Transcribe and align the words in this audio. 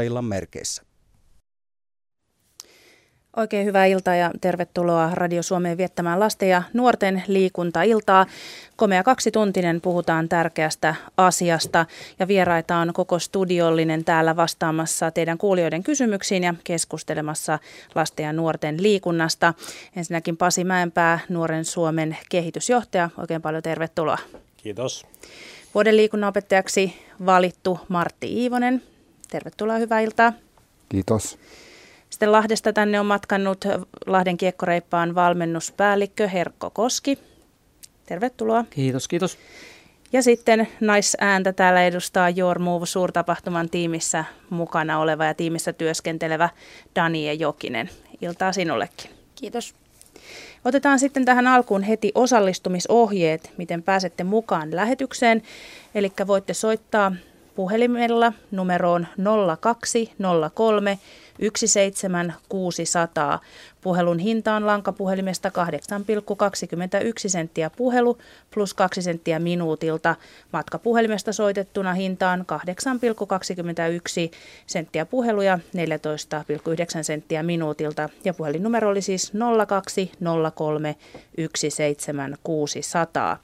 illan 0.00 0.24
merkeissä. 0.24 0.82
Oikein 3.36 3.66
hyvää 3.66 3.86
iltaa 3.86 4.16
ja 4.16 4.30
tervetuloa 4.40 5.10
Radio 5.12 5.42
Suomeen 5.42 5.78
viettämään 5.78 6.20
lasten 6.20 6.48
ja 6.48 6.62
nuorten 6.72 7.22
liikuntailtaa. 7.26 8.26
Komea 8.76 9.02
kaksituntinen 9.02 9.80
puhutaan 9.80 10.28
tärkeästä 10.28 10.94
asiasta 11.16 11.86
ja 12.18 12.28
vieraita 12.28 12.76
on 12.76 12.92
koko 12.92 13.18
studiollinen 13.18 14.04
täällä 14.04 14.36
vastaamassa 14.36 15.10
teidän 15.10 15.38
kuulijoiden 15.38 15.82
kysymyksiin 15.82 16.44
ja 16.44 16.54
keskustelemassa 16.64 17.58
lasten 17.94 18.24
ja 18.24 18.32
nuorten 18.32 18.82
liikunnasta. 18.82 19.54
Ensinnäkin 19.96 20.36
Pasi 20.36 20.64
Mäenpää, 20.64 21.18
Nuoren 21.28 21.64
Suomen 21.64 22.16
kehitysjohtaja. 22.28 23.10
Oikein 23.18 23.42
paljon 23.42 23.62
tervetuloa. 23.62 24.18
Kiitos. 24.56 25.06
Vuoden 25.74 25.96
liikunnanopettajaksi 25.96 26.94
valittu 27.26 27.80
Martti 27.88 28.42
Iivonen. 28.42 28.82
Tervetuloa, 29.30 29.78
hyvää 29.78 30.00
iltaa. 30.00 30.32
Kiitos. 30.88 31.38
Sitten 32.10 32.32
Lahdesta 32.32 32.72
tänne 32.72 33.00
on 33.00 33.06
matkannut 33.06 33.64
Lahden 34.06 34.36
kiekkoreippaan 34.36 35.14
valmennuspäällikkö 35.14 36.28
Herkko 36.28 36.70
Koski. 36.70 37.18
Tervetuloa. 38.06 38.64
Kiitos, 38.70 39.08
kiitos. 39.08 39.38
Ja 40.12 40.22
sitten 40.22 40.68
naisääntä 40.80 41.52
täällä 41.52 41.84
edustaa 41.84 42.28
Your 42.36 42.58
Move 42.58 42.86
suurtapahtuman 42.86 43.70
tiimissä 43.70 44.24
mukana 44.50 44.98
oleva 44.98 45.24
ja 45.24 45.34
tiimissä 45.34 45.72
työskentelevä 45.72 46.48
Danie 46.96 47.32
Jokinen. 47.32 47.90
Iltaa 48.20 48.52
sinullekin. 48.52 49.10
Kiitos. 49.34 49.74
Otetaan 50.64 50.98
sitten 50.98 51.24
tähän 51.24 51.46
alkuun 51.46 51.82
heti 51.82 52.12
osallistumisohjeet, 52.14 53.52
miten 53.56 53.82
pääsette 53.82 54.24
mukaan 54.24 54.76
lähetykseen. 54.76 55.42
Eli 55.94 56.12
voitte 56.26 56.54
soittaa 56.54 57.12
puhelimella 57.54 58.32
numeroon 58.50 59.06
0203 59.60 60.98
17600. 61.56 63.38
Puhelun 63.80 64.18
hinta 64.18 64.54
on 64.54 64.66
lankapuhelimesta 64.66 65.48
8,21 65.48 65.54
senttiä 67.26 67.70
puhelu 67.70 68.18
plus 68.54 68.74
2 68.74 69.02
senttiä 69.02 69.38
minuutilta. 69.38 70.14
Matkapuhelimesta 70.52 71.32
soitettuna 71.32 71.94
hinta 71.94 72.30
on 72.30 72.44
8,21 72.52 74.30
senttiä 74.66 75.06
puhelu 75.06 75.42
ja 75.42 75.58
14,9 75.76 77.02
senttiä 77.02 77.42
minuutilta. 77.42 78.08
Ja 78.24 78.34
puhelinnumero 78.34 78.88
oli 78.88 79.02
siis 79.02 79.32
0203 79.66 80.96
17600. 81.54 83.38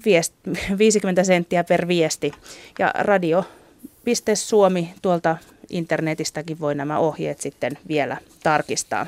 viest, 0.05 0.33
50 0.78 1.23
senttiä 1.23 1.64
per 1.64 1.88
viesti. 1.88 2.31
Ja 2.80 2.94
radio.suomi 3.00 4.94
tuolta 5.02 5.38
internetistäkin 5.69 6.59
voi 6.59 6.75
nämä 6.75 7.00
ohjeet 7.00 7.42
sitten 7.42 7.78
vielä 7.88 8.17
tarkistaa. 8.44 9.08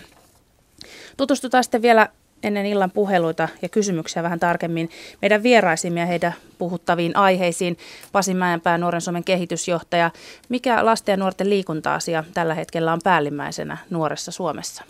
Tutustutaan 1.18 1.64
sitten 1.64 1.82
vielä 1.82 2.10
ennen 2.44 2.66
illan 2.66 2.92
puheluita 2.92 3.50
ja 3.62 3.70
kysymyksiä 3.70 4.24
vähän 4.24 4.40
tarkemmin 4.40 4.90
meidän 5.22 5.44
vieraisimme 5.44 6.00
ja 6.00 6.06
heidän 6.06 6.34
puhuttaviin 6.58 7.16
aiheisiin. 7.16 7.78
Pasi 8.12 8.34
Mäenpää, 8.34 8.78
Nuoren 8.78 9.02
Suomen 9.02 9.24
kehitysjohtaja. 9.24 10.12
Mikä 10.50 10.86
lasten 10.86 11.14
ja 11.14 11.18
nuorten 11.18 11.50
liikunta-asia 11.50 12.24
tällä 12.34 12.54
hetkellä 12.54 12.94
on 12.94 13.00
päällimmäisenä 13.04 13.78
nuoressa 13.90 14.32
Suomessa? 14.32 14.84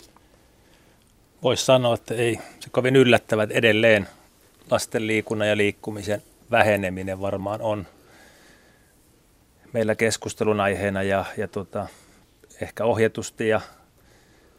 Voisi 1.42 1.64
sanoa, 1.64 1.94
että 1.94 2.14
ei 2.14 2.38
se 2.60 2.70
kovin 2.70 2.96
yllättävät 2.96 3.50
edelleen 3.50 4.08
lasten 4.72 5.06
liikunnan 5.06 5.48
ja 5.48 5.56
liikkumisen 5.56 6.22
väheneminen 6.50 7.20
varmaan 7.20 7.62
on 7.62 7.86
meillä 9.72 9.94
keskustelun 9.94 10.60
aiheena 10.60 11.02
ja, 11.02 11.24
ja 11.36 11.48
tota, 11.48 11.86
ehkä 12.60 12.84
ohjatusti 12.84 13.48
ja 13.48 13.60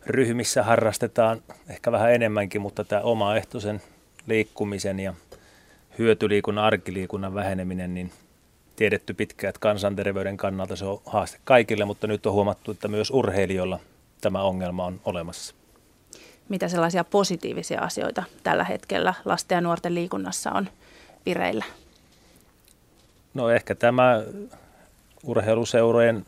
ryhmissä 0.06 0.64
harrastetaan 0.64 1.42
ehkä 1.70 1.92
vähän 1.92 2.14
enemmänkin, 2.14 2.62
mutta 2.62 2.84
tämä 2.84 3.02
omaehtoisen 3.02 3.82
liikkumisen 4.28 5.00
ja 5.00 5.14
hyötyliikunnan, 6.00 6.66
arkiliikunnan 6.66 7.34
väheneminen, 7.34 7.94
niin 7.94 8.12
tiedetty 8.76 9.14
pitkään, 9.14 9.50
että 9.50 9.60
kansanterveyden 9.60 10.38
kannalta 10.38 10.76
se 10.76 10.86
on 10.86 11.02
haaste 11.06 11.38
kaikille, 11.44 11.86
mutta 11.86 12.08
nyt 12.08 12.26
on 12.26 12.34
huomattu, 12.34 12.72
että 12.72 12.88
myös 12.88 13.12
urheilijoilla 13.12 13.80
tämä 14.22 14.44
ongelma 14.44 14.86
on 14.86 15.02
olemassa 15.06 15.56
mitä 16.50 16.68
sellaisia 16.68 17.04
positiivisia 17.04 17.82
asioita 17.82 18.24
tällä 18.44 18.64
hetkellä 18.64 19.14
lasten 19.26 19.56
ja 19.56 19.62
nuorten 19.62 19.96
liikunnassa 19.96 20.52
on 20.52 20.70
vireillä? 21.26 21.66
No 23.34 23.50
ehkä 23.50 23.76
tämä 23.76 24.24
urheiluseurojen 25.24 26.26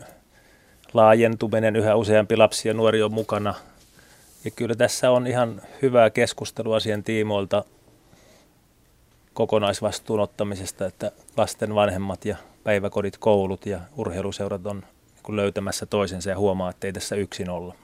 laajentuminen, 0.94 1.76
yhä 1.76 1.96
useampi 1.96 2.38
lapsi 2.38 2.68
ja 2.68 2.74
nuori 2.74 3.04
on 3.04 3.14
mukana. 3.14 3.54
Ja 4.46 4.52
kyllä 4.52 4.76
tässä 4.76 5.12
on 5.12 5.28
ihan 5.28 5.62
hyvää 5.82 6.10
keskustelua 6.10 6.80
siihen 6.80 7.04
tiimoilta 7.04 7.64
kokonaisvastuun 9.34 10.20
ottamisesta, 10.20 10.86
että 10.86 11.12
lasten 11.38 11.76
vanhemmat 11.76 12.26
ja 12.26 12.38
päiväkodit, 12.64 13.18
koulut 13.18 13.66
ja 13.66 13.80
urheiluseurat 13.98 14.66
on 14.66 14.84
löytämässä 15.28 15.86
toisensa 15.86 16.30
ja 16.30 16.38
huomaa, 16.38 16.70
että 16.70 16.88
ei 16.88 16.94
tässä 16.94 17.16
yksin 17.16 17.50
olla. 17.50 17.76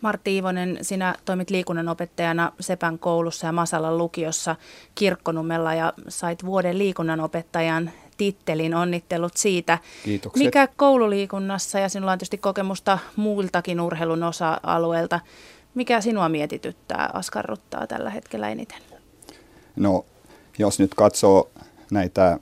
Martti 0.00 0.34
Iivonen, 0.34 0.78
sinä 0.82 1.14
toimit 1.24 1.50
liikunnanopettajana 1.50 2.52
Sepän 2.60 2.98
koulussa 2.98 3.46
ja 3.46 3.52
Masalan 3.52 3.98
lukiossa 3.98 4.56
Kirkkonummella 4.94 5.74
ja 5.74 5.92
sait 6.08 6.44
vuoden 6.44 6.78
liikunnanopettajan 6.78 7.90
tittelin. 8.16 8.74
Onnittelut 8.74 9.36
siitä. 9.36 9.78
Kiitokset. 10.04 10.44
Mikä 10.44 10.68
koululiikunnassa, 10.76 11.78
ja 11.78 11.88
sinulla 11.88 12.12
on 12.12 12.18
tietysti 12.18 12.38
kokemusta 12.38 12.98
muiltakin 13.16 13.80
urheilun 13.80 14.22
osa-alueelta, 14.22 15.20
mikä 15.74 16.00
sinua 16.00 16.28
mietityttää, 16.28 17.10
askarruttaa 17.12 17.86
tällä 17.86 18.10
hetkellä 18.10 18.48
eniten? 18.48 18.82
No, 19.76 20.04
jos 20.58 20.78
nyt 20.78 20.94
katsoo 20.94 21.50
näitä 21.90 22.38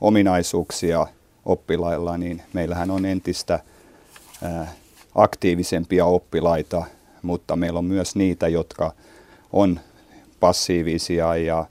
ominaisuuksia 0.00 1.06
oppilailla, 1.44 2.18
niin 2.18 2.42
meillähän 2.52 2.90
on 2.90 3.06
entistä 3.06 3.60
aktiivisempia 5.14 6.04
oppilaita, 6.04 6.84
mutta 7.22 7.56
meillä 7.56 7.78
on 7.78 7.84
myös 7.84 8.16
niitä, 8.16 8.48
jotka 8.48 8.92
on 9.52 9.80
passiivisia, 10.40 11.36
ja, 11.36 11.66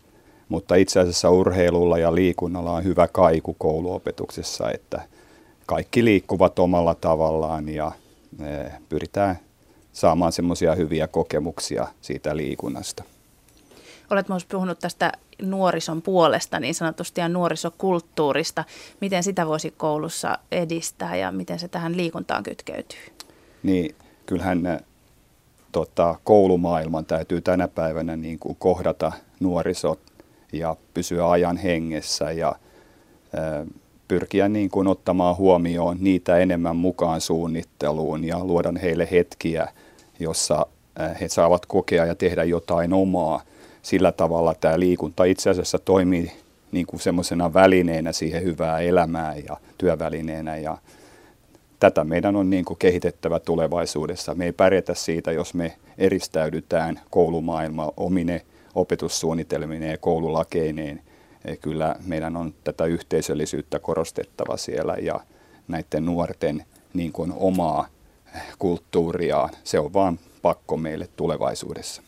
mutta 0.49 0.75
itse 0.75 0.99
asiassa 0.99 1.29
urheilulla 1.29 1.97
ja 1.97 2.15
liikunnalla 2.15 2.71
on 2.71 2.83
hyvä 2.83 3.07
kaiku 3.07 3.55
kouluopetuksessa, 3.59 4.71
että 4.71 5.01
kaikki 5.65 6.05
liikkuvat 6.05 6.59
omalla 6.59 6.95
tavallaan 6.95 7.69
ja 7.69 7.91
e, 8.39 8.71
pyritään 8.89 9.39
saamaan 9.93 10.31
semmoisia 10.31 10.75
hyviä 10.75 11.07
kokemuksia 11.07 11.87
siitä 12.01 12.37
liikunnasta. 12.37 13.03
Olet 14.09 14.29
myös 14.29 14.45
puhunut 14.45 14.79
tästä 14.79 15.11
nuorison 15.41 16.01
puolesta 16.01 16.59
niin 16.59 16.75
sanotusti 16.75 17.21
ja 17.21 17.29
nuorisokulttuurista. 17.29 18.63
Miten 19.01 19.23
sitä 19.23 19.47
voisi 19.47 19.73
koulussa 19.77 20.37
edistää 20.51 21.15
ja 21.15 21.31
miten 21.31 21.59
se 21.59 21.67
tähän 21.67 21.97
liikuntaan 21.97 22.43
kytkeytyy? 22.43 22.99
Niin 23.63 23.95
kyllähän 24.25 24.63
ne, 24.63 24.79
tota, 25.71 26.15
koulumaailman 26.23 27.05
täytyy 27.05 27.41
tänä 27.41 27.67
päivänä 27.67 28.15
niin 28.15 28.39
kuin 28.39 28.55
kohdata 28.59 29.11
nuorisot 29.39 29.99
ja 30.53 30.75
pysyä 30.93 31.29
ajan 31.31 31.57
hengessä 31.57 32.31
ja 32.31 32.47
ä, 32.49 33.65
pyrkiä 34.07 34.49
niin 34.49 34.69
kuin 34.69 34.87
ottamaan 34.87 35.37
huomioon 35.37 35.97
niitä 35.99 36.37
enemmän 36.37 36.75
mukaan 36.75 37.21
suunnitteluun 37.21 38.23
ja 38.23 38.43
luoda 38.45 38.73
heille 38.81 39.07
hetkiä, 39.11 39.67
jossa 40.19 40.65
he 41.21 41.27
saavat 41.27 41.65
kokea 41.65 42.05
ja 42.05 42.15
tehdä 42.15 42.43
jotain 42.43 42.93
omaa. 42.93 43.41
Sillä 43.81 44.11
tavalla 44.11 44.53
tämä 44.53 44.79
liikunta 44.79 45.23
itse 45.23 45.49
asiassa 45.49 45.79
toimii 45.79 46.31
niin 46.71 46.85
kuin 46.85 46.99
semmoisena 46.99 47.53
välineenä 47.53 48.11
siihen 48.11 48.43
hyvää 48.43 48.79
elämään 48.79 49.37
ja 49.45 49.57
työvälineenä 49.77 50.57
ja 50.57 50.77
tätä 51.81 52.03
meidän 52.03 52.35
on 52.35 52.49
niin 52.49 52.65
kuin 52.65 52.77
kehitettävä 52.77 53.39
tulevaisuudessa. 53.39 54.35
Me 54.35 54.45
ei 54.45 54.51
pärjätä 54.51 54.93
siitä, 54.93 55.31
jos 55.31 55.53
me 55.53 55.77
eristäydytään 55.97 56.99
koulumaailma 57.09 57.91
omine 57.97 58.41
opetussuunnitelmineen 58.75 59.91
ja 59.91 59.97
koululakeineen. 59.97 61.01
Kyllä 61.61 61.95
meidän 62.05 62.37
on 62.37 62.53
tätä 62.63 62.85
yhteisöllisyyttä 62.85 63.79
korostettava 63.79 64.57
siellä 64.57 64.95
ja 65.01 65.19
näiden 65.67 66.05
nuorten 66.05 66.65
niin 66.93 67.11
kuin 67.11 67.33
omaa 67.35 67.87
kulttuuriaan. 68.59 69.49
Se 69.63 69.79
on 69.79 69.93
vaan 69.93 70.19
pakko 70.41 70.77
meille 70.77 71.09
tulevaisuudessa. 71.15 72.01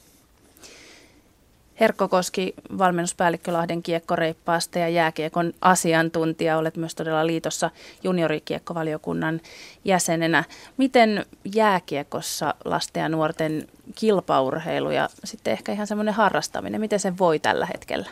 Herkko 1.80 2.08
Koski, 2.08 2.54
valmennuspäällikkö 2.78 3.54
Lahden 3.54 3.84
kiekkoreippaasta 3.84 4.80
ja 4.80 4.90
jääkiekon 4.90 5.54
asiantuntija. 5.62 6.58
Olet 6.58 6.78
myös 6.78 6.96
todella 6.96 7.28
liitossa 7.28 7.70
juniorikiekkovaliokunnan 8.04 9.42
jäsenenä. 9.86 10.44
Miten 10.78 11.26
jääkiekossa 11.56 12.56
lasten 12.66 13.02
ja 13.02 13.10
nuorten 13.10 13.68
kilpaurheilu 13.96 14.92
ja 14.92 15.10
sitten 15.24 15.54
ehkä 15.54 15.72
ihan 15.72 15.88
semmoinen 15.88 16.14
harrastaminen, 16.14 16.82
miten 16.82 17.00
se 17.00 17.18
voi 17.20 17.40
tällä 17.40 17.66
hetkellä? 17.66 18.10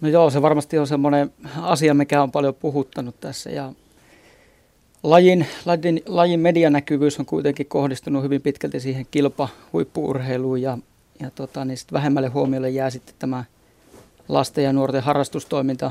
No 0.00 0.08
joo, 0.08 0.30
se 0.30 0.42
varmasti 0.42 0.78
on 0.78 0.86
semmoinen 0.86 1.32
asia, 1.60 1.94
mikä 1.94 2.22
on 2.22 2.32
paljon 2.32 2.54
puhuttanut 2.54 3.20
tässä 3.20 3.50
ja 3.50 3.72
lajin, 5.02 5.46
lajin, 5.64 6.02
lajin 6.06 6.40
medianäkyvyys 6.40 7.20
on 7.20 7.26
kuitenkin 7.26 7.66
kohdistunut 7.66 8.22
hyvin 8.22 8.42
pitkälti 8.42 8.80
siihen 8.80 9.06
kilpa 9.10 9.48
huippuurheiluun 9.72 10.62
ja 10.62 10.78
ja 11.24 11.30
tota, 11.30 11.64
niin 11.64 11.76
sit 11.76 11.92
vähemmälle 11.92 12.28
huomiolle 12.28 12.70
jää 12.70 12.90
sitten 12.90 13.14
tämä 13.18 13.44
lasten 14.28 14.64
ja 14.64 14.72
nuorten 14.72 15.02
harrastustoiminta, 15.02 15.90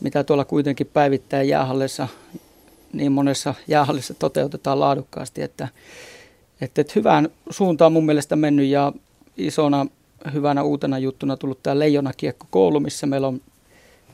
mitä 0.00 0.24
tuolla 0.24 0.44
kuitenkin 0.44 0.86
päivittäin 0.86 1.48
jäähallissa, 1.48 2.08
niin 2.92 3.12
monessa 3.12 3.54
jäähallissa 3.68 4.14
toteutetaan 4.14 4.80
laadukkaasti, 4.80 5.42
että, 5.42 5.68
että, 6.60 6.80
että 6.80 6.92
hyvään 6.96 7.28
suuntaan 7.50 7.92
mun 7.92 8.06
mielestä 8.06 8.36
mennyt 8.36 8.66
ja 8.66 8.92
isona 9.36 9.86
hyvänä 10.32 10.62
uutena 10.62 10.98
juttuna 10.98 11.36
tullut 11.36 11.62
tämä 11.62 11.78
Leijona-kiekko 11.78 12.46
koulu, 12.50 12.80
missä 12.80 13.06
meillä 13.06 13.28
on 13.28 13.40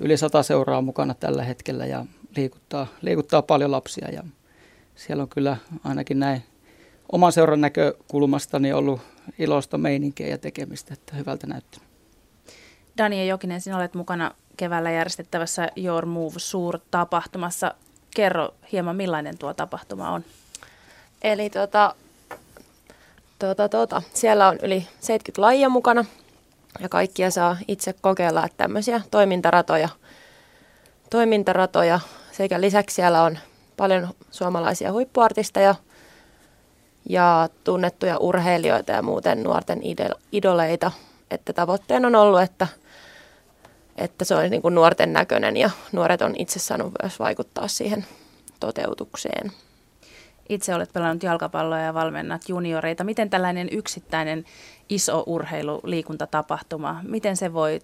yli 0.01 0.17
sata 0.17 0.43
seuraa 0.43 0.83
mukana 0.83 1.15
tällä 1.15 1.43
hetkellä 1.43 1.87
ja 1.87 2.07
liikuttaa, 2.37 2.87
liikuttaa 3.03 3.43
paljon 3.43 3.71
lapsia 3.71 4.11
ja 4.11 4.23
siellä 4.97 5.23
on 5.23 5.29
kyllä 5.29 5.57
ainakin 5.85 6.19
näin 6.19 6.43
oman 7.13 7.33
seuran 7.33 7.61
näkökulmasta 7.61 8.59
niin 8.59 8.75
ollut 8.75 9.01
ilosta 9.39 9.79
meininkiä 9.79 10.27
ja 10.27 10.39
tekemistä, 10.39 10.95
että 10.95 11.17
hyvältä 11.17 11.47
näyttänyt. 11.47 11.89
Daniel 12.99 13.29
Jokinen, 13.29 13.61
sinä 13.61 13.77
olet 13.77 13.95
mukana 13.95 14.31
keväällä 14.57 14.91
järjestettävässä 14.91 15.69
Your 15.77 16.07
Move 16.07 16.35
suurtapahtumassa. 16.37 17.75
Kerro 18.15 18.55
hieman, 18.73 18.97
millainen 18.97 19.39
tuo 19.39 19.55
tapahtuma 19.55 20.11
on. 20.11 20.25
Eli 21.23 21.51
tuota, 21.51 21.95
tuota, 23.39 23.69
tuota, 23.69 24.03
siellä 24.15 24.49
on 24.49 24.59
yli 24.63 24.87
70 25.01 25.43
lajia 25.43 25.69
mukana 25.69 26.05
ja 26.81 26.89
kaikkia 26.89 27.31
saa 27.31 27.57
itse 27.69 27.95
kokeilla, 28.01 28.45
että 28.45 28.57
tämmöisiä 28.57 29.01
toimintaratoja, 29.11 29.89
toimintaratoja 31.11 32.01
sekä 32.33 32.61
lisäksi 32.61 32.95
siellä 32.95 33.23
on 33.23 33.39
paljon 33.77 34.09
suomalaisia 34.31 34.93
huippuartisteja– 34.93 35.75
ja 37.09 37.49
tunnettuja 37.65 38.19
urheilijoita 38.19 38.93
ja 38.93 39.03
muuten 39.03 39.43
nuorten 39.43 39.81
idoleita. 40.33 40.93
Että 41.31 41.53
tavoitteena 41.53 42.09
on 42.09 42.15
ollut, 42.15 42.41
että, 42.41 42.67
että 43.97 44.25
se 44.25 44.35
on 44.35 44.51
niin 44.51 44.63
kuin 44.63 44.75
nuorten 44.75 45.13
näköinen 45.13 45.57
ja 45.57 45.71
nuoret 45.93 46.23
on 46.23 46.35
itse 46.39 46.59
saanut 46.59 46.93
myös 47.03 47.19
vaikuttaa 47.19 47.69
siihen 47.69 48.05
toteutukseen. 48.61 49.53
Itse 50.49 50.75
olet 50.75 50.93
pelannut 50.93 51.23
jalkapalloa 51.23 51.79
ja 51.79 51.95
valmennat 51.95 52.49
junioreita. 52.49 53.05
Miten 53.05 53.31
tällainen 53.31 53.69
yksittäinen 53.73 54.45
iso 54.89 55.23
urheilu, 55.27 55.81
liikuntatapahtuma, 55.85 57.01
miten 57.03 57.37
se 57.37 57.53
voi 57.53 57.81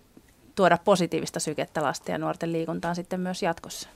tuoda 0.54 0.78
positiivista 0.84 1.40
sykettä 1.40 1.82
lasten 1.82 2.12
ja 2.12 2.18
nuorten 2.18 2.52
liikuntaan 2.52 2.94
sitten 2.96 3.20
myös 3.20 3.42
jatkossa? 3.42 3.88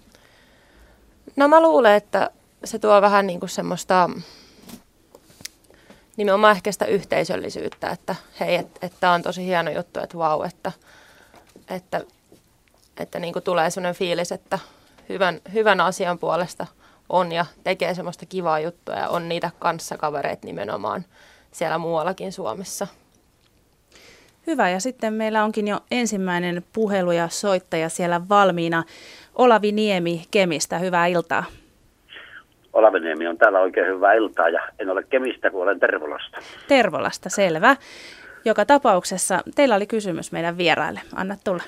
No 1.36 1.48
mä 1.48 1.62
luulen, 1.62 1.94
että 1.94 2.30
se 2.64 2.78
tuo 2.78 3.02
vähän 3.02 3.26
niin 3.26 3.40
kuin 3.40 3.50
semmoista 3.50 4.10
nimenomaan 6.18 6.56
ehkä 6.56 6.72
sitä 6.72 6.84
yhteisöllisyyttä, 6.84 7.90
että 7.90 8.14
hei, 8.40 8.54
että 8.54 8.86
et 8.86 8.92
tämä 9.00 9.12
on 9.12 9.22
tosi 9.22 9.44
hieno 9.44 9.70
juttu, 9.70 10.00
että 10.00 10.18
vau, 10.18 10.42
että, 10.42 10.72
että, 11.70 12.00
että 12.96 13.18
niin 13.18 13.32
kuin 13.32 13.42
tulee 13.42 13.70
sellainen 13.70 13.98
fiilis, 13.98 14.32
että 14.32 14.58
hyvän, 15.08 15.40
hyvän 15.52 15.80
asian 15.80 16.18
puolesta 16.18 16.66
on 17.08 17.32
ja 17.32 17.46
tekee 17.64 17.94
semmoista 17.94 18.26
kivaa 18.26 18.60
juttua 18.60 18.94
ja 18.94 19.08
on 19.08 19.28
niitä 19.28 19.50
kanssakavereita 19.58 20.46
nimenomaan 20.46 21.04
siellä 21.52 21.78
muuallakin 21.78 22.32
Suomessa. 22.32 22.86
Hyvä, 24.46 24.70
ja 24.70 24.80
sitten 24.80 25.14
meillä 25.14 25.44
onkin 25.44 25.68
jo 25.68 25.80
ensimmäinen 25.90 26.64
puhelu 26.72 27.10
ja 27.10 27.28
soittaja 27.28 27.88
siellä 27.88 28.28
valmiina. 28.28 28.84
Olavi 29.34 29.72
Niemi 29.72 30.26
Kemistä, 30.30 30.78
hyvää 30.78 31.06
iltaa. 31.06 31.44
Olaveniemi 32.78 33.26
on 33.26 33.38
täällä 33.38 33.60
oikein 33.60 33.86
hyvää 33.86 34.12
iltaa 34.12 34.48
ja 34.48 34.62
en 34.78 34.90
ole 34.90 35.02
Kemistä, 35.02 35.50
kun 35.50 35.62
olen 35.62 35.80
Tervolasta. 35.80 36.38
Tervolasta, 36.68 37.28
selvä. 37.28 37.76
Joka 38.44 38.64
tapauksessa 38.64 39.40
teillä 39.54 39.74
oli 39.74 39.86
kysymys 39.86 40.32
meidän 40.32 40.58
vieraille. 40.58 41.00
Anna 41.14 41.36
tulla. 41.44 41.62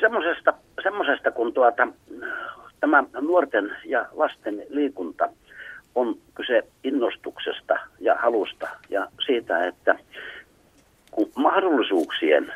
Semmoisesta, 0.00 0.54
semmoisesta 0.82 1.30
kun 1.30 1.52
tuota, 1.52 1.88
tämä 2.80 3.04
nuorten 3.20 3.76
ja 3.84 4.06
lasten 4.12 4.62
liikunta 4.68 5.28
on 5.94 6.16
kyse 6.34 6.62
innostuksesta 6.84 7.78
ja 8.00 8.14
halusta 8.14 8.68
ja 8.90 9.08
siitä, 9.26 9.66
että 9.66 9.98
kun 11.10 11.30
mahdollisuuksien 11.34 12.52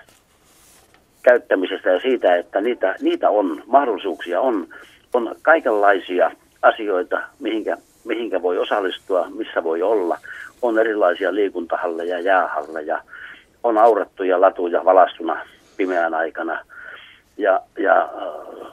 käyttämisestä 1.23 1.91
ja 1.91 2.01
siitä, 2.01 2.37
että 2.37 2.61
niitä, 2.61 2.95
niitä 3.01 3.31
on, 3.31 3.63
mahdollisuuksia 3.67 4.41
on, 4.41 4.69
on 5.15 5.35
kaikenlaisia 5.43 6.31
asioita, 6.63 7.21
mihinkä, 7.41 7.77
mihinkä 8.05 8.43
voi 8.43 8.59
osallistua, 8.59 9.27
missä 9.31 9.65
voi 9.65 9.83
olla. 9.83 10.19
On 10.63 10.79
erilaisia 10.79 11.35
liikuntahalleja, 11.35 12.21
jäähalleja, 12.21 13.03
on 13.63 13.79
aurattuja 13.79 14.41
latuja 14.41 14.85
valastuna 14.85 15.47
pimeän 15.77 16.15
aikana. 16.15 16.65
Ja, 17.37 17.61
ja 17.79 18.03
äh, 18.03 18.73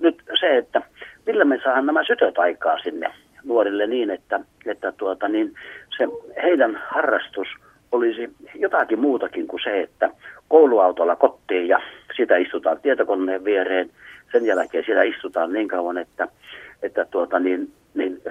nyt 0.00 0.22
se, 0.40 0.56
että 0.56 0.82
millä 1.26 1.44
me 1.44 1.60
saadaan 1.64 1.86
nämä 1.86 2.04
sytöt 2.04 2.38
aikaa 2.38 2.78
sinne 2.78 3.12
nuorille 3.44 3.86
niin, 3.86 4.10
että, 4.10 4.40
että 4.66 4.92
tuota, 4.92 5.28
niin 5.28 5.54
se 5.96 6.08
heidän 6.42 6.82
harrastus 6.86 7.48
olisi 7.92 8.30
jotakin 8.54 8.98
muutakin 8.98 9.46
kuin 9.46 9.60
se, 9.64 9.80
että 9.80 10.10
kouluautolla 10.48 11.16
kotiin 11.16 11.68
ja 11.68 11.78
sitä 12.16 12.36
istutaan 12.36 12.80
tietokoneen 12.82 13.44
viereen. 13.44 13.90
Sen 14.32 14.46
jälkeen 14.46 14.84
siellä 14.84 15.02
istutaan 15.02 15.52
niin 15.52 15.68
kauan, 15.68 15.98
että 15.98 16.28
että 16.82 17.04
tuota, 17.04 17.38
niin, 17.38 17.72
niin 17.94 18.22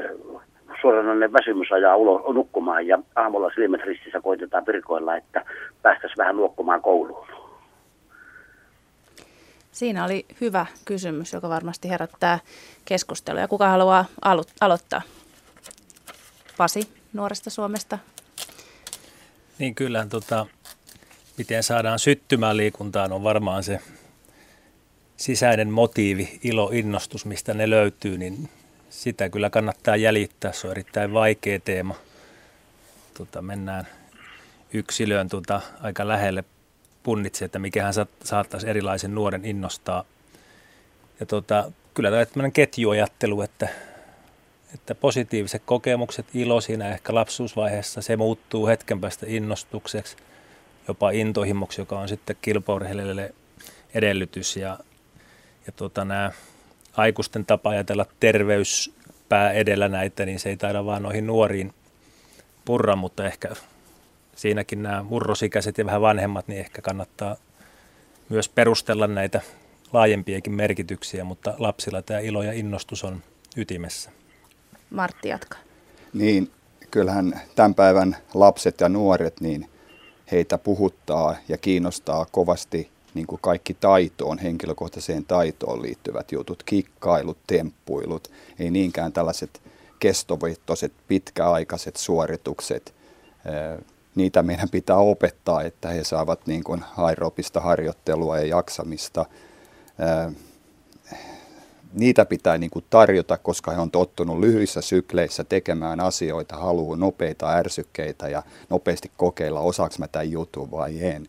suoranainen 0.82 1.34
väsymys 1.34 1.72
ajaa 1.72 1.96
ulos 1.96 2.36
nukkumaan 2.36 2.88
ja 2.88 3.00
aamulla 3.16 3.52
silmät 3.56 3.82
ristissä 3.82 4.22
koitetaan 4.22 4.66
virkoilla, 4.68 5.16
että 5.16 5.46
päästäisiin 5.82 6.18
vähän 6.18 6.36
nuokkumaan 6.36 6.82
kouluun. 6.82 7.28
Siinä 9.72 10.06
oli 10.06 10.26
hyvä 10.42 10.66
kysymys, 10.86 11.34
joka 11.34 11.50
varmasti 11.50 11.90
herättää 11.90 12.40
keskustelua. 12.86 13.48
Kuka 13.48 13.68
haluaa 13.70 14.06
alo- 14.26 14.54
aloittaa? 14.62 15.02
Pasi 16.58 16.82
nuoresta 17.14 17.50
Suomesta. 17.50 17.98
Niin 19.60 19.76
kyllä, 19.76 20.06
tota, 20.10 20.46
miten 21.38 21.64
saadaan 21.64 22.00
syttymään 22.00 22.58
liikuntaan 22.58 23.12
on 23.12 23.24
varmaan 23.24 23.64
se 23.64 23.80
sisäinen 25.22 25.70
motiivi, 25.70 26.40
ilo, 26.44 26.70
innostus, 26.74 27.26
mistä 27.26 27.54
ne 27.54 27.70
löytyy, 27.70 28.18
niin 28.18 28.50
sitä 28.90 29.30
kyllä 29.30 29.50
kannattaa 29.50 29.96
jäljittää. 29.96 30.52
Se 30.52 30.68
on 30.68 30.72
erittäin 30.72 31.14
vaikea 31.14 31.60
teema. 31.60 31.96
Tota, 33.14 33.42
mennään 33.42 33.88
yksilöön 34.74 35.30
tota, 35.30 35.62
aika 35.82 36.08
lähelle 36.08 36.44
punnitse, 37.04 37.46
että 37.46 37.60
mikähän 37.60 37.94
saattaisi 38.24 38.70
erilaisen 38.70 39.16
nuoren 39.16 39.46
innostaa. 39.46 40.04
Ja 41.20 41.26
tota, 41.26 41.72
kyllä 41.94 42.12
tämä 42.12 42.26
tämmöinen 42.26 42.52
ketjuajattelu, 42.52 43.42
että, 43.42 43.70
että 44.74 44.96
positiiviset 44.96 45.62
kokemukset, 45.66 46.26
ilo 46.34 46.62
siinä 46.62 46.90
ehkä 46.90 47.16
lapsuusvaiheessa, 47.16 48.02
se 48.02 48.18
muuttuu 48.18 48.68
hetken 48.68 49.02
päästä 49.02 49.26
innostukseksi, 49.30 50.16
jopa 50.88 51.12
intohimoksi, 51.12 51.82
joka 51.82 52.00
on 52.00 52.10
sitten 52.10 52.36
kilpaurheilijalle 52.42 53.34
edellytys. 53.94 54.58
Ja 54.58 54.80
ja 55.66 55.72
tota, 55.72 56.06
nämä 56.06 56.32
aikuisten 56.94 57.46
tapa 57.46 57.70
ajatella 57.70 58.06
terveyspää 58.20 59.52
edellä 59.52 59.88
näitä, 59.88 60.26
niin 60.26 60.40
se 60.40 60.50
ei 60.50 60.58
taida 60.58 60.86
vaan 60.86 61.04
noihin 61.04 61.28
nuoriin 61.28 61.74
purra, 62.66 62.96
mutta 62.96 63.26
ehkä 63.26 63.50
siinäkin 64.36 64.84
nämä 64.84 65.04
murrosikäiset 65.04 65.78
ja 65.78 65.86
vähän 65.86 66.02
vanhemmat, 66.02 66.48
niin 66.48 66.60
ehkä 66.60 66.82
kannattaa 66.82 67.36
myös 68.30 68.50
perustella 68.50 69.08
näitä 69.08 69.42
laajempiakin 69.94 70.54
merkityksiä, 70.54 71.24
mutta 71.24 71.54
lapsilla 71.58 72.02
tämä 72.02 72.20
ilo 72.20 72.44
ja 72.44 72.54
innostus 72.54 73.04
on 73.04 73.24
ytimessä. 73.58 74.12
Martti 74.90 75.30
jatka. 75.30 75.58
Niin, 76.14 76.52
kyllähän 76.92 77.42
tämän 77.56 77.76
päivän 77.76 78.18
lapset 78.34 78.82
ja 78.82 78.90
nuoret, 78.90 79.42
niin 79.42 79.70
heitä 80.32 80.58
puhuttaa 80.58 81.36
ja 81.48 81.58
kiinnostaa 81.58 82.26
kovasti 82.32 82.90
niin 83.14 83.28
kuin 83.28 83.42
kaikki 83.42 83.74
taitoon, 83.74 84.38
henkilökohtaiseen 84.38 85.26
taitoon 85.26 85.82
liittyvät 85.82 86.32
jutut, 86.32 86.64
kikkailut, 86.64 87.38
temppuilut, 87.48 88.32
ei 88.60 88.72
niinkään 88.72 89.14
tällaiset 89.14 89.62
kestovittoiset, 90.00 90.94
pitkäaikaiset 91.08 91.96
suoritukset, 91.96 92.94
niitä 94.16 94.44
meidän 94.44 94.70
pitää 94.70 94.98
opettaa, 94.98 95.64
että 95.64 95.90
he 95.90 96.04
saavat 96.04 96.48
niin 96.48 96.64
kuin 96.64 96.84
aerobista 96.98 97.60
harjoittelua 97.60 98.40
ja 98.40 98.46
jaksamista. 98.46 99.26
Niitä 101.94 102.26
pitää 102.26 102.58
niin 102.58 102.70
kuin 102.70 102.86
tarjota, 102.90 103.38
koska 103.38 103.72
he 103.72 103.80
on 103.80 103.92
tottunut 103.92 104.40
lyhyissä 104.40 104.82
sykleissä 104.82 105.44
tekemään 105.44 106.00
asioita, 106.00 106.56
haluaa 106.56 106.98
nopeita 106.98 107.52
ärsykkeitä 107.52 108.30
ja 108.30 108.44
nopeasti 108.70 109.12
kokeilla, 109.18 109.60
osaako 109.60 109.96
mä 110.00 110.08
tämän 110.08 110.32
jutun 110.32 110.72
vai 110.72 111.04
en. 111.04 111.28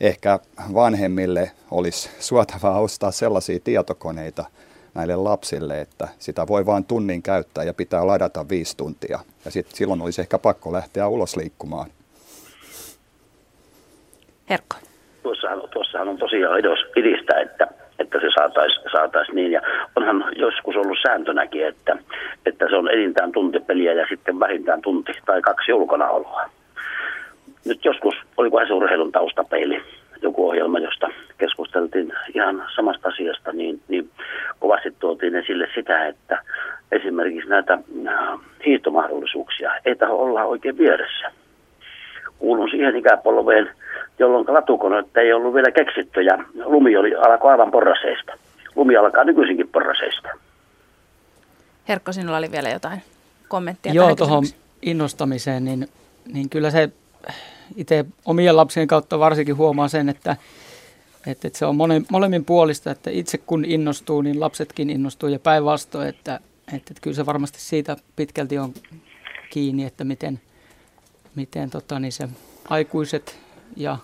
Ehkä 0.00 0.38
vanhemmille 0.74 1.50
olisi 1.70 2.10
suotavaa 2.18 2.80
ostaa 2.80 3.10
sellaisia 3.10 3.58
tietokoneita, 3.64 4.44
näille 4.94 5.16
lapsille, 5.16 5.80
että 5.80 6.08
sitä 6.18 6.46
voi 6.46 6.66
vain 6.66 6.84
tunnin 6.84 7.22
käyttää 7.22 7.64
ja 7.64 7.74
pitää 7.74 8.06
ladata 8.06 8.48
viisi 8.48 8.76
tuntia. 8.76 9.18
Ja 9.44 9.50
sit, 9.50 9.66
silloin 9.68 10.02
olisi 10.02 10.20
ehkä 10.20 10.38
pakko 10.38 10.72
lähteä 10.72 11.08
ulos 11.08 11.36
liikkumaan. 11.36 11.90
Herkko. 14.50 14.76
Tuossahan, 15.22 15.62
tuossahan 15.72 16.08
on 16.08 16.18
tosiaan 16.18 16.60
idistä, 16.96 17.40
että, 17.40 17.66
että 17.98 18.20
se 18.20 18.26
saataisiin 18.38 18.90
saatais 18.92 19.28
niin. 19.32 19.52
Ja 19.52 19.60
onhan 19.96 20.24
joskus 20.36 20.76
ollut 20.76 20.98
sääntönäkin, 21.02 21.66
että, 21.66 21.96
että 22.46 22.66
se 22.68 22.76
on 22.76 22.90
enintään 22.90 23.32
tuntipeliä 23.32 23.92
ja 23.92 24.06
sitten 24.08 24.40
vähintään 24.40 24.82
tunti 24.82 25.12
tai 25.26 25.42
kaksi 25.42 25.72
ulkonaoloa. 25.72 26.59
Nyt 27.64 27.84
joskus, 27.84 28.14
olikohan 28.36 28.66
se 28.66 28.72
urheilun 28.72 29.12
taustapeili, 29.12 29.82
joku 30.22 30.48
ohjelma, 30.48 30.78
josta 30.78 31.08
keskusteltiin 31.38 32.12
ihan 32.34 32.66
samasta 32.76 33.08
asiasta, 33.08 33.52
niin, 33.52 33.80
niin 33.88 34.10
kovasti 34.58 34.94
tuotiin 34.98 35.34
esille 35.34 35.66
sitä, 35.74 36.06
että 36.06 36.42
esimerkiksi 36.92 37.48
näitä 37.48 37.78
äh, 38.08 38.38
hiihtomahdollisuuksia 38.66 39.72
ei 39.84 39.96
taho 39.96 40.22
olla 40.22 40.44
oikein 40.44 40.78
vieressä. 40.78 41.32
Kuulun 42.38 42.70
siihen 42.70 42.96
ikäpolveen, 42.96 43.70
jolloin 44.18 44.44
latukoneet 44.48 45.16
ei 45.16 45.32
ollut 45.32 45.54
vielä 45.54 45.70
keksitty 45.70 46.20
ja 46.20 46.38
lumi 46.64 46.96
oli, 46.96 47.14
alkoi 47.14 47.50
aivan 47.50 47.70
porraseista. 47.70 48.32
Lumi 48.76 48.96
alkaa 48.96 49.24
nykyisinkin 49.24 49.68
porraseista. 49.68 50.28
Herkko, 51.88 52.12
sinulla 52.12 52.36
oli 52.36 52.52
vielä 52.52 52.68
jotain 52.68 53.02
kommenttia 53.48 53.92
Joo, 53.92 54.16
tuohon 54.16 54.44
innostamiseen, 54.82 55.64
niin, 55.64 55.88
niin 56.32 56.50
kyllä 56.50 56.70
se 56.70 56.90
itse 57.76 58.04
omien 58.24 58.56
lapsien 58.56 58.88
kautta 58.88 59.18
varsinkin 59.18 59.56
huomaa 59.56 59.88
sen, 59.88 60.08
että, 60.08 60.36
että, 61.26 61.50
se 61.52 61.66
on 61.66 61.76
mole, 61.76 62.02
molemmin 62.10 62.44
puolista, 62.44 62.90
että 62.90 63.10
itse 63.10 63.38
kun 63.38 63.64
innostuu, 63.64 64.22
niin 64.22 64.40
lapsetkin 64.40 64.90
innostuu 64.90 65.28
ja 65.28 65.38
päinvastoin, 65.38 66.08
että, 66.08 66.40
että, 66.66 66.76
että 66.76 67.00
kyllä 67.00 67.16
se 67.16 67.26
varmasti 67.26 67.60
siitä 67.60 67.96
pitkälti 68.16 68.58
on 68.58 68.74
kiinni, 69.50 69.84
että 69.84 70.04
miten, 70.04 70.40
miten 71.34 71.70
tota, 71.70 72.00
niin 72.00 72.12
se 72.12 72.28
aikuiset 72.68 73.38
ja 73.76 73.98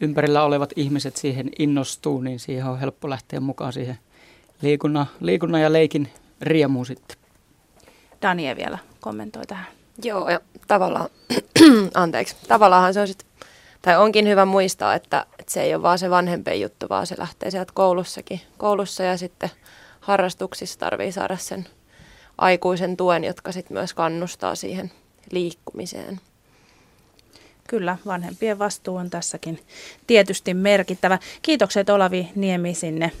ympärillä 0.00 0.42
olevat 0.42 0.72
ihmiset 0.76 1.16
siihen 1.16 1.50
innostuu, 1.58 2.20
niin 2.20 2.38
siihen 2.38 2.64
on 2.64 2.80
helppo 2.80 3.10
lähteä 3.10 3.40
mukaan 3.40 3.72
siihen 3.72 3.98
liikunnan, 4.62 5.06
liikunnan 5.20 5.60
ja 5.60 5.72
leikin 5.72 6.08
riemuun 6.40 6.86
sitten. 6.86 7.16
Danie 8.22 8.56
vielä 8.56 8.78
kommentoi 9.00 9.46
tähän. 9.46 9.79
Joo, 10.04 10.28
ja 10.28 10.40
tavallaan, 10.66 11.10
anteeksi, 11.94 12.36
tavallaan 12.48 12.94
se 12.94 13.00
on 13.00 13.08
sit, 13.08 13.26
tai 13.82 13.96
onkin 13.96 14.28
hyvä 14.28 14.44
muistaa, 14.44 14.94
että, 14.94 15.26
että 15.38 15.52
se 15.52 15.62
ei 15.62 15.74
ole 15.74 15.82
vaan 15.82 15.98
se 15.98 16.10
vanhempien 16.10 16.60
juttu, 16.60 16.86
vaan 16.88 17.06
se 17.06 17.14
lähtee 17.18 17.50
sieltä 17.50 17.72
koulussakin. 17.74 18.40
Koulussa 18.58 19.02
ja 19.02 19.16
sitten 19.16 19.50
harrastuksissa 20.00 20.78
tarvii 20.78 21.12
saada 21.12 21.36
sen 21.36 21.66
aikuisen 22.38 22.96
tuen, 22.96 23.24
jotka 23.24 23.52
sitten 23.52 23.76
myös 23.76 23.94
kannustaa 23.94 24.54
siihen 24.54 24.92
liikkumiseen. 25.30 26.20
Kyllä, 27.68 27.96
vanhempien 28.06 28.58
vastuu 28.58 28.96
on 28.96 29.10
tässäkin 29.10 29.60
tietysti 30.06 30.54
merkittävä. 30.54 31.18
Kiitokset 31.42 31.90
Olavi 31.90 32.28
Niemi 32.34 32.74
sinne 32.74 33.12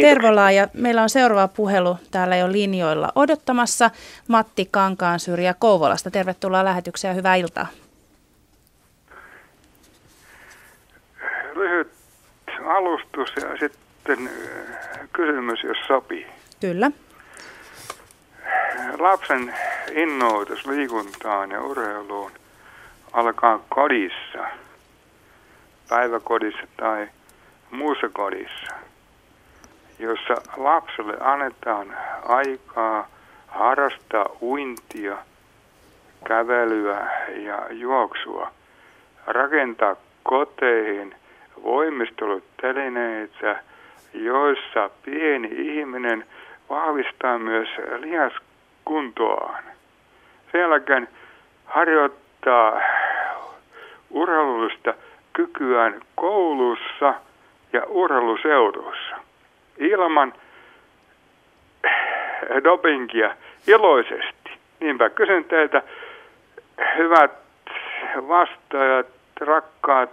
Tervolaa 0.00 0.50
ja 0.50 0.68
meillä 0.74 1.02
on 1.02 1.10
seuraava 1.10 1.48
puhelu 1.48 1.96
täällä 2.10 2.36
jo 2.36 2.52
linjoilla 2.52 3.12
odottamassa. 3.14 3.90
Matti 4.28 4.68
Kankaansyrjä 4.70 5.54
Kouvolasta. 5.58 6.10
Tervetuloa 6.10 6.64
lähetykseen 6.64 7.10
ja 7.10 7.14
hyvää 7.14 7.34
iltaa. 7.34 7.66
Lyhyt 11.54 11.88
alustus 12.66 13.28
ja 13.36 13.56
sitten 13.60 14.26
äh, 14.26 15.08
kysymys, 15.12 15.62
jos 15.62 15.78
sopii. 15.86 16.26
Kyllä. 16.60 16.90
Lapsen 18.98 19.54
innoitus 19.92 20.66
liikuntaan 20.66 21.50
ja 21.50 21.62
urheiluun 21.62 22.32
alkaa 23.12 23.64
kodissa, 23.68 24.44
päiväkodissa 25.88 26.66
tai 26.76 27.08
muussa 27.70 28.08
kodissa– 28.08 28.74
jossa 29.98 30.34
lapselle 30.56 31.16
annetaan 31.20 31.96
aikaa 32.28 33.08
harrastaa 33.46 34.26
uintia, 34.42 35.16
kävelyä 36.24 37.06
ja 37.36 37.66
juoksua, 37.70 38.50
rakentaa 39.26 39.96
koteihin 40.22 41.14
voimistelutelineitä, 41.62 43.62
joissa 44.14 44.90
pieni 45.04 45.48
ihminen 45.50 46.26
vahvistaa 46.70 47.38
myös 47.38 47.68
lihaskuntoaan. 47.98 49.64
Sen 50.52 50.60
jälkeen 50.60 51.08
harjoittaa 51.64 52.80
urheilullista 54.10 54.94
kykyään 55.32 56.00
koulussa 56.14 57.14
ja 57.72 57.82
urheiluseudussa 57.88 59.25
ilman 59.78 60.34
dopingia 62.64 63.34
iloisesti. 63.66 64.50
Niinpä 64.80 65.10
kysyn 65.10 65.44
teiltä, 65.44 65.82
hyvät 66.96 67.32
vastaajat, 68.28 69.06
rakkaat, 69.40 70.10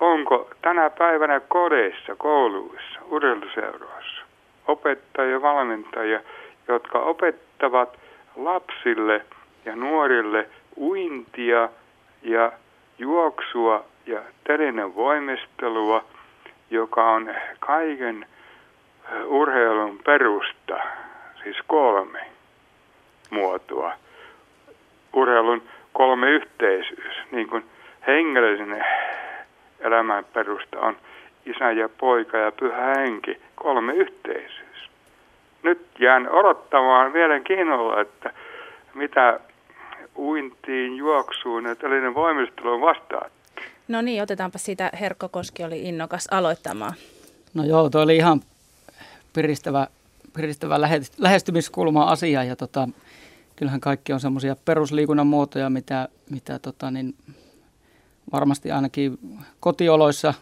onko 0.00 0.50
tänä 0.62 0.90
päivänä 0.90 1.40
kodeissa, 1.40 2.14
kouluissa, 2.16 3.00
urheiluseuroissa 3.10 4.22
opettajia 4.66 5.42
valmentajia, 5.42 6.20
jotka 6.68 6.98
opettavat 6.98 7.98
lapsille 8.36 9.24
ja 9.64 9.76
nuorille 9.76 10.48
uintia 10.76 11.68
ja 12.22 12.52
juoksua 12.98 13.84
ja 14.06 14.20
telinen 14.44 14.94
voimistelua– 14.94 16.04
joka 16.70 17.10
on 17.10 17.34
kaiken 17.58 18.26
urheilun 19.26 19.98
perusta, 20.04 20.76
siis 21.42 21.56
kolme 21.66 22.20
muotoa. 23.30 23.92
Urheilun 25.12 25.62
kolme 25.92 26.30
yhteisyys, 26.30 27.16
niin 27.30 27.48
kuin 27.48 27.64
hengellisen 28.06 28.84
elämän 29.80 30.24
perusta 30.24 30.80
on 30.80 30.96
isä 31.46 31.70
ja 31.70 31.88
poika 31.88 32.36
ja 32.36 32.52
pyhä 32.52 32.94
henki, 32.96 33.40
kolme 33.54 33.92
yhteisyys. 33.92 34.90
Nyt 35.62 35.86
jään 35.98 36.28
odottamaan 36.30 37.12
mielenkiinnolla, 37.12 38.00
että 38.00 38.30
mitä 38.94 39.40
uintiin, 40.16 40.96
juoksuun 40.96 41.64
ja 41.64 41.76
tällainen 41.76 42.14
voimisteluun 42.14 42.80
vastaat. 42.80 43.32
No 43.88 44.02
niin, 44.02 44.22
otetaanpa 44.22 44.58
siitä. 44.58 44.90
Herkko 45.00 45.28
Koski 45.28 45.64
oli 45.64 45.82
innokas 45.82 46.26
aloittamaan. 46.30 46.94
No 47.54 47.64
joo, 47.64 47.90
tuo 47.90 48.00
oli 48.00 48.16
ihan 48.16 48.42
piristävä, 49.32 49.86
piristävä 50.36 50.80
lähestymiskulma 51.18 52.04
asia 52.04 52.44
ja 52.44 52.56
tota, 52.56 52.88
kyllähän 53.56 53.80
kaikki 53.80 54.12
on 54.12 54.20
semmoisia 54.20 54.56
perusliikunnan 54.64 55.26
muotoja, 55.26 55.70
mitä, 55.70 56.08
mitä 56.30 56.58
tota, 56.58 56.90
niin 56.90 57.14
varmasti 58.32 58.70
ainakin 58.70 59.18
kotioloissa 59.60 60.34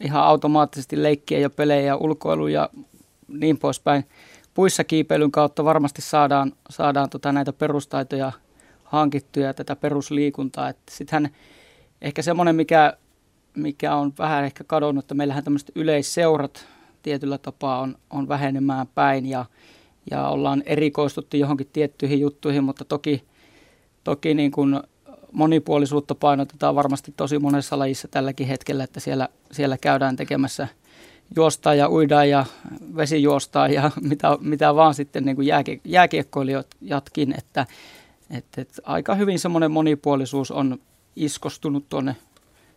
ihan 0.00 0.22
automaattisesti 0.22 1.02
leikkiä 1.02 1.38
ja 1.38 1.50
pelejä 1.50 1.80
ja 1.80 1.96
ulkoilu 1.96 2.46
ja 2.46 2.68
niin 3.28 3.58
poispäin. 3.58 4.04
Puissa 4.54 4.84
kiipeilyn 4.84 5.32
kautta 5.32 5.64
varmasti 5.64 6.02
saadaan, 6.02 6.52
saadaan 6.70 7.10
tota 7.10 7.32
näitä 7.32 7.52
perustaitoja 7.52 8.32
hankittuja 8.84 9.54
tätä 9.54 9.76
perusliikuntaa. 9.76 10.72
Sittenhän 10.90 11.30
ehkä 12.02 12.22
semmoinen, 12.22 12.56
mikä, 12.56 12.96
mikä 13.54 13.94
on 13.94 14.12
vähän 14.18 14.44
ehkä 14.44 14.64
kadonnut, 14.64 15.04
että 15.04 15.14
meillähän 15.14 15.44
tämmöiset 15.44 15.70
yleisseurat 15.74 16.66
tietyllä 17.02 17.38
tapaa 17.38 17.80
on, 17.80 17.96
on 18.10 18.28
vähenemään 18.28 18.86
päin 18.94 19.26
ja, 19.26 19.44
ja 20.10 20.28
ollaan 20.28 20.62
erikoistuttu 20.66 21.36
johonkin 21.36 21.70
tiettyihin 21.72 22.20
juttuihin, 22.20 22.64
mutta 22.64 22.84
toki, 22.84 23.24
toki 24.04 24.34
niin 24.34 24.50
kuin 24.50 24.80
monipuolisuutta 25.32 26.14
painotetaan 26.14 26.74
varmasti 26.74 27.14
tosi 27.16 27.38
monessa 27.38 27.78
lajissa 27.78 28.08
tälläkin 28.08 28.46
hetkellä, 28.46 28.84
että 28.84 29.00
siellä, 29.00 29.28
siellä 29.52 29.78
käydään 29.78 30.16
tekemässä 30.16 30.68
juostaan 31.36 31.78
ja 31.78 31.90
uidaan 31.90 32.30
ja 32.30 32.46
vesijuostaan 32.96 33.72
ja 33.72 33.90
mitä, 34.10 34.38
mitä 34.40 34.74
vaan 34.74 34.94
sitten 34.94 35.24
niin 35.24 35.36
kuin 35.36 35.46
jääkie, 35.46 35.80
jääkiekkoilijatkin, 35.84 37.34
että, 37.38 37.66
että, 38.30 38.60
että 38.60 38.82
aika 38.84 39.14
hyvin 39.14 39.38
semmoinen 39.38 39.70
monipuolisuus 39.70 40.50
on 40.50 40.78
iskostunut 41.16 41.88
tuonne 41.88 42.16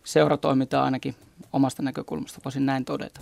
seuratoimintaan 0.03 0.85
ainakin 0.85 1.15
omasta 1.53 1.83
näkökulmasta, 1.83 2.41
voisin 2.45 2.65
näin 2.65 2.85
todeta. 2.85 3.21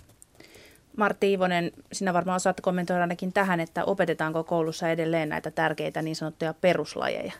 Martti 0.97 1.33
Ivonen, 1.33 1.71
sinä 1.91 2.13
varmaan 2.13 2.35
osaat 2.35 2.61
kommentoida 2.61 3.01
ainakin 3.01 3.33
tähän, 3.33 3.59
että 3.59 3.85
opetetaanko 3.85 4.43
koulussa 4.43 4.89
edelleen 4.89 5.29
näitä 5.29 5.51
tärkeitä 5.51 6.01
niin 6.01 6.15
sanottuja 6.15 6.53
peruslajeja? 6.53 7.33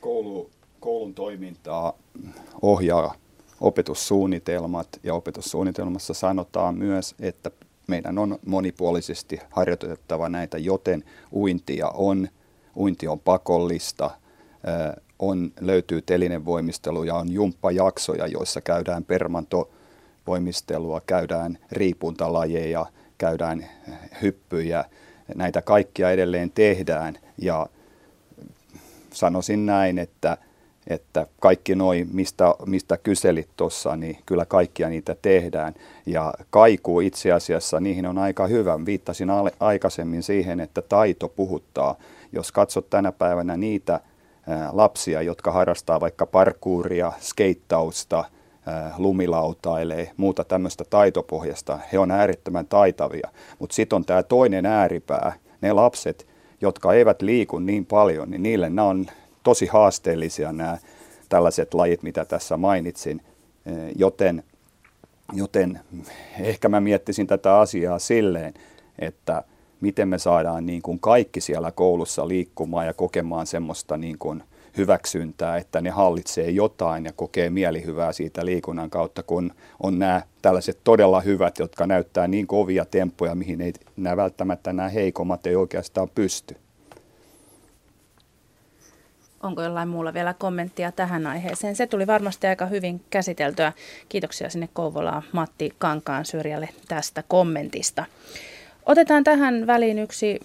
Koulu, 0.00 0.50
koulun 0.80 1.14
toimintaa 1.14 1.92
ohjaa 2.62 3.14
opetussuunnitelmat 3.60 4.88
ja 5.02 5.14
opetussuunnitelmassa 5.14 6.14
sanotaan 6.14 6.78
myös, 6.78 7.14
että 7.20 7.50
meidän 7.86 8.18
on 8.18 8.38
monipuolisesti 8.46 9.40
harjoitettava 9.50 10.28
näitä, 10.28 10.58
joten 10.58 11.04
uintia 11.32 11.88
on, 11.88 12.28
uinti 12.76 13.08
on 13.08 13.20
pakollista, 13.20 14.10
on, 15.28 15.52
löytyy 15.60 16.02
telinevoimistelu 16.02 17.04
ja 17.04 17.14
on 17.14 17.32
jumppajaksoja, 17.32 18.26
joissa 18.26 18.60
käydään 18.60 19.04
permantovoimistelua, 19.04 21.00
käydään 21.06 21.58
riipuntalajeja, 21.72 22.86
käydään 23.18 23.66
hyppyjä. 24.22 24.84
Näitä 25.34 25.62
kaikkia 25.62 26.10
edelleen 26.10 26.50
tehdään 26.50 27.18
ja 27.38 27.66
sanoisin 29.12 29.66
näin, 29.66 29.98
että, 29.98 30.36
että 30.86 31.26
kaikki 31.40 31.74
noi, 31.74 32.06
mistä, 32.12 32.54
mistä 32.66 32.96
kyselit 32.96 33.48
tuossa, 33.56 33.96
niin 33.96 34.18
kyllä 34.26 34.44
kaikkia 34.44 34.88
niitä 34.88 35.16
tehdään. 35.22 35.74
Ja 36.06 36.34
kaiku 36.50 37.00
itse 37.00 37.32
asiassa, 37.32 37.80
niihin 37.80 38.06
on 38.06 38.18
aika 38.18 38.46
hyvä. 38.46 38.84
Viittasin 38.86 39.28
aikaisemmin 39.60 40.22
siihen, 40.22 40.60
että 40.60 40.82
taito 40.82 41.28
puhuttaa. 41.28 41.96
Jos 42.32 42.52
katsot 42.52 42.90
tänä 42.90 43.12
päivänä 43.12 43.56
niitä 43.56 44.00
lapsia, 44.72 45.22
jotka 45.22 45.52
harrastaa 45.52 46.00
vaikka 46.00 46.26
parkuuria, 46.26 47.12
skeittausta, 47.20 48.24
lumilautailee, 48.98 50.10
muuta 50.16 50.44
tämmöistä 50.44 50.84
taitopohjasta. 50.90 51.78
He 51.92 51.98
on 51.98 52.10
äärettömän 52.10 52.66
taitavia. 52.66 53.28
Mutta 53.58 53.74
sitten 53.74 53.96
on 53.96 54.04
tämä 54.04 54.22
toinen 54.22 54.66
ääripää, 54.66 55.32
ne 55.60 55.72
lapset, 55.72 56.26
jotka 56.60 56.92
eivät 56.92 57.22
liiku 57.22 57.58
niin 57.58 57.86
paljon, 57.86 58.30
niin 58.30 58.42
niille 58.42 58.70
nämä 58.70 58.88
on 58.88 59.06
tosi 59.42 59.66
haasteellisia 59.66 60.52
nämä 60.52 60.78
tällaiset 61.28 61.74
lajit, 61.74 62.02
mitä 62.02 62.24
tässä 62.24 62.56
mainitsin. 62.56 63.20
Joten, 63.96 64.44
joten 65.32 65.80
ehkä 66.40 66.68
mä 66.68 66.80
miettisin 66.80 67.26
tätä 67.26 67.58
asiaa 67.58 67.98
silleen, 67.98 68.54
että– 68.98 69.42
miten 69.80 70.08
me 70.08 70.18
saadaan 70.18 70.66
niin 70.66 70.82
kuin 70.82 71.00
kaikki 71.00 71.40
siellä 71.40 71.70
koulussa 71.70 72.28
liikkumaan 72.28 72.86
ja 72.86 72.94
kokemaan 72.94 73.46
semmoista 73.46 73.96
niin 73.96 74.18
kuin 74.18 74.42
hyväksyntää, 74.76 75.56
että 75.56 75.80
ne 75.80 75.90
hallitsee 75.90 76.50
jotain 76.50 77.04
ja 77.04 77.12
kokee 77.16 77.50
mielihyvää 77.50 78.12
siitä 78.12 78.44
liikunnan 78.44 78.90
kautta, 78.90 79.22
kun 79.22 79.52
on 79.82 79.98
nämä 79.98 80.22
tällaiset 80.42 80.78
todella 80.84 81.20
hyvät, 81.20 81.58
jotka 81.58 81.86
näyttää 81.86 82.28
niin 82.28 82.46
kovia 82.46 82.84
temppuja, 82.84 83.34
mihin 83.34 83.60
ei 83.60 83.72
nämä 83.96 84.16
välttämättä 84.16 84.72
nämä 84.72 84.88
heikommat 84.88 85.46
ei 85.46 85.56
oikeastaan 85.56 86.08
pysty. 86.14 86.56
Onko 89.42 89.62
jollain 89.62 89.88
muulla 89.88 90.14
vielä 90.14 90.34
kommenttia 90.34 90.92
tähän 90.92 91.26
aiheeseen? 91.26 91.76
Se 91.76 91.86
tuli 91.86 92.06
varmasti 92.06 92.46
aika 92.46 92.66
hyvin 92.66 93.04
käsiteltyä. 93.10 93.72
Kiitoksia 94.08 94.50
sinne 94.50 94.68
Kouvolaan 94.72 95.22
Matti 95.32 95.74
Kankaan 95.78 96.24
syrjälle 96.24 96.68
tästä 96.88 97.24
kommentista. 97.28 98.04
Otetaan 98.86 99.24
tähän 99.24 99.66
väliin 99.66 99.98
yksi 99.98 100.40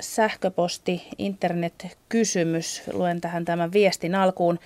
sähköposti, 0.00 1.08
internetkysymys. 1.18 2.82
Luen 2.92 3.20
tähän 3.20 3.44
tämän 3.44 3.72
viestin 3.72 4.14
alkuun. 4.14 4.58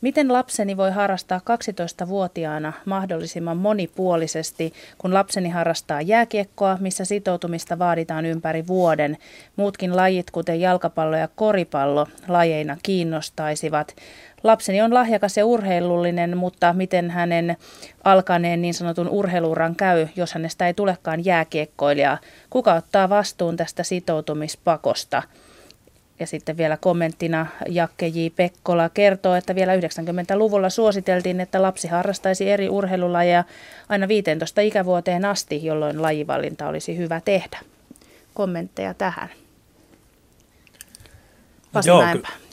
Miten 0.00 0.32
lapseni 0.32 0.76
voi 0.76 0.90
harrastaa 0.90 1.38
12-vuotiaana 1.38 2.72
mahdollisimman 2.84 3.56
monipuolisesti, 3.56 4.72
kun 4.98 5.14
lapseni 5.14 5.48
harrastaa 5.48 6.00
jääkiekkoa, 6.00 6.78
missä 6.80 7.04
sitoutumista 7.04 7.78
vaaditaan 7.78 8.26
ympäri 8.26 8.66
vuoden? 8.66 9.18
Muutkin 9.56 9.96
lajit, 9.96 10.30
kuten 10.30 10.60
jalkapallo 10.60 11.16
ja 11.16 11.28
koripallo, 11.36 12.06
lajeina 12.28 12.76
kiinnostaisivat. 12.82 13.96
Lapseni 14.46 14.82
on 14.82 14.94
lahjakas 14.94 15.36
ja 15.36 15.46
urheilullinen, 15.46 16.36
mutta 16.36 16.72
miten 16.72 17.10
hänen 17.10 17.56
alkaneen 18.04 18.62
niin 18.62 18.74
sanotun 18.74 19.08
urheiluuran 19.08 19.76
käy, 19.76 20.08
jos 20.16 20.34
hänestä 20.34 20.66
ei 20.66 20.74
tulekaan 20.74 21.24
jääkiekkoilija? 21.24 22.18
Kuka 22.50 22.74
ottaa 22.74 23.08
vastuun 23.08 23.56
tästä 23.56 23.82
sitoutumispakosta? 23.82 25.22
Ja 26.20 26.26
sitten 26.26 26.56
vielä 26.56 26.76
kommenttina 26.76 27.46
Jakke 27.68 28.06
J. 28.06 28.26
Pekkola 28.36 28.88
kertoo, 28.88 29.34
että 29.34 29.54
vielä 29.54 29.76
90-luvulla 29.76 30.70
suositeltiin, 30.70 31.40
että 31.40 31.62
lapsi 31.62 31.88
harrastaisi 31.88 32.50
eri 32.50 32.68
urheilulajeja 32.68 33.44
aina 33.88 34.08
15 34.08 34.60
ikävuoteen 34.60 35.24
asti, 35.24 35.64
jolloin 35.64 36.02
lajivalinta 36.02 36.68
olisi 36.68 36.96
hyvä 36.96 37.20
tehdä. 37.24 37.58
Kommentteja 38.34 38.94
tähän. 38.94 39.28
Pasi 41.72 41.88
Joo, 41.88 42.02
ky- 42.12 42.45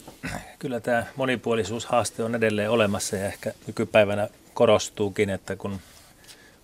kyllä 0.60 0.80
tämä 0.80 1.06
monipuolisuushaaste 1.16 2.24
on 2.24 2.36
edelleen 2.36 2.70
olemassa 2.70 3.16
ja 3.16 3.26
ehkä 3.26 3.54
nykypäivänä 3.68 4.28
korostuukin, 4.54 5.30
että 5.30 5.56
kun 5.56 5.80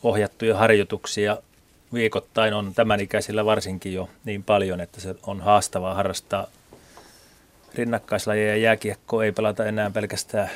ohjattuja 0.03 0.57
harjoituksia 0.57 1.37
viikoittain 1.93 2.53
on 2.53 2.73
tämän 2.73 2.99
ikäisillä 2.99 3.45
varsinkin 3.45 3.93
jo 3.93 4.09
niin 4.25 4.43
paljon, 4.43 4.81
että 4.81 5.01
se 5.01 5.15
on 5.23 5.41
haastavaa 5.41 5.93
harrastaa 5.93 6.47
rinnakkaislajeja 7.75 8.55
jääkiekko 8.55 9.23
ei 9.23 9.31
pelata 9.31 9.65
enää 9.65 9.91
pelkästään 9.91 10.49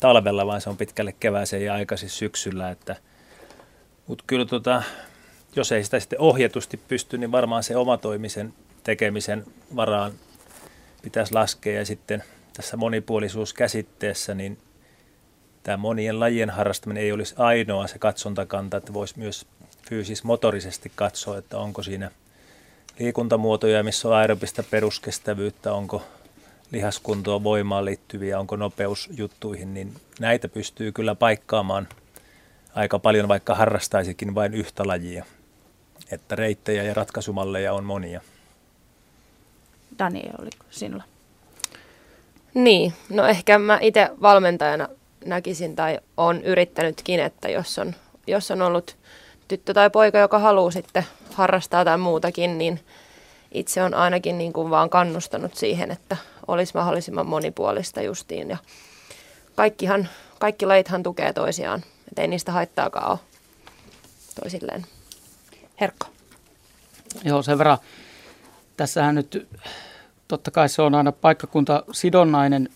talvella, 0.00 0.46
vaan 0.46 0.60
se 0.60 0.70
on 0.70 0.76
pitkälle 0.76 1.14
kevääseen 1.20 1.64
ja 1.64 1.74
aikaisin 1.74 2.10
syksyllä. 2.10 2.70
Että, 2.70 2.96
mutta 4.06 4.24
kyllä 4.26 4.44
tota, 4.44 4.82
jos 5.56 5.72
ei 5.72 5.84
sitä 5.84 6.00
sitten 6.00 6.20
ohjatusti 6.20 6.76
pysty, 6.76 7.18
niin 7.18 7.32
varmaan 7.32 7.62
se 7.62 7.76
omatoimisen 7.76 8.54
tekemisen 8.84 9.44
varaan 9.76 10.12
pitäisi 11.02 11.34
laskea. 11.34 11.78
Ja 11.78 11.86
sitten 11.86 12.24
tässä 12.58 12.76
monipuolisuuskäsitteessä, 12.76 14.34
niin 14.34 14.58
tämä 15.62 15.76
monien 15.76 16.20
lajien 16.20 16.50
harrastaminen 16.50 17.02
ei 17.02 17.12
olisi 17.12 17.34
ainoa 17.38 17.86
se 17.86 17.98
katsontakanta, 17.98 18.76
että 18.76 18.92
voisi 18.92 19.18
myös 19.18 19.46
fyysis-motorisesti 19.88 20.92
katsoa, 20.94 21.38
että 21.38 21.58
onko 21.58 21.82
siinä 21.82 22.10
liikuntamuotoja, 22.98 23.84
missä 23.84 24.08
on 24.08 24.14
aerobista 24.14 24.62
peruskestävyyttä, 24.70 25.72
onko 25.72 26.02
lihaskuntoon, 26.72 27.44
voimaan 27.44 27.84
liittyviä, 27.84 28.40
onko 28.40 28.56
nopeusjuttuihin, 28.56 29.74
niin 29.74 29.94
näitä 30.20 30.48
pystyy 30.48 30.92
kyllä 30.92 31.14
paikkaamaan 31.14 31.88
aika 32.74 32.98
paljon, 32.98 33.28
vaikka 33.28 33.54
harrastaisikin 33.54 34.34
vain 34.34 34.54
yhtä 34.54 34.86
lajia. 34.86 35.24
Että 36.10 36.36
reittejä 36.36 36.82
ja 36.82 36.94
ratkaisumalleja 36.94 37.72
on 37.72 37.84
monia. 37.84 38.20
Daniel, 39.98 40.34
oliko 40.38 40.64
sinulla? 40.70 41.17
Niin, 42.54 42.92
no 43.08 43.26
ehkä 43.26 43.58
mä 43.58 43.78
itse 43.82 44.10
valmentajana 44.22 44.88
näkisin 45.24 45.76
tai 45.76 45.98
on 46.16 46.42
yrittänytkin, 46.42 47.20
että 47.20 47.48
jos 47.48 47.78
on, 47.78 47.94
jos 48.26 48.50
on 48.50 48.62
ollut 48.62 48.96
tyttö 49.48 49.74
tai 49.74 49.90
poika, 49.90 50.18
joka 50.18 50.38
haluaa 50.38 50.70
sitten 50.70 51.06
harrastaa 51.34 51.84
tai 51.84 51.98
muutakin, 51.98 52.58
niin 52.58 52.80
itse 53.52 53.82
on 53.82 53.94
ainakin 53.94 54.38
niin 54.38 54.52
kuin 54.52 54.70
vaan 54.70 54.90
kannustanut 54.90 55.54
siihen, 55.54 55.90
että 55.90 56.16
olisi 56.48 56.72
mahdollisimman 56.74 57.26
monipuolista 57.26 58.02
justiin. 58.02 58.50
Ja 58.50 58.56
kaikkihan, 59.54 60.08
kaikki 60.38 60.66
lajithan 60.66 61.02
tukee 61.02 61.32
toisiaan, 61.32 61.82
että 62.08 62.22
ei 62.22 62.28
niistä 62.28 62.52
haittaakaan 62.52 63.10
ole 63.10 63.18
toisilleen. 64.40 64.86
Herkko. 65.80 66.06
Joo, 67.24 67.42
sen 67.42 67.58
verran. 67.58 67.78
Tässähän 68.76 69.14
nyt 69.14 69.48
totta 70.28 70.50
kai 70.50 70.68
se 70.68 70.82
on 70.82 70.94
aina 70.94 71.12
paikkakunta 71.12 71.84
sidonnainen, 71.92 72.68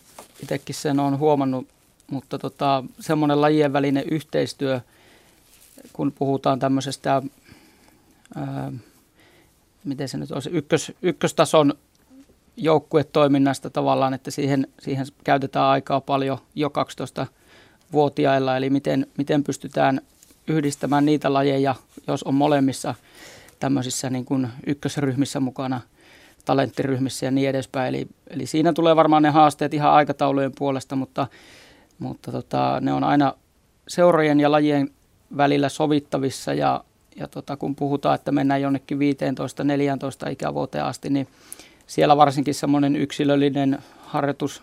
itsekin 0.42 0.74
sen 0.74 1.00
on 1.00 1.18
huomannut, 1.18 1.68
mutta 2.10 2.38
tota, 2.38 2.84
semmoinen 3.00 3.40
lajien 3.40 3.72
välinen 3.72 4.04
yhteistyö, 4.10 4.80
kun 5.92 6.12
puhutaan 6.12 6.58
tämmöisestä, 6.58 7.22
ää, 8.36 8.72
miten 9.84 10.08
se 10.08 10.18
nyt 10.18 10.30
olisi, 10.30 10.50
ykkös, 10.50 10.92
ykköstason 11.02 11.74
joukkuetoiminnasta 12.56 13.70
tavallaan, 13.70 14.14
että 14.14 14.30
siihen, 14.30 14.66
siihen 14.80 15.06
käytetään 15.24 15.66
aikaa 15.66 16.00
paljon 16.00 16.38
jo 16.54 16.68
12-vuotiailla, 16.68 18.56
eli 18.56 18.70
miten, 18.70 19.06
miten 19.18 19.44
pystytään 19.44 20.00
yhdistämään 20.48 21.04
niitä 21.04 21.32
lajeja, 21.32 21.74
jos 22.06 22.22
on 22.22 22.34
molemmissa 22.34 22.94
tämmöisissä 23.60 24.10
niin 24.10 24.24
kuin 24.24 24.48
ykkösryhmissä 24.66 25.40
mukana, 25.40 25.80
talenttiryhmissä 26.44 27.26
ja 27.26 27.30
niin 27.30 27.48
edespäin. 27.48 27.94
Eli, 27.94 28.06
eli 28.30 28.46
siinä 28.46 28.72
tulee 28.72 28.96
varmaan 28.96 29.22
ne 29.22 29.30
haasteet 29.30 29.74
ihan 29.74 29.92
aikataulujen 29.92 30.52
puolesta, 30.58 30.96
mutta, 30.96 31.26
mutta 31.98 32.32
tota, 32.32 32.78
ne 32.80 32.92
on 32.92 33.04
aina 33.04 33.34
seurojen 33.88 34.40
ja 34.40 34.50
lajien 34.50 34.90
välillä 35.36 35.68
sovittavissa 35.68 36.54
ja, 36.54 36.84
ja 37.16 37.28
tota, 37.28 37.56
kun 37.56 37.76
puhutaan, 37.76 38.14
että 38.14 38.32
mennään 38.32 38.62
jonnekin 38.62 38.98
15-14 40.26 40.30
ikävuoteen 40.30 40.84
asti, 40.84 41.10
niin 41.10 41.28
siellä 41.86 42.16
varsinkin 42.16 42.54
semmoinen 42.54 42.96
yksilöllinen 42.96 43.78
harjoitus, 44.06 44.62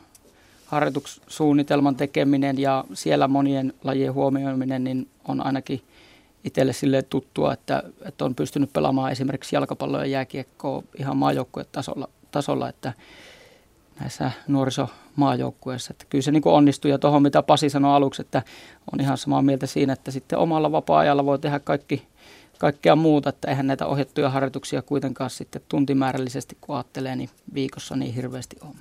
harjoitussuunnitelman 0.66 1.96
tekeminen 1.96 2.60
ja 2.60 2.84
siellä 2.94 3.28
monien 3.28 3.74
lajien 3.84 4.14
huomioiminen 4.14 4.84
niin 4.84 5.08
on 5.28 5.46
ainakin 5.46 5.82
itselle 6.44 6.74
sille 6.74 7.02
tuttua, 7.02 7.54
että, 7.54 7.84
että 8.06 8.26
on 8.26 8.36
pystynyt 8.36 8.74
pelaamaan 8.74 9.12
esimerkiksi 9.12 9.56
jalkapalloa 9.56 10.00
ja 10.00 10.06
jääkiekkoa 10.06 10.84
ihan 11.00 11.18
maajoukkuetasolla, 11.18 12.10
tasolla, 12.32 12.70
että 12.70 12.94
näissä 14.00 14.32
nuorisomaajoukkueissa. 14.48 15.92
Että 15.92 16.06
kyllä 16.10 16.22
se 16.22 16.32
niin 16.32 16.42
onnistui 16.46 16.92
ja 16.92 17.00
tuohon 17.00 17.22
mitä 17.22 17.44
Pasi 17.44 17.70
sanoi 17.70 17.96
aluksi, 17.96 18.22
että 18.22 18.42
on 18.94 19.00
ihan 19.00 19.18
samaa 19.18 19.42
mieltä 19.42 19.68
siinä, 19.68 19.94
että 19.94 20.12
sitten 20.12 20.40
omalla 20.40 20.72
vapaa-ajalla 20.72 21.26
voi 21.26 21.40
tehdä 21.40 21.60
kaikki, 21.60 22.08
kaikkea 22.58 22.96
muuta, 22.96 23.30
että 23.30 23.48
eihän 23.48 23.68
näitä 23.68 23.88
ohjattuja 23.88 24.30
harjoituksia 24.30 24.82
kuitenkaan 24.82 25.30
sitten 25.30 25.62
tuntimäärällisesti, 25.70 26.58
kun 26.62 26.76
ajattelee, 26.76 27.16
niin 27.16 27.30
viikossa 27.54 27.96
niin 27.96 28.14
hirveästi 28.14 28.56
on. 28.62 28.76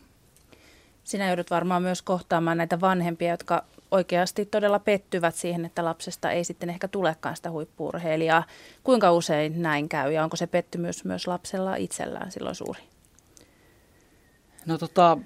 Sinä 1.04 1.28
joudut 1.28 1.50
varmaan 1.50 1.82
myös 1.82 2.02
kohtaamaan 2.02 2.56
näitä 2.56 2.80
vanhempia, 2.80 3.30
jotka 3.30 3.64
oikeasti 3.90 4.46
todella 4.46 4.78
pettyvät 4.78 5.34
siihen, 5.34 5.64
että 5.64 5.84
lapsesta 5.84 6.30
ei 6.30 6.44
sitten 6.44 6.70
ehkä 6.70 6.88
tulekaan 6.88 7.36
sitä 7.36 7.50
huippuurheilijaa. 7.50 8.44
Kuinka 8.84 9.12
usein 9.12 9.62
näin 9.62 9.88
käy 9.88 10.12
ja 10.12 10.24
onko 10.24 10.36
se 10.36 10.46
pettymys 10.46 11.04
myös 11.04 11.26
lapsella 11.26 11.76
itsellään 11.76 12.30
silloin 12.32 12.54
suuri? 12.54 12.80
No 14.66 14.78
tota, 14.78 15.18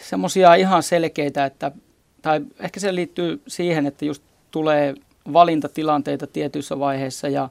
semmoisia 0.00 0.54
ihan 0.54 0.82
selkeitä, 0.82 1.44
että, 1.44 1.72
tai 2.22 2.40
ehkä 2.60 2.80
se 2.80 2.94
liittyy 2.94 3.42
siihen, 3.46 3.86
että 3.86 4.04
just 4.04 4.22
tulee 4.50 4.94
valintatilanteita 5.32 6.26
tietyissä 6.26 6.78
vaiheissa 6.78 7.28
ja, 7.28 7.48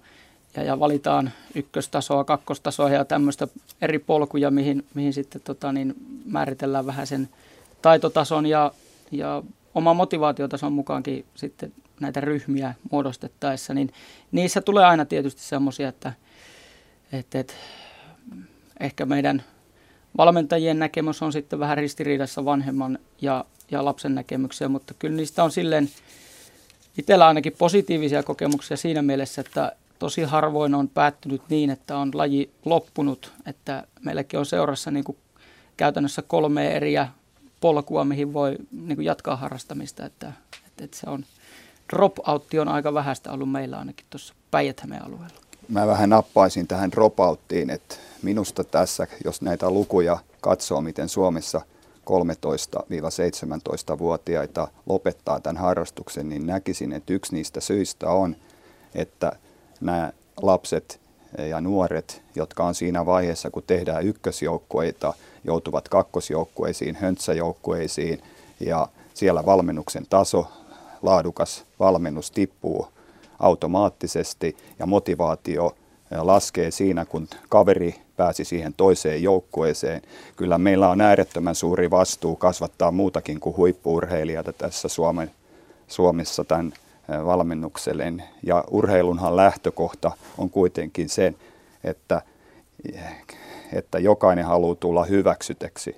ja, 0.56 0.63
ja 0.63 0.80
valitaan 0.80 1.32
ykköstasoa, 1.56 2.23
kakkostasoa 2.23 2.89
ja 2.89 3.06
tämmöistä 3.06 3.47
eri 3.82 3.99
polkuja, 3.99 4.51
mihin, 4.51 4.86
mihin 4.93 5.13
sitten 5.13 5.41
tota, 5.41 5.71
niin 5.71 5.95
määritellään 6.25 6.86
vähän 6.86 7.08
sen 7.08 7.30
taitotason 7.82 8.45
ja, 8.45 8.71
ja 9.12 9.43
oma 9.78 9.94
motivaatiotason 9.94 10.74
mukaankin 10.74 11.26
sitten 11.36 11.74
näitä 12.00 12.22
ryhmiä 12.22 12.76
muodostettaessa, 12.92 13.74
niin 13.74 13.92
niissä 14.32 14.62
tulee 14.62 14.86
aina 14.86 15.06
tietysti 15.06 15.42
semmoisia, 15.42 15.90
että, 15.90 16.13
että, 17.12 17.40
että 17.40 17.54
ehkä 18.80 19.06
meidän 19.06 19.44
valmentajien 20.18 20.80
näkemys 20.80 21.22
on 21.22 21.34
sitten 21.34 21.60
vähän 21.60 21.78
ristiriidassa 21.78 22.46
vanhemman 22.46 23.00
ja, 23.22 23.46
ja 23.72 23.86
lapsen 23.86 24.16
näkemyksiä, 24.16 24.68
mutta 24.68 24.94
kyllä 24.94 25.16
niistä 25.16 25.44
on 25.44 25.52
silleen 25.52 25.90
itsellä 26.98 27.28
ainakin 27.28 27.54
positiivisia 27.58 28.24
kokemuksia 28.24 28.78
siinä 28.78 29.02
mielessä, 29.02 29.42
että 29.42 29.72
tosi 30.00 30.24
harvoin 30.24 30.76
on 30.76 30.90
päättynyt 30.90 31.42
niin, 31.50 31.70
että 31.70 31.98
on 31.98 32.12
laji 32.13 32.52
loppunut, 32.66 33.34
että 33.46 33.84
meilläkin 34.02 34.40
on 34.40 34.46
seurassa 34.46 34.92
niin 34.92 35.04
kuin 35.04 35.18
käytännössä 35.78 36.22
kolme 36.22 36.72
eriä 36.72 37.08
polkua, 37.62 38.06
mihin 38.06 38.34
voi 38.34 38.56
niin 38.72 38.96
kuin 38.96 39.06
jatkaa 39.06 39.36
harrastamista, 39.36 40.06
että, 40.06 40.34
että, 40.67 40.84
että 40.84 40.98
se 40.98 41.10
on 41.10 41.26
dropoutti 41.93 42.60
on 42.60 42.67
aika 42.67 42.93
vähäistä 42.93 43.32
ollut 43.32 43.52
meillä 43.52 43.80
ainakin 43.80 44.06
tuossa 44.10 44.34
päijät 44.52 44.82
alueella. 45.06 45.38
Mä 45.70 45.88
vähän 45.88 46.10
nappaisin 46.10 46.67
tähän 46.67 46.91
dropouttiin, 46.91 47.70
että 47.70 47.96
minusta 48.22 48.63
tässä, 48.63 49.08
jos 49.26 49.41
näitä 49.41 49.72
lukuja 49.72 50.17
katsoo, 50.41 50.82
miten 50.82 51.10
Suomessa 51.10 51.62
13-17-vuotiaita 52.08 54.67
lopettaa 54.86 55.39
tämän 55.39 55.62
harrastuksen, 55.62 56.30
niin 56.30 56.48
näkisin, 56.48 56.93
että 56.93 57.13
yksi 57.13 57.36
niistä 57.36 57.62
syistä 57.62 58.10
on, 58.10 58.36
että 58.96 59.32
nämä 59.82 60.12
lapset 60.41 61.00
ja 61.50 61.62
nuoret, 61.62 62.22
jotka 62.36 62.63
on 62.63 62.76
siinä 62.76 63.06
vaiheessa, 63.06 63.50
kun 63.50 63.63
tehdään 63.67 64.06
ykkösjoukkueita, 64.06 65.13
joutuvat 65.47 65.89
kakkosjoukkueisiin, 65.89 66.95
höntsäjoukkueisiin 66.95 68.21
ja 68.60 68.88
siellä 69.13 69.45
valmennuksen 69.45 70.05
taso, 70.10 70.47
laadukas 71.01 71.65
valmennus 71.79 72.31
tippuu 72.31 72.88
automaattisesti 73.39 74.57
ja 74.79 74.86
motivaatio 74.86 75.75
laskee 76.12 76.71
siinä, 76.71 77.05
kun 77.05 77.27
kaveri 77.49 77.95
pääsi 78.17 78.45
siihen 78.45 78.73
toiseen 78.77 79.23
joukkueeseen. 79.23 80.01
Kyllä 80.36 80.57
meillä 80.57 80.89
on 80.89 81.01
äärettömän 81.01 81.55
suuri 81.55 81.89
vastuu 81.91 82.36
kasvattaa 82.36 82.91
muutakin 82.91 83.39
kuin 83.39 83.57
huippuurheilijata 83.57 84.53
tässä 84.53 84.88
Suomen, 84.88 85.31
Suomessa 85.88 86.43
tämän 86.43 86.73
valmennukselle. 87.25 88.13
Ja 88.43 88.63
urheilunhan 88.71 89.36
lähtökohta 89.36 90.12
on 90.38 90.49
kuitenkin 90.49 91.10
se, 91.10 91.33
että, 91.83 92.21
että 93.73 93.99
jokainen 93.99 94.45
haluaa 94.45 94.75
tulla 94.75 95.06
hyväksyteksi. 95.06 95.95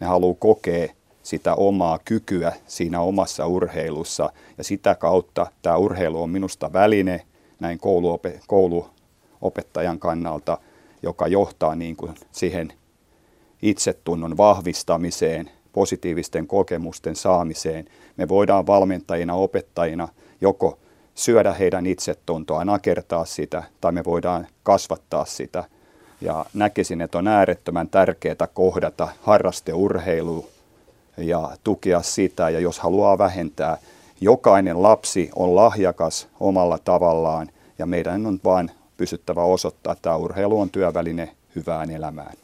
Ne 0.00 0.06
haluaa 0.06 0.36
kokea 0.38 0.88
sitä 1.22 1.54
omaa 1.54 1.98
kykyä 2.04 2.52
siinä 2.66 3.00
omassa 3.00 3.46
urheilussa. 3.46 4.32
Ja 4.58 4.64
sitä 4.64 4.94
kautta 4.94 5.46
tämä 5.62 5.76
urheilu 5.76 6.22
on 6.22 6.30
minusta 6.30 6.72
väline 6.72 7.26
näin 7.60 7.78
kouluope, 7.78 8.40
kouluopettajan 8.46 9.98
kannalta, 9.98 10.58
joka 11.02 11.26
johtaa 11.26 11.74
niin 11.74 11.96
kuin 11.96 12.14
siihen 12.32 12.72
itsetunnon 13.62 14.36
vahvistamiseen, 14.36 15.50
positiivisten 15.72 16.46
kokemusten 16.46 17.16
saamiseen. 17.16 17.84
Me 18.16 18.28
voidaan 18.28 18.66
valmentajina, 18.66 19.34
opettajina 19.34 20.08
joko 20.40 20.78
syödä 21.14 21.52
heidän 21.52 21.86
itsetuntoa, 21.86 22.64
nakertaa 22.64 23.24
sitä, 23.24 23.62
tai 23.80 23.92
me 23.92 24.04
voidaan 24.04 24.46
kasvattaa 24.62 25.24
sitä. 25.24 25.64
Ja 26.24 26.44
näkisin, 26.54 27.00
että 27.00 27.18
on 27.18 27.28
äärettömän 27.28 27.88
tärkeää 27.88 28.48
kohdata 28.54 29.08
harrasteurheilu 29.22 30.48
ja 31.16 31.50
tukea 31.64 32.02
sitä. 32.02 32.50
Ja 32.50 32.60
jos 32.60 32.78
haluaa 32.78 33.18
vähentää, 33.18 33.78
jokainen 34.20 34.82
lapsi 34.82 35.30
on 35.36 35.56
lahjakas 35.56 36.28
omalla 36.40 36.78
tavallaan 36.78 37.48
ja 37.78 37.86
meidän 37.86 38.26
on 38.26 38.40
vain 38.44 38.70
pysyttävä 38.96 39.42
osoittaa, 39.42 39.92
että 39.92 40.16
urheilu 40.16 40.60
on 40.60 40.70
työväline 40.70 41.36
hyvään 41.56 41.90
elämään. 41.90 42.43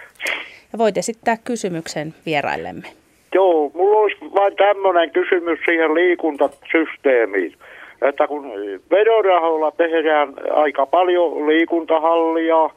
Ja 0.73 0.79
voit 0.79 0.97
esittää 0.97 1.37
kysymyksen 1.45 2.15
vieraillemme. 2.27 2.89
Joo, 3.35 3.71
mulla 3.75 3.99
olisi 3.99 4.17
vain 4.35 4.57
tämmöinen 4.57 5.11
kysymys 5.11 5.59
siihen 5.65 5.95
liikuntasysteemiin. 5.95 7.55
Että 8.03 8.27
kun 8.27 8.53
vedorahoilla 8.91 9.71
tehdään 9.71 10.35
aika 10.55 10.87
paljon 10.87 11.47
liikuntahallia 11.47 12.71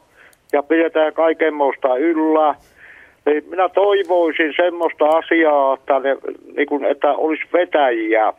ja 0.52 0.62
pidetään 0.62 1.12
kaikenmoista 1.12 1.96
yllä, 1.96 2.54
niin 3.28 3.44
minä 3.50 3.68
toivoisin 3.68 4.52
semmoista 4.56 5.04
asiaa, 5.06 5.74
että, 5.74 5.98
ne, 5.98 6.16
niin 6.56 6.68
kuin, 6.68 6.84
että 6.84 7.12
olisi 7.12 7.42
vetäjiä, 7.52 8.32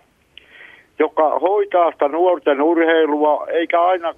joka 0.99 1.39
hoitaa 1.39 1.91
sitä 1.91 2.07
nuorten 2.07 2.61
urheilua, 2.61 3.47
eikä 3.51 3.81
aina 3.81 4.13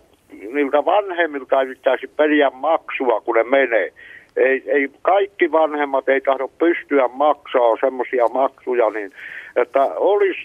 niiltä 0.54 0.86
vanhemmilta 0.86 1.62
yrittäisi 1.62 2.08
periä 2.08 2.50
maksua, 2.50 3.22
kun 3.22 3.36
ne 3.36 3.44
menee. 3.44 3.94
ei, 4.38 4.64
ei, 4.68 4.90
kaikki 5.02 5.52
vanhemmat 5.52 6.10
ei 6.10 6.22
tahdo 6.22 6.48
pystyä 6.48 7.08
maksaa 7.08 7.78
semmoisia 7.80 8.28
maksuja, 8.28 8.90
niin 8.90 9.12
että 9.56 9.84
olisi 9.96 10.40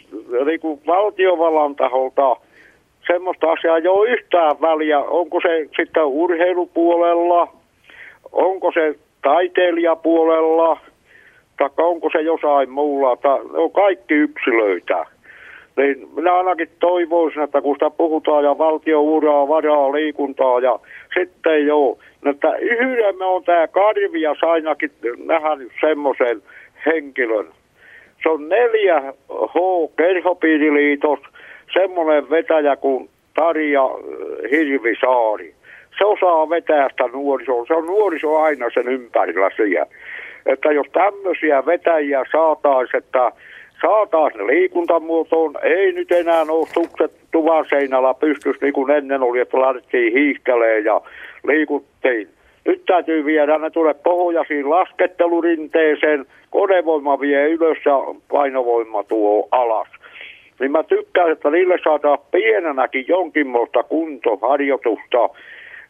niin 0.44 0.60
kuin 0.60 0.80
valtiovallan 0.86 1.76
taholta 1.76 2.36
semmoista 3.06 3.52
asiaa 3.52 3.78
jo 3.78 4.02
yhtään 4.02 4.60
väliä. 4.60 5.00
Onko 5.00 5.40
se 5.40 5.68
sitten 5.76 6.04
urheilupuolella, 6.04 7.48
onko 8.32 8.72
se 8.72 8.94
taiteilijapuolella, 9.26 10.78
tai 11.58 11.70
onko 11.78 12.08
se 12.12 12.20
jossain 12.20 12.70
muulla, 12.70 13.16
tai 13.16 13.40
on 13.52 13.72
kaikki 13.72 14.14
yksilöitä. 14.14 15.06
Niin 15.76 16.08
minä 16.16 16.34
ainakin 16.34 16.68
toivoisin, 16.80 17.42
että 17.42 17.60
kun 17.62 17.74
sitä 17.74 17.90
puhutaan 17.90 18.44
ja 18.44 18.58
valtio 18.58 19.00
uraa, 19.00 19.48
varaa, 19.48 19.92
liikuntaa 19.92 20.60
ja 20.60 20.78
sitten 21.18 21.66
joo, 21.66 21.98
että 22.30 22.56
yhden 22.56 23.18
me 23.18 23.24
on 23.24 23.44
tämä 23.44 23.68
Karvias 23.68 24.38
ainakin 24.42 24.90
nähnyt 25.24 25.72
semmoisen 25.80 26.42
henkilön. 26.86 27.46
Se 28.22 28.28
on 28.28 28.40
4H 28.40 29.90
Kerhopiiriliitos, 29.96 31.18
semmoinen 31.72 32.30
vetäjä 32.30 32.76
kuin 32.76 33.08
Tarja 33.34 33.90
Hirvisaari. 34.50 35.55
Se 35.98 36.04
osaa 36.04 36.50
vetää 36.50 36.88
sitä 36.88 37.08
nuorisoa. 37.12 37.64
Se 37.66 37.74
on 37.74 37.86
nuoriso 37.86 38.36
aina 38.36 38.66
sen 38.74 38.88
ympärillä 38.88 39.50
siellä. 39.56 39.86
Että 40.46 40.72
jos 40.72 40.86
tämmöisiä 40.92 41.66
vetäjiä 41.66 42.24
saataisiin, 42.32 42.98
että 42.98 43.32
saataisiin 43.80 44.46
liikuntamuotoon, 44.46 45.54
ei 45.62 45.92
nyt 45.92 46.12
enää 46.12 46.42
ole 46.48 46.66
sukset 46.66 47.12
tuvan 47.32 47.64
seinällä 47.68 48.14
pystyssä 48.14 48.66
niin 48.66 48.72
kuin 48.72 48.90
ennen 48.90 49.22
oli, 49.22 49.40
että 49.40 49.60
lähdettiin 49.60 50.12
hiihkeleen 50.12 50.84
ja 50.84 51.00
liikuttiin. 51.44 52.28
Nyt 52.66 52.82
täytyy 52.86 53.24
viedä 53.24 53.58
ne 53.58 53.70
tulee 53.70 53.94
pohjaisiin 53.94 54.70
laskettelurinteeseen, 54.70 56.26
konevoima 56.50 57.20
vie 57.20 57.48
ylös 57.50 57.78
ja 57.84 57.98
painovoima 58.32 59.04
tuo 59.04 59.48
alas. 59.50 59.88
Niin 60.60 60.72
mä 60.72 60.82
tykkään, 60.82 61.32
että 61.32 61.50
niille 61.50 61.78
saadaan 61.84 62.18
pienenäkin 62.30 63.04
jonkinmoista 63.08 63.82
kuntoharjoitusta, 63.82 65.28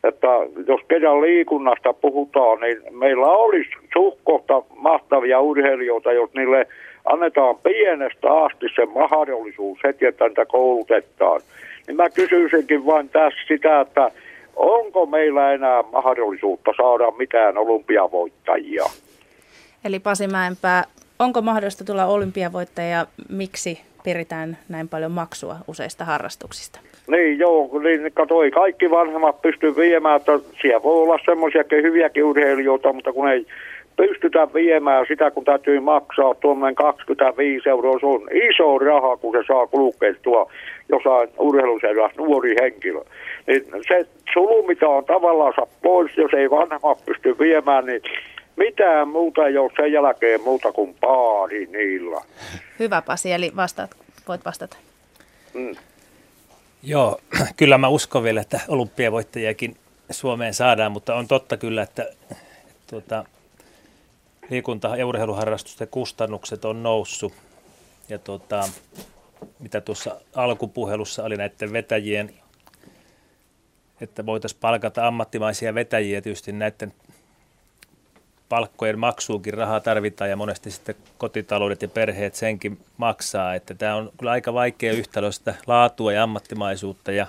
että 0.09 0.27
jos 0.67 0.81
kerran 0.89 1.21
liikunnasta 1.21 1.93
puhutaan, 1.93 2.61
niin 2.61 2.83
meillä 2.91 3.27
olisi 3.27 3.71
suhkohta 3.93 4.63
mahtavia 4.77 5.41
urheilijoita, 5.41 6.13
jos 6.13 6.31
niille 6.35 6.67
annetaan 7.05 7.57
pienestä 7.57 8.33
asti 8.45 8.67
se 8.75 8.87
mahdollisuus 8.87 9.79
heti, 9.85 10.07
että 10.07 10.29
niitä 10.29 10.47
koulutetaan. 10.47 11.41
Niin 11.87 11.97
mä 11.97 12.11
kysyisinkin 12.11 12.87
vain 12.87 13.09
tässä 13.09 13.41
sitä, 13.49 13.81
että 13.81 14.11
onko 14.57 15.07
meillä 15.07 15.53
enää 15.53 15.83
mahdollisuutta 15.93 16.71
saada 16.77 17.11
mitään 17.11 17.59
olympiavoittajia? 17.59 18.85
Eli 19.85 19.99
Pasi 19.99 20.27
Mäenpää, 20.27 20.85
onko 21.19 21.43
mahdollista 21.43 21.85
tulla 21.85 22.07
olympiavoittajia? 22.07 23.07
Miksi 23.29 23.81
peritään 24.07 24.59
näin 24.69 24.89
paljon 24.89 25.13
maksua 25.13 25.57
useista 25.69 26.05
harrastuksista? 26.05 26.81
Niin 27.07 27.39
joo, 27.39 27.71
niin 27.83 28.13
katoi, 28.15 28.51
kaikki 28.51 28.91
vanhemmat 28.91 29.43
pystyy 29.43 29.77
viemään, 29.77 30.17
että 30.17 30.33
siellä 30.61 30.83
voi 30.83 31.03
olla 31.03 31.19
semmoisiakin 31.25 31.83
hyviäkin 31.83 32.25
urheilijoita, 32.25 32.93
mutta 32.93 33.13
kun 33.13 33.29
ei 33.29 33.47
pystytä 33.97 34.49
viemään 34.55 35.07
sitä, 35.09 35.31
kun 35.31 35.45
täytyy 35.45 35.81
maksaa 35.81 36.35
tuommoinen 36.35 36.75
25 36.75 37.69
euroa, 37.69 37.99
se 37.99 38.07
on 38.07 38.29
iso 38.33 38.79
raha, 38.79 39.17
kun 39.17 39.35
se 39.39 39.45
saa 39.47 39.67
kulkeutua 39.67 40.53
jossain 40.89 41.29
urheiluseurassa 41.39 42.23
nuori 42.23 42.55
henkilö. 42.63 43.01
Niin 43.47 43.65
se 43.89 44.07
sulu, 44.33 44.63
mitä 44.67 44.89
on 44.89 45.05
tavallaan 45.05 45.53
pois, 45.83 46.17
jos 46.17 46.35
ei 46.35 46.51
vanhemmat 46.51 47.05
pysty 47.07 47.37
viemään, 47.39 47.87
niin 47.87 48.03
mitään 48.57 49.09
muuta 49.09 49.47
ei 49.47 49.59
ole 49.59 49.73
sen 49.77 49.93
jälkeen 49.93 50.41
muuta 50.41 50.73
kuin 50.73 50.97
paari 51.01 51.67
niillä. 51.67 52.23
Hyvä 52.79 53.03
Pasi, 53.03 53.33
eli 53.33 53.53
vastaat, 53.57 53.91
voit 54.29 54.45
vastata. 54.45 54.77
Mm. 55.55 55.77
Joo, 56.83 57.21
kyllä 57.57 57.79
mä 57.79 57.89
uskon 57.89 58.23
vielä, 58.23 58.41
että 58.41 58.61
olympiavoittajiakin 58.69 59.77
Suomeen 60.11 60.55
saadaan, 60.55 60.93
mutta 60.93 61.15
on 61.15 61.29
totta 61.29 61.57
kyllä, 61.57 61.83
että, 61.83 62.03
että 62.31 62.37
tuota, 62.91 63.25
liikunta- 64.51 64.97
ja 64.97 65.07
urheiluharrastusten 65.07 65.89
kustannukset 65.91 66.65
on 66.65 66.83
noussut. 66.83 67.33
Ja 68.09 68.19
tuota, 68.19 68.69
mitä 69.59 69.81
tuossa 69.81 70.21
alkupuhelussa 70.35 71.25
oli 71.25 71.37
näiden 71.37 71.73
vetäjien, 71.73 72.35
että 74.01 74.27
voitaisiin 74.27 74.61
palkata 74.61 75.07
ammattimaisia 75.07 75.75
vetäjiä 75.75 76.21
tietysti 76.21 76.53
näiden 76.53 76.93
palkkojen 78.49 78.99
maksuukin 78.99 79.55
rahaa 79.55 79.81
tarvitaan 79.81 80.31
ja 80.31 80.37
monesti 80.37 80.71
sitten 80.71 80.95
kotitaloudet 81.19 81.83
ja 81.83 81.89
perheet 81.89 82.35
senkin 82.35 82.81
maksaa. 82.97 83.55
Että 83.55 83.75
tämä 83.75 83.95
on 83.95 84.13
kyllä 84.19 84.31
aika 84.31 84.55
vaikea 84.55 84.93
yhtälö 84.93 85.33
sitä 85.33 85.55
laatua 85.67 86.13
ja 86.13 86.23
ammattimaisuutta 86.23 87.13
ja, 87.13 87.27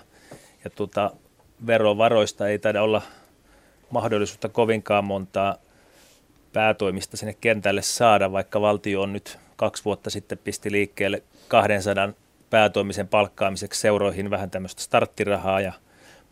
ja 0.64 0.70
tuota, 0.70 1.12
verovaroista 1.68 2.48
ei 2.48 2.60
taida 2.60 2.82
olla 2.82 3.02
mahdollisuutta 3.90 4.50
kovinkaan 4.50 5.06
montaa 5.06 5.58
päätoimista 6.54 7.18
sinne 7.18 7.36
kentälle 7.42 7.82
saada, 7.82 8.32
vaikka 8.32 8.62
valtio 8.62 9.02
on 9.02 9.14
nyt 9.14 9.40
kaksi 9.56 9.86
vuotta 9.86 10.10
sitten 10.10 10.38
pisti 10.38 10.72
liikkeelle 10.72 11.24
200 11.48 12.10
päätoimisen 12.50 13.08
palkkaamiseksi 13.08 13.82
seuroihin 13.82 14.30
vähän 14.30 14.52
tämmöistä 14.52 14.82
starttirahaa, 14.82 15.62
ja, 15.62 15.74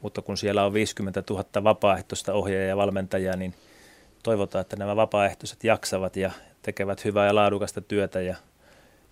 mutta 0.01 0.21
kun 0.21 0.37
siellä 0.37 0.65
on 0.65 0.73
50 0.73 1.23
000 1.29 1.63
vapaaehtoista 1.63 2.33
ohjaajaa 2.33 2.69
ja 2.69 2.77
valmentajaa, 2.77 3.35
niin 3.35 3.53
toivotaan, 4.25 4.61
että 4.61 4.75
nämä 4.75 4.95
vapaaehtoiset 4.95 5.63
jaksavat 5.63 6.15
ja 6.17 6.31
tekevät 6.61 7.05
hyvää 7.05 7.27
ja 7.27 7.35
laadukasta 7.35 7.81
työtä 7.81 8.21
ja 8.21 8.35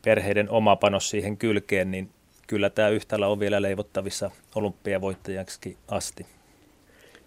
perheiden 0.05 0.49
oma 0.49 0.75
panos 0.75 1.09
siihen 1.09 1.37
kylkeen, 1.37 1.91
niin 1.91 2.09
kyllä 2.47 2.69
tämä 2.69 2.89
yhtälö 2.89 3.25
on 3.27 3.39
vielä 3.39 3.61
leivottavissa 3.61 4.31
olympiavoittajaksi 4.55 5.77
asti. 5.91 6.25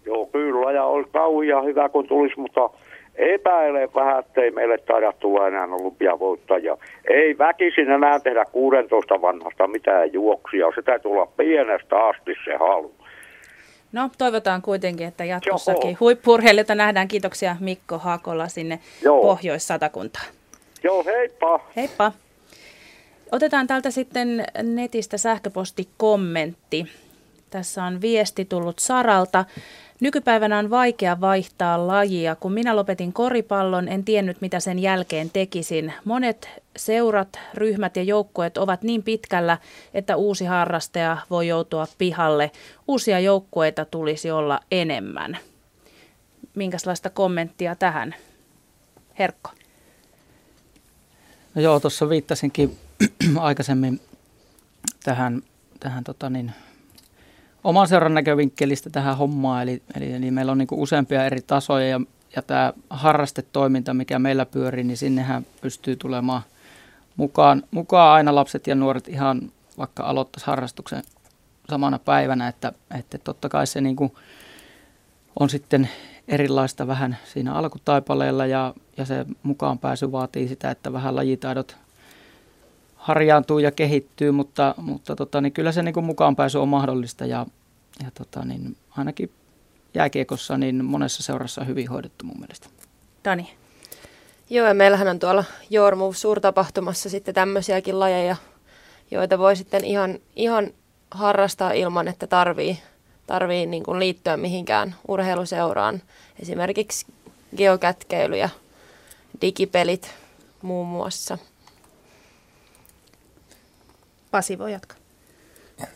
Joo, 0.05 0.25
kyllä, 0.25 0.71
ja 0.71 0.83
olisi 0.83 1.09
kauhean 1.13 1.65
hyvä, 1.65 1.89
kun 1.89 2.07
tulisi, 2.07 2.39
mutta 2.39 2.69
epäilen 3.15 3.89
vähän, 3.95 4.19
ettei 4.19 4.51
meille 4.51 4.77
taida 4.77 5.13
tulla 5.13 5.47
enää 5.47 5.65
olympiavoittajia. 5.65 6.77
Ei 7.09 7.37
väkisin 7.37 7.91
enää 7.91 8.19
tehdä 8.19 8.45
16 8.45 9.21
vanhasta 9.21 9.67
mitään 9.67 10.13
juoksia. 10.13 10.71
Se 10.75 10.81
täytyy 10.81 11.11
olla 11.11 11.25
pienestä 11.37 12.05
asti 12.05 12.33
se 12.45 12.55
halu. 12.55 12.91
No 13.97 14.09
toivotaan 14.17 14.61
kuitenkin, 14.61 15.07
että 15.07 15.25
jatkossakin 15.25 15.97
huippurheilijoita 15.99 16.75
nähdään. 16.75 17.07
Kiitoksia 17.07 17.55
Mikko 17.59 17.97
Hakola 17.97 18.47
sinne 18.47 18.79
Joo. 19.01 19.21
Pohjois-Satakuntaan. 19.21 20.25
Joo, 20.83 21.03
heippa. 21.03 21.59
Heippa. 21.75 22.11
Otetaan 23.31 23.67
täältä 23.67 23.91
sitten 23.91 24.45
netistä 24.63 25.17
sähköpostikommentti. 25.17 26.85
Tässä 27.49 27.83
on 27.83 28.01
viesti 28.01 28.45
tullut 28.45 28.79
Saralta. 28.79 29.45
Nykypäivänä 29.99 30.59
on 30.59 30.69
vaikea 30.69 31.21
vaihtaa 31.21 31.87
lajia. 31.87 32.35
Kun 32.35 32.53
minä 32.53 32.75
lopetin 32.75 33.13
koripallon, 33.13 33.87
en 33.87 34.03
tiennyt 34.03 34.41
mitä 34.41 34.59
sen 34.59 34.79
jälkeen 34.79 35.29
tekisin. 35.29 35.93
Monet 36.05 36.49
seurat, 36.75 37.39
ryhmät 37.53 37.95
ja 37.95 38.03
joukkueet 38.03 38.57
ovat 38.57 38.83
niin 38.83 39.03
pitkällä, 39.03 39.57
että 39.93 40.15
uusi 40.15 40.45
harrastaja 40.45 41.17
voi 41.29 41.47
joutua 41.47 41.87
pihalle. 41.97 42.51
Uusia 42.87 43.19
joukkueita 43.19 43.85
tulisi 43.85 44.31
olla 44.31 44.59
enemmän. 44.71 45.37
Minkälaista 46.55 47.09
kommenttia 47.09 47.75
tähän? 47.75 48.15
Herkko. 49.19 49.51
No 51.55 51.61
joo, 51.61 51.79
tuossa 51.79 52.09
viittasinkin 52.09 52.77
aikaisemmin 53.39 54.01
tähän, 55.03 55.41
tähän 55.79 56.03
tota 56.03 56.29
niin, 56.29 56.51
oman 57.67 57.87
seuran 57.87 58.13
näkövinkkelistä 58.13 58.89
tähän 58.89 59.17
hommaan. 59.17 59.63
Eli, 59.63 59.81
eli, 59.95 60.13
eli 60.13 60.31
meillä 60.31 60.51
on 60.51 60.57
niin 60.57 60.67
useampia 60.71 61.25
eri 61.25 61.41
tasoja 61.47 61.87
ja, 61.87 62.01
ja 62.35 62.41
tämä 62.41 62.73
harrastetoiminta, 62.89 63.93
mikä 63.93 64.19
meillä 64.19 64.45
pyörii, 64.45 64.83
niin 64.83 64.97
sinnehän 64.97 65.45
pystyy 65.61 65.95
tulemaan 65.95 66.41
mukaan, 67.17 67.63
mukaan 67.71 68.13
aina 68.13 68.35
lapset 68.35 68.67
ja 68.67 68.75
nuoret 68.75 69.07
ihan 69.07 69.51
vaikka 69.77 70.03
aloittaisi 70.03 70.47
harrastuksen 70.47 71.03
samana 71.69 71.99
päivänä, 71.99 72.47
että, 72.47 72.71
että 72.99 73.17
totta 73.17 73.49
kai 73.49 73.67
se 73.67 73.81
niin 73.81 73.95
kuin 73.95 74.11
on 75.39 75.49
sitten 75.49 75.89
erilaista 76.27 76.87
vähän 76.87 77.17
siinä 77.33 77.53
alkutaipaleella 77.53 78.45
ja, 78.45 78.73
ja 78.97 79.05
se 79.05 79.25
mukaan 79.43 79.79
pääsy 79.79 80.11
vaatii 80.11 80.47
sitä, 80.47 80.71
että 80.71 80.93
vähän 80.93 81.15
lajitaidot 81.15 81.77
harjaantuu 82.95 83.59
ja 83.59 83.71
kehittyy, 83.71 84.31
mutta, 84.31 84.75
mutta 84.77 85.15
tota, 85.15 85.41
niin 85.41 85.53
kyllä 85.53 85.71
se 85.71 85.83
niin 85.83 85.93
kuin 85.93 86.05
mukaan 86.05 86.35
pääsy 86.35 86.57
on 86.57 86.69
mahdollista 86.69 87.25
ja, 87.25 87.45
ja 88.03 88.11
tota, 88.11 88.45
niin 88.45 88.77
ainakin 88.89 89.31
jääkiekossa 89.93 90.57
niin 90.57 90.85
monessa 90.85 91.23
seurassa 91.23 91.61
on 91.61 91.67
hyvin 91.67 91.89
hoidettu 91.89 92.25
mun 92.25 92.39
mielestä. 92.39 92.69
Dani. 93.25 93.53
Joo, 94.49 94.67
ja 94.67 94.73
meillähän 94.73 95.07
on 95.07 95.19
tuolla 95.19 95.43
Jormu 95.69 96.13
suurtapahtumassa 96.13 97.09
sitten 97.09 97.35
tämmöisiäkin 97.35 97.99
lajeja, 97.99 98.35
joita 99.11 99.37
voi 99.37 99.55
sitten 99.55 99.85
ihan, 99.85 100.19
ihan 100.35 100.71
harrastaa 101.11 101.71
ilman, 101.71 102.07
että 102.07 102.27
tarvii, 102.27 102.79
tarvii 103.27 103.65
niin 103.65 103.83
kuin 103.83 103.99
liittyä 103.99 104.37
mihinkään 104.37 104.95
urheiluseuraan. 105.07 106.01
Esimerkiksi 106.39 107.05
geokätkeily 107.57 108.37
ja 108.37 108.49
digipelit 109.41 110.13
muun 110.61 110.87
muassa. 110.87 111.37
Pasi 114.31 114.57
voi 114.57 114.71
jatkaa. 114.71 114.97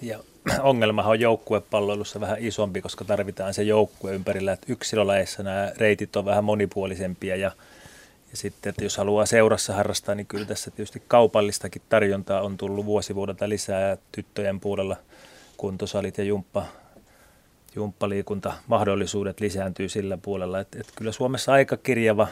Ja 0.01 0.19
ongelmahan 0.60 1.12
on 1.12 1.19
joukkuepalloilussa 1.19 2.19
vähän 2.19 2.38
isompi, 2.39 2.82
koska 2.82 3.06
tarvitaan 3.06 3.54
se 3.54 3.63
joukkue 3.63 4.13
ympärillä, 4.13 4.51
että 4.51 4.73
yksilölajeissa 4.73 5.43
nämä 5.43 5.71
reitit 5.77 6.15
on 6.15 6.25
vähän 6.25 6.43
monipuolisempia 6.43 7.36
ja, 7.36 7.51
ja 8.32 8.38
sitten, 8.38 8.69
että 8.69 8.84
jos 8.84 8.97
haluaa 8.97 9.25
seurassa 9.25 9.73
harrastaa, 9.73 10.15
niin 10.15 10.27
kyllä 10.27 10.45
tässä 10.45 10.71
tietysti 10.71 11.04
kaupallistakin 11.08 11.82
tarjontaa 11.89 12.41
on 12.41 12.58
tullut 12.58 12.86
vuosivuodelta 12.86 13.49
lisää 13.49 13.89
ja 13.89 13.97
tyttöjen 14.12 14.60
puolella. 14.60 14.97
Kuntosalit 15.58 16.17
ja 16.17 16.23
jumppa, 16.23 16.65
jumppaliikunta 17.75 18.54
mahdollisuudet 18.67 19.39
lisääntyy 19.39 19.89
sillä 19.89 20.17
puolella, 20.17 20.60
että, 20.60 20.80
että 20.80 20.93
kyllä 20.95 21.12
Suomessa 21.12 21.54
aika 21.54 21.77
kirjava 21.77 22.27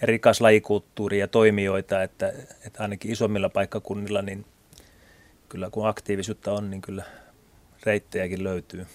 ja 0.00 0.06
rikas 0.06 0.40
lajikulttuuri 0.40 1.18
ja 1.18 1.28
toimijoita, 1.28 2.02
että, 2.02 2.32
että 2.66 2.82
ainakin 2.82 3.10
isommilla 3.10 3.48
paikkakunnilla, 3.48 4.22
niin 4.22 4.44
kyllä 5.48 5.70
kun 5.70 5.88
aktiivisuutta 5.88 6.52
on, 6.52 6.70
niin 6.70 6.82
kyllä 6.82 7.04
reittejäkin 7.82 8.44
löytyy. 8.44 8.86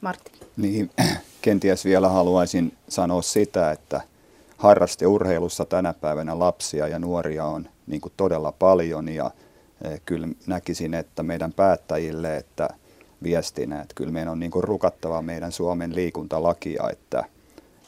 Martti. 0.00 0.30
Niin, 0.56 0.90
kenties 1.42 1.84
vielä 1.84 2.08
haluaisin 2.08 2.76
sanoa 2.88 3.22
sitä, 3.22 3.70
että 3.70 4.00
harrasteurheilussa 4.56 5.64
tänä 5.64 5.92
päivänä 5.92 6.38
lapsia 6.38 6.88
ja 6.88 6.98
nuoria 6.98 7.44
on 7.44 7.68
niin 7.86 8.00
kuin 8.00 8.12
todella 8.16 8.52
paljon 8.52 9.08
ja 9.08 9.30
e, 9.84 9.98
kyllä 10.06 10.28
näkisin, 10.46 10.94
että 10.94 11.22
meidän 11.22 11.52
päättäjille, 11.52 12.36
että 12.36 12.68
viestinä, 13.22 13.80
että 13.80 13.94
kyllä 13.94 14.12
meidän 14.12 14.32
on 14.32 14.40
niin 14.40 14.50
kuin 14.50 14.64
rukattava 14.64 15.22
meidän 15.22 15.52
Suomen 15.52 15.94
liikuntalakia, 15.94 16.90
että 16.90 17.24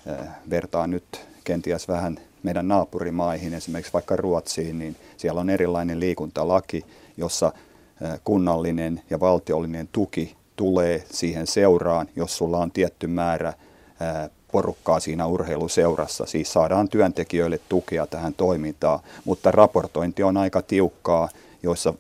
e, 0.07 0.13
vertaan 0.51 0.91
nyt 0.91 1.27
kenties 1.45 1.89
vähän 1.89 2.19
meidän 2.43 2.69
naapurimaihin, 2.69 3.55
esimerkiksi 3.55 3.93
vaikka 3.93 4.17
Ruotsiin, 4.17 4.79
niin 4.79 4.97
siellä 5.17 5.41
on 5.41 5.51
erilainen 5.51 6.01
liikuntalaki, 6.01 6.85
jossa 7.17 7.53
kunnallinen 8.25 9.03
ja 9.11 9.21
valtiollinen 9.21 9.89
tuki 9.93 10.37
tulee 10.57 11.05
siihen 11.11 11.47
seuraan, 11.47 12.09
jos 12.17 12.37
sulla 12.37 12.59
on 12.59 12.71
tietty 12.71 13.07
määrä 13.07 13.53
porukkaa 14.53 15.01
siinä 15.01 15.27
urheiluseurassa. 15.27 16.27
Siis 16.27 16.53
saadaan 16.53 16.89
työntekijöille 16.89 17.61
tukea 17.69 18.07
tähän 18.07 18.35
toimintaan, 18.35 19.01
mutta 19.25 19.51
raportointi 19.51 20.23
on 20.23 20.37
aika 20.37 20.63
tiukkaa, 20.63 21.29
joissa 21.63 21.95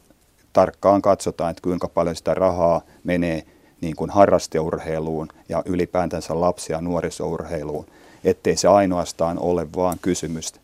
tarkkaan 0.52 1.02
katsotaan, 1.02 1.50
että 1.50 1.62
kuinka 1.62 1.88
paljon 1.88 2.16
sitä 2.16 2.34
rahaa 2.34 2.80
menee 3.04 3.42
niin 3.80 3.96
kuin 3.96 4.10
harrasteurheiluun 4.10 5.28
ja 5.48 5.62
ylipäätänsä 5.66 6.40
lapsi- 6.40 6.72
ja 6.72 6.80
nuorisourheiluun, 6.80 7.86
ettei 8.24 8.56
se 8.56 8.68
ainoastaan 8.68 9.38
ole 9.38 9.66
vaan 9.76 9.98
kysymys 10.02 10.54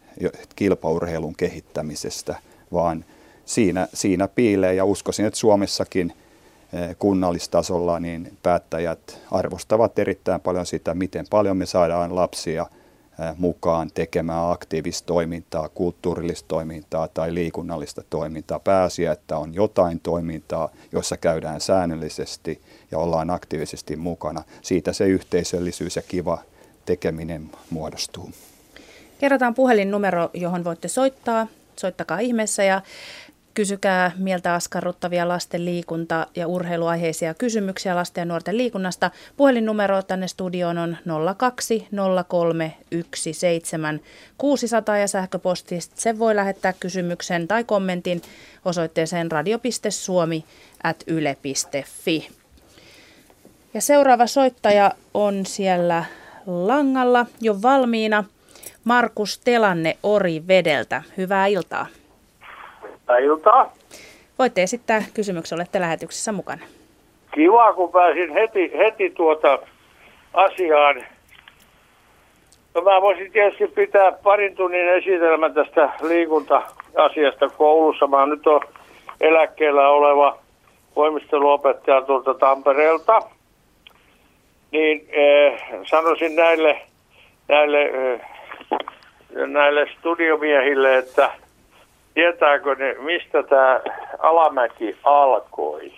kilpaurheilun 0.57 1.35
kehittämisestä, 1.37 2.37
vaan 2.73 3.05
siinä, 3.51 3.89
siinä 3.95 4.29
piilee 4.29 4.75
ja 4.75 4.85
uskoisin, 4.85 5.27
että 5.27 5.39
Suomessakin 5.39 6.13
eh, 6.73 6.97
kunnallistasolla 6.99 8.01
niin 8.01 8.37
päättäjät 8.43 9.21
arvostavat 9.31 9.99
erittäin 9.99 10.41
paljon 10.41 10.67
sitä, 10.67 10.95
miten 10.95 11.27
paljon 11.31 11.57
me 11.57 11.67
saadaan 11.67 12.15
lapsia 12.15 12.63
eh, 12.63 13.37
mukaan 13.39 13.91
tekemään 13.95 14.51
aktiivista 14.51 15.07
toimintaa, 15.07 15.69
kulttuurillista 15.69 16.49
toimintaa 16.49 17.09
tai 17.09 17.35
liikunnallista 17.35 18.03
toimintaa. 18.11 18.59
Pääasia, 18.59 19.13
että 19.13 19.39
on 19.39 19.55
jotain 19.55 20.01
toimintaa, 20.01 20.69
jossa 20.93 21.17
käydään 21.17 21.61
säännöllisesti 21.61 22.61
ja 22.91 22.99
ollaan 22.99 23.31
aktiivisesti 23.31 23.97
mukana. 23.97 24.43
Siitä 24.63 24.93
se 24.93 25.07
yhteisöllisyys 25.07 25.97
ja 25.97 26.03
kiva 26.03 26.39
tekeminen 26.87 27.51
muodostuu. 27.71 28.31
Kerrotaan 29.19 29.55
puhelinnumero, 29.55 30.31
johon 30.35 30.65
voitte 30.65 30.89
soittaa. 30.89 31.47
Soittakaa 31.77 32.19
ihmeessä 32.19 32.65
ja 32.65 32.83
Kysykää 33.55 34.13
mieltä 34.17 34.55
askarruttavia 34.55 35.29
lasten 35.29 35.65
liikunta- 35.65 36.27
ja 36.37 36.47
urheiluaiheisia 36.47 37.35
kysymyksiä 37.35 37.97
lasten 37.97 38.23
ja 38.23 38.27
nuorten 38.27 38.57
liikunnasta. 38.57 39.11
Puhelinnumero 39.37 40.03
tänne 40.03 40.29
studioon 40.29 40.79
on 40.79 40.97
02 41.37 41.89
03 42.29 42.77
17 43.15 44.05
600 44.39 44.99
ja 44.99 45.09
sähköpostista 45.09 45.95
sen 45.99 46.19
voi 46.19 46.37
lähettää 46.37 46.73
kysymyksen 46.73 47.49
tai 47.49 47.65
kommentin 47.65 48.23
osoitteeseen 48.65 49.33
radio.suomi 49.33 50.45
at 50.83 51.05
yle.fi. 51.07 52.29
Ja 53.75 53.81
seuraava 53.81 54.27
soittaja 54.27 54.93
on 55.15 55.47
siellä 55.47 56.05
langalla 56.47 57.27
jo 57.41 57.63
valmiina. 57.63 58.25
Markus 58.85 59.39
Telanne 59.39 59.97
Ori 60.03 60.43
Vedeltä. 60.49 61.03
Hyvää 61.17 61.47
iltaa. 61.47 61.87
Hyvää 63.11 63.19
iltaa. 63.19 63.73
Voitte 64.39 64.63
esittää 64.63 65.03
kysymyksen, 65.15 65.59
olette 65.59 65.81
lähetyksessä 65.81 66.33
mukana. 66.33 66.63
Kiva, 67.35 67.73
kun 67.73 67.93
pääsin 67.93 68.33
heti, 68.33 68.73
heti 68.79 69.11
tuota 69.11 69.59
asiaan. 70.35 71.05
No 72.75 72.83
mä 72.83 73.01
voisin 73.01 73.33
tietysti 73.33 73.67
pitää 73.67 74.13
parin 74.13 74.57
tunnin 74.57 74.89
esitelmän 74.89 75.55
tästä 75.55 75.93
liikunta-asiasta 76.03 77.49
koulussa. 77.49 78.07
Mä 78.07 78.27
nyt 78.27 78.47
on 78.47 78.61
eläkkeellä 79.21 79.89
oleva 79.89 80.39
voimisteluopettaja 80.97 82.03
tuolta 82.03 82.35
Tampereelta. 82.35 83.21
Niin 84.71 85.09
eh, 85.09 85.63
sanoisin 85.87 86.37
näille, 86.37 86.83
näille, 87.49 87.83
eh, 87.83 88.21
näille 89.47 89.87
studiomiehille, 89.99 90.99
että– 90.99 91.31
tietääkö 92.21 92.75
ne, 92.75 92.95
mistä 92.99 93.43
tämä 93.43 93.81
alamäki 94.19 94.97
alkoi? 95.05 95.93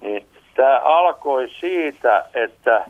Niin 0.00 0.26
tämä 0.54 0.78
alkoi 0.78 1.48
siitä, 1.60 2.24
että 2.34 2.84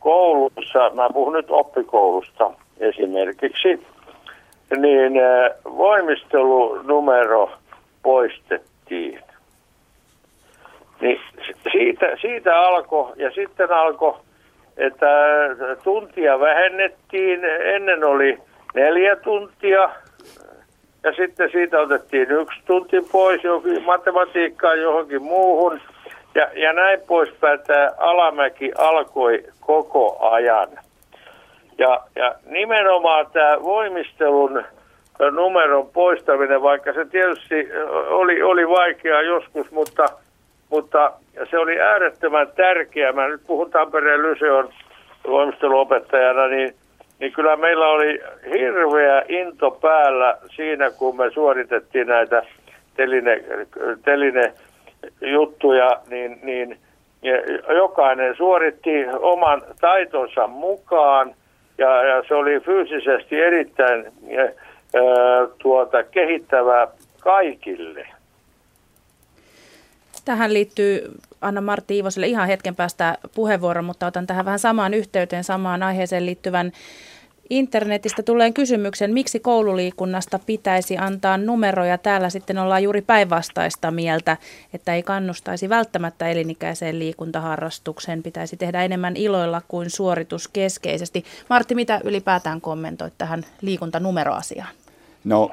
koulussa, 0.00 0.90
mä 0.94 1.08
puhun 1.12 1.32
nyt 1.32 1.50
oppikoulusta 1.50 2.50
esimerkiksi, 2.80 3.86
niin 4.76 5.12
voimistelunumero 5.64 7.50
poistettiin. 8.02 9.22
Niin 11.00 11.20
siitä, 11.72 12.06
siitä 12.20 12.60
alkoi, 12.60 13.12
ja 13.16 13.30
sitten 13.30 13.72
alkoi, 13.72 14.14
että 14.76 15.06
tuntia 15.84 16.40
vähennettiin. 16.40 17.40
Ennen 17.44 18.04
oli 18.04 18.38
neljä 18.74 19.16
tuntia, 19.16 19.90
ja 21.04 21.12
sitten 21.12 21.50
siitä 21.50 21.80
otettiin 21.80 22.30
yksi 22.30 22.60
tunti 22.66 22.96
pois 23.12 23.44
johonkin 23.44 23.82
matematiikkaan 23.84 24.80
johonkin 24.80 25.22
muuhun. 25.22 25.80
Ja, 26.34 26.48
ja 26.54 26.72
näin 26.72 27.00
poispäin 27.06 27.60
tämä 27.66 27.90
alamäki 27.98 28.72
alkoi 28.78 29.44
koko 29.60 30.18
ajan. 30.30 30.68
Ja, 31.78 32.00
ja 32.16 32.34
nimenomaan 32.46 33.26
tämä 33.32 33.62
voimistelun 33.62 34.64
numeron 35.30 35.86
poistaminen, 35.86 36.62
vaikka 36.62 36.92
se 36.92 37.04
tietysti 37.04 37.68
oli, 38.08 38.42
oli 38.42 38.68
vaikeaa 38.68 39.22
joskus, 39.22 39.70
mutta, 39.70 40.06
mutta 40.70 41.12
se 41.50 41.58
oli 41.58 41.80
äärettömän 41.80 42.48
tärkeää. 42.56 43.12
Mä 43.12 43.28
nyt 43.28 43.40
puhun 43.46 43.70
Tampereen 43.70 44.22
Lyseon 44.22 44.68
voimisteluopettajana, 45.28 46.46
niin 46.46 46.74
niin 47.20 47.32
kyllä 47.32 47.56
meillä 47.56 47.88
oli 47.88 48.20
hirveä 48.52 49.22
into 49.28 49.70
päällä 49.70 50.38
siinä, 50.56 50.90
kun 50.90 51.16
me 51.16 51.30
suoritettiin 51.30 52.06
näitä 52.06 52.42
teline, 52.96 53.44
teline 54.04 54.52
juttuja, 55.20 55.90
niin, 56.10 56.38
niin 56.42 56.78
jokainen 57.76 58.36
suoritti 58.36 58.90
oman 59.20 59.62
taitonsa 59.80 60.46
mukaan 60.46 61.34
ja, 61.78 62.02
ja 62.02 62.22
se 62.28 62.34
oli 62.34 62.60
fyysisesti 62.60 63.40
erittäin 63.40 64.04
ää, 64.04 64.52
tuota, 65.58 66.02
kehittävää 66.02 66.88
kaikille. 67.20 68.08
Tähän 70.24 70.52
liittyy 70.52 71.02
Anna 71.40 71.60
Martti 71.60 71.96
Iivoselle 71.96 72.26
ihan 72.26 72.48
hetken 72.48 72.76
päästä 72.76 73.18
puheenvuoron, 73.34 73.84
mutta 73.84 74.06
otan 74.06 74.26
tähän 74.26 74.44
vähän 74.44 74.58
samaan 74.58 74.94
yhteyteen, 74.94 75.44
samaan 75.44 75.82
aiheeseen 75.82 76.26
liittyvän 76.26 76.72
Internetistä 77.50 78.22
tulee 78.22 78.52
kysymyksen, 78.52 79.12
miksi 79.12 79.40
koululiikunnasta 79.40 80.38
pitäisi 80.46 80.98
antaa 80.98 81.38
numeroja. 81.38 81.98
Täällä 81.98 82.30
sitten 82.30 82.58
ollaan 82.58 82.82
juuri 82.82 83.02
päinvastaista 83.02 83.90
mieltä, 83.90 84.36
että 84.74 84.94
ei 84.94 85.02
kannustaisi 85.02 85.68
välttämättä 85.68 86.28
elinikäiseen 86.28 86.98
liikuntaharrastukseen. 86.98 88.22
Pitäisi 88.22 88.56
tehdä 88.56 88.84
enemmän 88.84 89.16
iloilla 89.16 89.62
kuin 89.68 89.90
suorituskeskeisesti. 89.90 91.24
Martti, 91.50 91.74
mitä 91.74 92.00
ylipäätään 92.04 92.60
kommentoit 92.60 93.12
tähän 93.18 93.44
liikuntanumeroasiaan? 93.60 94.74
No 95.24 95.50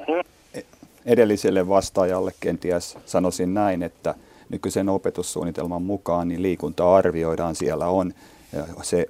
edelliselle 1.05 1.67
vastaajalle 1.67 2.31
kenties 2.39 2.97
sanoisin 3.05 3.53
näin, 3.53 3.83
että 3.83 4.15
nykyisen 4.49 4.89
opetussuunnitelman 4.89 5.81
mukaan 5.81 6.27
niin 6.27 6.41
liikunta 6.41 6.95
arvioidaan. 6.95 7.55
Siellä 7.55 7.87
on 7.87 8.13
se 8.81 9.05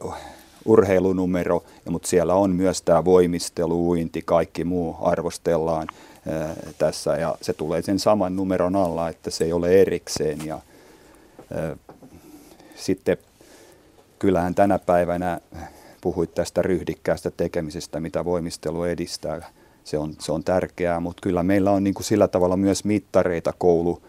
urheilunumero, 0.66 1.63
mutta 1.89 2.07
siellä 2.07 2.36
on 2.36 2.55
myös 2.55 2.82
tämä 2.82 3.05
voimistelu, 3.05 3.89
uinti, 3.89 4.22
kaikki 4.26 4.63
muu 4.63 4.95
arvostellaan 5.01 5.88
tässä 6.78 7.18
ja 7.18 7.36
se 7.41 7.53
tulee 7.53 7.82
sen 7.82 7.99
saman 7.99 8.36
numeron 8.36 8.76
alla, 8.76 9.09
että 9.09 9.32
se 9.32 9.43
ei 9.43 9.53
ole 9.53 9.82
erikseen 9.82 10.45
ja 10.45 10.59
sitten 12.76 13.18
kyllähän 14.20 14.55
tänä 14.55 14.80
päivänä 14.80 15.41
puhuit 16.01 16.36
tästä 16.36 16.61
ryhdikkäästä 16.61 17.32
tekemisestä, 17.32 17.99
mitä 17.99 18.26
voimistelu 18.26 18.84
edistää. 18.84 19.51
Se 19.84 19.97
on, 19.97 20.13
se 20.20 20.32
on 20.32 20.43
tärkeää, 20.43 20.99
mutta 20.99 21.22
kyllä 21.22 21.43
meillä 21.43 21.72
on 21.72 21.84
niin 21.84 21.93
kuin 21.93 22.05
sillä 22.05 22.28
tavalla 22.28 22.57
myös 22.57 22.86
mittareita 22.86 23.53
koulu, 23.57 24.01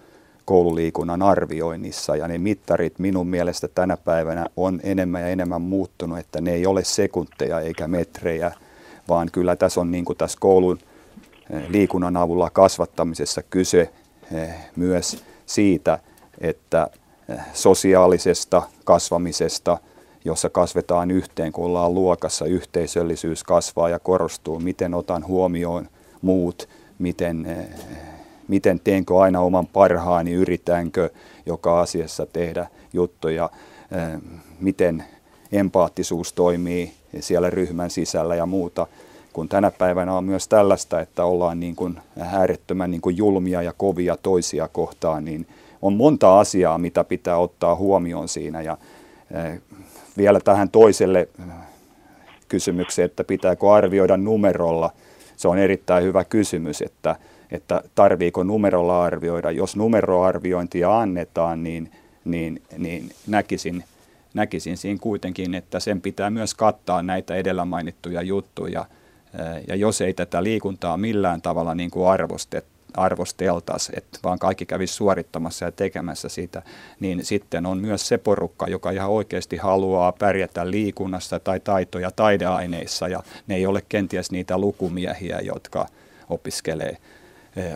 koululiikunnan 0.46 1.22
arvioinnissa. 1.22 2.16
Ja 2.16 2.28
ne 2.28 2.38
mittarit 2.38 2.98
minun 2.98 3.26
mielestä 3.26 3.68
tänä 3.68 3.96
päivänä 3.96 4.46
on 4.56 4.80
enemmän 4.82 5.22
ja 5.22 5.28
enemmän 5.28 5.62
muuttunut, 5.62 6.18
että 6.18 6.40
ne 6.40 6.52
ei 6.52 6.66
ole 6.66 6.84
sekunteja 6.84 7.60
eikä 7.60 7.88
metrejä, 7.88 8.52
vaan 9.08 9.28
kyllä 9.32 9.56
tässä 9.56 9.80
on 9.80 9.90
niin 9.90 10.04
kuin 10.04 10.18
tässä 10.18 10.38
koulun 10.40 10.78
eh, 11.50 11.68
liikunnan 11.68 12.16
avulla 12.16 12.50
kasvattamisessa 12.50 13.42
kyse 13.42 13.90
eh, 14.34 14.54
myös 14.76 15.24
siitä, 15.46 15.98
että 16.40 16.90
eh, 17.28 17.38
sosiaalisesta 17.52 18.62
kasvamisesta, 18.84 19.78
jossa 20.24 20.50
kasvetaan 20.50 21.10
yhteen, 21.10 21.52
kun 21.52 21.64
ollaan 21.64 21.94
luokassa, 21.94 22.44
yhteisöllisyys 22.44 23.44
kasvaa 23.44 23.88
ja 23.88 23.98
korostuu, 23.98 24.60
miten 24.60 24.94
otan 24.94 25.26
huomioon 25.26 25.88
muut, 26.22 26.68
miten 26.98 27.46
miten 28.48 28.80
teenkö 28.80 29.18
aina 29.18 29.40
oman 29.40 29.66
parhaani, 29.66 30.32
yritäänkö 30.32 31.10
joka 31.46 31.80
asiassa 31.80 32.26
tehdä 32.26 32.66
juttuja, 32.92 33.50
miten 34.60 35.04
empaattisuus 35.52 36.32
toimii 36.32 36.92
siellä 37.20 37.50
ryhmän 37.50 37.90
sisällä 37.90 38.34
ja 38.34 38.46
muuta. 38.46 38.86
Kun 39.32 39.48
tänä 39.48 39.70
päivänä 39.70 40.14
on 40.14 40.24
myös 40.24 40.48
tällaista, 40.48 41.00
että 41.00 41.24
ollaan 41.24 41.60
niin 41.60 41.76
kuin 41.76 41.98
äärettömän 42.20 42.90
niin 42.90 43.00
kuin 43.00 43.16
julmia 43.16 43.62
ja 43.62 43.72
kovia 43.76 44.16
toisia 44.22 44.68
kohtaan, 44.68 45.24
niin 45.24 45.46
on 45.82 45.92
monta 45.92 46.40
asiaa, 46.40 46.78
mitä 46.78 47.04
pitää 47.04 47.38
ottaa 47.38 47.74
huomioon 47.74 48.28
siinä. 48.28 48.62
Ja 48.62 48.78
vielä 50.16 50.40
tähän 50.40 50.70
toiselle 50.70 51.28
kysymykseen, 52.48 53.06
että 53.06 53.24
pitääkö 53.24 53.72
arvioida 53.72 54.16
numerolla, 54.16 54.90
se 55.36 55.48
on 55.48 55.58
erittäin 55.58 56.04
hyvä 56.04 56.24
kysymys, 56.24 56.82
että 56.82 57.16
että 57.50 57.82
tarviiko 57.94 58.44
numerolla 58.44 59.04
arvioida. 59.04 59.50
Jos 59.50 59.76
numeroarviointia 59.76 60.98
annetaan, 60.98 61.62
niin, 61.62 61.92
niin, 62.24 62.62
niin 62.78 63.10
näkisin, 63.26 63.84
näkisin 64.34 64.76
siinä 64.76 64.98
kuitenkin, 65.02 65.54
että 65.54 65.80
sen 65.80 66.00
pitää 66.00 66.30
myös 66.30 66.54
kattaa 66.54 67.02
näitä 67.02 67.34
edellä 67.34 67.64
mainittuja 67.64 68.22
juttuja. 68.22 68.84
Ja 69.68 69.74
jos 69.76 70.00
ei 70.00 70.14
tätä 70.14 70.42
liikuntaa 70.42 70.96
millään 70.96 71.42
tavalla 71.42 71.74
niin 71.74 71.90
kuin 71.90 72.08
arvostet, 72.08 72.64
arvosteltaisiin, 72.94 73.98
että 73.98 74.18
vaan 74.24 74.38
kaikki 74.38 74.66
kävisi 74.66 74.94
suorittamassa 74.94 75.64
ja 75.64 75.72
tekemässä 75.72 76.28
sitä, 76.28 76.62
niin 77.00 77.24
sitten 77.24 77.66
on 77.66 77.78
myös 77.78 78.08
se 78.08 78.18
porukka, 78.18 78.66
joka 78.66 78.90
ihan 78.90 79.10
oikeasti 79.10 79.56
haluaa 79.56 80.12
pärjätä 80.12 80.70
liikunnassa 80.70 81.40
tai 81.40 81.60
taito- 81.60 81.98
ja 81.98 82.10
taideaineissa, 82.10 83.08
ja 83.08 83.22
ne 83.46 83.54
ei 83.54 83.66
ole 83.66 83.82
kenties 83.88 84.30
niitä 84.30 84.58
lukumiehiä, 84.58 85.40
jotka 85.40 85.86
opiskelee 86.30 86.96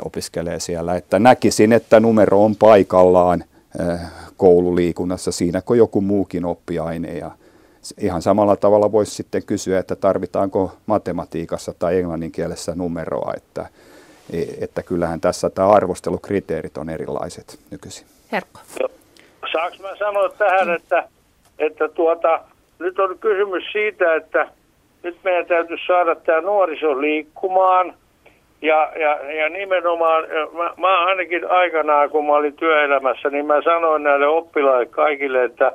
opiskelee 0.05 0.61
siellä. 0.61 0.97
Että 0.97 1.18
näkisin, 1.18 1.72
että 1.72 2.01
numero 2.01 2.45
on 2.45 2.57
paikallaan 2.57 3.45
eh, 3.81 4.01
koululiikunnassa 4.37 5.33
siinä 5.33 5.61
kuin 5.61 5.78
joku 5.78 6.01
muukin 6.01 6.45
oppiaine. 6.45 7.12
Ja 7.12 7.31
ihan 8.01 8.22
samalla 8.22 8.57
tavalla 8.57 8.93
voisi 8.93 9.14
sitten 9.14 9.43
kysyä, 9.47 9.78
että 9.78 9.97
tarvitaanko 9.97 10.72
matematiikassa 10.87 11.74
tai 11.78 11.99
englannin 11.99 12.33
kielessä 12.33 12.74
numeroa, 12.74 13.33
että, 13.37 13.66
e, 14.33 14.43
että 14.61 14.83
kyllähän 14.83 15.20
tässä 15.20 15.51
tämä 15.51 15.70
arvostelukriteerit 15.70 16.78
on 16.78 16.91
erilaiset 16.91 17.59
nykyisin. 17.70 18.07
Herkko. 18.33 18.61
Saanko 19.53 19.76
mä 19.83 19.97
sanoa 19.99 20.28
tähän, 20.28 20.74
että, 20.74 21.09
että 21.59 21.89
tuota, 21.89 22.41
nyt 22.78 22.99
on 22.99 23.18
kysymys 23.18 23.64
siitä, 23.72 24.14
että 24.14 24.49
nyt 25.03 25.16
meidän 25.24 25.47
täytyy 25.47 25.76
saada 25.87 26.14
tämä 26.14 26.41
nuoriso 26.41 27.01
liikkumaan– 27.01 27.95
ja, 28.62 28.92
ja, 28.96 29.32
ja 29.32 29.48
nimenomaan, 29.48 30.24
mä, 30.52 30.70
mä 30.76 31.04
ainakin 31.04 31.50
aikanaan, 31.50 32.11
kun 32.11 32.26
mä 32.26 32.32
olin 32.32 32.56
työelämässä, 32.56 33.30
niin 33.30 33.46
mä 33.46 33.62
sanoin 33.62 34.02
näille 34.02 34.26
oppilaille 34.26 34.86
kaikille, 34.86 35.44
että 35.44 35.72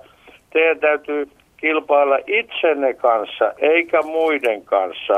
teidän 0.53 0.79
täytyy 0.79 1.27
kilpailla 1.57 2.17
itsenne 2.27 2.93
kanssa, 2.93 3.53
eikä 3.57 4.01
muiden 4.01 4.61
kanssa. 4.65 5.13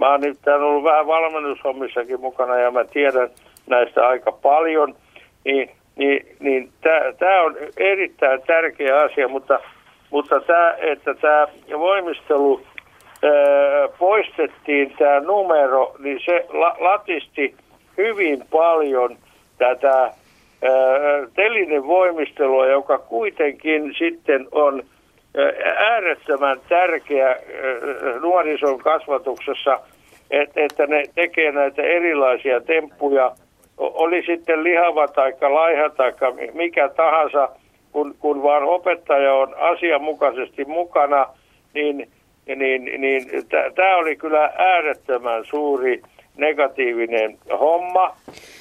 Mä 0.00 0.10
oon 0.10 0.20
nyt 0.20 0.38
ollut 0.46 0.84
vähän 0.84 1.06
valmennushommissakin 1.06 2.20
mukana 2.20 2.58
ja 2.58 2.70
mä 2.70 2.84
tiedän 2.84 3.28
näistä 3.66 4.08
aika 4.08 4.32
paljon. 4.32 4.94
Niin, 5.44 5.70
niin, 5.96 6.36
niin 6.40 6.70
tämä 7.18 7.42
on 7.42 7.56
erittäin 7.76 8.42
tärkeä 8.46 9.00
asia, 9.00 9.28
mutta, 9.28 9.60
mutta 10.10 10.40
tämä, 10.40 10.74
että 10.78 11.14
tämä 11.14 11.46
voimistelu 11.78 12.60
poistettiin 13.98 14.94
tämä 14.98 15.20
numero, 15.20 15.94
niin 15.98 16.20
se 16.24 16.46
latisti 16.78 17.54
hyvin 17.96 18.44
paljon 18.50 19.16
tätä 19.58 20.10
telinen 21.34 21.86
voimistelua, 21.86 22.66
joka 22.66 22.98
kuitenkin 22.98 23.94
sitten 23.98 24.48
on 24.52 24.82
äärettömän 25.76 26.60
tärkeä 26.68 27.36
nuorison 28.20 28.78
kasvatuksessa, 28.78 29.80
että 30.56 30.86
ne 30.86 31.02
tekee 31.14 31.52
näitä 31.52 31.82
erilaisia 31.82 32.60
temppuja, 32.60 33.32
oli 33.78 34.22
sitten 34.26 34.64
lihava 34.64 35.08
tai 35.08 35.32
laiha 35.40 35.90
tai 35.90 36.12
mikä 36.54 36.88
tahansa, 36.88 37.48
kun, 37.92 38.14
kun 38.18 38.42
vaan 38.42 38.62
opettaja 38.62 39.34
on 39.34 39.54
asianmukaisesti 39.58 40.64
mukana, 40.64 41.26
niin 41.74 42.08
niin, 42.46 43.00
niin 43.00 43.28
tämä 43.74 43.96
oli 43.96 44.16
kyllä 44.16 44.52
äärettömän 44.58 45.44
suuri 45.50 46.02
negatiivinen 46.36 47.38
homma. 47.60 48.16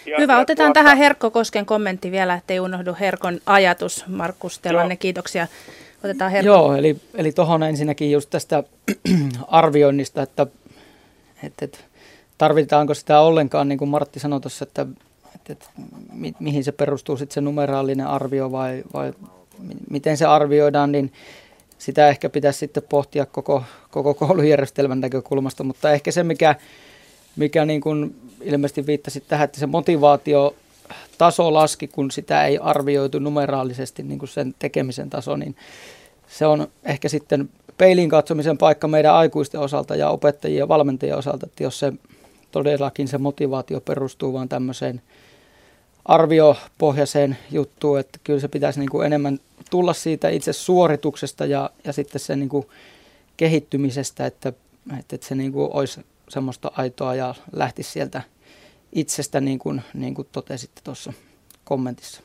Ja, 0.06 0.18
Hyvä, 0.20 0.40
otetaan 0.40 0.68
tuota... 0.68 0.84
tähän 0.84 0.98
Herkko 0.98 1.32
Kosken 1.32 1.66
kommentti 1.66 2.12
vielä, 2.12 2.34
ettei 2.34 2.60
unohdu 2.60 2.96
Herkon 3.00 3.40
ajatus. 3.46 4.06
Markus 4.08 4.60
Telanne, 4.60 4.96
kiitoksia. 4.96 5.48
Otetaan 6.04 6.32
Herkko. 6.32 6.54
Joo, 6.54 6.76
eli, 6.76 6.96
eli 7.16 7.32
tuohon 7.32 7.64
ensinnäkin 7.64 8.12
just 8.12 8.30
tästä 8.30 8.64
arvioinnista, 9.48 10.22
että, 10.22 10.48
että, 11.44 11.66
että 11.66 11.78
tarvitaanko 12.38 12.94
sitä 12.94 13.20
ollenkaan, 13.20 13.70
niin 13.70 13.78
kuin 13.78 13.90
Martti 13.90 14.20
sanoi 14.20 14.42
tuossa, 14.42 14.64
että, 14.64 14.86
että, 15.36 15.54
että 15.54 15.66
mi, 16.14 16.34
mihin 16.40 16.64
se 16.64 16.72
perustuu 16.72 17.18
sitten 17.18 17.34
se 17.34 17.42
numeraalinen 17.42 18.08
arvio 18.08 18.52
vai, 18.52 18.84
vai 18.94 19.14
miten 19.90 20.18
se 20.18 20.26
arvioidaan, 20.26 20.92
niin 20.92 21.12
sitä 21.78 22.10
ehkä 22.10 22.30
pitäisi 22.30 22.60
sitten 22.60 22.84
pohtia 22.90 23.26
koko, 23.26 23.64
koko 23.92 24.14
koulujärjestelmän 24.14 25.02
näkökulmasta, 25.02 25.64
mutta 25.64 25.92
ehkä 25.92 26.12
se, 26.12 26.24
mikä, 26.24 26.56
mikä 27.36 27.66
niin 27.66 27.82
kuin 27.82 28.16
ilmeisesti 28.42 28.86
viittasi 28.88 29.22
tähän, 29.22 29.46
että 29.46 29.60
se 29.60 29.66
motivaatio 29.66 30.56
taso 31.18 31.54
laski, 31.54 31.88
kun 31.88 32.12
sitä 32.12 32.46
ei 32.46 32.58
arvioitu 32.58 33.20
numeraalisesti 33.20 34.04
niin 34.04 34.20
kuin 34.20 34.30
sen 34.30 34.56
tekemisen 34.60 35.10
taso, 35.10 35.36
niin 35.36 35.56
se 36.28 36.46
on 36.46 36.68
ehkä 36.86 37.10
sitten 37.10 37.50
peilin 37.78 38.10
katsomisen 38.10 38.58
paikka 38.58 38.88
meidän 38.88 39.14
aikuisten 39.14 39.62
osalta 39.62 39.96
ja 39.96 40.10
opettajien 40.10 40.60
ja 40.60 40.68
valmentajien 40.68 41.18
osalta, 41.18 41.46
että 41.46 41.64
jos 41.64 41.80
se 41.80 41.94
todellakin 42.52 43.08
se 43.08 43.18
motivaatio 43.18 43.82
perustuu 43.82 44.34
vaan 44.34 44.50
tämmöiseen 44.50 45.02
arviopohjaiseen 46.06 47.38
juttuun, 47.51 47.99
että 47.99 48.20
kyllä 48.24 48.39
se 48.39 48.47
pitäisi 48.47 48.80
niin 48.80 48.89
kuin 48.89 49.06
enemmän 49.06 49.39
tulla 49.70 49.93
siitä 49.93 50.30
itse 50.30 50.53
suorituksesta 50.53 51.45
ja, 51.45 51.70
ja 51.84 51.93
sitten 51.93 52.20
sen 52.20 52.39
niin 52.39 52.49
kuin 52.49 52.68
kehittymisestä, 53.38 54.26
että, 54.26 54.53
että 54.99 55.28
se 55.28 55.36
niin 55.36 55.51
kuin 55.51 55.70
olisi 55.74 56.06
semmoista 56.30 56.72
aitoa 56.76 57.16
ja 57.16 57.36
lähtisi 57.51 57.91
sieltä 57.91 58.22
itsestä, 58.91 59.41
niin 59.41 59.60
kuin, 59.60 59.82
niin 59.93 60.16
kuin 60.16 60.28
totesitte 60.32 60.82
tuossa 60.84 61.14
kommentissa. 61.64 62.22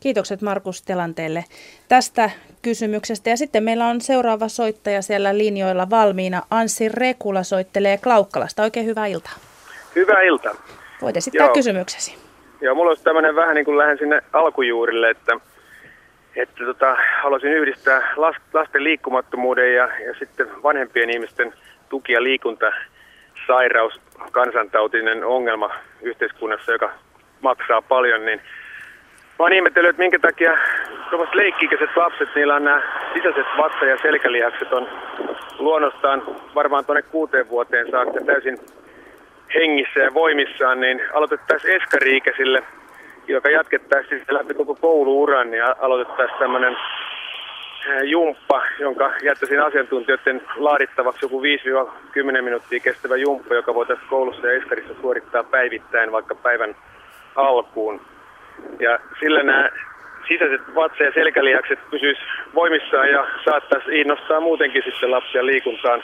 Kiitokset 0.00 0.42
Markus 0.42 0.82
Telanteelle 0.82 1.44
tästä 1.88 2.30
kysymyksestä. 2.62 3.30
Ja 3.30 3.36
sitten 3.36 3.64
meillä 3.64 3.86
on 3.86 4.00
seuraava 4.00 4.48
soittaja 4.48 5.02
siellä 5.02 5.38
linjoilla 5.38 5.90
valmiina. 5.90 6.42
Anssi 6.50 6.88
Rekula 6.88 7.42
soittelee 7.42 7.98
Klaukkalasta. 7.98 8.62
Oikein 8.62 8.86
hyvää 8.86 9.06
iltaa. 9.06 9.32
Hyvää 9.96 10.22
iltaa. 10.22 10.54
Voit 11.02 11.16
esittää 11.16 11.46
Joo. 11.46 11.54
kysymyksesi. 11.54 12.29
Joo, 12.60 12.74
mulla 12.74 12.90
olisi 12.90 13.04
tämmöinen 13.04 13.36
vähän 13.36 13.54
niin 13.54 13.64
kuin 13.64 13.78
lähden 13.78 13.98
sinne 13.98 14.22
alkujuurille, 14.32 15.10
että 15.10 15.36
että 16.36 16.64
tota, 16.64 16.96
haluaisin 17.22 17.52
yhdistää 17.52 18.12
lasten 18.52 18.84
liikkumattomuuden 18.84 19.74
ja, 19.74 19.88
ja 20.06 20.14
sitten 20.18 20.62
vanhempien 20.62 21.10
ihmisten 21.10 21.54
tuki- 21.88 22.12
ja 22.12 22.22
liikunta, 22.22 22.72
sairaus, 23.46 24.00
kansantautinen 24.32 25.24
ongelma 25.24 25.70
yhteiskunnassa, 26.02 26.72
joka 26.72 26.90
maksaa 27.40 27.82
paljon, 27.82 28.24
niin 28.24 28.40
mä 29.38 29.44
oon 29.44 29.52
ihmetellyt, 29.52 29.90
että 29.90 30.02
minkä 30.02 30.18
takia 30.18 30.58
tuommoiset 31.10 31.34
leikkikäiset 31.34 31.96
lapset, 31.96 32.28
niillä 32.34 32.54
on 32.54 32.64
nämä 32.64 32.82
sisäiset 33.14 33.46
vatsa- 33.58 33.86
ja 33.86 33.98
selkälihakset 34.02 34.72
on 34.72 34.88
luonnostaan 35.58 36.22
varmaan 36.54 36.84
tuonne 36.84 37.02
kuuteen 37.02 37.48
vuoteen 37.48 37.90
saakka 37.90 38.20
täysin 38.26 38.58
hengissä 39.54 40.00
ja 40.00 40.14
voimissaan, 40.14 40.80
niin 40.80 41.00
aloitettaisiin 41.12 41.76
eskariikäisille, 41.76 42.62
joka 43.28 43.50
jatkettaisiin 43.50 44.22
läpi 44.30 44.54
koko 44.54 44.74
kouluuran, 44.74 45.50
niin 45.50 45.62
aloitettaisiin 45.80 46.38
tämmöinen 46.38 46.76
jumppa, 48.04 48.62
jonka 48.78 49.12
jättäisin 49.22 49.62
asiantuntijoiden 49.62 50.42
laadittavaksi 50.56 51.24
joku 51.24 51.42
5-10 51.42 52.42
minuuttia 52.42 52.80
kestävä 52.80 53.16
jumppa, 53.16 53.54
joka 53.54 53.74
voitaisiin 53.74 54.08
koulussa 54.08 54.46
ja 54.46 54.52
eskarissa 54.52 54.94
suorittaa 55.00 55.44
päivittäin 55.44 56.12
vaikka 56.12 56.34
päivän 56.34 56.76
alkuun. 57.36 58.00
Ja 58.80 58.98
sillä 59.20 59.42
nämä 59.42 59.68
sisäiset 60.28 60.74
vatsa- 60.74 61.04
ja 61.04 61.12
selkälihakset 61.14 61.78
pysyis 61.90 62.18
voimissaan 62.54 63.08
ja 63.08 63.26
saattaisi 63.44 64.00
innostaa 64.00 64.40
muutenkin 64.40 64.82
sitten 64.82 65.10
lapsia 65.10 65.46
liikuntaan. 65.46 66.02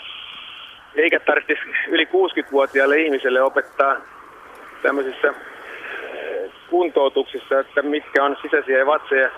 Eikä 0.97 1.21
tarvitsisi 1.21 1.61
yli 1.89 2.05
60-vuotiaille 2.05 3.01
ihmiselle 3.01 3.43
opettaa 3.43 3.97
tämmöisissä 4.83 5.35
kuntoutuksissa, 6.71 7.61
että 7.61 7.83
mitkä 7.83 8.25
on 8.25 8.37
sisäisiä 8.43 8.79
ja 8.79 8.87
vatseja 8.87 9.31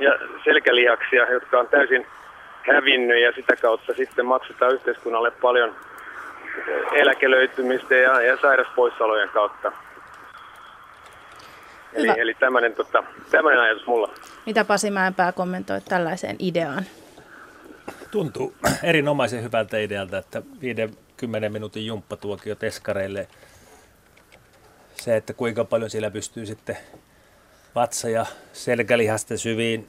ja 0.00 0.18
selkälihaksia, 0.44 1.32
jotka 1.32 1.60
on 1.60 1.68
täysin 1.68 2.06
hävinnyt 2.74 3.22
ja 3.22 3.32
sitä 3.32 3.56
kautta 3.56 3.94
sitten 3.94 4.26
maksetaan 4.26 4.74
yhteiskunnalle 4.74 5.30
paljon 5.30 5.74
eläkelöitymistä 6.92 7.94
ja, 7.94 8.20
ja 8.20 8.36
sairaspoissaolojen 8.36 9.28
kautta. 9.28 9.72
Eli, 11.92 12.08
eli 12.16 12.34
tämmöinen, 12.34 12.74
tota, 12.74 13.04
ajatus 13.62 13.86
mulla. 13.86 14.10
Mitä 14.46 14.64
Pasi 14.64 14.90
Mäenpää 14.90 15.32
kommentoi 15.32 15.80
tällaiseen 15.88 16.36
ideaan? 16.38 16.84
Tuntuu 18.10 18.54
erinomaisen 18.82 19.42
hyvältä 19.42 19.78
idealta, 19.78 20.18
että 20.18 20.42
50 21.22 21.48
minuutin 21.48 21.86
jumppatuokio 21.86 22.54
teskareille. 22.54 23.28
Se, 25.02 25.16
että 25.16 25.32
kuinka 25.32 25.64
paljon 25.64 25.90
siellä 25.90 26.10
pystyy 26.10 26.46
sitten 26.46 26.76
vatsa- 27.74 28.08
ja 28.08 28.26
selkälihasten 28.52 29.38
syviin 29.38 29.88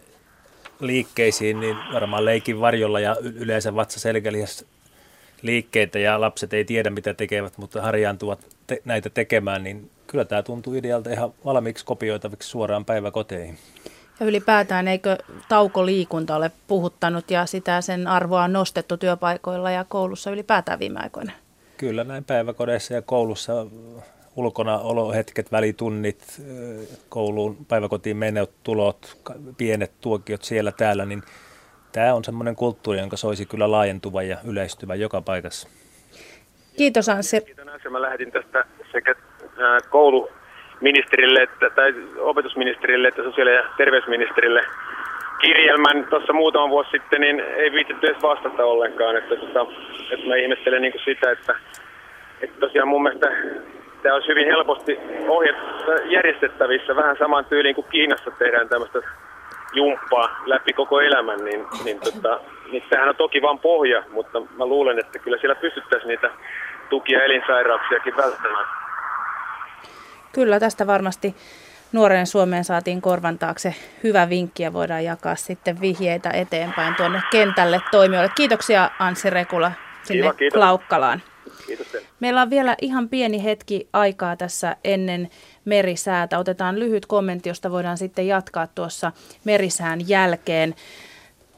liikkeisiin, 0.80 1.60
niin 1.60 1.78
varmaan 1.94 2.26
leikin 2.26 2.60
varjolla 2.60 3.00
ja 3.00 3.16
yleensä 3.22 3.76
vatsa-selkälihas 3.76 4.66
liikkeitä 5.42 6.00
ja 6.00 6.22
lapset 6.22 6.54
ei 6.54 6.66
tiedä 6.66 6.90
mitä 6.90 7.14
tekevät, 7.14 7.58
mutta 7.58 7.82
harjaantuvat 7.82 8.48
te- 8.68 8.82
näitä 8.86 9.10
tekemään, 9.10 9.64
niin 9.64 9.90
kyllä 10.08 10.26
tämä 10.26 10.44
tuntuu 10.44 10.74
idealta 10.74 11.12
ihan 11.12 11.34
valmiiksi 11.46 11.86
kopioitaviksi 11.86 12.50
suoraan 12.50 12.86
päiväkoteihin. 12.86 13.58
Ja 14.24 14.28
ylipäätään 14.28 14.88
eikö 14.88 15.18
taukoliikunta 15.50 16.36
ole 16.36 16.52
puhuttanut 16.68 17.32
ja 17.32 17.46
sitä 17.46 17.82
sen 17.82 18.08
arvoa 18.08 18.44
on 18.44 18.54
nostettu 18.54 18.98
työpaikoilla 18.98 19.72
ja 19.72 19.86
koulussa 19.90 20.32
ylipäätään 20.32 20.80
viime 20.80 21.00
aikoina? 21.00 21.32
Kyllä 21.78 22.04
näin 22.04 22.24
päiväkodeissa 22.24 22.94
ja 22.94 23.02
koulussa 23.02 23.66
ulkona 24.36 24.80
olohetket, 24.80 25.52
välitunnit, 25.52 26.42
kouluun, 27.10 27.66
päiväkotiin 27.66 28.18
menot, 28.18 28.52
tulot, 28.64 29.18
pienet 29.58 29.92
tuokiot 30.02 30.44
siellä 30.44 30.72
täällä, 30.72 31.06
niin 31.06 31.24
tämä 31.92 32.14
on 32.14 32.24
semmoinen 32.24 32.56
kulttuuri, 32.56 33.00
jonka 33.00 33.18
soisi 33.18 33.46
kyllä 33.46 33.72
laajentuva 33.72 34.24
ja 34.24 34.38
yleistyvä 34.44 34.96
joka 34.96 35.22
paikassa. 35.22 35.68
Kiitos 36.78 37.10
Anssi. 37.10 37.42
Kiitos 37.42 37.68
Anssi. 37.68 37.90
Mä 37.90 38.02
lähdin 38.02 38.32
tästä 38.32 38.66
sekä 38.92 39.16
kouluministerille 40.84 41.42
että, 41.42 41.70
tai 41.70 41.94
opetusministerille 42.18 43.08
että 43.08 43.24
sosiaali- 43.24 43.56
ja 43.56 43.64
terveysministerille 43.78 44.62
kirjelmän 45.42 46.08
tuossa 46.10 46.34
muutama 46.34 46.70
vuosi 46.70 46.90
sitten, 46.92 47.22
niin 47.22 47.40
ei 47.40 47.72
viitetty 47.72 48.08
edes 48.08 48.22
vastata 48.22 48.66
ollenkaan. 48.66 49.18
Että, 49.18 49.34
että, 49.34 49.60
että 50.12 50.28
mä 50.28 50.36
ihmettelen 50.36 50.82
niin 50.82 50.94
sitä, 51.06 51.32
että, 51.32 51.56
että 52.42 52.60
tosiaan 52.60 52.88
mun 52.88 53.04
mielestä 53.04 53.32
tämä 54.02 54.16
olisi 54.16 54.28
hyvin 54.28 54.48
helposti 54.48 55.00
ohjat 55.28 55.56
järjestettävissä 56.06 56.96
vähän 56.96 57.18
saman 57.18 57.46
tyyliin 57.46 57.76
kuin 57.76 57.88
Kiinassa 57.92 58.32
tehdään 58.32 58.70
tämmöistä 58.70 59.00
jumppaa 59.74 60.42
läpi 60.46 60.74
koko 60.74 61.02
elämän, 61.02 61.46
niin, 61.46 61.66
niin, 61.84 62.00
tota, 62.00 62.40
niin 62.72 62.84
tämähän 62.90 63.10
on 63.10 63.16
toki 63.16 63.42
vain 63.42 63.60
pohja, 63.60 64.04
mutta 64.12 64.42
mä 64.58 64.66
luulen, 64.66 65.00
että 65.00 65.20
kyllä 65.20 65.38
siellä 65.38 65.56
pystyttäisiin 65.56 66.08
niitä 66.08 66.30
tukia 66.90 67.24
elinsairauksiakin 67.24 68.18
välttämään. 68.18 68.83
Kyllä, 70.34 70.60
tästä 70.60 70.88
varmasti 70.88 71.36
nuoren 71.92 72.28
Suomeen 72.28 72.64
saatiin 72.64 73.02
korvan 73.02 73.40
taakse 73.40 73.76
hyvä 74.04 74.30
vinkki 74.30 74.64
ja 74.64 74.74
voidaan 74.74 75.04
jakaa 75.04 75.36
sitten 75.36 75.82
vihjeitä 75.82 76.30
eteenpäin 76.30 76.96
tuonne 76.96 77.22
kentälle 77.32 77.82
toimijoille. 77.92 78.32
Kiitoksia 78.36 78.90
Anssi 79.00 79.30
Rekula 79.30 79.72
sinne 80.04 80.22
Kiva, 80.22 80.34
kiitos. 80.34 80.58
Klaukkalaan. 80.58 81.22
Kiitos 81.68 81.88
teille. 81.88 82.08
Meillä 82.20 82.42
on 82.42 82.50
vielä 82.50 82.76
ihan 82.82 83.10
pieni 83.10 83.44
hetki 83.44 83.88
aikaa 83.94 84.36
tässä 84.36 84.76
ennen 84.84 85.30
merisäätä. 85.66 86.40
Otetaan 86.40 86.80
lyhyt 86.80 87.06
kommentti, 87.06 87.50
josta 87.50 87.72
voidaan 87.72 87.98
sitten 87.98 88.28
jatkaa 88.28 88.68
tuossa 88.68 89.12
merisään 89.44 90.10
jälkeen. 90.10 90.76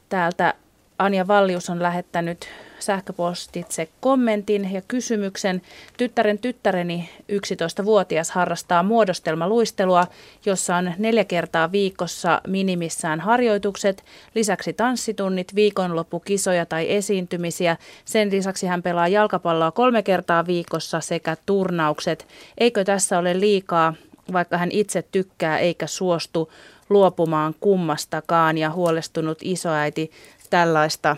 Täältä 0.09 0.53
Anja 0.99 1.27
Vallius 1.27 1.69
on 1.69 1.81
lähettänyt 1.81 2.49
sähköpostitse 2.79 3.87
kommentin 3.99 4.73
ja 4.73 4.81
kysymyksen. 4.87 5.61
Tyttären 5.97 6.39
tyttäreni 6.39 7.09
11-vuotias 7.31 8.31
harrastaa 8.31 8.83
muodostelmaluistelua, 8.83 10.07
jossa 10.45 10.75
on 10.75 10.93
neljä 10.97 11.23
kertaa 11.23 11.71
viikossa 11.71 12.41
minimissään 12.47 13.19
harjoitukset, 13.19 14.03
lisäksi 14.35 14.73
tanssitunnit, 14.73 15.55
viikonloppukisoja 15.55 16.65
tai 16.65 16.91
esiintymisiä. 16.91 17.77
Sen 18.05 18.31
lisäksi 18.31 18.67
hän 18.67 18.83
pelaa 18.83 19.07
jalkapalloa 19.07 19.71
kolme 19.71 20.03
kertaa 20.03 20.47
viikossa 20.47 20.99
sekä 20.99 21.37
turnaukset. 21.45 22.27
Eikö 22.57 22.83
tässä 22.83 23.19
ole 23.19 23.39
liikaa, 23.39 23.93
vaikka 24.33 24.57
hän 24.57 24.71
itse 24.71 25.01
tykkää 25.11 25.59
eikä 25.59 25.87
suostu 25.87 26.51
luopumaan 26.89 27.55
kummastakaan 27.59 28.57
ja 28.57 28.71
huolestunut 28.71 29.37
isoäiti 29.41 30.11
tällaista 30.49 31.15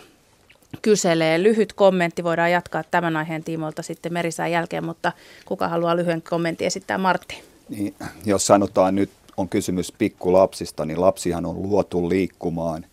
kyselee. 0.82 1.42
Lyhyt 1.42 1.72
kommentti 1.72 2.24
voidaan 2.24 2.52
jatkaa 2.52 2.84
tämän 2.90 3.16
aiheen 3.16 3.44
tiimoilta 3.44 3.82
sitten 3.82 4.12
merisään 4.12 4.52
jälkeen, 4.52 4.84
mutta 4.84 5.12
kuka 5.44 5.68
haluaa 5.68 5.96
lyhyen 5.96 6.22
kommentin 6.22 6.66
esittää 6.66 6.98
Martti? 6.98 7.42
Niin, 7.68 7.94
jos 8.24 8.46
sanotaan 8.46 8.94
nyt 8.94 9.10
on 9.36 9.48
kysymys 9.48 9.92
pikkulapsista, 9.92 10.84
niin 10.84 11.00
lapsihan 11.00 11.46
on 11.46 11.62
luotu 11.62 12.08
liikkumaan, 12.08 12.86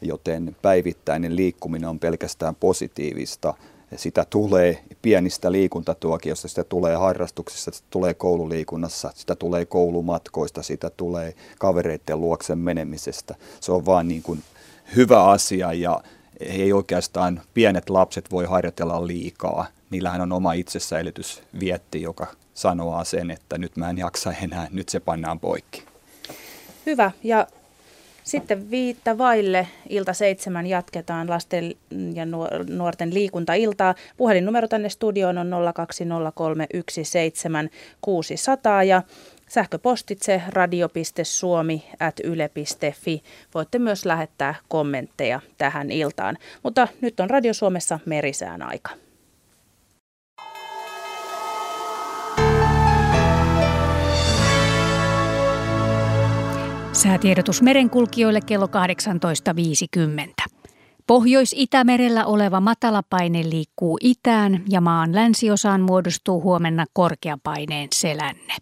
joten 0.00 0.56
päivittäinen 0.62 1.36
liikkuminen 1.36 1.88
on 1.88 1.98
pelkästään 1.98 2.54
positiivista. 2.54 3.54
Sitä 3.96 4.26
tulee 4.30 4.84
pienistä 5.02 5.52
liikuntatuokiosta, 5.52 6.48
sitä 6.48 6.64
tulee 6.64 6.96
harrastuksissa, 6.96 7.70
sitä 7.70 7.86
tulee 7.90 8.14
koululiikunnassa, 8.14 9.12
sitä 9.14 9.34
tulee 9.34 9.64
koulumatkoista, 9.64 10.62
sitä 10.62 10.90
tulee 10.90 11.34
kavereiden 11.58 12.20
luoksen 12.20 12.58
menemisestä. 12.58 13.34
Se 13.60 13.72
on 13.72 13.86
vaan 13.86 14.08
niin 14.08 14.22
kuin 14.22 14.42
hyvä 14.96 15.24
asia 15.24 15.72
ja 15.72 16.00
ei 16.40 16.72
oikeastaan 16.72 17.40
pienet 17.54 17.90
lapset 17.90 18.30
voi 18.30 18.44
harjoitella 18.44 19.06
liikaa. 19.06 19.66
Niillähän 19.90 20.20
on 20.20 20.32
oma 20.32 20.52
itsessäilytysvietti, 20.52 22.02
joka 22.02 22.26
sanoo 22.54 23.04
sen, 23.04 23.30
että 23.30 23.58
nyt 23.58 23.76
mä 23.76 23.90
en 23.90 23.98
jaksa 23.98 24.32
enää, 24.42 24.68
nyt 24.70 24.88
se 24.88 25.00
pannaan 25.00 25.40
poikki. 25.40 25.84
Hyvä. 26.86 27.10
Ja 27.22 27.46
sitten 28.24 28.70
viittä 28.70 29.18
vaille 29.18 29.68
ilta 29.88 30.12
seitsemän 30.12 30.66
jatketaan 30.66 31.30
lasten 31.30 31.74
ja 32.14 32.26
nuorten 32.68 33.14
liikuntailtaa. 33.14 33.94
Puhelinnumero 34.16 34.68
tänne 34.68 34.88
studioon 34.88 35.38
on 35.38 35.52
020317600 35.52 35.56
ja 38.86 39.02
sähköpostitse 39.48 40.42
radio.suomi.yle.fi. 40.48 43.22
Voitte 43.54 43.78
myös 43.78 44.04
lähettää 44.04 44.54
kommentteja 44.68 45.40
tähän 45.58 45.90
iltaan. 45.90 46.36
Mutta 46.62 46.88
nyt 47.00 47.20
on 47.20 47.30
Radio 47.30 47.54
Suomessa 47.54 47.98
merisään 48.06 48.62
aika. 48.62 48.90
Säätiedotus 56.92 57.62
merenkulkijoille 57.62 58.40
kello 58.46 58.66
18.50. 58.66 58.70
Pohjois-Itämerellä 61.06 62.26
oleva 62.26 62.60
matalapaine 62.60 63.50
liikkuu 63.50 63.98
itään 64.00 64.62
ja 64.68 64.80
maan 64.80 65.14
länsiosaan 65.14 65.80
muodostuu 65.80 66.42
huomenna 66.42 66.84
korkeapaineen 66.92 67.88
selänne. 67.94 68.54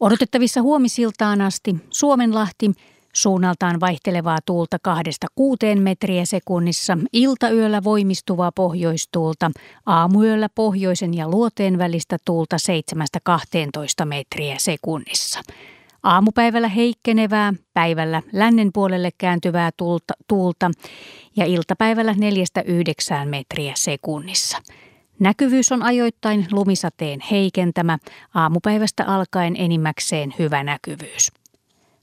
Odotettavissa 0.00 0.62
huomisiltaan 0.62 1.40
asti 1.40 1.76
Suomenlahti 1.90 2.70
suunnaltaan 3.12 3.80
vaihtelevaa 3.80 4.38
tuulta 4.46 4.76
kahdesta 4.82 5.26
kuuteen 5.34 5.82
metriä 5.82 6.24
sekunnissa, 6.24 6.98
iltayöllä 7.12 7.84
voimistuvaa 7.84 8.52
pohjoistuulta, 8.52 9.50
aamuyöllä 9.86 10.48
pohjoisen 10.54 11.14
ja 11.14 11.28
luoteen 11.28 11.78
välistä 11.78 12.16
tuulta 12.24 12.56
7-12 14.02 14.04
metriä 14.04 14.54
sekunnissa. 14.58 15.40
Aamupäivällä 16.02 16.68
heikkenevää, 16.68 17.54
päivällä 17.74 18.22
lännen 18.32 18.70
puolelle 18.74 19.10
kääntyvää 19.18 19.70
tuulta, 19.76 20.14
tuulta 20.28 20.70
ja 21.36 21.44
iltapäivällä 21.44 22.12
4-9 22.12 22.16
metriä 23.28 23.72
sekunnissa. 23.76 24.58
Näkyvyys 25.20 25.72
on 25.72 25.82
ajoittain 25.82 26.46
lumisateen 26.52 27.20
heikentämä, 27.30 27.98
aamupäivästä 28.34 29.04
alkaen 29.04 29.54
enimmäkseen 29.58 30.34
hyvä 30.38 30.64
näkyvyys. 30.64 31.32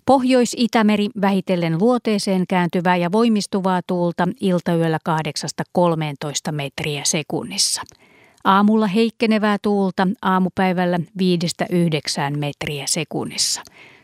Pohjois-Itämeri 0.05 1.09
vähitellen 1.21 1.77
luoteeseen 1.81 2.43
kääntyvää 2.49 2.97
ja 2.97 3.11
voimistuvaa 3.11 3.81
tuulta 3.87 4.27
iltayöllä 4.41 4.99
8-13 6.49 6.51
metriä 6.51 7.01
sekunnissa. 7.05 7.81
Aamulla 8.43 8.87
heikkenevää 8.87 9.57
tuulta 9.61 10.07
aamupäivällä 10.21 10.97
5-9 10.97 11.01
metriä 12.37 12.83
sekunnissa. 12.87 13.61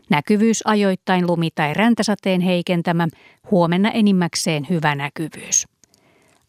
Näkyvyys 0.10 0.62
ajoittain 0.66 1.28
lumi- 1.28 1.50
tai 1.56 1.74
räntäsateen 1.74 2.42
heikentämä, 2.42 3.08
huomenna 3.52 3.92
enimmäkseen 3.92 4.68
hyvä 4.70 4.96
näkyvyys. 4.96 5.71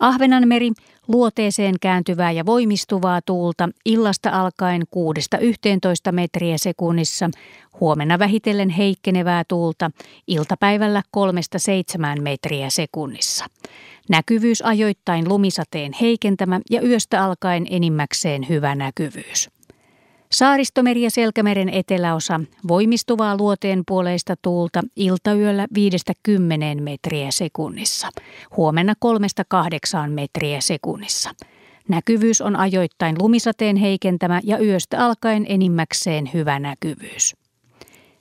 Ahvenanmeri 0.03 0.70
luoteeseen 1.09 1.74
kääntyvää 1.80 2.32
ja 2.32 2.46
voimistuvaa 2.46 3.20
tuulta 3.26 3.68
illasta 3.84 4.30
alkaen 4.30 4.82
6-11 6.09 6.12
metriä 6.12 6.59
sekunnissa, 6.59 7.30
huomenna 7.80 8.18
vähitellen 8.18 8.68
heikkenevää 8.68 9.44
tuulta 9.48 9.90
iltapäivällä 10.26 11.03
3-7 12.18 12.20
metriä 12.20 12.70
sekunnissa. 12.70 13.44
Näkyvyys 14.09 14.62
ajoittain 14.62 15.28
lumisateen 15.28 15.92
heikentämä 16.00 16.61
ja 16.70 16.82
yöstä 16.82 17.24
alkaen 17.24 17.66
enimmäkseen 17.70 18.48
hyvä 18.48 18.74
näkyvyys. 18.74 19.50
Saaristomeri 20.33 21.03
ja 21.03 21.11
Selkämeren 21.11 21.68
eteläosa 21.68 22.41
voimistuvaa 22.68 23.37
luoteen 23.37 23.83
puoleista 23.87 24.35
tuulta 24.43 24.83
iltayöllä 24.97 25.66
5-10 26.28 26.80
metriä 26.80 27.30
sekunnissa, 27.30 28.09
huomenna 28.57 28.95
3-8 30.07 30.11
metriä 30.11 30.61
sekunnissa. 30.61 31.30
Näkyvyys 31.89 32.41
on 32.41 32.57
ajoittain 32.57 33.16
lumisateen 33.18 33.76
heikentämä 33.76 34.41
ja 34.45 34.59
yöstä 34.59 35.05
alkaen 35.05 35.47
enimmäkseen 35.49 36.30
hyvä 36.35 36.59
näkyvyys. 36.59 37.37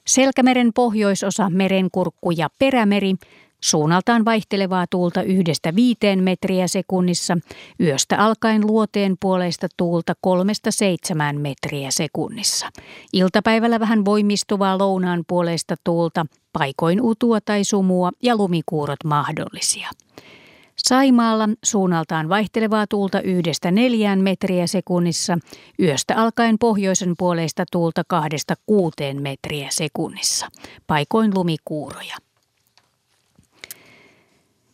Selkämeren 0.07 0.71
pohjoisosa, 0.75 1.49
merenkurkku 1.49 2.31
ja 2.31 2.49
perämeri 2.59 3.13
Suunnaltaan 3.63 4.25
vaihtelevaa 4.25 4.85
tuulta 4.89 5.23
yhdestä 5.23 5.75
viiteen 5.75 6.23
metriä 6.23 6.67
sekunnissa, 6.67 7.37
yöstä 7.79 8.17
alkaen 8.17 8.67
luoteen 8.67 9.15
puoleista 9.19 9.67
tuulta 9.77 10.13
kolmesta 10.21 10.71
seitsemään 10.71 11.41
metriä 11.41 11.91
sekunnissa. 11.91 12.69
Iltapäivällä 13.13 13.79
vähän 13.79 14.05
voimistuvaa 14.05 14.77
lounaan 14.77 15.23
puoleista 15.27 15.75
tuulta, 15.83 16.25
paikoin 16.53 17.01
utua 17.01 17.41
tai 17.41 17.63
sumua 17.63 18.11
ja 18.23 18.35
lumikuurot 18.35 19.03
mahdollisia. 19.05 19.89
Saimaalla 20.77 21.49
suunnaltaan 21.63 22.29
vaihtelevaa 22.29 22.87
tuulta 22.87 23.21
yhdestä 23.21 23.71
neljään 23.71 24.19
metriä 24.19 24.67
sekunnissa, 24.67 25.37
yöstä 25.79 26.15
alkaen 26.15 26.55
pohjoisen 26.59 27.13
puoleista 27.17 27.63
tuulta 27.71 28.03
kahdesta 28.07 28.55
kuuteen 28.65 29.21
metriä 29.21 29.67
sekunnissa, 29.71 30.47
paikoin 30.87 31.31
lumikuuroja. 31.35 32.17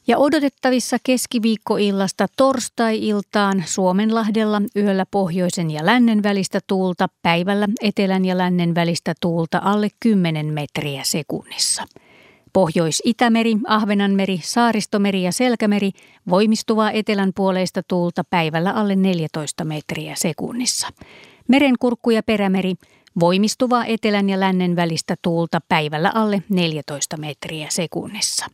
Ja 0.07 0.17
odotettavissa 0.17 0.97
keskiviikkoillasta 1.03 2.25
torstai-iltaan 2.37 3.63
Suomenlahdella 3.65 4.61
yöllä 4.75 5.05
pohjoisen 5.11 5.71
ja 5.71 5.85
lännen 5.85 6.23
välistä 6.23 6.59
tuulta, 6.67 7.07
päivällä 7.21 7.67
etelän 7.81 8.25
ja 8.25 8.37
lännen 8.37 8.75
välistä 8.75 9.13
tuulta 9.21 9.61
alle 9.63 9.87
10 9.99 10.45
metriä 10.45 11.01
sekunnissa. 11.03 11.83
Pohjois-Itämeri, 12.53 13.57
Ahvenanmeri, 13.67 14.39
Saaristomeri 14.43 15.23
ja 15.23 15.31
Selkämeri 15.31 15.91
voimistuvaa 16.29 16.91
etelän 16.91 17.31
puoleista 17.35 17.81
tuulta 17.87 18.23
päivällä 18.29 18.71
alle 18.71 18.95
14 18.95 19.63
metriä 19.65 20.15
sekunnissa. 20.17 20.87
Merenkurkku 21.47 22.09
ja 22.09 22.23
perämeri 22.23 22.73
voimistuvaa 23.19 23.85
etelän 23.85 24.29
ja 24.29 24.39
lännen 24.39 24.75
välistä 24.75 25.15
tuulta 25.21 25.59
päivällä 25.69 26.11
alle 26.15 26.43
14 26.49 27.17
metriä 27.17 27.67
sekunnissa. 27.69 28.45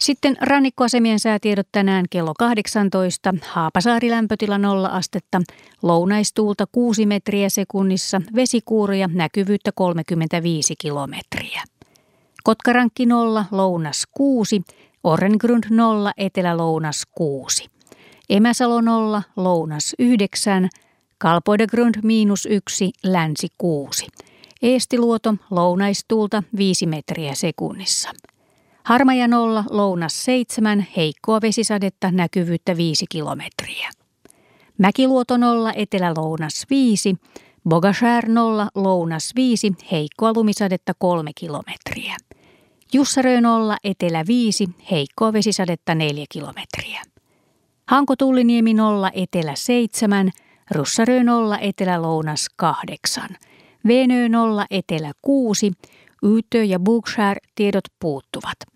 Sitten 0.00 0.36
rannikkoasemien 0.40 1.20
säätiedot 1.20 1.68
tänään 1.72 2.04
kello 2.10 2.34
18. 2.38 3.34
Haapasaari 3.42 4.10
lämpötila 4.10 4.58
0 4.58 4.88
astetta, 4.88 5.40
lounaistuulta 5.82 6.64
6 6.72 7.06
metriä 7.06 7.48
sekunnissa, 7.48 8.22
vesikuuroja, 8.34 9.08
näkyvyyttä 9.12 9.70
35 9.74 10.74
kilometriä. 10.78 11.62
Kotkarankki 12.44 13.06
0, 13.06 13.44
lounas 13.50 14.06
6, 14.12 14.62
Orrengrund 15.04 15.64
0, 15.70 16.12
etelä-lounas 16.16 17.02
6. 17.14 17.66
Emäsalo 18.30 18.80
0, 18.80 19.22
lounas 19.36 19.94
9, 19.98 20.68
Kalpoidegrund 21.18 21.94
miinus 22.02 22.46
1, 22.46 22.90
länsi 23.04 23.48
6. 23.58 24.06
Eestiluoto 24.62 25.34
lounaistuulta 25.50 26.42
5 26.56 26.86
metriä 26.86 27.34
sekunnissa. 27.34 28.10
Harmaja 28.84 29.28
nolla, 29.28 29.64
lounas 29.70 30.24
7, 30.24 30.86
heikkoa 30.96 31.40
vesisadetta, 31.40 32.10
näkyvyyttä 32.10 32.76
5 32.76 33.06
kilometriä. 33.10 33.90
Mäkiluoto 34.78 35.36
nolla, 35.36 35.72
etelä-lounas 35.72 36.66
5, 36.70 37.14
Bogashär 37.68 38.28
nolla, 38.28 38.68
lounas 38.74 39.32
5, 39.36 39.72
heikkoa 39.92 40.32
lumisadetta 40.36 40.92
3 40.98 41.30
kilometriä. 41.34 42.16
Jussarö 42.92 43.40
nolla, 43.40 43.76
etelä 43.84 44.24
5, 44.26 44.68
heikkoa 44.90 45.32
vesisadetta 45.32 45.94
4 45.94 46.24
kilometriä. 46.28 47.02
Hanko 47.88 48.16
Tulliniemi 48.16 48.74
nolla, 48.74 49.10
etelä 49.14 49.54
7, 49.54 50.30
Russarö 50.70 51.24
nolla, 51.24 51.58
etelä-lounas 51.58 52.46
8, 52.56 53.28
Venö 53.86 54.28
nolla, 54.28 54.66
etelä 54.70 55.12
6, 55.22 55.72
Yytö 56.24 56.64
ja 56.64 56.78
Bookshare 56.78 57.40
tiedot 57.54 57.84
puuttuvat. 58.00 58.73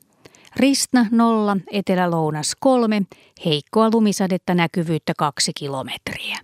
Ristna 0.56 1.06
0, 1.10 1.56
etelä-lounas 1.72 2.56
3, 2.60 3.02
heikkoa 3.44 3.90
lumisadetta 3.92 4.54
näkyvyyttä 4.54 5.12
2 5.18 5.52
kilometriä. 5.58 6.38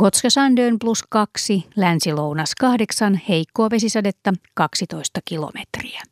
Gotska 0.00 0.30
Sandön 0.30 0.78
plus 0.78 1.02
2, 1.08 1.64
länsi-lounas 1.76 2.54
8, 2.60 3.20
heikkoa 3.28 3.70
vesisadetta 3.70 4.32
12 4.54 5.20
kilometriä. 5.24 6.02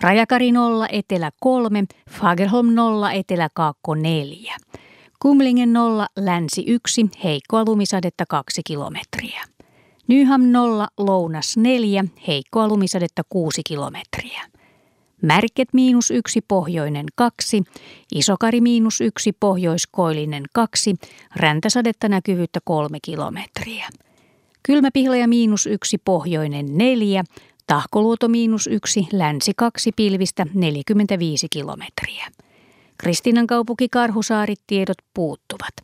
Rajakari 0.00 0.52
0, 0.52 0.86
etelä 0.92 1.30
3, 1.40 1.84
Fagerholm 2.10 2.74
0, 2.74 3.10
etelä 3.10 3.48
kaakko 3.54 3.94
4. 3.94 4.56
Kumlingen 5.22 5.72
0, 5.72 6.06
länsi 6.16 6.64
1, 6.66 7.10
heikkoa 7.24 7.64
lumisadetta 7.64 8.24
2 8.28 8.62
kilometriä. 8.66 9.44
Nyham 10.06 10.42
0, 10.42 10.88
lounas 10.98 11.56
4, 11.56 12.04
heikkoa 12.26 12.68
lumisadetta 12.68 13.22
6 13.28 13.62
kilometriä. 13.66 14.42
Märket 15.22 15.68
miinus 15.72 16.10
yksi 16.10 16.40
pohjoinen 16.48 17.06
kaksi, 17.14 17.62
Isokari 18.14 18.60
miinus 18.60 19.00
yksi 19.00 19.32
pohjoiskoillinen 19.32 20.44
kaksi, 20.52 20.94
räntäsadetta 21.36 22.08
näkyvyyttä 22.08 22.60
kolme 22.64 22.98
kilometriä. 23.02 23.88
Kylmäpihlaja 24.62 25.28
miinus 25.28 25.66
yksi 25.66 25.98
pohjoinen 25.98 26.78
neljä, 26.78 27.24
Tahkoluoto 27.70 28.28
miinus 28.28 28.66
yksi, 28.66 29.06
länsi 29.12 29.52
kaksi 29.56 29.92
pilvistä 29.92 30.46
45 30.54 31.46
kilometriä. 31.50 32.26
Kristinan 32.98 33.46
kaupunki 33.46 33.88
Karhusaarit 33.88 34.60
tiedot 34.66 34.96
puuttuvat. 35.14 35.74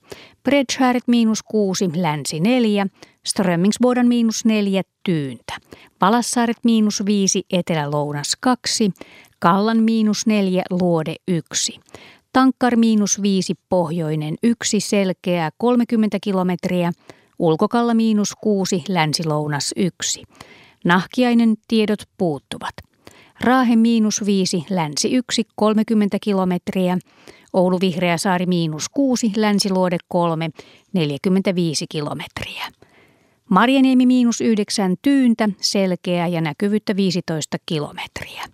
Bredshäret 0.42 1.02
miinus 1.06 1.42
kuusi, 1.42 1.90
länsi 1.96 2.40
neljä, 2.40 2.86
Strömmingsbodan 3.26 4.06
miinus 4.08 4.44
neljä, 4.44 4.82
tyyntä. 5.04 5.56
Palassaaret 5.98 6.56
miinus 6.64 7.02
viisi, 7.06 7.42
etelä-lounas 7.50 8.36
kaksi, 8.40 8.90
Kallan 9.38 9.82
miinus 9.82 10.26
neljä, 10.26 10.62
luode 10.70 11.14
yksi. 11.28 11.80
Tankkar 12.32 12.76
miinus 12.76 13.22
viisi, 13.22 13.54
pohjoinen 13.68 14.34
yksi, 14.42 14.80
selkeää 14.80 15.50
30 15.58 16.18
kilometriä. 16.22 16.92
Ulkokalla 17.38 17.94
miinus 17.94 18.32
kuusi, 18.40 18.84
länsilounas 18.88 19.72
yksi. 19.76 20.22
Nahkiainen 20.84 21.54
tiedot 21.68 22.02
puuttuvat. 22.18 22.74
Raahe 23.40 23.76
miinus 23.76 24.26
viisi, 24.26 24.64
länsi 24.70 25.14
yksi, 25.14 25.44
30 25.54 26.16
kilometriä. 26.22 26.98
Oulu 27.52 27.80
Vihreäsaari 27.80 28.46
miinus 28.46 28.88
kuusi, 28.88 29.32
länsiluode 29.36 29.96
kolme, 30.08 30.50
45 30.92 31.86
kilometriä. 31.88 32.66
Marjaniemi 33.50 34.06
miinus 34.06 34.40
yhdeksän 34.40 34.96
tyyntä, 35.02 35.48
selkeää 35.60 36.26
ja 36.26 36.40
näkyvyyttä 36.40 36.96
15 36.96 37.56
kilometriä. 37.66 38.44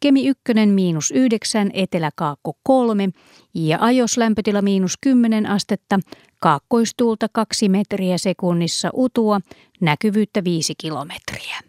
Kemi 0.00 0.26
1 0.26 0.42
miinus 0.66 1.10
9, 1.10 1.70
Etelä-Kaakko 1.74 2.52
3 2.62 3.08
ja 3.54 3.78
Ajos 3.80 4.16
lämpötila 4.16 4.62
miinus 4.62 4.94
10 5.00 5.46
astetta, 5.46 6.00
kaakkoistuulta 6.40 7.26
2 7.32 7.68
metriä 7.68 8.18
sekunnissa 8.18 8.90
utua, 8.94 9.40
näkyvyyttä 9.80 10.44
5 10.44 10.74
kilometriä. 10.78 11.60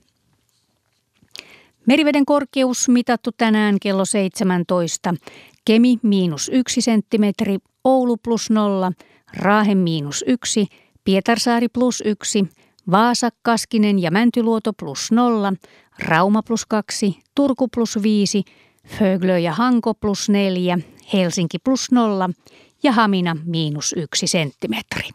Meriveden 1.88 2.26
korkeus 2.26 2.89
mitattu 2.89 3.32
tänään 3.38 3.78
kello 3.82 4.05
17. 4.05 5.15
Kemi 5.65 5.99
miinus 6.03 6.51
yksi 6.53 6.82
senttimetri, 6.82 7.57
Oulu 7.84 8.17
plus 8.17 8.49
nolla, 8.49 8.91
Raahe 9.38 9.76
miinus 9.76 10.23
yksi, 10.28 10.67
Pietarsaari 11.03 11.67
plus 11.69 12.03
yksi, 12.05 12.47
Vaasa, 12.91 13.29
Kaskinen 13.41 13.99
ja 13.99 14.11
Mäntyluoto 14.11 14.73
plus 14.73 15.11
nolla, 15.11 15.53
Rauma 15.99 16.41
plus 16.43 16.65
kaksi, 16.65 17.19
Turku 17.36 17.67
plus 17.67 17.99
viisi, 18.03 18.43
Föglö 18.88 19.38
ja 19.38 19.53
Hanko 19.53 19.93
plus 19.93 20.29
neljä, 20.29 20.79
Helsinki 21.13 21.59
plus 21.59 21.91
nolla 21.91 22.29
ja 22.83 22.91
Hamina 22.91 23.38
miinus 23.45 23.93
yksi 23.97 24.27
senttimetri. 24.27 25.09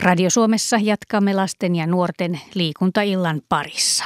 Radio 0.00 0.30
Suomessa 0.30 0.76
jatkamme 0.76 1.34
lasten 1.34 1.76
ja 1.76 1.86
nuorten 1.86 2.40
liikuntaillan 2.54 3.42
parissa. 3.48 4.04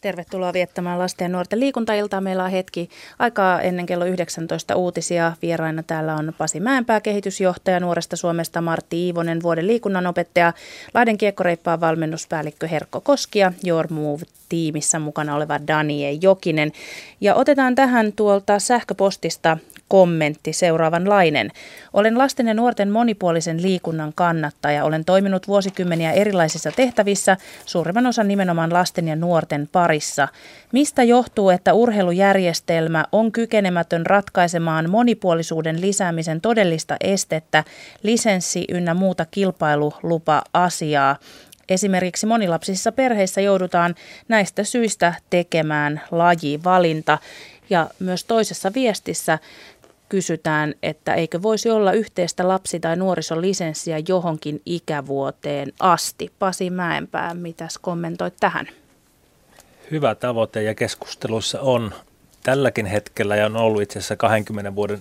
Tervetuloa 0.00 0.52
viettämään 0.52 0.98
lasten 0.98 1.24
ja 1.24 1.28
nuorten 1.28 1.60
liikuntailtaa. 1.60 2.20
Meillä 2.20 2.44
on 2.44 2.50
hetki 2.50 2.90
aikaa 3.18 3.60
ennen 3.60 3.86
kello 3.86 4.04
19 4.04 4.76
uutisia. 4.76 5.32
Vieraina 5.42 5.82
täällä 5.82 6.14
on 6.14 6.32
Pasi 6.38 6.60
Mäenpää, 6.60 7.00
kehitysjohtaja 7.00 7.80
Nuoresta 7.80 8.16
Suomesta, 8.16 8.60
Martti 8.60 9.06
Iivonen, 9.06 9.42
vuoden 9.42 9.66
liikunnanopettaja, 9.66 10.52
Lahden 10.94 11.18
kiekkoreippaan 11.18 11.80
valmennuspäällikkö 11.80 12.68
Herkko 12.68 13.00
Koski 13.00 13.38
ja 13.38 13.52
Your 13.66 13.86
Move 13.92 14.22
tiimissä 14.48 14.98
mukana 14.98 15.34
oleva 15.34 15.60
Danie 15.66 16.12
Jokinen. 16.22 16.72
Ja 17.20 17.34
otetaan 17.34 17.74
tähän 17.74 18.12
tuolta 18.12 18.58
sähköpostista 18.58 19.58
kommentti 19.88 20.52
seuraavanlainen. 20.52 21.50
Olen 21.92 22.18
lasten 22.18 22.46
ja 22.46 22.54
nuorten 22.54 22.90
monipuolisen 22.90 23.62
liikunnan 23.62 24.12
kannattaja. 24.14 24.84
Olen 24.84 25.04
toiminut 25.04 25.48
vuosikymmeniä 25.48 26.12
erilaisissa 26.12 26.72
tehtävissä, 26.76 27.36
suurimman 27.66 28.06
osan 28.06 28.28
nimenomaan 28.28 28.72
lasten 28.72 29.08
ja 29.08 29.16
nuorten 29.16 29.68
parissa. 29.72 30.28
Mistä 30.72 31.02
johtuu, 31.02 31.50
että 31.50 31.74
urheilujärjestelmä 31.74 33.04
on 33.12 33.32
kykenemätön 33.32 34.06
ratkaisemaan 34.06 34.90
monipuolisuuden 34.90 35.80
lisäämisen 35.80 36.40
todellista 36.40 36.96
estettä, 37.00 37.64
lisenssi 38.02 38.64
ynnä 38.68 38.94
muuta 38.94 39.26
kilpailulupa-asiaa? 39.30 41.16
Esimerkiksi 41.68 42.26
monilapsisissa 42.26 42.92
perheissä 42.92 43.40
joudutaan 43.40 43.94
näistä 44.28 44.64
syistä 44.64 45.14
tekemään 45.30 46.00
lajivalinta. 46.10 47.18
Ja 47.70 47.90
myös 47.98 48.24
toisessa 48.24 48.72
viestissä 48.74 49.38
kysytään, 50.08 50.74
että 50.82 51.14
eikö 51.14 51.42
voisi 51.42 51.70
olla 51.70 51.92
yhteistä 51.92 52.48
lapsi- 52.48 52.80
tai 52.80 52.96
nuorisolisenssiä 52.96 53.98
johonkin 54.08 54.62
ikävuoteen 54.66 55.72
asti. 55.80 56.32
Pasi 56.38 56.70
Mäenpää, 56.70 57.34
mitäs 57.34 57.78
kommentoit 57.78 58.34
tähän? 58.40 58.68
Hyvä 59.90 60.14
tavoite 60.14 60.62
ja 60.62 60.74
keskustelussa 60.74 61.60
on 61.60 61.94
tälläkin 62.42 62.86
hetkellä 62.86 63.36
ja 63.36 63.46
on 63.46 63.56
ollut 63.56 63.82
itse 63.82 63.98
asiassa 63.98 64.16
20 64.16 64.74
vuoden 64.74 65.00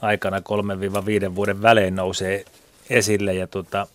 aikana 0.00 0.38
3-5 1.30 1.34
vuoden 1.34 1.62
välein 1.62 1.96
nousee 1.96 2.44
esille 2.90 3.34
ja 3.34 3.46
tota, 3.46 3.86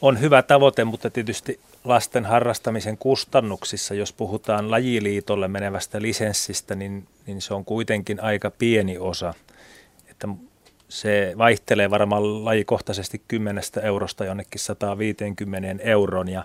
on 0.00 0.20
hyvä 0.20 0.42
tavoite, 0.42 0.84
mutta 0.84 1.10
tietysti 1.10 1.60
lasten 1.84 2.24
harrastamisen 2.24 2.98
kustannuksissa, 2.98 3.94
jos 3.94 4.12
puhutaan 4.12 4.70
lajiliitolle 4.70 5.48
menevästä 5.48 6.02
lisenssistä, 6.02 6.74
niin, 6.74 7.06
niin 7.26 7.42
se 7.42 7.54
on 7.54 7.64
kuitenkin 7.64 8.22
aika 8.22 8.50
pieni 8.50 8.98
osa– 8.98 9.34
että 10.24 10.28
se 10.88 11.34
vaihtelee 11.38 11.90
varmaan 11.90 12.44
lajikohtaisesti 12.44 13.22
10 13.28 13.62
eurosta 13.82 14.24
jonnekin 14.24 14.60
150 14.60 15.82
euron 15.82 16.28
ja 16.28 16.44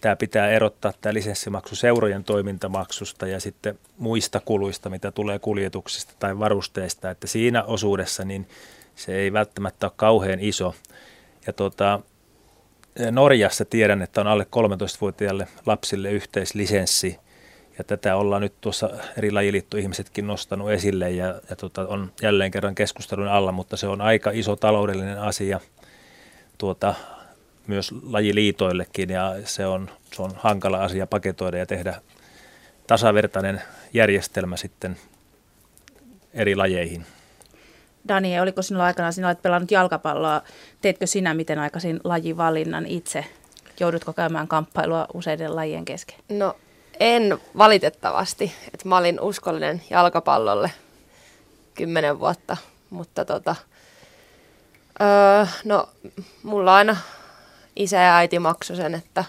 tämä 0.00 0.16
pitää 0.16 0.50
erottaa 0.50 0.92
tämä 1.00 1.14
lisenssimaksu 1.14 1.76
seurojen 1.76 2.24
toimintamaksusta 2.24 3.26
ja 3.26 3.40
sitten 3.40 3.78
muista 3.98 4.40
kuluista, 4.44 4.90
mitä 4.90 5.10
tulee 5.10 5.38
kuljetuksista 5.38 6.12
tai 6.18 6.38
varusteista, 6.38 7.10
että 7.10 7.26
siinä 7.26 7.62
osuudessa 7.64 8.24
niin 8.24 8.48
se 8.96 9.14
ei 9.14 9.32
välttämättä 9.32 9.86
ole 9.86 9.92
kauhean 9.96 10.40
iso. 10.40 10.74
Ja 11.46 11.52
tota, 11.52 12.00
Norjassa 13.10 13.64
tiedän, 13.64 14.02
että 14.02 14.20
on 14.20 14.26
alle 14.26 14.46
13-vuotiaille 14.56 15.48
lapsille 15.66 16.10
yhteislisenssi, 16.10 17.18
ja 17.78 17.84
tätä 17.84 18.16
ollaan 18.16 18.42
nyt 18.42 18.60
tuossa 18.60 18.90
eri 19.18 19.30
lajiliittoihmisetkin 19.30 20.26
nostanut 20.26 20.70
esille 20.70 21.10
ja, 21.10 21.26
ja 21.50 21.56
tota, 21.56 21.86
on 21.88 22.12
jälleen 22.22 22.50
kerran 22.50 22.74
keskustelun 22.74 23.28
alla, 23.28 23.52
mutta 23.52 23.76
se 23.76 23.86
on 23.88 24.00
aika 24.00 24.30
iso 24.30 24.56
taloudellinen 24.56 25.18
asia 25.18 25.60
tuota, 26.58 26.94
myös 27.66 27.94
lajiliitoillekin 28.02 29.10
ja 29.10 29.34
se 29.44 29.66
on, 29.66 29.90
se 30.12 30.22
on 30.22 30.32
hankala 30.36 30.84
asia 30.84 31.06
paketoida 31.06 31.58
ja 31.58 31.66
tehdä 31.66 32.00
tasavertainen 32.86 33.62
järjestelmä 33.92 34.56
sitten 34.56 34.96
eri 36.34 36.56
lajeihin. 36.56 37.06
Dani, 38.08 38.40
oliko 38.40 38.62
sinulla 38.62 38.84
aikana, 38.84 39.12
sinä 39.12 39.28
olet 39.28 39.42
pelannut 39.42 39.70
jalkapalloa, 39.70 40.42
teetkö 40.80 41.06
sinä 41.06 41.34
miten 41.34 41.58
aikaisin 41.58 42.00
lajivalinnan 42.04 42.86
itse? 42.86 43.24
Joudutko 43.80 44.12
käymään 44.12 44.48
kamppailua 44.48 45.06
useiden 45.14 45.56
lajien 45.56 45.84
kesken? 45.84 46.18
No 46.28 46.56
en 47.00 47.38
valitettavasti. 47.58 48.52
että 48.74 48.88
mä 48.88 48.96
olin 48.96 49.20
uskollinen 49.20 49.82
jalkapallolle 49.90 50.70
kymmenen 51.74 52.20
vuotta, 52.20 52.56
mutta 52.90 53.24
tota, 53.24 53.56
öö, 55.02 55.46
no, 55.64 55.88
mulla 56.42 56.76
aina 56.76 56.96
isä 57.76 57.96
ja 57.96 58.16
äiti 58.16 58.38
maksoi 58.38 58.76
sen, 58.76 58.94
että, 58.94 59.24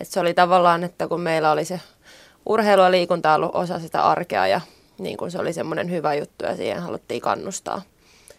että 0.00 0.14
se 0.14 0.20
oli 0.20 0.34
tavallaan, 0.34 0.84
että 0.84 1.08
kun 1.08 1.20
meillä 1.20 1.50
oli 1.50 1.64
se 1.64 1.80
urheilu 2.46 2.82
ja 2.82 2.90
liikunta 2.90 3.34
ollut 3.34 3.54
osa 3.54 3.78
sitä 3.78 4.02
arkea 4.02 4.46
ja 4.46 4.60
niin 4.98 5.16
kun 5.16 5.30
se 5.30 5.38
oli 5.38 5.52
semmoinen 5.52 5.90
hyvä 5.90 6.14
juttu 6.14 6.44
ja 6.44 6.56
siihen 6.56 6.82
haluttiin 6.82 7.20
kannustaa, 7.20 7.82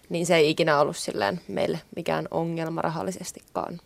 niin 0.09 0.25
se 0.25 0.35
ei 0.35 0.49
ikinä 0.49 0.79
ollut 0.79 0.97
silleen 0.97 1.41
meille 1.47 1.81
mikään 1.95 2.27
ongelma 2.31 2.81
rahallisestikaan. 2.81 3.79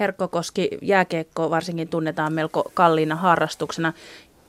Herkkokoski, 0.00 0.68
jääkiekko 0.82 1.50
varsinkin 1.50 1.88
tunnetaan 1.88 2.32
melko 2.32 2.70
kalliina 2.74 3.16
harrastuksena. 3.16 3.92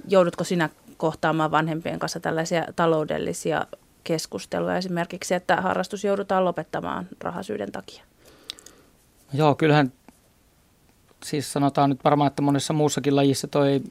Joudutko 0.07 0.43
sinä 0.43 0.69
kohtaamaan 0.97 1.51
vanhempien 1.51 1.99
kanssa 1.99 2.19
tällaisia 2.19 2.65
taloudellisia 2.75 3.65
keskusteluja 4.03 4.77
esimerkiksi, 4.77 5.33
että 5.33 5.55
harrastus 5.55 6.03
joudutaan 6.03 6.45
lopettamaan 6.45 7.07
rahasyyden 7.21 7.71
takia? 7.71 8.03
Joo, 9.33 9.55
kyllähän 9.55 9.91
siis 11.23 11.53
sanotaan 11.53 11.89
nyt 11.89 12.03
varmaan, 12.03 12.27
että 12.27 12.41
monessa 12.41 12.73
muussakin 12.73 13.15
lajissa 13.15 13.47
toi 13.47 13.81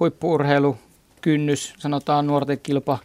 huippuurheilu, 0.00 0.76
kynnys, 1.20 1.74
sanotaan 1.78 2.26
nuorten 2.26 2.60
kilpa, 2.60 2.98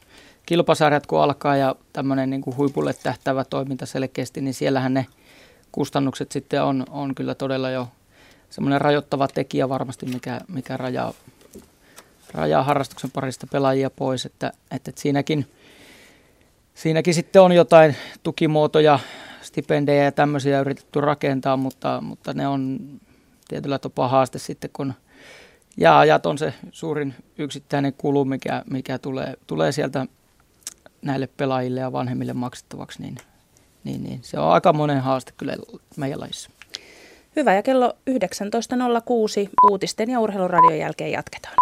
kilpasarjat 0.45 1.07
kun 1.07 1.21
alkaa 1.21 1.55
ja 1.55 1.75
tämmöinen 1.93 2.29
niin 2.29 2.43
huipulle 2.57 2.93
tähtävä 3.03 3.43
toiminta 3.43 3.85
selkeästi, 3.85 4.41
niin 4.41 4.53
siellähän 4.53 4.93
ne 4.93 5.05
kustannukset 5.71 6.31
sitten 6.31 6.63
on, 6.63 6.85
on 6.89 7.15
kyllä 7.15 7.35
todella 7.35 7.69
jo 7.69 7.87
semmoinen 8.49 8.81
rajoittava 8.81 9.27
tekijä 9.27 9.69
varmasti, 9.69 10.05
mikä, 10.05 10.41
mikä 10.47 10.77
rajaa, 10.77 11.13
rajaa 12.33 12.63
harrastuksen 12.63 13.11
parista 13.11 13.47
pelaajia 13.51 13.89
pois, 13.89 14.25
että, 14.25 14.51
että, 14.71 14.91
siinäkin, 14.95 15.45
siinäkin 16.73 17.13
sitten 17.13 17.41
on 17.41 17.51
jotain 17.51 17.95
tukimuotoja, 18.23 18.99
stipendejä 19.41 20.03
ja 20.03 20.11
tämmöisiä 20.11 20.59
yritetty 20.59 21.01
rakentaa, 21.01 21.57
mutta, 21.57 22.01
mutta 22.01 22.33
ne 22.33 22.47
on 22.47 22.79
tietyllä 23.47 23.79
tapaa 23.79 24.07
haaste 24.07 24.39
sitten, 24.39 24.69
kun 24.73 24.93
jääajat 25.77 26.25
on 26.25 26.37
se 26.37 26.53
suurin 26.71 27.15
yksittäinen 27.37 27.93
kulu, 27.93 28.25
mikä, 28.25 28.63
mikä 28.69 28.97
tulee, 28.97 29.33
tulee 29.47 29.71
sieltä 29.71 30.05
näille 31.01 31.29
pelaajille 31.37 31.79
ja 31.79 31.91
vanhemmille 31.91 32.33
maksettavaksi, 32.33 33.01
niin 33.01 33.17
niin, 33.87 34.03
niin 34.03 34.19
se 34.23 34.39
on 34.39 34.51
aika 34.51 34.73
monen 34.73 35.01
haaste 35.01 35.31
kyllä 35.37 35.55
meidän 35.97 36.19
lajissa. 36.19 36.49
Hyvä 37.35 37.53
ja 37.53 37.63
kello 37.63 37.93
19.06 38.09 39.49
uutisten 39.71 40.09
ja 40.09 40.19
urheiluradion 40.19 40.77
jälkeen 40.77 41.11
jatketaan. 41.11 41.55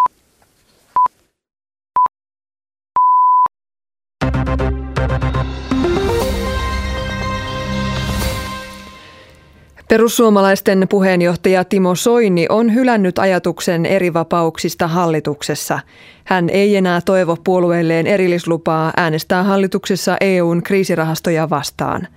Perussuomalaisten 9.90 10.88
puheenjohtaja 10.90 11.64
Timo 11.64 11.96
Soini 11.96 12.46
on 12.50 12.74
hylännyt 12.74 13.20
ajatuksen 13.20 13.86
erivapauksista 13.86 14.88
hallituksessa. 14.88 15.80
Hän 16.24 16.50
ei 16.50 16.76
enää 16.76 17.02
toivo 17.02 17.38
puolueelleen 17.44 18.08
erillislupaa 18.08 18.94
äänestää 18.98 19.44
hallituksessa 19.44 20.18
EUn 20.22 20.64
kriisirahastoja 20.64 21.50
vastaan. 21.50 22.08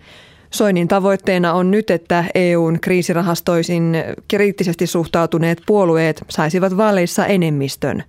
Soinin 0.51 0.89
tavoitteena 0.89 1.53
on 1.53 1.71
nyt, 1.71 1.91
että 1.91 2.25
EUn 2.35 2.81
kriisirahastoisin 2.81 3.97
kriittisesti 4.29 4.87
suhtautuneet 4.87 5.63
puolueet 5.67 6.25
saisivat 6.29 6.77
vaaleissa 6.77 7.27
enemmistön. 7.27 8.03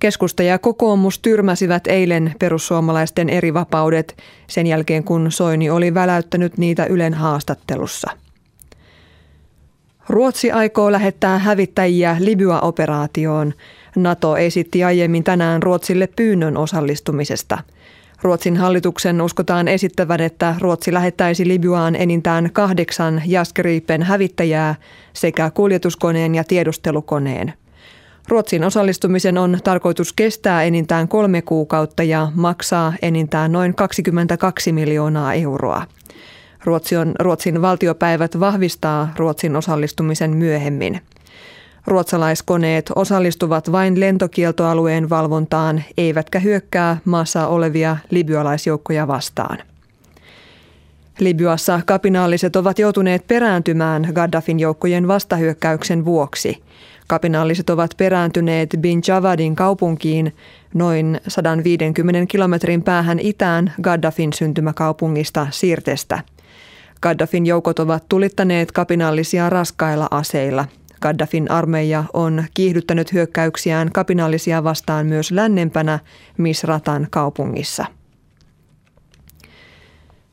Keskusta 0.00 0.42
ja 0.42 0.58
kokoomus 0.58 1.18
tyrmäsivät 1.18 1.86
eilen 1.86 2.34
perussuomalaisten 2.38 3.28
eri 3.28 3.54
vapaudet 3.54 4.16
sen 4.46 4.66
jälkeen, 4.66 5.04
kun 5.04 5.32
Soini 5.32 5.70
oli 5.70 5.94
väläyttänyt 5.94 6.58
niitä 6.58 6.86
Ylen 6.86 7.14
haastattelussa. 7.14 8.10
Ruotsi 10.10 10.50
aikoo 10.52 10.92
lähettää 10.92 11.38
hävittäjiä 11.38 12.16
Libya-operaatioon. 12.20 13.54
NATO 13.96 14.36
esitti 14.36 14.84
aiemmin 14.84 15.24
tänään 15.24 15.62
Ruotsille 15.62 16.08
pyynnön 16.16 16.56
osallistumisesta. 16.56 17.58
Ruotsin 18.22 18.56
hallituksen 18.56 19.22
uskotaan 19.22 19.68
esittävän, 19.68 20.20
että 20.20 20.54
Ruotsi 20.60 20.92
lähettäisi 20.92 21.48
Libyaan 21.48 21.96
enintään 21.96 22.50
kahdeksan 22.52 23.22
Jaskeriipen 23.26 24.02
hävittäjää 24.02 24.74
sekä 25.12 25.50
kuljetuskoneen 25.50 26.34
ja 26.34 26.44
tiedustelukoneen. 26.44 27.52
Ruotsin 28.28 28.64
osallistumisen 28.64 29.38
on 29.38 29.58
tarkoitus 29.64 30.12
kestää 30.12 30.62
enintään 30.62 31.08
kolme 31.08 31.42
kuukautta 31.42 32.02
ja 32.02 32.32
maksaa 32.34 32.92
enintään 33.02 33.52
noin 33.52 33.74
22 33.74 34.72
miljoonaa 34.72 35.34
euroa. 35.34 35.82
Ruotsin, 36.64 37.12
Ruotsin 37.18 37.62
valtiopäivät 37.62 38.40
vahvistaa 38.40 39.12
Ruotsin 39.16 39.56
osallistumisen 39.56 40.30
myöhemmin. 40.36 41.00
Ruotsalaiskoneet 41.86 42.90
osallistuvat 42.94 43.72
vain 43.72 44.00
lentokieltoalueen 44.00 45.10
valvontaan, 45.10 45.82
eivätkä 45.98 46.38
hyökkää 46.38 46.96
maassa 47.04 47.46
olevia 47.46 47.96
libyalaisjoukkoja 48.10 49.08
vastaan. 49.08 49.58
Libyassa 51.20 51.80
kapinaalliset 51.86 52.56
ovat 52.56 52.78
joutuneet 52.78 53.26
perääntymään 53.26 54.08
Gaddafin 54.12 54.60
joukkojen 54.60 55.08
vastahyökkäyksen 55.08 56.04
vuoksi. 56.04 56.62
Kapinaalliset 57.06 57.70
ovat 57.70 57.90
perääntyneet 57.96 58.76
Bin 58.80 59.02
Javadin 59.06 59.56
kaupunkiin 59.56 60.34
noin 60.74 61.20
150 61.28 62.26
kilometrin 62.26 62.82
päähän 62.82 63.18
itään 63.18 63.72
Gaddafin 63.82 64.32
syntymäkaupungista 64.32 65.46
Sirtestä– 65.50 66.18
Gaddafin 67.02 67.46
joukot 67.46 67.78
ovat 67.78 68.08
tulittaneet 68.08 68.72
kapinallisia 68.72 69.50
raskailla 69.50 70.08
aseilla. 70.10 70.64
Gaddafin 71.02 71.50
armeija 71.50 72.04
on 72.12 72.44
kiihdyttänyt 72.54 73.12
hyökkäyksiään 73.12 73.92
kapinallisia 73.92 74.64
vastaan 74.64 75.06
myös 75.06 75.30
lännempänä 75.30 75.98
Misratan 76.38 77.06
kaupungissa. 77.10 77.84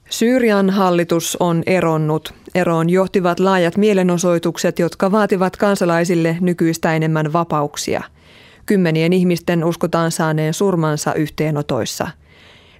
Syyrian 0.09 0.69
hallitus 0.69 1.37
on 1.39 1.63
eronnut. 1.65 2.33
Eroon 2.55 2.89
johtivat 2.89 3.39
laajat 3.39 3.77
mielenosoitukset, 3.77 4.79
jotka 4.79 5.11
vaativat 5.11 5.57
kansalaisille 5.57 6.37
nykyistä 6.41 6.95
enemmän 6.95 7.33
vapauksia. 7.33 8.03
Kymmenien 8.65 9.13
ihmisten 9.13 9.63
uskotaan 9.63 10.11
saaneen 10.11 10.53
surmansa 10.53 11.13
yhteenotoissa– 11.13 12.07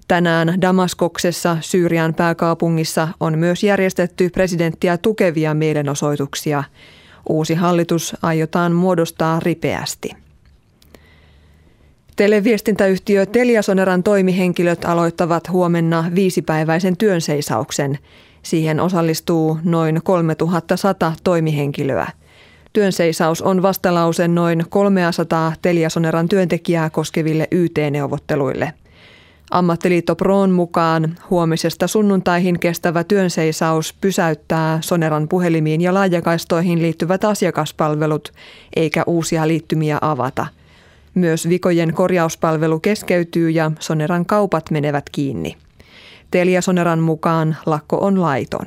Tänään 0.07 0.61
Damaskoksessa, 0.61 1.57
Syyrian 1.61 2.13
pääkaupungissa, 2.13 3.07
on 3.19 3.37
myös 3.37 3.63
järjestetty 3.63 4.29
presidenttiä 4.29 4.97
tukevia 4.97 5.53
mielenosoituksia. 5.53 6.63
Uusi 7.29 7.55
hallitus 7.55 8.15
aiotaan 8.21 8.71
muodostaa 8.71 9.39
ripeästi. 9.39 10.09
Televiestintäyhtiö 12.15 13.25
Teliasoneran 13.25 14.03
toimihenkilöt 14.03 14.85
aloittavat 14.85 15.49
huomenna 15.49 16.05
viisipäiväisen 16.15 16.97
työnseisauksen. 16.97 17.97
Siihen 18.43 18.79
osallistuu 18.79 19.59
noin 19.63 20.01
3100 20.03 21.13
toimihenkilöä. 21.23 22.07
Työnseisaus 22.73 23.41
on 23.41 23.61
vastalause 23.61 24.27
noin 24.27 24.65
300 24.69 25.53
Teliasoneran 25.61 26.29
työntekijää 26.29 26.89
koskeville 26.89 27.47
YT-neuvotteluille– 27.51 28.73
Ammattiliitto 29.51 30.15
Proon 30.15 30.51
mukaan 30.51 31.15
huomisesta 31.29 31.87
sunnuntaihin 31.87 32.59
kestävä 32.59 33.03
työnseisaus 33.03 33.93
pysäyttää 34.01 34.79
Soneran 34.81 35.27
puhelimiin 35.27 35.81
ja 35.81 35.93
laajakaistoihin 35.93 36.81
liittyvät 36.81 37.23
asiakaspalvelut, 37.23 38.33
eikä 38.75 39.03
uusia 39.07 39.47
liittymiä 39.47 39.97
avata. 40.01 40.47
Myös 41.13 41.49
vikojen 41.49 41.93
korjauspalvelu 41.93 42.79
keskeytyy 42.79 43.49
ja 43.49 43.71
Soneran 43.79 44.25
kaupat 44.25 44.71
menevät 44.71 45.09
kiinni. 45.09 45.57
Telia 46.31 46.61
Soneran 46.61 46.99
mukaan 46.99 47.57
lakko 47.65 47.97
on 47.97 48.21
laiton. 48.21 48.65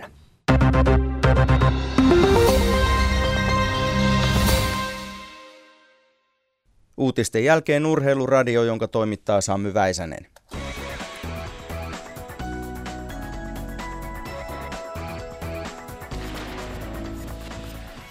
Uutisten 6.96 7.44
jälkeen 7.44 7.86
urheiluradio, 7.86 8.64
jonka 8.64 8.88
toimittaa 8.88 9.40
Sammy 9.40 9.74
Väisänen. 9.74 10.26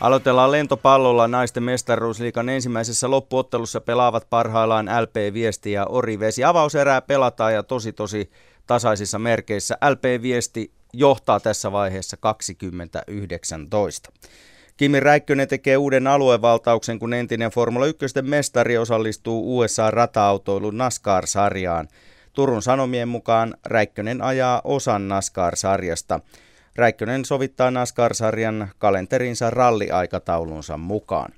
Aloitellaan 0.01 0.51
lentopallolla. 0.51 1.27
Naisten 1.27 1.63
mestaruusliikan 1.63 2.49
ensimmäisessä 2.49 3.11
loppuottelussa 3.11 3.81
pelaavat 3.81 4.27
parhaillaan 4.29 4.89
LP 5.01 5.15
Viesti 5.33 5.71
ja 5.71 5.85
Ori 5.85 6.19
Vesi. 6.19 6.43
Avauserää 6.43 7.01
pelataan 7.01 7.53
ja 7.53 7.63
tosi 7.63 7.93
tosi 7.93 8.31
tasaisissa 8.67 9.19
merkeissä. 9.19 9.77
LP 9.89 10.21
Viesti 10.21 10.71
johtaa 10.93 11.39
tässä 11.39 11.71
vaiheessa 11.71 12.17
2019. 12.17 14.11
Kimi 14.77 14.99
Räikkönen 14.99 15.47
tekee 15.47 15.77
uuden 15.77 16.07
aluevaltauksen, 16.07 16.99
kun 16.99 17.13
entinen 17.13 17.51
Formula 17.51 17.85
1 17.85 18.05
mestari 18.21 18.77
osallistuu 18.77 19.59
USA-rata-autoilun 19.59 20.77
NASCAR-sarjaan. 20.77 21.87
Turun 22.33 22.61
Sanomien 22.61 23.07
mukaan 23.07 23.55
Räikkönen 23.65 24.21
ajaa 24.21 24.61
osan 24.63 25.07
NASCAR-sarjasta. 25.07 26.19
Räikkönen 26.79 27.25
sovittaa 27.25 27.71
NASCAR-sarjan 27.71 28.67
kalenterinsa 28.77 29.49
ralliaikataulunsa 29.49 30.77
mukaan. 30.77 31.33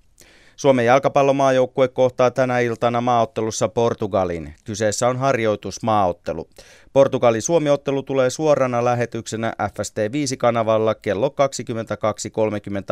Suomen 0.56 0.86
jalkapallomaajoukkue 0.86 1.88
kohtaa 1.88 2.32
tänä 2.32 2.60
iltana 2.60 3.02
maaottelussa 3.02 3.68
Portugalin. 3.68 4.54
Kyseessä 4.64 5.08
on 5.08 5.18
harjoitusmaaottelu. 5.18 6.50
Portugali-Suomi-ottelu 6.94 8.04
tulee 8.04 8.30
suorana 8.30 8.86
lähetyksenä 8.86 9.54
FST 9.76 9.98
5-kanavalla 9.98 10.96
kello 11.02 11.28
22.30 11.28 11.34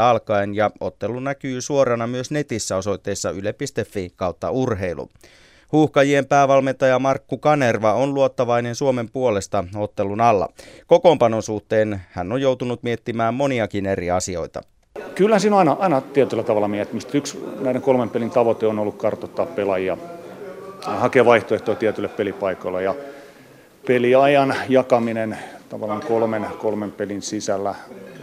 alkaen 0.01 0.55
ja 0.55 0.71
ottelu 0.79 1.19
näkyy 1.19 1.61
suorana 1.61 2.07
myös 2.07 2.31
netissä 2.31 2.77
osoitteessa 2.77 3.31
yle.fi 3.31 4.13
kautta 4.15 4.51
urheilu. 4.51 5.09
Huuhkajien 5.71 6.25
päävalmentaja 6.25 6.99
Markku 6.99 7.37
Kanerva 7.37 7.93
on 7.93 8.13
luottavainen 8.13 8.75
Suomen 8.75 9.09
puolesta 9.09 9.63
ottelun 9.75 10.21
alla. 10.21 10.49
Kokoonpanon 10.87 11.43
suhteen 11.43 12.01
hän 12.11 12.31
on 12.31 12.41
joutunut 12.41 12.83
miettimään 12.83 13.33
moniakin 13.33 13.85
eri 13.85 14.11
asioita. 14.11 14.61
Kyllä 15.15 15.39
siinä 15.39 15.55
on 15.55 15.59
aina, 15.59 15.77
aina 15.79 16.01
tietyllä 16.01 16.43
tavalla 16.43 16.67
miettimistä. 16.67 17.17
Yksi 17.17 17.43
näiden 17.59 17.81
kolmen 17.81 18.09
pelin 18.09 18.31
tavoite 18.31 18.67
on 18.67 18.79
ollut 18.79 18.95
kartoittaa 18.95 19.45
pelaajia, 19.45 19.97
hakea 20.85 21.25
vaihtoehtoja 21.25 21.75
tietylle 21.75 22.09
pelipaikoilla 22.09 22.81
ja 22.81 22.95
peliajan 23.87 24.55
jakaminen 24.69 25.37
tavallaan 25.69 26.01
kolmen, 26.07 26.47
kolmen 26.57 26.91
pelin 26.91 27.21
sisällä 27.21 27.75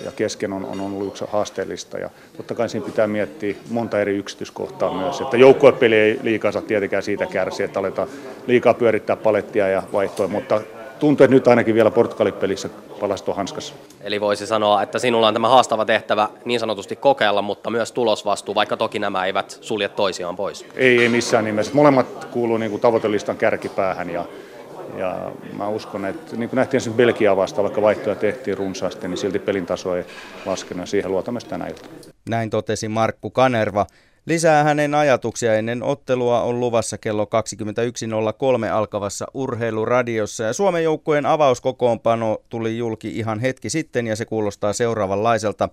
ja 0.04 0.12
kesken 0.12 0.52
on, 0.52 0.64
on 0.64 0.80
ollut 0.80 1.06
yksi 1.06 1.24
haasteellista. 1.28 1.98
Ja 1.98 2.10
totta 2.36 2.54
kai 2.54 2.68
siinä 2.68 2.86
pitää 2.86 3.06
miettiä 3.06 3.54
monta 3.70 4.00
eri 4.00 4.16
yksityiskohtaa 4.16 4.94
myös. 4.94 5.20
Että 5.20 5.36
joukkuepeli 5.36 5.96
ei 5.96 6.20
liikaa 6.22 6.52
saa 6.52 6.62
tietenkään 6.62 7.02
siitä 7.02 7.26
kärsiä, 7.26 7.66
että 7.66 7.80
aletaan 7.80 8.08
liikaa 8.46 8.74
pyörittää 8.74 9.16
palettia 9.16 9.68
ja 9.68 9.82
vaihtoja, 9.92 10.28
mutta 10.28 10.60
tuntuu, 10.98 11.24
että 11.24 11.34
nyt 11.34 11.48
ainakin 11.48 11.74
vielä 11.74 11.90
Portugalipelissä 11.90 12.68
palasto 13.00 13.32
hanskassa. 13.34 13.74
Eli 14.00 14.20
voisi 14.20 14.46
sanoa, 14.46 14.82
että 14.82 14.98
sinulla 14.98 15.28
on 15.28 15.34
tämä 15.34 15.48
haastava 15.48 15.84
tehtävä 15.84 16.28
niin 16.44 16.60
sanotusti 16.60 16.96
kokeilla, 16.96 17.42
mutta 17.42 17.70
myös 17.70 17.92
tulosvastuu, 17.92 18.54
vaikka 18.54 18.76
toki 18.76 18.98
nämä 18.98 19.26
eivät 19.26 19.58
sulje 19.60 19.88
toisiaan 19.88 20.36
pois. 20.36 20.66
Ei, 20.74 21.02
ei 21.02 21.08
missään 21.08 21.44
nimessä. 21.44 21.74
Molemmat 21.74 22.24
kuuluu 22.24 22.56
niin 22.56 22.70
kuin 22.70 22.80
tavoitelistan 22.80 23.36
kärkipäähän 23.36 24.10
ja 24.10 24.24
ja 24.98 25.32
mä 25.56 25.68
uskon, 25.68 26.04
että 26.04 26.36
niin 26.36 26.48
kuin 26.48 26.56
nähtiin 26.56 26.80
sen 26.80 26.92
Belgiaa 26.92 27.36
vasta, 27.36 27.62
vaikka 27.62 27.82
vaihtoja 27.82 28.16
tehtiin 28.16 28.58
runsaasti, 28.58 29.08
niin 29.08 29.18
silti 29.18 29.38
pelin 29.38 29.66
taso 29.66 29.96
ei 29.96 30.04
laskenut 30.46 30.82
ja 30.82 30.86
siihen 30.86 31.10
luotamme 31.10 31.40
tänä 31.40 31.66
iltana. 31.66 31.92
Näin 32.28 32.50
totesi 32.50 32.88
Markku 32.88 33.30
Kanerva. 33.30 33.86
Lisää 34.26 34.64
hänen 34.64 34.94
ajatuksia 34.94 35.54
ennen 35.54 35.82
ottelua 35.82 36.42
on 36.42 36.60
luvassa 36.60 36.98
kello 36.98 37.24
21.03 37.24 38.72
alkavassa 38.72 39.26
urheiluradiossa. 39.34 40.44
Ja 40.44 40.52
Suomen 40.52 40.84
joukkueen 40.84 41.26
avauskokoonpano 41.26 42.38
tuli 42.48 42.78
julki 42.78 43.08
ihan 43.18 43.40
hetki 43.40 43.70
sitten 43.70 44.06
ja 44.06 44.16
se 44.16 44.24
kuulostaa 44.24 44.72
seuraavanlaiselta. 44.72 45.68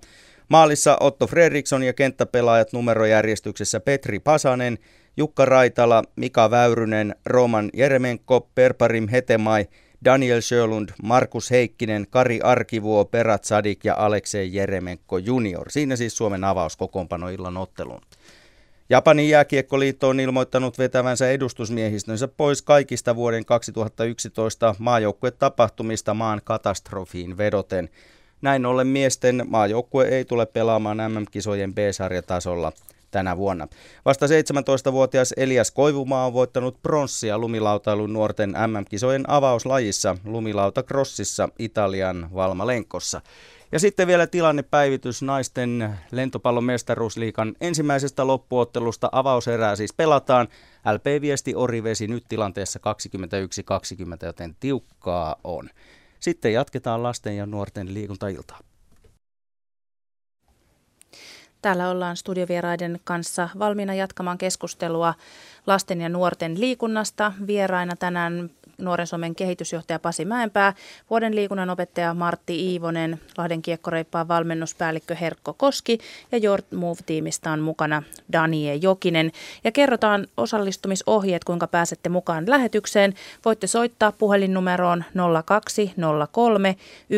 Maalissa 0.49 0.97
Otto 0.99 1.27
Fredriksson 1.27 1.83
ja 1.83 1.93
kenttäpelaajat 1.93 2.73
numerojärjestyksessä 2.73 3.79
Petri 3.79 4.19
Pasanen– 4.19 4.77
Jukka 5.17 5.45
Raitala, 5.45 6.03
Mika 6.15 6.51
Väyrynen, 6.51 7.15
Roman 7.25 7.69
Jeremenko, 7.73 8.49
Perparim 8.55 9.07
Hetemai, 9.07 9.67
Daniel 10.05 10.41
Sjölund, 10.41 10.89
Markus 11.03 11.51
Heikkinen, 11.51 12.07
Kari 12.09 12.39
Arkivuo, 12.43 13.05
Perat 13.05 13.43
Sadik 13.43 13.85
ja 13.85 13.95
Aleksei 13.97 14.53
Jeremenko 14.53 15.17
junior. 15.17 15.71
Siinä 15.71 15.95
siis 15.95 16.17
Suomen 16.17 16.43
avauskokoonpano 16.43 17.29
illan 17.29 17.57
otteluun. 17.57 18.01
Japanin 18.89 19.29
jääkiekkoliitto 19.29 20.09
on 20.09 20.19
ilmoittanut 20.19 20.77
vetävänsä 20.77 21.29
edustusmiehistönsä 21.29 22.27
pois 22.27 22.61
kaikista 22.61 23.15
vuoden 23.15 23.45
2011 23.45 24.75
maajoukkuetapahtumista 24.79 26.13
maan 26.13 26.41
katastrofiin 26.43 27.37
vedoten. 27.37 27.89
Näin 28.41 28.65
ollen 28.65 28.87
miesten 28.87 29.45
maajoukkue 29.47 30.07
ei 30.07 30.25
tule 30.25 30.45
pelaamaan 30.45 30.97
MM-kisojen 30.97 31.73
B-sarjatasolla 31.73 32.71
tänä 33.13 33.37
vuonna. 33.37 33.67
Vasta 34.05 34.25
17-vuotias 34.25 35.33
Elias 35.37 35.71
Koivumaa 35.71 36.25
on 36.25 36.33
voittanut 36.33 36.81
pronssia 36.81 37.37
lumilautailun 37.37 38.13
nuorten 38.13 38.49
MM-kisojen 38.67 39.23
avauslajissa 39.27 40.17
lumilautakrossissa 40.25 41.49
Italian 41.59 42.29
Valmalenkossa. 42.33 43.21
Ja 43.71 43.79
sitten 43.79 44.07
vielä 44.07 44.27
tilannepäivitys 44.27 45.21
naisten 45.21 45.95
lentopallon 46.11 46.63
mestaruusliikan 46.63 47.55
ensimmäisestä 47.61 48.27
loppuottelusta. 48.27 49.09
Avauserää 49.11 49.75
siis 49.75 49.93
pelataan. 49.93 50.47
LP-viesti 50.93 51.55
Orivesi 51.55 52.07
nyt 52.07 52.23
tilanteessa 52.29 52.79
21-20, 54.23 54.25
joten 54.25 54.55
tiukkaa 54.59 55.35
on. 55.43 55.69
Sitten 56.19 56.53
jatketaan 56.53 57.03
lasten 57.03 57.37
ja 57.37 57.45
nuorten 57.45 57.93
liikuntailtaa. 57.93 58.59
Täällä 61.63 61.89
ollaan 61.89 62.17
studiovieraiden 62.17 62.99
kanssa 63.03 63.49
valmiina 63.59 63.93
jatkamaan 63.93 64.37
keskustelua 64.37 65.13
lasten 65.67 66.01
ja 66.01 66.09
nuorten 66.09 66.59
liikunnasta. 66.59 67.33
Vieraina 67.47 67.95
tänään 67.95 68.49
Nuoren 68.83 69.07
Suomen 69.07 69.35
kehitysjohtaja 69.35 69.99
Pasi 69.99 70.25
Mäenpää, 70.25 70.73
vuoden 71.09 71.35
liikunnan 71.35 71.69
opettaja 71.69 72.13
Martti 72.13 72.71
Iivonen, 72.71 73.19
Lahden 73.37 73.61
kiekkoreippaan 73.61 74.27
valmennuspäällikkö 74.27 75.15
Herkko 75.15 75.53
Koski 75.53 75.97
ja 76.31 76.37
Jort 76.37 76.71
Move-tiimistä 76.71 77.51
on 77.51 77.59
mukana 77.59 78.03
Danie 78.31 78.75
Jokinen. 78.75 79.31
Ja 79.63 79.71
kerrotaan 79.71 80.27
osallistumisohjeet, 80.37 81.43
kuinka 81.43 81.67
pääsette 81.67 82.09
mukaan 82.09 82.49
lähetykseen. 82.49 83.13
Voitte 83.45 83.67
soittaa 83.67 84.11
puhelinnumeroon 84.11 85.03
0203 85.45 86.75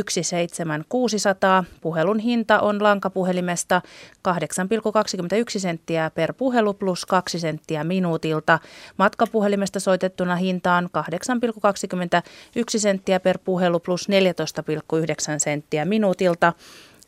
17600. 0.09 1.63
Puhelun 1.82 2.20
hinta 2.20 2.59
on 2.59 2.84
lankapuhelimesta 2.84 3.82
8,21 4.28 5.59
senttiä 5.59 6.11
per 6.16 6.34
puhelu 6.34 6.74
plus 6.74 7.05
2 7.05 7.39
senttiä 7.39 7.84
minuutilta. 7.84 8.59
Matkapuhelimesta 8.97 9.80
soitettuna 9.80 10.36
hintaan 10.36 10.89
8, 10.91 11.39
8,21 11.45 11.55
senttiä 12.80 13.20
per 13.20 13.38
puhelu 13.38 13.80
plus 13.80 14.10
14,9 14.10 14.16
senttiä 15.38 15.86
minuutilta. 15.86 16.53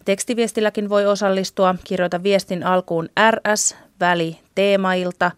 Tekstiviestilläkin 0.05 0.89
voi 0.89 1.05
osallistua. 1.05 1.75
Kirjoita 1.83 2.23
viestin 2.23 2.63
alkuun 2.63 3.09
RS, 3.31 3.75
väli, 3.99 4.39
teemailta, 4.55 5.31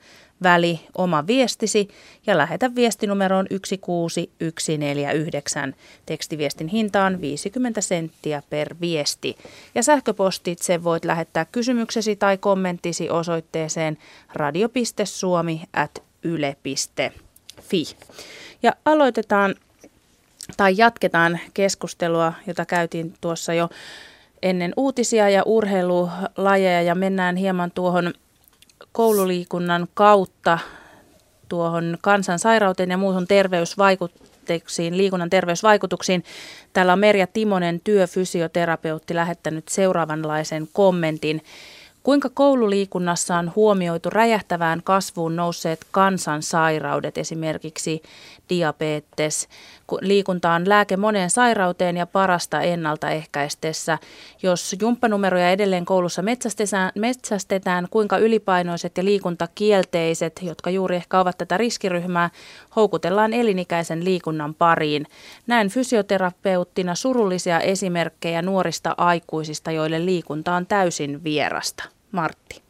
väli, 0.43 0.79
oma 0.97 1.27
viestisi 1.27 1.87
ja 2.27 2.37
lähetä 2.37 2.75
viestinumeroon 2.75 3.45
16149. 3.49 5.75
Tekstiviestin 6.05 6.67
hinta 6.67 7.03
on 7.03 7.21
50 7.21 7.81
senttiä 7.81 8.43
per 8.49 8.75
viesti. 8.81 9.37
Ja 9.75 9.83
sähköpostitse 9.83 10.83
voit 10.83 11.05
lähettää 11.05 11.45
kysymyksesi 11.45 12.15
tai 12.15 12.37
kommenttisi 12.37 13.09
osoitteeseen 13.09 13.97
radio.suomi.yle.fi. 17.69 17.95
Ja 18.63 18.73
aloitetaan 18.85 19.55
tai 20.57 20.73
jatketaan 20.77 21.39
keskustelua, 21.53 22.33
jota 22.47 22.65
käytiin 22.65 23.13
tuossa 23.21 23.53
jo 23.53 23.69
ennen 24.41 24.73
uutisia 24.77 25.29
ja 25.29 25.43
urheilulajeja 25.45 26.81
ja 26.81 26.95
mennään 26.95 27.35
hieman 27.35 27.71
tuohon 27.71 28.13
koululiikunnan 28.91 29.87
kautta 29.93 30.59
tuohon 31.49 31.97
kansansairauteen 32.01 32.89
ja 32.89 32.97
muuhun 32.97 33.27
terveysvaikutuksiin, 33.27 34.97
liikunnan 34.97 35.29
terveysvaikutuksiin. 35.29 36.23
Täällä 36.73 36.93
on 36.93 36.99
Merja 36.99 37.27
Timonen, 37.27 37.81
työfysioterapeutti, 37.83 39.15
lähettänyt 39.15 39.67
seuraavanlaisen 39.67 40.67
kommentin. 40.73 41.41
Kuinka 42.03 42.29
koululiikunnassa 42.29 43.35
on 43.35 43.51
huomioitu 43.55 44.09
räjähtävään 44.09 44.81
kasvuun 44.83 45.35
nousseet 45.35 45.79
kansansairaudet, 45.91 47.17
esimerkiksi 47.17 48.01
diabetes? 48.49 49.47
Liikunta 50.01 50.51
on 50.51 50.69
lääke 50.69 50.97
moneen 50.97 51.29
sairauteen 51.29 51.97
ja 51.97 52.05
parasta 52.05 52.61
ennaltaehkäistessä. 52.61 53.97
Jos 54.43 54.75
jumppanumeroja 54.81 55.51
edelleen 55.51 55.85
koulussa 55.85 56.21
metsästetään, 56.21 56.91
metsästetään, 56.95 57.87
kuinka 57.91 58.17
ylipainoiset 58.17 58.97
ja 58.97 59.05
liikuntakielteiset, 59.05 60.39
jotka 60.43 60.69
juuri 60.69 60.95
ehkä 60.95 61.19
ovat 61.19 61.37
tätä 61.37 61.57
riskiryhmää, 61.57 62.29
houkutellaan 62.75 63.33
elinikäisen 63.33 64.05
liikunnan 64.05 64.53
pariin. 64.55 65.05
Näen 65.47 65.69
fysioterapeuttina 65.69 66.95
surullisia 66.95 67.59
esimerkkejä 67.59 68.41
nuorista 68.41 68.95
aikuisista, 68.97 69.71
joille 69.71 70.05
liikunta 70.05 70.55
on 70.55 70.65
täysin 70.65 71.23
vierasta. 71.23 71.83
Martti. 72.11 72.61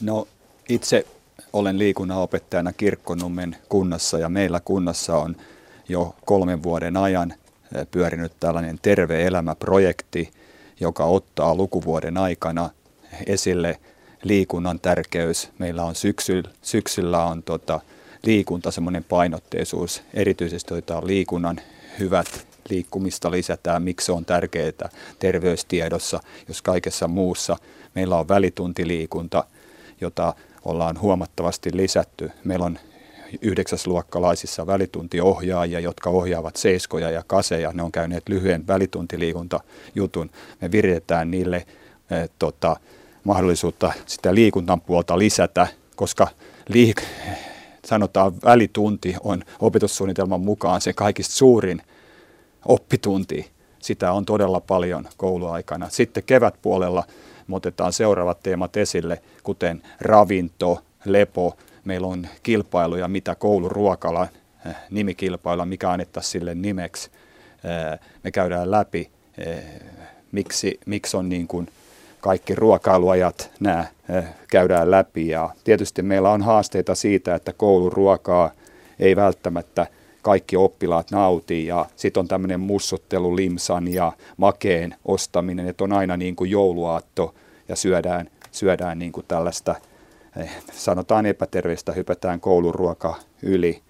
No 0.00 0.28
itse 0.68 1.06
olen 1.52 1.78
liikunnanopettajana 1.78 2.72
Kirkkonummen 2.72 3.56
kunnassa 3.68 4.18
ja 4.18 4.28
meillä 4.28 4.60
kunnassa 4.64 5.16
on 5.16 5.36
jo 5.88 6.14
kolmen 6.24 6.62
vuoden 6.62 6.96
ajan 6.96 7.34
eh, 7.76 7.86
pyörinyt 7.90 8.32
tällainen 8.40 8.78
Terve 8.82 9.26
elämä-projekti, 9.26 10.30
joka 10.80 11.04
ottaa 11.04 11.54
lukuvuoden 11.54 12.16
aikana 12.16 12.70
esille 13.26 13.80
liikunnan 14.22 14.80
tärkeys. 14.80 15.50
Meillä 15.58 15.84
on 15.84 15.94
syksy, 15.94 16.42
syksyllä 16.62 17.24
on 17.24 17.42
tota, 17.42 17.80
liikunta 18.22 18.70
semmoinen 18.70 19.04
painotteisuus, 19.04 20.02
erityisesti 20.14 20.74
otetaan 20.74 21.06
liikunnan 21.06 21.60
hyvät 21.98 22.46
liikkumista 22.68 23.30
lisätään, 23.30 23.82
miksi 23.82 24.06
se 24.06 24.12
on 24.12 24.24
tärkeää 24.24 24.90
terveystiedossa, 25.18 26.20
jos 26.48 26.62
kaikessa 26.62 27.08
muussa. 27.08 27.56
Meillä 27.94 28.16
on 28.16 28.28
välituntiliikunta, 28.28 29.44
jota 30.00 30.34
ollaan 30.64 31.00
huomattavasti 31.00 31.70
lisätty. 31.72 32.30
Meillä 32.44 32.64
on 32.64 32.78
yhdeksäsluokkalaisissa 33.42 34.66
välituntiohjaajia, 34.66 35.80
jotka 35.80 36.10
ohjaavat 36.10 36.56
seiskoja 36.56 37.10
ja 37.10 37.22
kaseja. 37.26 37.72
Ne 37.72 37.82
on 37.82 37.92
käyneet 37.92 38.28
lyhyen 38.28 38.66
välituntiliikuntajutun. 38.66 40.30
Me 40.60 40.72
viritetään 40.72 41.30
niille 41.30 41.56
eh, 41.56 42.30
tota, 42.38 42.76
mahdollisuutta 43.24 43.92
sitä 44.06 44.34
liikuntan 44.34 44.80
puolta 44.80 45.18
lisätä, 45.18 45.66
koska 45.96 46.28
liik- 46.72 47.04
sanotaan 47.86 48.32
välitunti 48.44 49.16
on 49.20 49.44
opetussuunnitelman 49.60 50.40
mukaan 50.40 50.80
se 50.80 50.92
kaikista 50.92 51.34
suurin 51.34 51.82
oppitunti. 52.64 53.50
Sitä 53.78 54.12
on 54.12 54.24
todella 54.24 54.60
paljon 54.60 55.08
kouluaikana. 55.16 55.88
Sitten 55.88 56.22
kevätpuolella 56.22 57.04
me 57.50 57.56
otetaan 57.56 57.92
seuraavat 57.92 58.42
teemat 58.42 58.76
esille, 58.76 59.22
kuten 59.42 59.82
ravinto, 60.00 60.82
lepo. 61.04 61.56
Meillä 61.84 62.06
on 62.06 62.28
kilpailuja, 62.42 63.08
mitä 63.08 63.34
kouluruokala, 63.34 64.28
eh, 64.66 64.74
nimikilpailuja, 64.90 65.66
mikä 65.66 65.90
annettaisiin 65.90 66.32
sille 66.32 66.54
nimeksi. 66.54 67.10
Eh, 67.64 68.00
me 68.24 68.30
käydään 68.30 68.70
läpi, 68.70 69.10
eh, 69.38 69.64
miksi, 70.32 70.80
miksi 70.86 71.16
on 71.16 71.28
niin 71.28 71.46
kuin 71.46 71.68
kaikki 72.20 72.54
ruokailuajat 72.54 73.50
nämä 73.60 73.84
käydään 74.48 74.90
läpi. 74.90 75.28
Ja 75.28 75.50
tietysti 75.64 76.02
meillä 76.02 76.30
on 76.30 76.42
haasteita 76.42 76.94
siitä, 76.94 77.34
että 77.34 77.52
kouluruokaa 77.52 78.50
ei 78.98 79.16
välttämättä– 79.16 79.86
kaikki 80.22 80.56
oppilaat 80.56 81.10
nautii 81.10 81.66
ja 81.66 81.86
sitten 81.96 82.20
on 82.20 82.28
tämmöinen 82.28 82.60
mussuttelu 82.60 83.36
limsan 83.36 83.88
ja 83.88 84.12
makeen 84.36 84.94
ostaminen, 85.04 85.68
että 85.68 85.84
on 85.84 85.92
aina 85.92 86.16
niin 86.16 86.36
kuin 86.36 86.50
jouluaatto 86.50 87.34
ja 87.70 87.76
syödään, 87.76 88.30
syödään 88.52 88.98
niin 88.98 89.12
kuin 89.12 89.26
tällaista, 89.28 89.74
eh, 90.36 90.50
sanotaan 90.72 91.26
epäterveistä, 91.26 91.92
hypätään 91.92 92.40
kouluruoka 92.40 93.14
yli, 93.42 93.82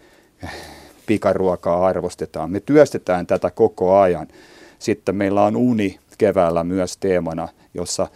pikaruokaa 1.07 1.87
arvostetaan. 1.87 2.51
Me 2.51 2.61
työstetään 2.61 3.27
tätä 3.27 3.51
koko 3.51 3.99
ajan. 3.99 4.29
Sitten 4.79 5.17
meillä 5.17 5.43
on 5.43 5.57
uni 5.57 5.99
keväällä 6.19 6.65
myös 6.65 6.97
teemana, 6.97 7.49
jossa 7.75 8.09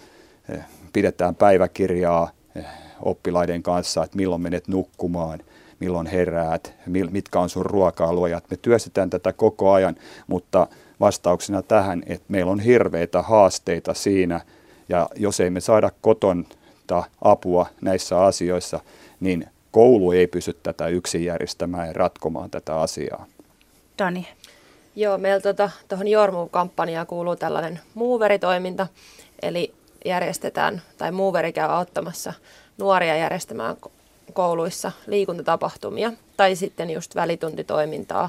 eh, 0.48 0.64
pidetään 0.92 1.34
päiväkirjaa 1.34 2.30
eh, 2.56 2.64
oppilaiden 3.02 3.62
kanssa, 3.62 4.04
että 4.04 4.16
milloin 4.16 4.42
menet 4.42 4.68
nukkumaan– 4.68 5.40
milloin 5.80 6.06
heräät, 6.06 6.74
mitkä 7.10 7.40
on 7.40 7.48
sun 7.48 7.66
ruoka-alueet. 7.66 8.50
Me 8.50 8.56
työstetään 8.56 9.10
tätä 9.10 9.32
koko 9.32 9.72
ajan, 9.72 9.94
mutta 10.26 10.66
vastauksena 11.00 11.62
tähän, 11.62 12.02
että 12.06 12.24
meillä 12.28 12.52
on 12.52 12.60
hirveitä 12.60 13.22
haasteita 13.22 13.94
siinä, 13.94 14.40
ja 14.88 15.08
jos 15.16 15.40
ei 15.40 15.50
me 15.50 15.60
saada 15.60 15.90
kotonta 16.00 17.04
apua 17.22 17.66
näissä 17.80 18.24
asioissa, 18.24 18.80
niin 19.20 19.46
koulu 19.70 20.12
ei 20.12 20.26
pysy 20.26 20.56
tätä 20.62 20.88
yksin 20.88 21.24
järjestämään 21.24 21.86
ja 21.86 21.92
ratkomaan 21.92 22.50
tätä 22.50 22.80
asiaa. 22.80 23.26
Dani. 23.98 24.28
Joo, 24.96 25.18
meillä 25.18 25.40
tuohon 25.40 25.56
tota, 25.88 26.04
Jormu-kampanjaan 26.04 27.06
kuuluu 27.06 27.36
tällainen 27.36 27.80
muuveritoiminta, 27.94 28.86
eli 29.42 29.74
järjestetään, 30.04 30.82
tai 30.98 31.12
muuveri 31.12 31.52
käy 31.52 31.70
auttamassa 31.70 32.32
nuoria 32.78 33.16
järjestämään 33.16 33.76
kouluissa 34.32 34.92
liikuntatapahtumia 35.06 36.12
tai 36.36 36.56
sitten 36.56 36.90
just 36.90 37.14
välituntitoimintaa. 37.14 38.28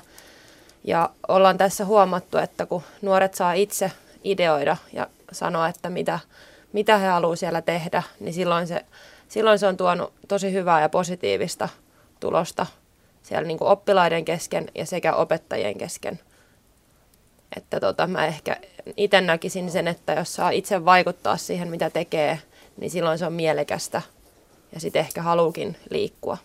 Ja 0.84 1.10
ollaan 1.28 1.58
tässä 1.58 1.86
huomattu, 1.86 2.38
että 2.38 2.66
kun 2.66 2.82
nuoret 3.02 3.34
saa 3.34 3.54
itse 3.54 3.92
ideoida 4.24 4.78
ja 4.94 5.08
sanoa, 5.36 5.68
että 5.68 5.90
mitä, 5.90 6.20
mitä 6.74 6.98
he 6.98 7.08
haluavat 7.08 7.40
siellä 7.40 7.62
tehdä, 7.62 8.04
niin 8.20 8.34
silloin 8.34 8.68
se, 8.68 8.86
silloin 9.28 9.60
se 9.60 9.68
on 9.68 9.78
tuonut 9.78 10.14
tosi 10.28 10.54
hyvää 10.54 10.82
ja 10.82 10.90
positiivista 10.90 11.70
tulosta 12.20 12.66
siellä 13.24 13.48
niin 13.48 13.58
kuin 13.58 13.68
oppilaiden 13.68 14.26
kesken 14.26 14.68
ja 14.76 14.86
sekä 14.86 15.14
opettajien 15.14 15.78
kesken. 15.78 16.20
Että 17.58 17.80
tota, 17.80 18.08
mä 18.08 18.26
ehkä 18.26 18.58
itse 18.98 19.22
näkisin 19.22 19.72
sen, 19.72 19.88
että 19.88 20.14
jos 20.14 20.36
saa 20.36 20.50
itse 20.50 20.86
vaikuttaa 20.86 21.38
siihen, 21.38 21.68
mitä 21.68 21.90
tekee, 21.90 22.40
niin 22.78 22.92
silloin 22.92 23.18
se 23.18 23.26
on 23.26 23.34
mielekästä 23.34 24.02
ja 24.74 24.80
sitten 24.80 25.00
ehkä 25.00 25.22
haluukin 25.22 25.78
liikkua. 25.90 26.38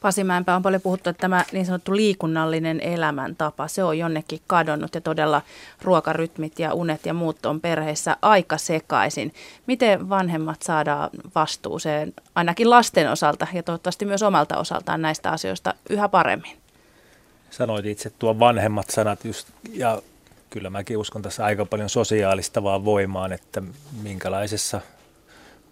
Pasi 0.00 0.24
Mäenpää 0.24 0.56
on 0.56 0.62
paljon 0.62 0.82
puhuttu, 0.82 1.10
että 1.10 1.20
tämä 1.20 1.44
niin 1.52 1.66
sanottu 1.66 1.96
liikunnallinen 1.96 2.80
elämäntapa, 2.80 3.68
se 3.68 3.84
on 3.84 3.98
jonnekin 3.98 4.40
kadonnut 4.46 4.94
ja 4.94 5.00
todella 5.00 5.42
ruokarytmit 5.82 6.58
ja 6.58 6.74
unet 6.74 7.06
ja 7.06 7.14
muut 7.14 7.46
on 7.46 7.60
perheissä 7.60 8.16
aika 8.22 8.58
sekaisin. 8.58 9.34
Miten 9.66 10.08
vanhemmat 10.08 10.62
saadaan 10.62 11.10
vastuuseen 11.34 12.12
ainakin 12.34 12.70
lasten 12.70 13.10
osalta 13.10 13.46
ja 13.52 13.62
toivottavasti 13.62 14.04
myös 14.04 14.22
omalta 14.22 14.58
osaltaan 14.58 15.02
näistä 15.02 15.30
asioista 15.30 15.74
yhä 15.90 16.08
paremmin? 16.08 16.56
Sanoit 17.50 17.86
itse 17.86 18.10
tuon 18.10 18.38
vanhemmat 18.38 18.90
sanat 18.90 19.24
just, 19.24 19.48
ja 19.72 20.02
kyllä 20.50 20.70
mäkin 20.70 20.98
uskon 20.98 21.22
tässä 21.22 21.44
aika 21.44 21.64
paljon 21.64 21.88
sosiaalistavaa 21.88 22.84
voimaan, 22.84 23.32
että 23.32 23.62
minkälaisessa 24.02 24.80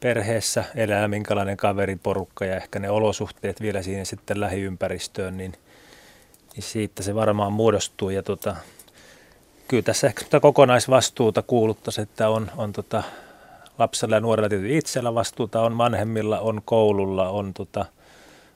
perheessä 0.00 0.64
elää, 0.74 1.08
minkälainen 1.08 1.56
kaveriporukka 1.56 2.44
ja 2.44 2.56
ehkä 2.56 2.78
ne 2.78 2.90
olosuhteet 2.90 3.60
vielä 3.60 3.82
siinä 3.82 4.04
sitten 4.04 4.40
lähiympäristöön, 4.40 5.36
niin, 5.36 5.52
niin 6.54 6.62
siitä 6.62 7.02
se 7.02 7.14
varmaan 7.14 7.52
muodostuu. 7.52 8.10
Ja 8.10 8.22
tota, 8.22 8.56
kyllä 9.68 9.82
tässä 9.82 10.06
ehkä 10.06 10.24
sitä 10.24 10.40
kokonaisvastuuta 10.40 11.42
kuuluttaisiin, 11.42 12.02
että 12.02 12.28
on, 12.28 12.50
on 12.56 12.72
tota, 12.72 13.02
lapsella 13.78 14.16
ja 14.16 14.20
nuorella 14.20 14.48
tietysti 14.48 14.76
itsellä 14.76 15.14
vastuuta, 15.14 15.60
on 15.60 15.78
vanhemmilla, 15.78 16.40
on 16.40 16.62
koululla, 16.64 17.28
on 17.28 17.54
tota, 17.54 17.84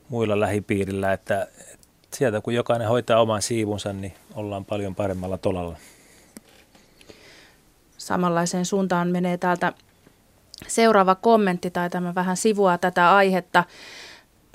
muilla 0.08 0.40
lähipiirillä, 0.40 1.12
että, 1.12 1.48
että 1.74 2.16
sieltä 2.16 2.40
kun 2.40 2.54
jokainen 2.54 2.88
hoitaa 2.88 3.20
oman 3.20 3.42
siivunsa, 3.42 3.92
niin 3.92 4.14
ollaan 4.34 4.64
paljon 4.64 4.94
paremmalla 4.94 5.38
tolalla. 5.38 5.76
Samanlaiseen 7.98 8.64
suuntaan 8.64 9.08
menee 9.08 9.38
täältä 9.38 9.72
Seuraava 10.66 11.14
kommentti 11.14 11.70
tai 11.70 11.90
tämä 11.90 12.14
vähän 12.14 12.36
sivua 12.36 12.78
tätä 12.78 13.14
aihetta 13.14 13.64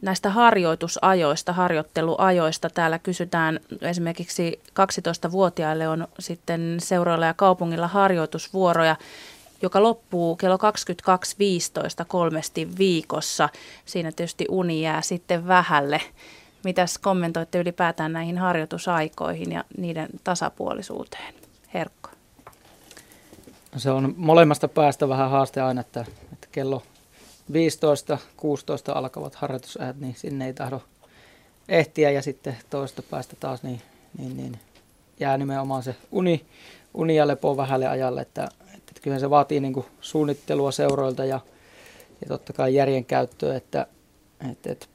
näistä 0.02 0.30
harjoitusajoista, 0.30 1.54
harjoitteluajoista. 1.54 2.70
Täällä 2.70 3.00
kysytään 3.00 3.60
esimerkiksi 3.82 4.60
12-vuotiaille 4.70 5.88
on 5.88 6.08
sitten 6.20 6.78
seuroilla 6.80 7.26
ja 7.26 7.34
kaupungilla 7.34 7.88
harjoitusvuoroja, 7.88 8.96
joka 9.62 9.84
loppuu 9.84 10.36
kello 10.36 10.58
22.15 10.58 10.62
kolmesti 12.08 12.70
viikossa. 12.78 13.50
Siinä 13.86 14.12
tietysti 14.12 14.46
uni 14.50 14.82
jää 14.82 15.02
sitten 15.02 15.48
vähälle. 15.48 16.02
Mitäs 16.64 16.98
kommentoitte 16.98 17.60
ylipäätään 17.60 18.14
näihin 18.14 18.38
harjoitusaikoihin 18.38 19.52
ja 19.52 19.64
niiden 19.78 20.10
tasapuolisuuteen? 20.24 21.34
Herkko. 21.74 22.05
Se 23.78 23.92
on 23.92 24.14
molemmasta 24.18 24.68
päästä 24.68 25.10
vähän 25.10 25.30
haaste 25.30 25.62
aina, 25.62 25.82
että, 25.82 26.06
että 26.34 26.48
kello 26.52 26.84
15, 27.54 28.18
16 28.38 28.92
alkavat 28.94 29.36
harjoitusajat, 29.36 30.00
niin 30.00 30.16
sinne 30.16 30.46
ei 30.46 30.54
tahdo 30.54 30.82
ehtiä 31.70 32.12
ja 32.12 32.22
sitten 32.22 32.58
toista 32.70 33.02
päästä 33.02 33.36
taas 33.40 33.64
niin, 33.64 33.82
niin, 34.18 34.38
niin 34.38 34.60
jää 35.20 35.38
nimenomaan 35.38 35.84
se 35.84 35.96
uni, 36.12 36.46
uni 36.94 37.16
ja 37.16 37.28
lepo 37.28 37.58
vähälle 37.58 37.88
ajalle, 37.88 38.22
että, 38.22 38.50
että 38.74 39.02
kyllä 39.02 39.20
se 39.20 39.30
vaatii 39.30 39.60
niin 39.60 39.74
kuin 39.74 39.86
suunnittelua 40.02 40.72
seuroilta 40.72 41.26
ja, 41.26 41.40
ja 42.22 42.28
totta 42.28 42.54
kai 42.54 42.76
järjen 42.76 43.06
käyttöä, 43.06 43.56
että, 43.56 43.88
että, 44.52 44.72
että 44.72 44.88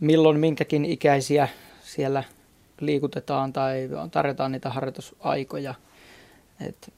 milloin 0.00 0.40
minkäkin 0.40 0.84
ikäisiä 0.84 1.48
siellä 1.82 2.24
liikutetaan 2.80 3.52
tai 3.52 3.88
tarjotaan 4.10 4.52
niitä 4.52 4.70
harjoitusaikoja. 4.70 5.74
Että 6.60 6.92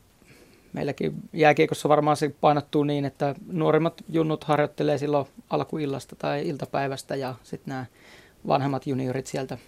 meilläkin 0.73 1.15
jääkiekossa 1.33 1.89
varmaan 1.89 2.17
se 2.17 2.35
painottuu 2.41 2.85
niin, 2.85 3.05
että 3.05 3.35
nuorimmat 3.53 4.05
junnut 4.09 4.45
harjoittelee 4.45 4.99
silloin 4.99 5.27
alkuillasta 5.51 6.17
tai 6.17 6.49
iltapäivästä 6.49 7.17
ja 7.17 7.35
sitten 7.43 7.71
nämä 7.73 7.87
vanhemmat 8.47 8.87
juniorit 8.87 9.27
sieltä 9.27 9.59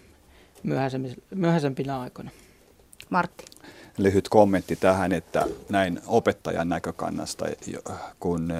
myöhäisempinä 1.34 2.00
aikoina. 2.00 2.30
Martti. 3.10 3.44
Lyhyt 3.98 4.28
kommentti 4.28 4.76
tähän, 4.76 5.12
että 5.12 5.46
näin 5.68 6.00
opettajan 6.06 6.68
näkökannasta, 6.68 7.46
kun 8.20 8.52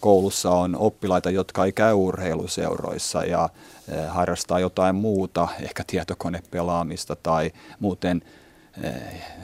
koulussa 0.00 0.50
on 0.50 0.76
oppilaita, 0.76 1.30
jotka 1.30 1.64
ei 1.64 1.72
käy 1.72 1.94
urheiluseuroissa 1.94 3.24
ja 3.24 3.48
eh, 3.88 4.06
harrastaa 4.08 4.60
jotain 4.60 4.94
muuta, 4.94 5.48
ehkä 5.60 5.84
tietokonepelaamista 5.86 7.16
tai 7.16 7.50
muuten– 7.80 8.22
Eh, 8.82 8.92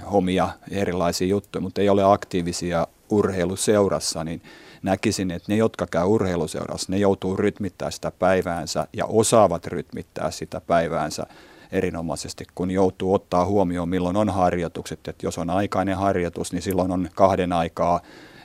omia 0.05 0.49
erilaisia 0.71 1.29
juttuja, 1.29 1.63
mutta 1.63 1.81
ei 1.81 1.89
ole 1.89 2.05
aktiivisia 2.05 2.87
urheiluseurassa, 3.11 4.25
niin 4.25 4.43
näkisin, 4.83 5.31
että 5.31 5.53
ne, 5.53 5.57
jotka 5.57 5.87
käy 5.87 6.05
urheiluseurassa, 6.05 6.93
ne 6.93 6.99
joutuu 6.99 7.37
rytmittää 7.37 7.91
sitä 7.91 8.11
päiväänsä 8.11 8.87
ja 8.93 9.07
osaavat 9.07 9.67
rytmittää 9.67 10.31
sitä 10.31 10.61
päiväänsä 10.61 11.27
erinomaisesti, 11.73 12.45
kun 12.55 12.71
joutuu 12.71 13.15
ottaa 13.15 13.47
huomioon, 13.47 13.89
milloin 13.89 14.17
on 14.17 14.31
harjoitukset. 14.31 15.09
Että 15.09 15.27
jos 15.27 15.39
on 15.39 15.51
aikainen 15.51 15.97
harjoitus, 15.97 16.53
niin 16.53 16.63
silloin 16.63 16.91
on 16.91 17.09
kahden 17.15 17.53
aikaa, 17.53 18.01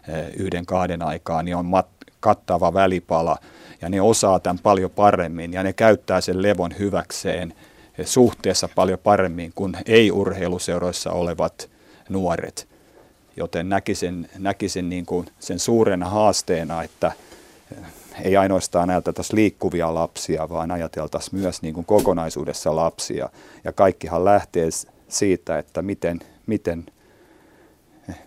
eh, 0.07 0.25
yhden 0.37 0.65
kahden 0.65 1.01
aikaa, 1.01 1.43
niin 1.43 1.55
on 1.55 1.65
mat- 1.65 2.11
kattava 2.19 2.73
välipala. 2.73 3.37
Ja 3.81 3.89
ne 3.89 4.01
osaa 4.01 4.39
tämän 4.39 4.59
paljon 4.63 4.91
paremmin 4.91 5.53
ja 5.53 5.63
ne 5.63 5.73
käyttää 5.73 6.21
sen 6.21 6.41
levon 6.41 6.71
hyväkseen– 6.79 7.53
suhteessa 8.05 8.69
paljon 8.75 8.99
paremmin 8.99 9.51
kuin 9.55 9.77
ei-urheiluseuroissa 9.85 11.11
olevat 11.11 11.69
nuoret. 12.09 12.67
Joten 13.35 13.69
näkisin, 13.69 14.29
näkisin 14.37 14.89
niin 14.89 15.05
kuin 15.05 15.27
sen 15.39 15.59
suurena 15.59 16.09
haasteena, 16.09 16.83
että 16.83 17.11
ei 18.23 18.37
ainoastaan 18.37 18.89
ajateltaisi 18.89 19.35
liikkuvia 19.35 19.93
lapsia, 19.93 20.49
vaan 20.49 20.71
ajateltaisiin 20.71 21.41
myös 21.41 21.61
niin 21.61 21.73
kuin 21.73 21.85
kokonaisuudessa 21.85 22.75
lapsia. 22.75 23.29
Ja 23.63 23.71
kaikkihan 23.71 24.25
lähtee 24.25 24.69
siitä, 25.07 25.59
että 25.59 25.81
miten, 25.81 26.19
miten, 26.47 26.85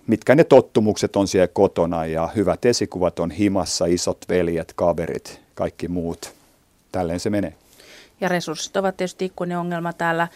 mitkä 0.07 0.35
ne 0.35 0.45
tottumukset 0.45 1.17
on 1.17 1.29
siellä 1.29 1.49
kotona 1.49 2.07
ja 2.07 2.29
hyvät 2.37 2.65
esikuvat 2.65 3.19
on 3.19 3.31
himassa, 3.31 3.87
isot 3.87 4.25
veljet, 4.29 4.73
kaverit, 4.77 5.41
kaikki 5.55 5.89
muut. 5.89 6.33
Tälleen 6.93 7.21
se 7.21 7.31
menee. 7.31 7.55
Ja 8.25 8.29
resurssit 8.29 8.77
ovat 8.77 8.97
tietysti 8.97 9.25
ikuinen 9.25 9.59
ongelma 9.59 9.93
täällä. 9.93 10.29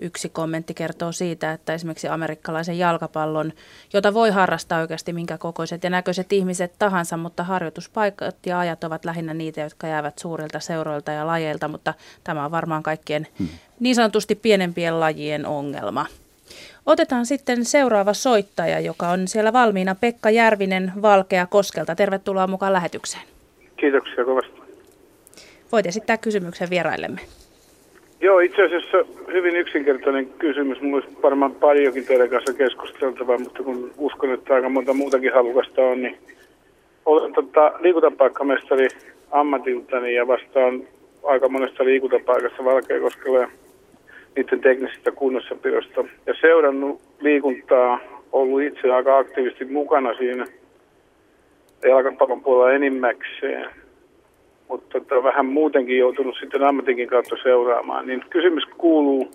Yksi 0.00 0.28
kommentti 0.28 0.74
kertoo 0.74 1.12
siitä, 1.12 1.52
että 1.52 1.74
esimerkiksi 1.74 2.08
amerikkalaisen 2.08 2.78
jalkapallon, 2.78 3.52
jota 3.92 4.14
voi 4.14 4.30
harrastaa 4.30 4.80
oikeasti 4.80 5.12
minkä 5.12 5.38
kokoiset 5.38 5.84
ja 5.84 5.90
näköiset 5.90 6.32
ihmiset 6.32 6.72
tahansa, 6.78 7.16
mutta 7.16 7.42
harjoituspaikat 7.42 8.36
ja 8.46 8.58
ajat 8.58 8.84
ovat 8.84 9.04
lähinnä 9.04 9.34
niitä, 9.34 9.60
jotka 9.60 9.86
jäävät 9.86 10.18
suurilta 10.18 10.60
seuroilta 10.60 11.12
ja 11.12 11.26
lajeilta, 11.26 11.68
mutta 11.68 11.94
tämä 12.24 12.44
on 12.44 12.50
varmaan 12.50 12.82
kaikkien 12.82 13.26
hmm. 13.38 13.48
niin 13.80 13.94
sanotusti 13.94 14.34
pienempien 14.34 15.00
lajien 15.00 15.46
ongelma. 15.46 16.06
Otetaan 16.86 17.26
sitten 17.26 17.64
seuraava 17.64 18.14
soittaja, 18.14 18.80
joka 18.80 19.08
on 19.08 19.28
siellä 19.28 19.52
valmiina, 19.52 19.94
Pekka 19.94 20.30
Järvinen 20.30 20.92
Valkea 21.02 21.46
Koskelta. 21.46 21.94
Tervetuloa 21.94 22.46
mukaan 22.46 22.72
lähetykseen. 22.72 23.22
Kiitoksia 23.76 24.24
kovasti. 24.24 24.69
Voit 25.72 25.86
esittää 25.86 26.16
kysymyksen 26.16 26.70
vieraillemme. 26.70 27.20
Joo, 28.20 28.40
itse 28.40 28.62
asiassa 28.62 28.98
hyvin 29.32 29.56
yksinkertainen 29.56 30.26
kysymys. 30.26 30.80
Minulla 30.80 31.04
olisi 31.04 31.22
varmaan 31.22 31.54
paljonkin 31.54 32.06
teidän 32.06 32.30
kanssa 32.30 32.52
keskusteltavaa, 32.52 33.38
mutta 33.38 33.62
kun 33.62 33.90
uskon, 33.98 34.34
että 34.34 34.54
aika 34.54 34.68
monta 34.68 34.94
muutakin 34.94 35.32
halukasta 35.32 35.82
on, 35.82 36.02
niin 36.02 36.18
olen 37.04 37.32
tota, 37.32 37.72
liikuntapaikkamestari 37.80 38.88
ammatiltani 39.30 40.14
ja 40.14 40.26
vastaan 40.26 40.82
aika 41.22 41.48
monesta 41.48 41.84
liikuntapaikassa 41.84 42.64
Valkeakoskella 42.64 43.38
ja 43.38 43.48
niiden 44.36 44.60
teknisestä 44.60 45.10
kunnossapidosta. 45.10 46.04
Ja 46.26 46.34
seurannut 46.40 47.00
liikuntaa, 47.20 48.00
ollut 48.32 48.62
itse 48.62 48.92
aika 48.92 49.18
aktiivisesti 49.18 49.64
mukana 49.64 50.14
siinä 50.14 50.46
jalkapallon 51.82 52.42
puolella 52.42 52.72
enimmäkseen 52.72 53.70
mutta 54.70 55.00
tota, 55.00 55.22
vähän 55.22 55.46
muutenkin 55.46 55.98
joutunut 55.98 56.36
sitten 56.40 56.62
ammatinkin 56.62 57.08
kautta 57.08 57.36
seuraamaan. 57.42 58.06
Niin 58.06 58.24
kysymys 58.30 58.64
kuuluu, 58.78 59.30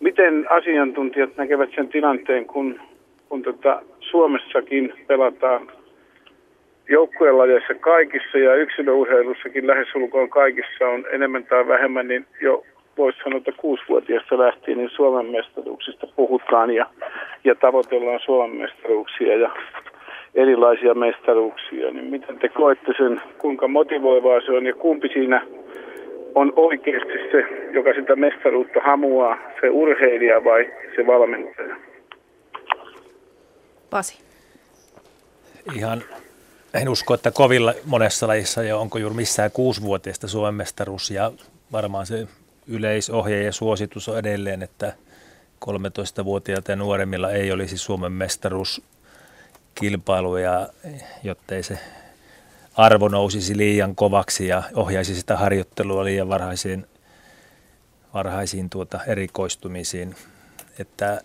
miten 0.00 0.46
asiantuntijat 0.50 1.36
näkevät 1.36 1.70
sen 1.74 1.88
tilanteen, 1.88 2.46
kun, 2.46 2.80
kun 3.28 3.42
tota 3.42 3.82
Suomessakin 4.00 4.92
pelataan 5.06 5.68
joukkuelajeissa 6.88 7.74
kaikissa 7.74 8.38
ja 8.38 8.54
yksilöurheilussakin 8.54 9.66
lähesulkoon 9.66 10.30
kaikissa 10.30 10.88
on 10.88 11.04
enemmän 11.12 11.44
tai 11.44 11.68
vähemmän, 11.68 12.08
niin 12.08 12.26
jo 12.42 12.64
voisi 12.98 13.18
sanoa, 13.24 13.38
että 13.38 13.52
kuusivuotiaasta 13.52 14.38
lähtien 14.38 14.78
niin 14.78 14.90
Suomen 14.90 15.26
mestaruuksista 15.26 16.06
puhutaan 16.16 16.70
ja, 16.70 16.86
ja 17.44 17.54
tavoitellaan 17.54 18.20
Suomen 18.24 18.56
mestaruuksia 18.56 19.36
ja 19.36 19.50
erilaisia 20.34 20.94
mestaruuksia. 20.94 21.90
Niin 21.90 22.06
miten 22.06 22.38
te 22.38 22.48
koette 22.48 22.92
sen, 22.96 23.22
kuinka 23.38 23.68
motivoivaa 23.68 24.40
se 24.40 24.52
on 24.52 24.66
ja 24.66 24.74
kumpi 24.74 25.08
siinä 25.08 25.46
on 26.34 26.52
oikeasti 26.56 27.12
se, 27.32 27.70
joka 27.72 27.90
sitä 27.94 28.16
mestaruutta 28.16 28.80
hamuaa, 28.80 29.38
se 29.60 29.70
urheilija 29.70 30.44
vai 30.44 30.70
se 30.96 31.06
valmentaja? 31.06 31.76
Pasi. 33.90 34.18
Ihan 35.76 36.02
en 36.74 36.88
usko, 36.88 37.14
että 37.14 37.30
kovilla 37.30 37.74
monessa 37.84 38.28
lajissa 38.28 38.62
ja 38.62 38.76
onko 38.76 38.98
juuri 38.98 39.16
missään 39.16 39.50
kuusivuotiaista 39.50 40.28
Suomen 40.28 40.54
mestaruus 40.54 41.10
ja 41.10 41.32
varmaan 41.72 42.06
se 42.06 42.26
yleisohje 42.68 43.42
ja 43.42 43.52
suositus 43.52 44.08
on 44.08 44.18
edelleen, 44.18 44.62
että 44.62 44.92
13-vuotiailta 45.64 46.72
ja 46.72 46.76
nuoremmilla 46.76 47.30
ei 47.30 47.52
olisi 47.52 47.78
Suomen 47.78 48.12
mestaruuskilpailuja, 49.74 50.68
jottei 51.22 51.62
se 51.62 51.78
arvo 52.76 53.08
nousisi 53.08 53.56
liian 53.56 53.94
kovaksi 53.94 54.46
ja 54.46 54.62
ohjaisi 54.74 55.14
sitä 55.14 55.36
harjoittelua 55.36 56.04
liian 56.04 56.28
varhaisiin, 56.28 56.86
varhaisiin 58.14 58.70
tuota 58.70 59.00
erikoistumisiin. 59.06 60.14
Että, 60.78 61.20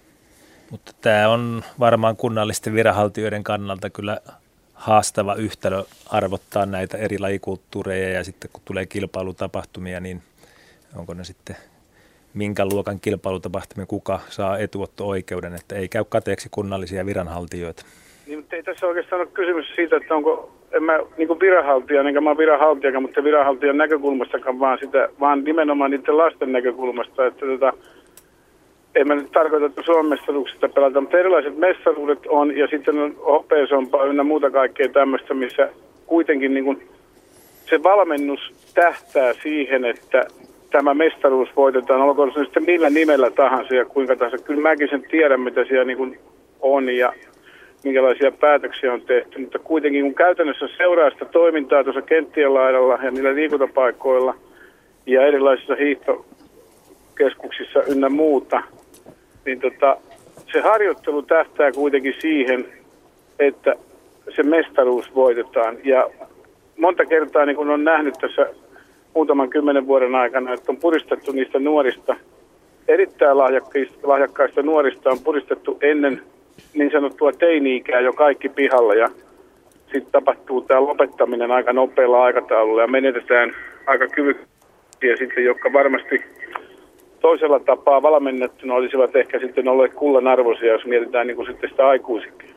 mutta 0.72 0.92
tämä 1.02 1.30
on 1.30 1.64
varmaan 1.80 2.16
kunnallisten 2.16 2.74
viranhaltijoiden 2.74 3.44
kannalta 3.44 3.90
kyllä 3.90 4.20
haastava 4.74 5.36
yhtälö 5.36 5.84
arvottaa 6.06 6.66
näitä 6.66 6.98
eri 6.98 7.20
lajikulttuureja 7.20 8.10
ja 8.10 8.24
sitten 8.24 8.50
kun 8.54 8.62
tulee 8.66 8.86
kilpailutapahtumia, 8.86 10.00
niin 10.00 10.24
onko 10.96 11.14
ne 11.14 11.24
sitten 11.24 11.56
minkä 12.34 12.66
luokan 12.66 13.00
kilpailutapahtumia, 13.00 13.86
kuka 13.86 14.20
saa 14.30 14.58
etuotto-oikeuden, 14.58 15.56
että 15.56 15.76
ei 15.76 15.88
käy 15.90 16.04
kateeksi 16.04 16.50
kunnallisia 16.52 17.06
viranhaltijoita. 17.06 17.86
Niin, 18.30 18.40
mutta 18.40 18.56
ei 18.56 18.64
tässä 18.64 18.88
oikeastaan 18.88 19.22
ole 19.22 19.30
kysymys 19.34 19.66
siitä, 19.76 19.96
että 19.96 20.16
onko, 20.16 20.52
en 20.72 20.84
mä 20.84 21.00
niin 21.18 21.40
viranhaltija, 21.40 22.02
enkä 22.02 22.22
mä 22.22 22.38
viranhaltijakaan, 22.38 23.02
mutta 23.02 23.24
viranhaltijan 23.24 23.78
näkökulmastakaan, 23.78 24.60
vaan, 24.60 24.78
sitä, 24.82 25.10
vaan 25.20 25.44
nimenomaan 25.44 25.92
niiden 25.92 26.18
lasten 26.18 26.52
näkökulmasta, 26.52 27.26
että 27.26 27.46
tota, 27.46 27.74
en 28.96 29.08
mä 29.08 29.16
nyt 29.16 29.32
tarkoita, 29.32 29.66
että 29.66 29.82
Suomen 29.86 30.06
mestaruuksista 30.06 30.70
pelataan, 30.70 31.04
mutta 31.04 31.18
erilaiset 31.18 31.58
mestaruudet 31.58 32.20
on 32.28 32.58
ja 32.58 32.68
sitten 32.68 33.00
on 33.00 33.16
hopeasompaa 33.16 34.06
ynnä 34.06 34.24
muuta 34.24 34.52
kaikkea 34.52 34.90
tämmöistä, 34.90 35.34
missä 35.34 35.70
kuitenkin 36.06 36.54
niin 36.54 36.66
kuin 36.66 36.88
se 37.70 37.84
valmennus 37.84 38.54
tähtää 38.74 39.34
siihen, 39.34 39.86
että 39.86 40.26
tämä 40.72 40.94
mestaruus 40.94 41.50
voitetaan, 41.56 42.02
olkoon 42.02 42.34
se 42.34 42.44
sitten 42.44 42.66
millä 42.66 42.90
nimellä 42.90 43.32
tahansa 43.32 43.76
ja 43.76 43.86
kuinka 43.86 44.16
tahansa. 44.16 44.46
Kyllä 44.46 44.62
mäkin 44.62 44.90
sen 44.90 45.04
tiedän, 45.12 45.42
mitä 45.42 45.66
siellä 45.66 45.86
niin 45.86 45.98
kuin 45.98 46.20
on 46.62 46.90
ja 46.90 47.14
minkälaisia 47.84 48.32
päätöksiä 48.32 48.94
on 48.94 49.02
tehty, 49.02 49.40
mutta 49.40 49.60
kuitenkin 49.60 50.04
kun 50.04 50.16
käytännössä 50.16 50.68
seuraa 50.78 51.10
sitä 51.10 51.26
toimintaa 51.26 51.84
tuossa 51.84 52.02
kenttien 52.02 52.54
laidalla 52.54 53.00
ja 53.04 53.12
niillä 53.12 53.36
liikuntapaikoilla 53.36 54.36
ja 55.06 55.28
erilaisissa 55.28 55.76
hiihtokeskuksissa 55.76 57.84
ynnä 57.88 58.10
muuta, 58.10 58.62
niin 59.46 59.60
tota, 59.60 59.98
se 60.52 60.62
harjoittelu 60.62 61.22
tähtää 61.22 61.72
kuitenkin 61.72 62.16
siihen, 62.20 62.66
että 63.40 63.76
se 64.36 64.44
mestaruus 64.44 65.16
voitetaan. 65.16 65.78
Ja 65.84 66.10
monta 66.78 67.06
kertaa, 67.06 67.46
niin 67.46 67.56
kuin 67.56 67.70
on 67.70 67.84
nähnyt 67.84 68.14
tässä 68.22 68.50
muutaman 69.16 69.50
kymmenen 69.50 69.88
vuoden 69.88 70.16
aikana, 70.16 70.54
että 70.54 70.72
on 70.72 70.78
puristettu 70.78 71.32
niistä 71.32 71.60
nuorista, 71.60 72.16
erittäin 72.88 73.38
lahjakkaista, 73.38 73.96
lahjakkaista 74.04 74.62
nuorista 74.62 75.10
on 75.10 75.20
puristettu 75.20 75.78
ennen 75.82 76.22
niin 76.74 76.92
sanottua 76.92 77.32
teini-ikää 77.32 78.00
jo 78.00 78.14
kaikki 78.14 78.50
pihalla 78.50 78.94
ja 78.94 79.10
sitten 79.84 80.12
tapahtuu 80.12 80.62
tämä 80.62 80.82
lopettaminen 80.82 81.52
aika 81.52 81.74
nopealla 81.74 82.24
aikataululla 82.24 82.82
ja 82.82 82.88
menetetään 82.88 83.56
aika 83.88 84.08
kyvykkiä 84.08 85.16
sitten, 85.18 85.44
jotka 85.44 85.74
varmasti 85.74 86.24
toisella 87.22 87.60
tapaa 87.60 88.02
valmennettuna 88.02 88.74
olisivat 88.74 89.16
ehkä 89.16 89.40
sitten 89.40 89.68
olleet 89.68 89.94
kullan 89.94 90.28
arvoisia, 90.28 90.74
jos 90.74 90.86
mietitään 90.86 91.28
niin 91.28 91.36
kuin 91.36 91.48
sitten 91.48 91.70
sitä 91.70 91.88
aikuisikin. 91.88 92.56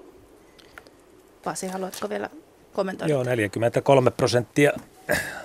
Pasi, 1.45 1.69
haluatko 1.69 2.09
vielä 2.09 2.29
kommentoida? 2.73 3.13
Joo, 3.13 3.23
43 3.23 4.11
prosenttia 4.11 4.73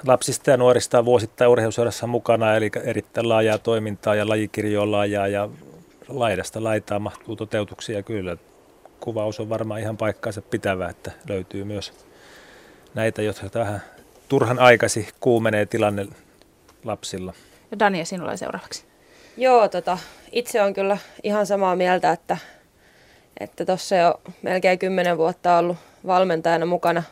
lapsista 0.08 0.52
ja 0.52 0.58
nuorista 0.58 1.00
on 1.00 1.06
vuosittain 1.06 1.52
urheiluseurassa 1.52 2.08
mukana, 2.08 2.56
eli 2.56 2.70
erittäin 2.84 3.30
laajaa 3.30 3.58
toimintaa 3.58 4.16
ja 4.16 4.30
lajikirjo 4.30 4.82
on 4.82 4.92
laajaa 4.92 5.28
ja 5.28 5.50
laidasta 6.08 6.64
laitaa 6.64 7.00
mahtuu 7.00 7.36
toteutuksia 7.36 8.04
kyllä. 8.04 8.38
Kuvaus 9.00 9.40
on 9.40 9.50
varmaan 9.50 9.82
ihan 9.82 9.98
paikkaansa 9.98 10.42
pitävä, 10.42 10.90
että 10.90 11.12
löytyy 11.30 11.64
myös 11.64 11.94
näitä, 12.94 13.22
jotka 13.22 13.60
vähän 13.60 13.82
turhan 14.30 14.60
aikasi 14.60 15.10
kuumenee 15.20 15.66
tilanne 15.66 16.08
lapsilla. 16.84 17.34
Ja 17.72 17.80
Dania, 17.80 18.06
sinulla 18.06 18.38
seuraavaksi. 18.38 18.86
Joo, 19.38 19.68
tota, 19.68 19.98
itse 20.32 20.62
on 20.62 20.74
kyllä 20.74 20.98
ihan 21.24 21.46
samaa 21.46 21.76
mieltä, 21.76 22.12
että 22.12 22.38
että 23.40 23.66
tuossa 23.66 23.96
jo 23.96 24.22
melkein 24.42 24.80
kymmenen 24.80 25.18
vuotta 25.18 25.58
ollut 25.58 25.78
valmentajana 26.08 26.66
mukana, 26.66 27.04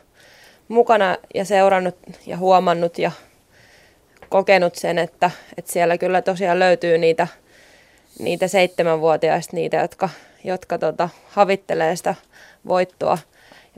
mukana 0.67 1.17
ja 1.33 1.45
seurannut 1.45 1.95
ja 2.25 2.37
huomannut 2.37 2.97
ja 2.97 3.11
kokenut 4.29 4.75
sen, 4.75 4.97
että, 4.97 5.31
että 5.57 5.71
siellä 5.71 5.97
kyllä 5.97 6.21
tosiaan 6.21 6.59
löytyy 6.59 6.97
niitä, 6.97 7.27
niitä 8.19 8.47
seitsemänvuotiaista, 8.47 9.55
niitä, 9.55 9.77
jotka, 9.77 10.09
jotka 10.43 10.77
tota, 10.77 11.09
havittelee 11.27 11.95
sitä 11.95 12.15
voittoa. 12.67 13.17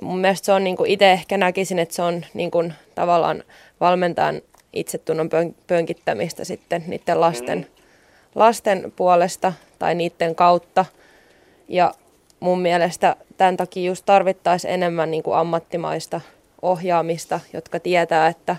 Ja 0.02 0.08
mun 0.08 0.20
mielestä 0.20 0.46
se 0.46 0.52
on 0.52 0.64
niin 0.64 0.78
kuin 0.78 0.92
itse 0.92 1.12
ehkä 1.12 1.38
näkisin, 1.38 1.80
että 1.80 1.96
se 1.96 2.02
on 2.02 2.26
niin 2.34 2.52
kuin, 2.52 2.74
tavallaan 2.96 3.44
valmentajan 3.80 4.42
itsetunnon 4.74 5.30
pönkittämistä 5.68 6.44
sitten 6.44 6.84
niiden 6.88 7.22
lasten, 7.22 7.58
mm 7.58 7.78
lasten 8.38 8.94
puolesta 8.96 9.54
tai 9.80 9.96
niiden 9.96 10.36
kautta. 10.36 10.86
Ja 11.68 11.94
mun 12.40 12.62
mielestä 12.62 13.16
tämän 13.38 13.58
takia 13.58 13.88
just 13.88 14.06
tarvittaisiin 14.06 14.74
enemmän 14.74 15.12
niin 15.12 15.24
kuin 15.24 15.38
ammattimaista 15.38 16.22
ohjaamista, 16.62 17.40
jotka 17.54 17.80
tietää, 17.80 18.28
että, 18.28 18.56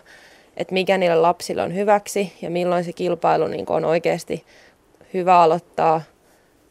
että 0.56 0.74
mikä 0.74 0.98
niille 0.98 1.16
lapsille 1.16 1.62
on 1.62 1.74
hyväksi 1.74 2.32
ja 2.42 2.50
milloin 2.50 2.84
se 2.84 2.92
kilpailu 2.92 3.46
niin 3.46 3.66
kuin 3.66 3.76
on 3.76 3.84
oikeasti 3.84 4.44
hyvä 5.14 5.40
aloittaa. 5.40 6.02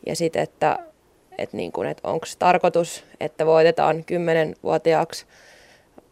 Ja 0.06 0.16
sitten, 0.16 0.42
että, 0.42 0.80
että, 1.38 1.58
niin 1.58 1.72
kuin, 1.72 1.88
että 1.88 2.08
onko 2.08 2.26
tarkoitus, 2.40 3.04
että 3.20 3.46
voitetaan 3.46 3.96
10-vuotiaaksi 3.96 5.26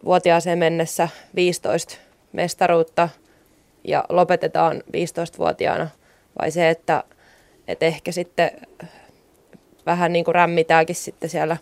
vuotiaaseen 0.06 0.58
mennessä 0.58 1.10
15 1.36 1.96
mestaruutta 2.32 3.10
ja 3.84 4.06
lopetetaan 4.10 4.84
15-vuotiaana– 4.88 5.90
vai 6.42 6.52
se, 6.52 6.70
että, 6.70 7.04
että 7.68 7.86
ehkä 7.86 8.12
sitten 8.12 8.52
vähän 9.86 10.14
niin 10.14 10.26
kuin 10.26 10.36
rämmitääkin 10.36 10.96
sitten 10.96 11.30
siellä 11.30 11.58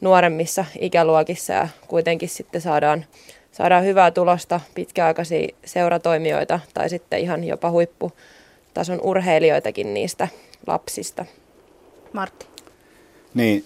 nuoremmissa 0.00 0.64
ikäluokissa 0.80 1.52
ja 1.52 1.68
kuitenkin 1.88 2.28
sitten 2.28 2.60
saadaan, 2.60 3.04
saadaan 3.52 3.84
hyvää 3.84 4.10
tulosta, 4.10 4.60
pitkäaikaisia 4.74 5.48
seuratoimijoita 5.64 6.60
tai 6.74 6.88
sitten 6.88 7.20
ihan 7.20 7.44
jopa 7.44 7.70
huipputason 8.70 9.00
urheilijoitakin 9.02 9.94
niistä 9.94 10.28
lapsista. 10.66 11.24
Martti. 12.12 12.46
Niin, 13.34 13.64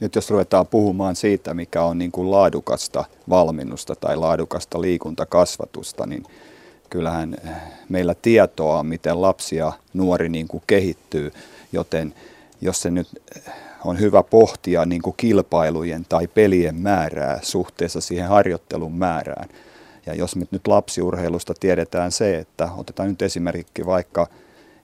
nyt 0.00 0.14
jos 0.14 0.30
ruvetaan 0.30 0.66
puhumaan 0.66 1.16
siitä, 1.16 1.54
mikä 1.54 1.82
on 1.82 1.98
niin 1.98 2.12
kuin 2.12 2.30
laadukasta 2.30 3.04
valmennusta 3.28 3.94
tai 3.96 4.16
laadukasta 4.16 4.80
liikuntakasvatusta, 4.80 6.06
niin 6.06 6.22
kyllähän 6.90 7.34
eh, 7.44 7.50
meillä 7.88 8.14
tietoa 8.22 8.78
on, 8.78 8.86
miten 8.86 9.22
lapsi 9.22 9.56
ja 9.56 9.72
nuori 9.94 10.28
niin 10.28 10.48
kuin 10.48 10.62
kehittyy, 10.66 11.32
joten 11.72 12.14
jos 12.60 12.82
se 12.82 12.90
nyt 12.90 13.08
eh, 13.36 13.42
on 13.84 14.00
hyvä 14.00 14.22
pohtia 14.22 14.84
niin 14.84 15.02
kuin 15.02 15.14
kilpailujen 15.16 16.06
tai 16.08 16.26
pelien 16.26 16.74
määrää 16.74 17.38
suhteessa 17.42 18.00
siihen 18.00 18.28
harjoittelun 18.28 18.94
määrään. 18.94 19.48
Ja 20.06 20.14
jos 20.14 20.36
me 20.36 20.46
nyt 20.50 20.66
lapsiurheilusta 20.66 21.54
tiedetään 21.60 22.12
se, 22.12 22.38
että 22.38 22.68
otetaan 22.76 23.08
nyt 23.08 23.22
esimerkki 23.22 23.86
vaikka, 23.86 24.26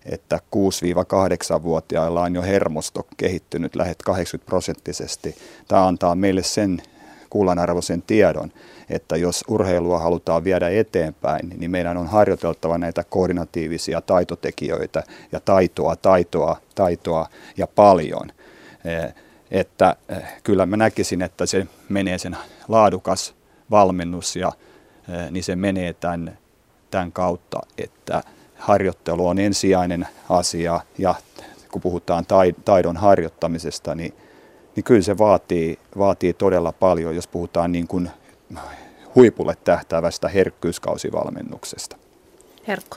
että 0.05 0.41
6-8-vuotiailla 0.57 2.23
on 2.23 2.35
jo 2.35 2.43
hermosto 2.43 3.07
kehittynyt 3.17 3.77
lähes 3.77 3.97
80 4.05 4.49
prosenttisesti. 4.49 5.37
Tämä 5.69 5.87
antaa 5.87 6.15
meille 6.15 6.43
sen 6.43 6.83
kullanarvoisen 7.31 8.03
tiedon, 8.03 8.53
että 8.91 9.17
jos 9.17 9.45
urheilua 9.49 9.99
halutaan 9.99 10.45
viedä 10.45 10.69
eteenpäin, 10.69 11.49
niin 11.57 11.71
meidän 11.71 11.97
on 11.97 12.07
harjoiteltava 12.07 12.79
näitä 12.79 13.05
koordinatiivisia 13.05 14.01
taitotekijöitä 14.01 15.03
ja 15.33 15.41
taitoa, 15.41 15.97
taitoa, 15.97 16.57
taitoa 16.75 17.27
ja 17.57 17.67
paljon. 17.67 18.33
että 19.51 19.97
eh, 20.09 20.23
kyllä 20.43 20.67
mä 20.67 20.77
näkisin, 20.77 21.23
että 21.23 21.47
se 21.47 21.67
menee 21.89 22.19
sen 22.19 22.37
laadukas 22.69 23.35
valmennus 23.71 24.37
ja 24.37 24.49
eh, 24.49 24.68
niin 25.31 25.45
se 25.45 25.57
menee 25.57 25.93
tämän, 25.93 26.39
tämän 26.91 27.13
kautta, 27.13 27.61
että 27.79 28.23
harjoittelu 28.57 29.27
on 29.27 29.39
ensisijainen 29.39 30.09
asia 30.29 30.81
ja 30.99 31.15
kun 31.73 31.83
puhutaan 31.83 32.27
taidon 32.65 32.97
harjoittamisesta, 32.97 33.95
niin, 33.95 34.15
niin 34.77 34.85
kyllä 34.85 35.03
se 35.03 35.19
vaatii, 35.19 35.79
vaatii 35.99 36.33
todella 36.33 36.73
paljon, 36.73 37.15
jos 37.15 37.27
puhutaan 37.27 37.73
niin 37.73 37.89
kuin 37.89 38.11
huipulle 39.15 39.57
tähtäävästä 39.65 40.29
herkkyyskausivalmennuksesta. 40.29 41.97
Herkko. 42.69 42.97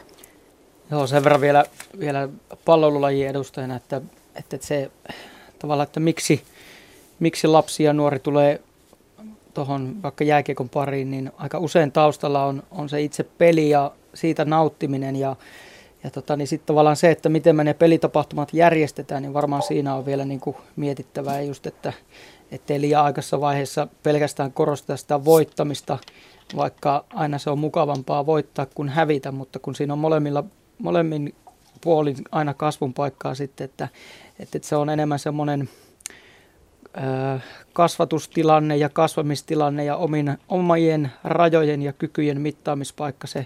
Joo, 0.92 1.08
sen 1.08 1.24
verran 1.24 1.42
vielä, 1.42 1.66
vielä 2.00 2.30
palvelulajien 2.66 3.30
edustajana, 3.30 3.76
että, 3.76 4.02
että 4.36 4.58
se 4.62 4.92
tavallaan, 5.60 5.88
että 5.88 6.00
miksi, 6.00 6.44
miksi 7.20 7.48
lapsi 7.48 7.84
ja 7.84 7.94
nuori 7.94 8.20
tulee 8.20 8.62
tuohon 9.54 10.04
vaikka 10.04 10.24
jääkiekon 10.24 10.70
pariin, 10.70 11.12
niin 11.12 11.32
aika 11.38 11.60
usein 11.60 11.92
taustalla 11.92 12.46
on, 12.46 12.64
on 12.72 12.90
se 12.90 13.02
itse 13.02 13.24
peli 13.24 13.70
ja 13.70 13.92
siitä 14.14 14.46
nauttiminen 14.46 15.16
ja, 15.16 15.36
ja 16.04 16.10
tota, 16.10 16.36
niin 16.36 16.48
sitten 16.48 16.68
tavallaan 16.68 16.96
se, 16.96 17.12
että 17.12 17.30
miten 17.30 17.56
me 17.56 17.64
ne 17.64 17.74
pelitapahtumat 17.74 18.54
järjestetään, 18.54 19.22
niin 19.22 19.34
varmaan 19.34 19.62
siinä 19.62 19.96
on 19.96 20.06
vielä 20.06 20.26
niin 20.26 20.40
kuin 20.40 20.56
mietittävää 20.76 21.42
just, 21.42 21.68
että 21.68 21.94
ettei 22.52 22.82
liian 22.82 23.04
aikaisessa 23.04 23.42
vaiheessa 23.42 23.88
pelkästään 24.04 24.54
korostaa 24.54 24.98
sitä 24.98 25.26
voittamista, 25.26 25.98
vaikka 26.56 27.06
aina 27.14 27.38
se 27.38 27.50
on 27.50 27.60
mukavampaa 27.60 28.26
voittaa 28.26 28.66
kuin 28.66 28.90
hävitä, 28.90 29.32
mutta 29.32 29.60
kun 29.60 29.76
siinä 29.76 29.94
on 29.94 30.00
molemmilla, 30.00 30.44
molemmin 30.78 31.36
puolin 31.82 32.18
aina 32.32 32.54
kasvun 32.54 32.94
paikkaa 32.94 33.36
sitten, 33.36 33.66
että, 33.66 33.88
että 34.40 34.60
se 34.62 34.76
on 34.76 34.90
enemmän 34.90 35.20
semmoinen 35.20 35.70
kasvatustilanne 37.74 38.78
ja 38.78 38.90
kasvamistilanne 38.90 39.86
ja 39.86 39.96
omin, 39.96 40.38
omien 40.50 41.12
rajojen 41.24 41.82
ja 41.82 41.94
kykyjen 41.94 42.42
mittaamispaikka 42.42 43.28
se 43.28 43.46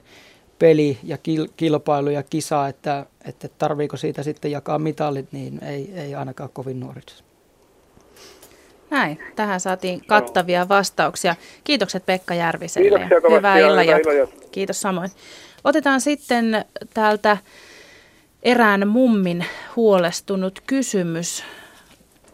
peli 0.60 0.98
ja 1.04 1.18
kil, 1.18 1.48
kilpailu 1.58 2.10
ja 2.10 2.24
kisa, 2.24 2.68
että, 2.68 3.06
että 3.26 3.48
tarviiko 3.58 3.98
siitä 3.98 4.24
sitten 4.24 4.52
jakaa 4.52 4.80
mitalit, 4.80 5.32
niin 5.32 5.64
ei, 5.64 5.92
ei 5.96 6.16
ainakaan 6.16 6.50
kovin 6.54 6.80
nuorissa. 6.80 7.24
Näin, 8.90 9.20
tähän 9.36 9.60
saatiin 9.60 10.06
kattavia 10.06 10.70
vastauksia. 10.70 11.36
Kiitokset 11.64 12.06
Pekka 12.06 12.34
Järviselle. 12.34 13.00
Kiitoksia 13.00 13.36
Hyvää 13.38 13.60
illan 13.60 13.86
Kiitos 14.52 14.82
samoin. 14.82 15.12
Otetaan 15.64 16.02
sitten 16.02 16.66
täältä 16.94 17.38
erään 18.44 18.88
mummin 18.88 19.46
huolestunut 19.76 20.62
kysymys 20.68 21.44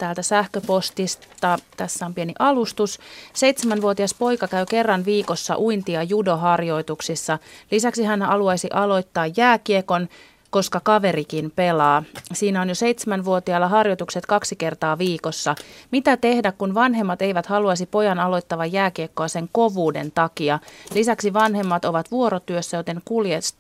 täältä 0.02 0.22
sähköpostista. 0.22 1.60
Tässä 1.78 2.06
on 2.06 2.14
pieni 2.14 2.34
alustus. 2.40 3.00
Seitsemänvuotias 3.34 4.14
poika 4.14 4.48
käy 4.48 4.66
kerran 4.66 5.06
viikossa 5.06 5.58
uintia 5.58 6.04
judoharjoituksissa. 6.04 7.40
Lisäksi 7.72 8.04
hän 8.04 8.22
haluaisi 8.22 8.68
aloittaa 8.74 9.26
jääkiekon, 9.38 10.10
koska 10.52 10.80
kaverikin 10.80 11.52
pelaa. 11.56 12.04
Siinä 12.34 12.62
on 12.62 12.70
jo 12.70 12.76
seitsemänvuotiaalla 12.76 13.68
harjoitukset 13.68 14.26
kaksi 14.26 14.56
kertaa 14.56 14.98
viikossa. 14.98 15.56
Mitä 15.92 16.18
tehdä, 16.18 16.52
kun 16.52 16.74
vanhemmat 16.74 17.22
eivät 17.22 17.46
haluaisi 17.46 17.86
pojan 17.86 18.20
aloittavan 18.20 18.72
jääkiekkoa 18.72 19.28
sen 19.28 19.50
kovuuden 19.52 20.12
takia? 20.12 20.60
Lisäksi 20.94 21.34
vanhemmat 21.34 21.86
ovat 21.86 22.12
vuorotyössä, 22.12 22.78
joten 22.78 23.02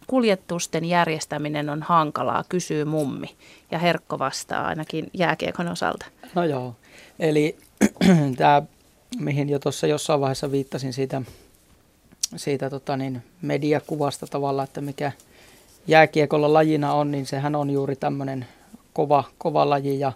kuljetusten 0.07 0.85
järjestäminen 0.85 1.69
on 1.69 1.84
hankalaa, 1.84 2.43
kysyy 2.49 2.85
mummi. 2.85 3.27
Ja 3.72 3.80
Herkko 3.80 4.19
vastaa 4.19 4.68
ainakin 4.68 5.09
jääkiekon 5.13 5.68
osalta. 5.68 6.05
No 6.35 6.43
joo, 6.43 6.76
eli 7.19 7.57
tämä, 8.38 8.61
mihin 9.19 9.49
jo 9.49 9.59
tuossa 9.59 9.88
jossain 9.88 10.22
vaiheessa 10.22 10.51
viittasin 10.51 10.93
siitä, 10.93 11.22
siitä 12.35 12.69
tota 12.69 12.97
niin, 12.97 13.23
mediakuvasta 13.41 14.27
tavalla, 14.27 14.63
että 14.63 14.81
mikä– 14.81 15.11
jääkiekolla 15.88 16.53
lajina 16.53 16.94
on, 16.94 17.12
niin 17.12 17.26
sehän 17.26 17.56
on 17.56 17.70
juuri 17.70 17.95
tämmöinen 17.95 18.45
kova, 18.94 19.24
kova 19.38 19.70
laji 19.70 19.99
ja, 19.99 20.12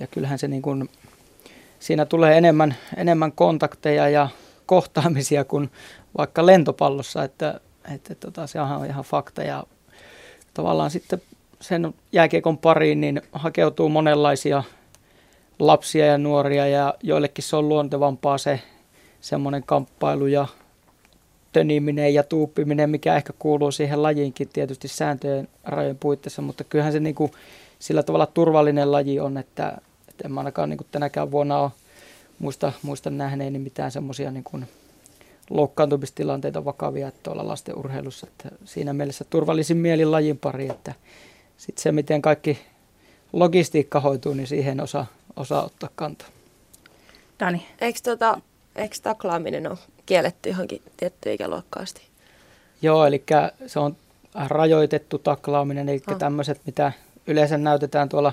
ja 0.00 0.06
kyllähän 0.06 0.38
se 0.38 0.48
niin 0.48 0.62
kuin, 0.62 0.90
siinä 1.78 2.06
tulee 2.06 2.38
enemmän, 2.38 2.74
enemmän 2.96 3.32
kontakteja 3.32 4.08
ja 4.08 4.28
kohtaamisia 4.66 5.44
kuin 5.44 5.70
vaikka 6.18 6.46
lentopallossa, 6.46 7.24
että, 7.24 7.60
että 7.94 8.14
tota, 8.14 8.46
se 8.46 8.60
on 8.60 8.86
ihan 8.86 9.04
fakta 9.04 9.42
ja 9.42 9.64
tavallaan 10.54 10.90
sitten 10.90 11.22
sen 11.60 11.94
jääkiekon 12.12 12.58
pariin 12.58 13.00
niin 13.00 13.22
hakeutuu 13.32 13.88
monenlaisia 13.88 14.62
lapsia 15.58 16.06
ja 16.06 16.18
nuoria 16.18 16.66
ja 16.66 16.94
joillekin 17.02 17.44
se 17.44 17.56
on 17.56 17.68
luontevampaa 17.68 18.38
se 18.38 18.60
semmoinen 19.20 19.62
kamppailu 19.66 20.26
ja 20.26 20.46
töniminen 21.54 22.14
ja 22.14 22.22
tuuppiminen, 22.22 22.90
mikä 22.90 23.16
ehkä 23.16 23.32
kuuluu 23.38 23.70
siihen 23.70 24.02
lajiinkin 24.02 24.48
tietysti 24.52 24.88
sääntöjen 24.88 25.48
rajojen 25.64 25.98
puitteissa, 25.98 26.42
mutta 26.42 26.64
kyllähän 26.64 26.92
se 26.92 27.00
niin 27.00 27.14
kuin 27.14 27.32
sillä 27.78 28.02
tavalla 28.02 28.26
turvallinen 28.26 28.92
laji 28.92 29.20
on, 29.20 29.38
että, 29.38 29.78
että 30.08 30.24
en 30.24 30.32
mä 30.32 30.40
ainakaan 30.40 30.70
niin 30.70 30.78
kuin 30.78 30.88
tänäkään 30.90 31.30
vuonna 31.30 31.58
ole 31.58 31.70
muista, 32.38 32.72
muista 32.82 33.10
nähneeni 33.10 33.58
mitään 33.58 33.90
semmoisia 33.90 34.30
niin 34.30 34.44
loukkaantumistilanteita 35.50 36.64
vakavia 36.64 37.08
että 37.08 37.20
tuolla 37.22 37.48
lasten 37.48 37.78
urheilussa. 37.78 38.26
Että 38.26 38.48
siinä 38.64 38.92
mielessä 38.92 39.24
turvallisin 39.30 39.76
mielin 39.76 40.10
lajin 40.10 40.38
pari, 40.38 40.68
että 40.70 40.94
sitten 41.56 41.82
se, 41.82 41.92
miten 41.92 42.22
kaikki 42.22 42.58
logistiikka 43.32 44.00
hoituu, 44.00 44.34
niin 44.34 44.46
siihen 44.46 44.80
osaa, 44.80 45.06
osaa 45.36 45.64
ottaa 45.64 45.90
kantaa. 45.94 46.28
Dani. 47.40 47.66
Eikö, 47.80 47.98
tota, 48.02 48.40
eikö 48.76 48.96
taklaaminen 49.02 49.70
ole 49.70 49.78
kielletty 50.06 50.48
johonkin 50.48 50.82
tiettyyn 50.96 51.34
ikäluokkaan 51.34 51.82
asti? 51.82 52.02
Joo, 52.82 53.06
eli 53.06 53.24
se 53.66 53.78
on 53.78 53.96
rajoitettu 54.46 55.18
taklaaminen, 55.18 55.88
eli 55.88 56.02
oh. 56.10 56.18
tämmöiset, 56.18 56.60
mitä 56.66 56.92
yleensä 57.26 57.58
näytetään 57.58 58.08
tuolla 58.08 58.32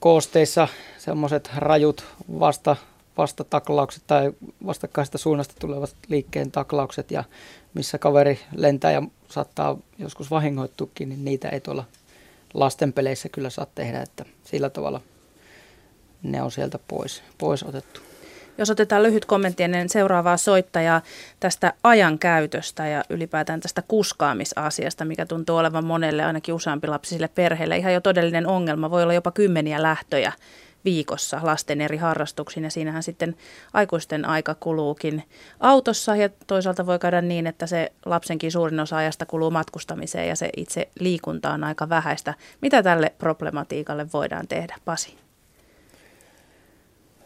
koosteissa, 0.00 0.68
semmoiset 0.98 1.50
rajut 1.56 2.04
vasta, 2.40 2.76
vastataklaukset 3.18 4.02
tai 4.06 4.32
vastakkaista 4.66 5.18
suunnasta 5.18 5.54
tulevat 5.60 5.96
liikkeen 6.08 6.50
taklaukset, 6.50 7.10
ja 7.10 7.24
missä 7.74 7.98
kaveri 7.98 8.40
lentää 8.56 8.92
ja 8.92 9.02
saattaa 9.28 9.78
joskus 9.98 10.30
vahingoittukin, 10.30 11.08
niin 11.08 11.24
niitä 11.24 11.48
ei 11.48 11.60
tuolla 11.60 11.84
lastenpeleissä 12.54 13.28
kyllä 13.28 13.50
saa 13.50 13.66
tehdä, 13.74 14.02
että 14.02 14.24
sillä 14.44 14.70
tavalla 14.70 15.00
ne 16.22 16.42
on 16.42 16.50
sieltä 16.50 16.78
pois, 16.88 17.22
pois 17.38 17.62
otettu. 17.62 18.00
Jos 18.58 18.70
otetaan 18.70 19.02
lyhyt 19.02 19.24
kommentti 19.24 19.62
ennen 19.62 19.88
seuraavaa 19.88 20.36
soittajaa 20.36 21.02
tästä 21.40 21.72
ajankäytöstä 21.82 22.88
ja 22.88 23.04
ylipäätään 23.10 23.60
tästä 23.60 23.82
kuskaamisasiasta, 23.88 25.04
mikä 25.04 25.26
tuntuu 25.26 25.56
olevan 25.56 25.84
monelle, 25.84 26.24
ainakin 26.24 26.54
useampi 26.54 26.86
lapsisille 26.86 27.28
perheille, 27.28 27.76
ihan 27.76 27.94
jo 27.94 28.00
todellinen 28.00 28.46
ongelma. 28.46 28.90
Voi 28.90 29.02
olla 29.02 29.14
jopa 29.14 29.30
kymmeniä 29.30 29.82
lähtöjä 29.82 30.32
viikossa 30.84 31.40
lasten 31.42 31.80
eri 31.80 31.96
harrastuksiin 31.96 32.64
ja 32.64 32.70
siinähän 32.70 33.02
sitten 33.02 33.36
aikuisten 33.72 34.24
aika 34.24 34.54
kuluukin 34.54 35.22
autossa 35.60 36.16
ja 36.16 36.28
toisaalta 36.46 36.86
voi 36.86 36.98
käydä 36.98 37.20
niin, 37.20 37.46
että 37.46 37.66
se 37.66 37.92
lapsenkin 38.06 38.52
suurin 38.52 38.80
osa 38.80 38.96
ajasta 38.96 39.26
kuluu 39.26 39.50
matkustamiseen 39.50 40.28
ja 40.28 40.36
se 40.36 40.50
itse 40.56 40.88
liikunta 41.00 41.52
on 41.52 41.64
aika 41.64 41.88
vähäistä. 41.88 42.34
Mitä 42.60 42.82
tälle 42.82 43.12
problematiikalle 43.18 44.06
voidaan 44.12 44.48
tehdä, 44.48 44.76
Pasi? 44.84 45.16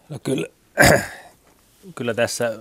No 0.09 0.19
kyllä, 0.19 0.47
kyllä 1.97 2.15
tässä 2.15 2.59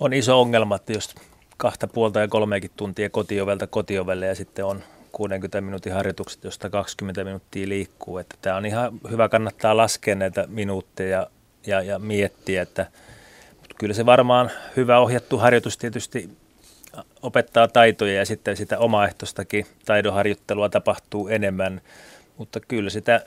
on 0.00 0.12
iso 0.12 0.40
ongelma, 0.40 0.76
että 0.76 0.92
jos 0.92 1.14
kahta 1.56 1.86
puolta 1.86 2.20
ja 2.20 2.28
kolmeakin 2.28 2.70
tuntia 2.76 3.10
kotiovelta 3.10 3.66
kotiovelle 3.66 4.26
ja 4.26 4.34
sitten 4.34 4.64
on 4.64 4.82
60 5.12 5.60
minuutin 5.60 5.92
harjoitukset, 5.92 6.44
josta 6.44 6.70
20 6.70 7.24
minuuttia 7.24 7.68
liikkuu. 7.68 8.18
Että 8.18 8.36
tämä 8.42 8.56
on 8.56 8.66
ihan 8.66 9.00
hyvä, 9.10 9.28
kannattaa 9.28 9.76
laskea 9.76 10.14
näitä 10.14 10.44
minuutteja 10.48 11.26
ja, 11.66 11.82
ja 11.82 11.98
miettiä, 11.98 12.62
että 12.62 12.86
mutta 13.58 13.74
kyllä 13.78 13.94
se 13.94 14.06
varmaan 14.06 14.50
hyvä 14.76 14.98
ohjattu 14.98 15.38
harjoitus 15.38 15.78
tietysti 15.78 16.30
opettaa 17.22 17.68
taitoja 17.68 18.14
ja 18.14 18.26
sitten 18.26 18.56
sitä 18.56 18.78
omaehtoistakin 18.78 19.66
taidonharjoittelua 19.84 20.68
tapahtuu 20.68 21.28
enemmän, 21.28 21.80
mutta 22.36 22.60
kyllä 22.60 22.90
sitä 22.90 23.24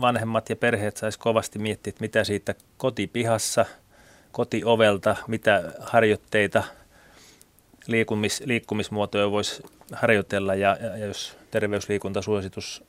vanhemmat 0.00 0.50
ja 0.50 0.56
perheet 0.56 0.96
saisi 0.96 1.18
kovasti 1.18 1.58
miettiä, 1.58 1.88
että 1.88 2.00
mitä 2.00 2.24
siitä 2.24 2.54
kotipihassa, 2.76 3.66
kotiovelta, 4.32 5.16
mitä 5.26 5.72
harjoitteita, 5.80 6.64
liikkumis, 7.86 8.42
liikkumismuotoja 8.46 9.30
voisi 9.30 9.62
harjoitella. 9.92 10.54
Ja, 10.54 10.76
ja 10.80 11.06
jos 11.06 11.36
terveysliikuntasuositus 11.50 12.84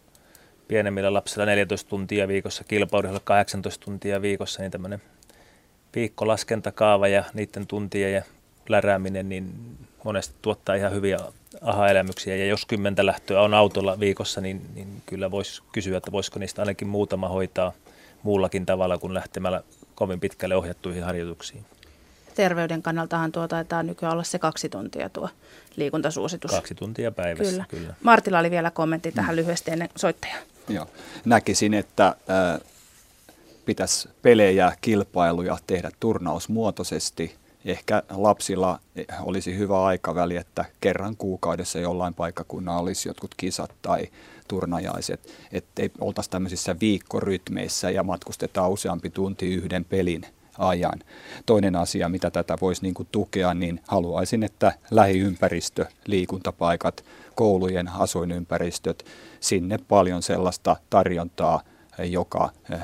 pienemmillä 0.67 1.13
lapsilla 1.13 1.45
14 1.45 1.89
tuntia 1.89 2.27
viikossa, 2.27 2.63
kilpaudella 2.63 3.19
18 3.23 3.85
tuntia 3.85 4.21
viikossa, 4.21 4.61
niin 4.61 4.71
tämmöinen 4.71 5.01
viikkolaskentakaawa 5.95 7.07
ja 7.07 7.23
niiden 7.33 7.67
tuntien 7.67 8.13
ja 8.13 8.21
lärääminen, 8.69 9.29
niin 9.29 9.53
monesti 10.03 10.35
tuottaa 10.41 10.75
ihan 10.75 10.91
hyviä 10.91 11.17
aha-elämyksiä. 11.61 12.35
Ja 12.35 12.45
jos 12.45 12.65
kymmentä 12.65 13.05
lähtöä 13.05 13.41
on 13.41 13.53
autolla 13.53 13.99
viikossa, 13.99 14.41
niin, 14.41 14.61
niin 14.75 15.01
kyllä 15.05 15.31
voisi 15.31 15.61
kysyä, 15.71 15.97
että 15.97 16.11
voisiko 16.11 16.39
niistä 16.39 16.61
ainakin 16.61 16.87
muutama 16.87 17.29
hoitaa 17.29 17.73
muullakin 18.23 18.65
tavalla 18.65 18.97
kuin 18.97 19.13
lähtemällä 19.13 19.63
kovin 19.95 20.19
pitkälle 20.19 20.55
ohjattuihin 20.55 21.03
harjoituksiin. 21.03 21.65
Terveyden 22.35 22.81
kannaltahan 22.81 23.31
tuo 23.31 23.47
taitaa 23.47 23.83
nykyään 23.83 24.13
olla 24.13 24.23
se 24.23 24.39
kaksi 24.39 24.69
tuntia 24.69 25.09
tuo 25.09 25.29
liikuntasuositus. 25.75 26.51
Kaksi 26.51 26.75
tuntia 26.75 27.11
päivässä, 27.11 27.51
kyllä. 27.51 27.65
kyllä. 27.69 27.93
Martilla 28.03 28.39
oli 28.39 28.51
vielä 28.51 28.71
kommentti 28.71 29.11
tähän 29.11 29.35
mm. 29.35 29.37
lyhyesti 29.37 29.71
ennen 29.71 29.89
soittajaa. 29.95 30.37
Joo. 30.69 30.87
Näkisin, 31.25 31.73
että 31.73 32.07
äh, 32.07 32.61
pitäisi 33.65 34.09
pelejä, 34.21 34.71
kilpailuja 34.81 35.57
tehdä 35.67 35.91
turnausmuotoisesti. 35.99 37.35
Ehkä 37.67 38.03
lapsilla 38.09 38.79
olisi 39.21 39.57
hyvä 39.57 39.83
aikaväli, 39.83 40.35
että 40.35 40.65
kerran 40.81 41.17
kuukaudessa 41.17 41.79
jollain 41.79 42.13
paikkakunnalla 42.13 42.81
olisi 42.81 43.09
jotkut 43.09 43.35
kisat 43.37 43.71
tai 43.81 44.07
turnajaiset, 44.47 45.33
ettei 45.51 45.91
oltaisi 45.99 46.29
tämmöisissä 46.29 46.75
viikkorytmeissä 46.79 47.89
ja 47.89 48.03
matkustetaan 48.03 48.71
useampi 48.71 49.09
tunti 49.09 49.53
yhden 49.53 49.85
pelin 49.85 50.25
ajan. 50.57 50.99
Toinen 51.45 51.75
asia, 51.75 52.09
mitä 52.09 52.31
tätä 52.31 52.57
voisi 52.61 52.81
niin 52.81 52.93
kuin 52.93 53.07
tukea, 53.11 53.53
niin 53.53 53.81
haluaisin, 53.87 54.43
että 54.43 54.73
lähiympäristö, 54.91 55.85
liikuntapaikat, 56.05 57.05
koulujen 57.35 57.87
asuinympäristöt, 57.87 59.05
sinne 59.39 59.77
paljon 59.77 60.23
sellaista 60.23 60.75
tarjontaa, 60.89 61.61
joka 61.99 62.49
eh, 62.73 62.79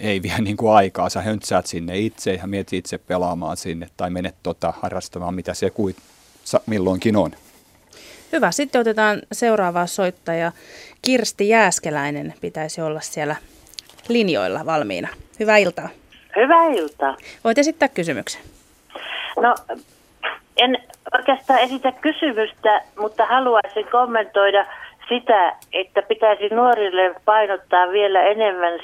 ei 0.00 0.22
vie 0.22 0.38
niin 0.40 0.56
kuin 0.56 0.72
aikaa. 0.72 1.08
Sä 1.08 1.22
höntsäät 1.22 1.66
sinne 1.66 1.98
itse 1.98 2.34
ja 2.34 2.46
mietit 2.46 2.72
itse 2.72 2.98
pelaamaan 2.98 3.56
sinne 3.56 3.88
tai 3.96 4.10
menet 4.10 4.34
tota 4.42 4.72
harrastamaan, 4.80 5.34
mitä 5.34 5.54
se 5.54 5.70
kuin 5.70 5.96
milloinkin 6.66 7.16
on. 7.16 7.30
Hyvä. 8.32 8.50
Sitten 8.50 8.80
otetaan 8.80 9.22
seuraava 9.32 9.86
soittaja. 9.86 10.52
Kirsti 11.02 11.48
Jääskeläinen 11.48 12.34
pitäisi 12.40 12.80
olla 12.80 13.00
siellä 13.00 13.36
linjoilla 14.08 14.66
valmiina. 14.66 15.08
Hyvää 15.40 15.56
iltaa. 15.56 15.88
Hyvää 16.36 16.66
iltaa. 16.66 17.16
Voit 17.44 17.58
esittää 17.58 17.88
kysymyksen. 17.88 18.42
No, 19.36 19.54
en 20.56 20.78
oikeastaan 21.18 21.60
esitä 21.60 21.92
kysymystä, 21.92 22.82
mutta 23.00 23.26
haluaisin 23.26 23.86
kommentoida 23.92 24.66
sitä, 25.12 25.56
että 25.72 26.02
pitäisi 26.02 26.48
nuorille 26.48 27.14
painottaa 27.24 27.90
vielä 27.90 28.22
enemmän 28.22 28.80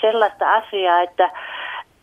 sellaista 0.00 0.52
asiaa, 0.52 1.00
että 1.00 1.30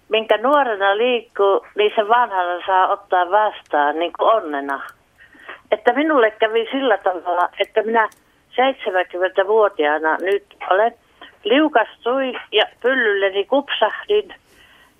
minkä 0.09 0.37
nuorena 0.37 0.97
liikkuu, 0.97 1.65
niin 1.75 1.91
se 1.95 2.07
vanhana 2.07 2.65
saa 2.65 2.87
ottaa 2.87 3.31
vastaan 3.31 3.99
niin 3.99 4.13
kuin 4.19 4.35
onnena. 4.35 4.81
Että 5.71 5.93
minulle 5.93 6.31
kävi 6.31 6.67
sillä 6.71 6.97
tavalla, 6.97 7.49
että 7.59 7.83
minä 7.83 8.09
70-vuotiaana 8.51 10.17
nyt 10.17 10.45
olen 10.69 10.93
liukastuin 11.43 12.39
ja 12.51 12.65
pyllylleni 12.81 13.45
kupsahdin– 13.45 14.33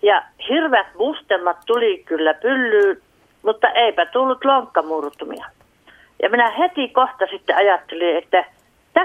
ja 0.01 0.23
hirveät 0.49 0.87
mustelmat 0.97 1.57
tuli 1.65 2.03
kyllä 2.05 2.33
pyllyyn, 2.33 2.97
mutta 3.43 3.69
eipä 3.69 4.05
tullut 4.05 4.45
lonkkamurtumia. 4.45 5.45
Ja 6.21 6.29
minä 6.29 6.51
heti 6.51 6.87
kohta 6.87 7.25
sitten 7.31 7.55
ajattelin, 7.55 8.17
että 8.17 8.45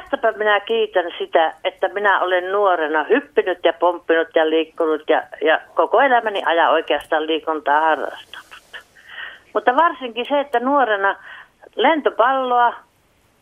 tästäpä 0.00 0.32
minä 0.32 0.60
kiitän 0.60 1.04
sitä, 1.18 1.54
että 1.64 1.88
minä 1.88 2.20
olen 2.20 2.52
nuorena 2.52 3.04
hyppinyt 3.04 3.58
ja 3.64 3.72
pomppinut 3.72 4.28
ja 4.34 4.50
liikkunut 4.50 5.02
ja, 5.08 5.22
ja 5.44 5.60
koko 5.74 6.00
elämäni 6.00 6.42
ajan 6.46 6.70
oikeastaan 6.70 7.26
liikuntaa 7.26 7.80
harrastanut. 7.80 8.84
Mutta 9.54 9.76
varsinkin 9.76 10.26
se, 10.28 10.40
että 10.40 10.60
nuorena 10.60 11.16
lentopalloa 11.76 12.74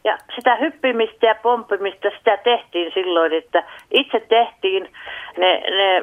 ja 0.05 0.19
sitä 0.35 0.57
hyppimistä 0.57 1.27
ja 1.27 1.35
pomppimista, 1.35 2.09
sitä 2.19 2.37
tehtiin 2.37 2.93
silloin, 2.95 3.33
että 3.33 3.65
itse 3.91 4.21
tehtiin 4.29 4.93
ne, 5.37 5.61
ne 5.61 6.03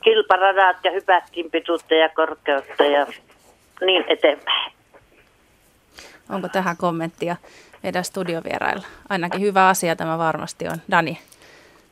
kilparadat 0.00 0.76
ja 0.84 0.90
hypättiin 0.90 1.50
pituutta 1.50 1.94
ja 1.94 2.08
korkeutta 2.08 2.84
ja 2.84 3.06
niin 3.80 4.04
eteenpäin. 4.08 4.72
Onko 6.30 6.48
tähän 6.48 6.76
kommenttia 6.76 7.36
meidän 7.82 8.04
studiovierailla? 8.04 8.86
Ainakin 9.08 9.40
hyvä 9.40 9.68
asia 9.68 9.96
tämä 9.96 10.18
varmasti 10.18 10.68
on. 10.68 10.82
Dani. 10.90 11.18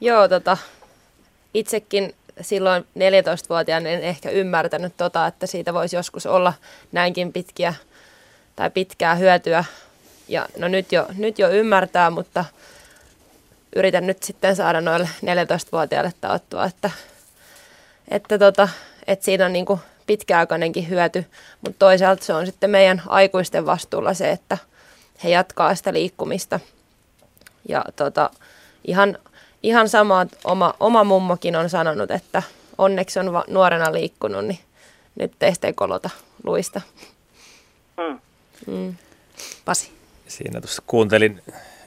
Joo, 0.00 0.28
tota, 0.28 0.56
itsekin 1.54 2.14
silloin 2.40 2.86
14-vuotiaana 2.98 3.88
en 3.88 4.00
ehkä 4.02 4.30
ymmärtänyt 4.30 4.96
tota, 4.96 5.26
että 5.26 5.46
siitä 5.46 5.74
voisi 5.74 5.96
joskus 5.96 6.26
olla 6.26 6.52
näinkin 6.92 7.32
pitkiä 7.32 7.74
tai 8.56 8.70
pitkää 8.70 9.14
hyötyä. 9.14 9.64
Ja 10.28 10.46
no 10.58 10.68
nyt 10.68 10.92
jo, 10.92 11.06
nyt 11.16 11.38
jo 11.38 11.50
ymmärtää, 11.50 12.10
mutta 12.10 12.44
yritän 13.76 14.06
nyt 14.06 14.22
sitten 14.22 14.56
saada 14.56 14.80
noille 14.80 15.08
14-vuotiaille 15.24 16.12
taottua, 16.20 16.64
että 16.64 16.90
että, 18.08 18.38
tota, 18.38 18.68
että 19.06 19.24
siinä 19.24 19.46
on 19.46 19.52
niin 19.52 19.66
pitkäaikainenkin 20.06 20.88
hyöty, 20.88 21.24
mutta 21.60 21.78
toisaalta 21.78 22.24
se 22.24 22.32
on 22.32 22.46
sitten 22.46 22.70
meidän 22.70 23.02
aikuisten 23.06 23.66
vastuulla 23.66 24.14
se, 24.14 24.30
että 24.30 24.58
he 25.24 25.30
jatkaa 25.30 25.74
sitä 25.74 25.92
liikkumista. 25.92 26.60
Ja 27.68 27.84
tota, 27.96 28.30
ihan, 28.84 29.18
ihan 29.62 29.88
sama 29.88 30.26
oma, 30.44 30.74
oma 30.80 31.04
mummokin 31.04 31.56
on 31.56 31.70
sanonut, 31.70 32.10
että 32.10 32.42
onneksi 32.78 33.18
on 33.18 33.32
va- 33.32 33.44
nuorena 33.48 33.92
liikkunut, 33.92 34.44
niin 34.44 34.58
nyt 35.14 35.32
teistä 35.38 35.66
ei 35.66 35.72
kolota 35.72 36.10
luista. 36.44 36.80
Mm. 37.96 38.18
Mm. 38.66 38.94
Pasi. 39.64 39.90
Siinä 40.28 40.60
tuossa 40.60 40.82
kuuntelin 40.86 41.42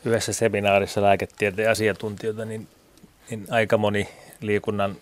yhdessä 0.06 0.34
seminaarissa 0.34 1.02
lääketieteen 1.02 1.72
asiantuntijoita, 1.72 2.46
niin, 2.46 2.68
niin 3.30 3.48
aika 3.50 3.78
moni 3.78 4.10
liikunnan 4.42 4.96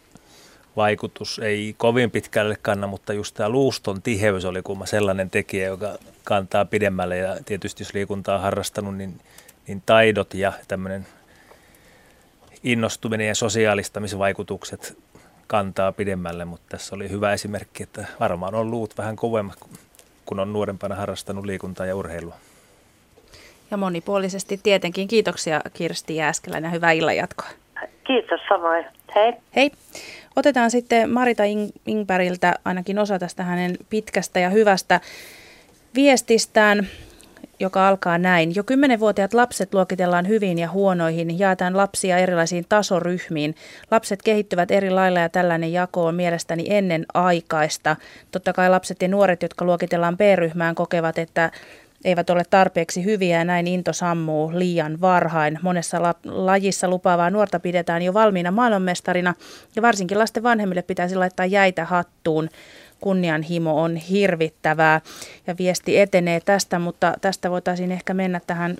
vaikutus 0.77 1.39
ei 1.39 1.75
kovin 1.77 2.11
pitkälle 2.11 2.57
kanna, 2.61 2.87
mutta 2.87 3.13
just 3.13 3.35
tämä 3.35 3.49
luuston 3.49 4.01
tiheys 4.01 4.45
oli 4.45 4.61
kumma 4.61 4.85
sellainen 4.85 5.29
tekijä, 5.29 5.67
joka 5.67 5.97
kantaa 6.23 6.65
pidemmälle. 6.65 7.17
Ja 7.17 7.37
tietysti 7.45 7.83
jos 7.83 7.93
liikuntaa 7.93 8.35
on 8.35 8.41
harrastanut, 8.41 8.97
niin, 8.97 9.19
niin 9.67 9.83
taidot 9.85 10.33
ja 10.33 10.53
tämmöinen 10.67 11.07
innostuminen 12.63 13.27
ja 13.27 13.35
sosiaalistamisvaikutukset 13.35 14.97
kantaa 15.47 15.91
pidemmälle, 15.91 16.45
mutta 16.45 16.65
tässä 16.69 16.95
oli 16.95 17.09
hyvä 17.09 17.33
esimerkki, 17.33 17.83
että 17.83 18.05
varmaan 18.19 18.55
on 18.55 18.71
luut 18.71 18.97
vähän 18.97 19.15
kovemmat, 19.15 19.57
kun 20.25 20.39
on 20.39 20.53
nuorempana 20.53 20.95
harrastanut 20.95 21.45
liikuntaa 21.45 21.85
ja 21.85 21.95
urheilua. 21.95 22.35
Ja 23.71 23.77
monipuolisesti 23.77 24.59
tietenkin. 24.63 25.07
Kiitoksia 25.07 25.61
Kirsti 25.73 26.15
Jääskeläinen 26.15 26.67
ja 26.69 26.73
hyvää 26.73 26.91
illanjatkoa. 26.91 27.47
Kiitos 28.07 28.41
samoin. 28.49 28.85
Hei. 29.15 29.33
Hei. 29.55 29.71
Otetaan 30.37 30.71
sitten 30.71 31.09
Marita 31.09 31.43
Ingbergiltä 31.87 32.55
ainakin 32.65 32.99
osa 32.99 33.19
tästä 33.19 33.43
hänen 33.43 33.77
pitkästä 33.89 34.39
ja 34.39 34.49
hyvästä 34.49 35.01
viestistään, 35.95 36.87
joka 37.59 37.87
alkaa 37.87 38.17
näin. 38.17 38.55
Jo 38.55 38.63
kymmenenvuotiaat 38.63 39.33
lapset 39.33 39.73
luokitellaan 39.73 40.27
hyviin 40.27 40.59
ja 40.59 40.69
huonoihin, 40.69 41.39
jaetaan 41.39 41.77
lapsia 41.77 42.17
erilaisiin 42.17 42.65
tasoryhmiin. 42.69 43.55
Lapset 43.91 44.21
kehittyvät 44.21 44.71
eri 44.71 44.89
lailla 44.89 45.19
ja 45.19 45.29
tällainen 45.29 45.73
jako 45.73 46.05
on 46.05 46.15
mielestäni 46.15 46.65
ennen 46.69 47.05
aikaista. 47.13 47.95
Totta 48.31 48.53
kai 48.53 48.69
lapset 48.69 49.01
ja 49.01 49.07
nuoret, 49.07 49.41
jotka 49.41 49.65
luokitellaan 49.65 50.17
B-ryhmään, 50.17 50.75
kokevat, 50.75 51.17
että 51.17 51.51
eivät 52.05 52.29
ole 52.29 52.43
tarpeeksi 52.49 53.03
hyviä 53.03 53.37
ja 53.37 53.45
näin 53.45 53.67
into 53.67 53.93
sammuu 53.93 54.51
liian 54.53 55.01
varhain. 55.01 55.59
Monessa 55.61 56.01
la- 56.01 56.15
lajissa 56.25 56.87
lupaavaa 56.87 57.29
nuorta 57.29 57.59
pidetään 57.59 58.01
jo 58.01 58.13
valmiina 58.13 58.51
maailmanmestarina 58.51 59.33
ja 59.75 59.81
varsinkin 59.81 60.19
lasten 60.19 60.43
vanhemmille 60.43 60.81
pitäisi 60.81 61.15
laittaa 61.15 61.45
jäitä 61.45 61.85
hattuun. 61.85 62.49
Kunnianhimo 63.01 63.81
on 63.81 63.95
hirvittävää 63.95 65.01
ja 65.47 65.55
viesti 65.57 65.99
etenee 65.99 66.39
tästä, 66.39 66.79
mutta 66.79 67.13
tästä 67.21 67.51
voitaisiin 67.51 67.91
ehkä 67.91 68.13
mennä 68.13 68.41
tähän 68.47 68.77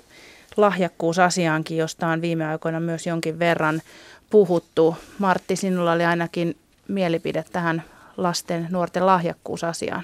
lahjakkuusasiaankin, 0.56 1.76
josta 1.76 2.06
on 2.06 2.20
viime 2.20 2.46
aikoina 2.46 2.80
myös 2.80 3.06
jonkin 3.06 3.38
verran 3.38 3.82
puhuttu. 4.30 4.96
Martti, 5.18 5.56
sinulla 5.56 5.92
oli 5.92 6.04
ainakin 6.04 6.56
mielipide 6.88 7.44
tähän 7.52 7.82
lasten, 8.16 8.66
nuorten 8.70 9.06
lahjakkuusasiaan. 9.06 10.02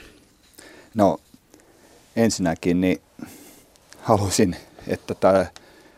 No 0.95 1.19
ensinnäkin 2.17 2.81
niin 2.81 3.01
halusin, 3.99 4.57
että 4.89 5.15
tämä 5.15 5.47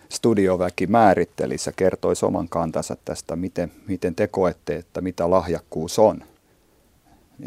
studioväki 0.09 0.87
määrittelisi 0.87 1.69
ja 1.69 1.73
kertoisi 1.77 2.27
oman 2.27 2.49
kantansa 2.49 2.97
tästä, 3.05 3.37
miten, 3.37 3.73
miten 3.87 4.15
te 4.15 4.27
koette, 4.27 4.77
että 4.77 5.01
mitä 5.01 5.31
lahjakkuus 5.31 5.99
on, 5.99 6.25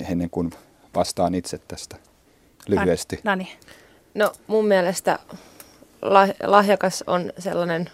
ennen 0.09 0.29
kuin 0.29 0.51
vastaan 0.95 1.35
itse 1.35 1.57
tästä 1.67 1.95
lyhyesti. 2.67 3.19
Nani. 3.23 3.57
No 4.13 4.31
mun 4.47 4.67
mielestä 4.67 5.19
lahjakas 6.43 7.03
on 7.07 7.33
sellainen 7.39 7.89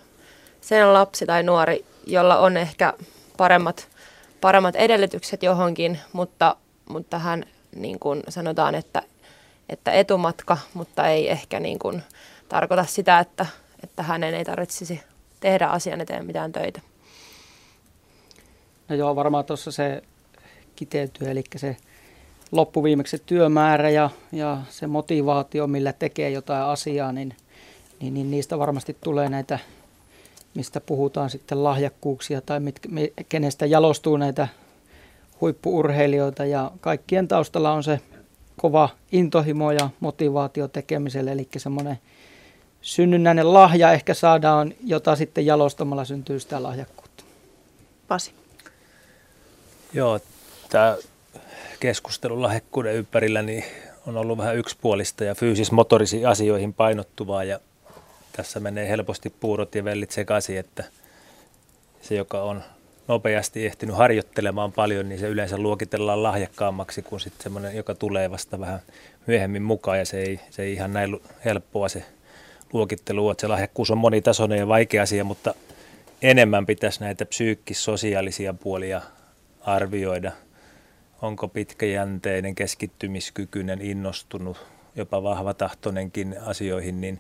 sen 0.62 0.94
lapsi 0.94 1.26
tai 1.26 1.44
nuori, 1.44 1.86
jolla 2.08 2.38
on 2.38 2.58
ehkä 2.58 2.94
paremmat, 3.38 3.88
paremmat 4.42 4.76
edellytykset 4.76 5.44
johonkin, 5.44 6.00
mutta, 6.14 6.56
mutta 6.90 7.20
hän 7.20 7.46
niin 7.76 8.00
kuin 8.00 8.24
sanotaan, 8.30 8.76
että 8.76 9.02
että 9.70 9.92
etumatka, 9.92 10.58
mutta 10.74 11.08
ei 11.08 11.30
ehkä 11.30 11.60
niin 11.60 11.80
kuin 11.80 12.04
tarkoita 12.50 12.86
sitä, 12.86 13.20
että, 13.20 13.46
että 13.84 14.04
hänen 14.04 14.34
ei 14.34 14.46
tarvitsisi 14.46 15.02
tehdä 15.40 15.68
asian 15.68 16.02
eteen 16.02 16.26
mitään 16.26 16.52
töitä. 16.52 16.82
No 18.90 18.96
joo, 18.96 19.16
varmaan 19.16 19.46
tuossa 19.46 19.72
se 19.72 20.02
kiteytyy, 20.76 21.30
eli 21.30 21.44
se 21.56 21.78
loppuviimeksi 22.52 23.18
se 23.18 23.24
työmäärä 23.26 23.90
ja, 23.90 24.10
ja 24.32 24.62
se 24.70 24.88
motivaatio, 24.88 25.68
millä 25.68 25.94
tekee 25.94 26.30
jotain 26.30 26.64
asiaa, 26.64 27.12
niin, 27.12 27.36
niin, 28.00 28.14
niin 28.14 28.32
niistä 28.32 28.60
varmasti 28.60 28.98
tulee 29.04 29.30
näitä, 29.30 29.60
mistä 30.54 30.82
puhutaan 30.82 31.30
sitten 31.30 31.64
lahjakkuuksia 31.64 32.42
tai 32.42 32.60
mit, 32.60 32.80
kenestä 33.30 33.66
jalostuu 33.66 34.18
näitä 34.18 34.48
huippuurheilijoita 35.42 36.46
ja 36.46 36.72
kaikkien 36.82 37.28
taustalla 37.28 37.72
on 37.72 37.84
se 37.84 38.00
kova 38.58 38.90
intohimo 39.12 39.72
ja 39.72 39.90
motivaatio 40.00 40.68
tekemiselle, 40.68 41.32
eli 41.32 41.48
semmoinen 41.58 42.00
synnynnäinen 42.82 43.54
lahja 43.54 43.92
ehkä 43.92 44.14
saadaan, 44.14 44.74
jota 44.84 45.16
sitten 45.16 45.46
jalostamalla 45.46 46.06
syntyy 46.06 46.40
sitä 46.40 46.64
lahjakkuutta. 46.64 47.24
Pasi. 48.08 48.32
Joo, 49.94 50.20
tämä 50.70 50.98
keskustelu 51.80 52.42
lahjakkuuden 52.42 52.96
ympärillä 52.96 53.42
niin 53.42 53.64
on 54.08 54.18
ollut 54.18 54.38
vähän 54.38 54.58
yksipuolista 54.58 55.24
ja 55.24 55.36
fyysismotorisiin 55.36 56.28
asioihin 56.28 56.74
painottuvaa 56.74 57.44
ja 57.44 57.60
tässä 58.32 58.60
menee 58.60 58.90
helposti 58.90 59.30
puurot 59.40 59.76
ja 59.76 59.84
vellit 59.84 60.12
sekaisin, 60.12 60.60
että 60.60 60.84
se, 62.02 62.16
joka 62.16 62.42
on 62.42 62.64
nopeasti 63.08 63.66
ehtinyt 63.66 63.96
harjoittelemaan 63.96 64.72
paljon, 64.72 65.10
niin 65.10 65.20
se 65.20 65.28
yleensä 65.28 65.58
luokitellaan 65.58 66.24
lahjakkaammaksi 66.24 67.02
kuin 67.02 67.20
sitten 67.20 67.44
semmoinen, 67.44 67.76
joka 67.76 67.96
tulee 67.96 68.32
vasta 68.32 68.60
vähän 68.60 68.80
myöhemmin 69.28 69.64
mukaan 69.64 70.00
ja 70.00 70.06
se 70.06 70.22
ei, 70.22 70.40
se 70.50 70.64
ei 70.64 70.74
ihan 70.74 70.94
näin 70.94 71.20
helppoa 71.46 71.90
se 71.90 72.06
luokittelu, 72.74 73.30
että 73.30 73.42
se 73.42 73.48
lahjakkuus 73.48 73.92
on 73.92 73.98
monitasoinen 73.98 74.60
ja 74.60 74.68
vaikea 74.68 75.04
asia, 75.04 75.24
mutta 75.24 75.54
enemmän 76.22 76.66
pitäisi 76.66 77.00
näitä 77.00 77.26
psyykkis-sosiaalisia 77.26 78.54
puolia 78.54 79.02
arvioida. 79.62 80.32
Onko 81.22 81.48
pitkäjänteinen, 81.48 82.56
keskittymiskykyinen, 82.56 83.82
innostunut, 83.82 84.58
jopa 84.96 85.24
vahvatahtoinenkin 85.24 86.36
asioihin, 86.42 87.02
niin 87.02 87.20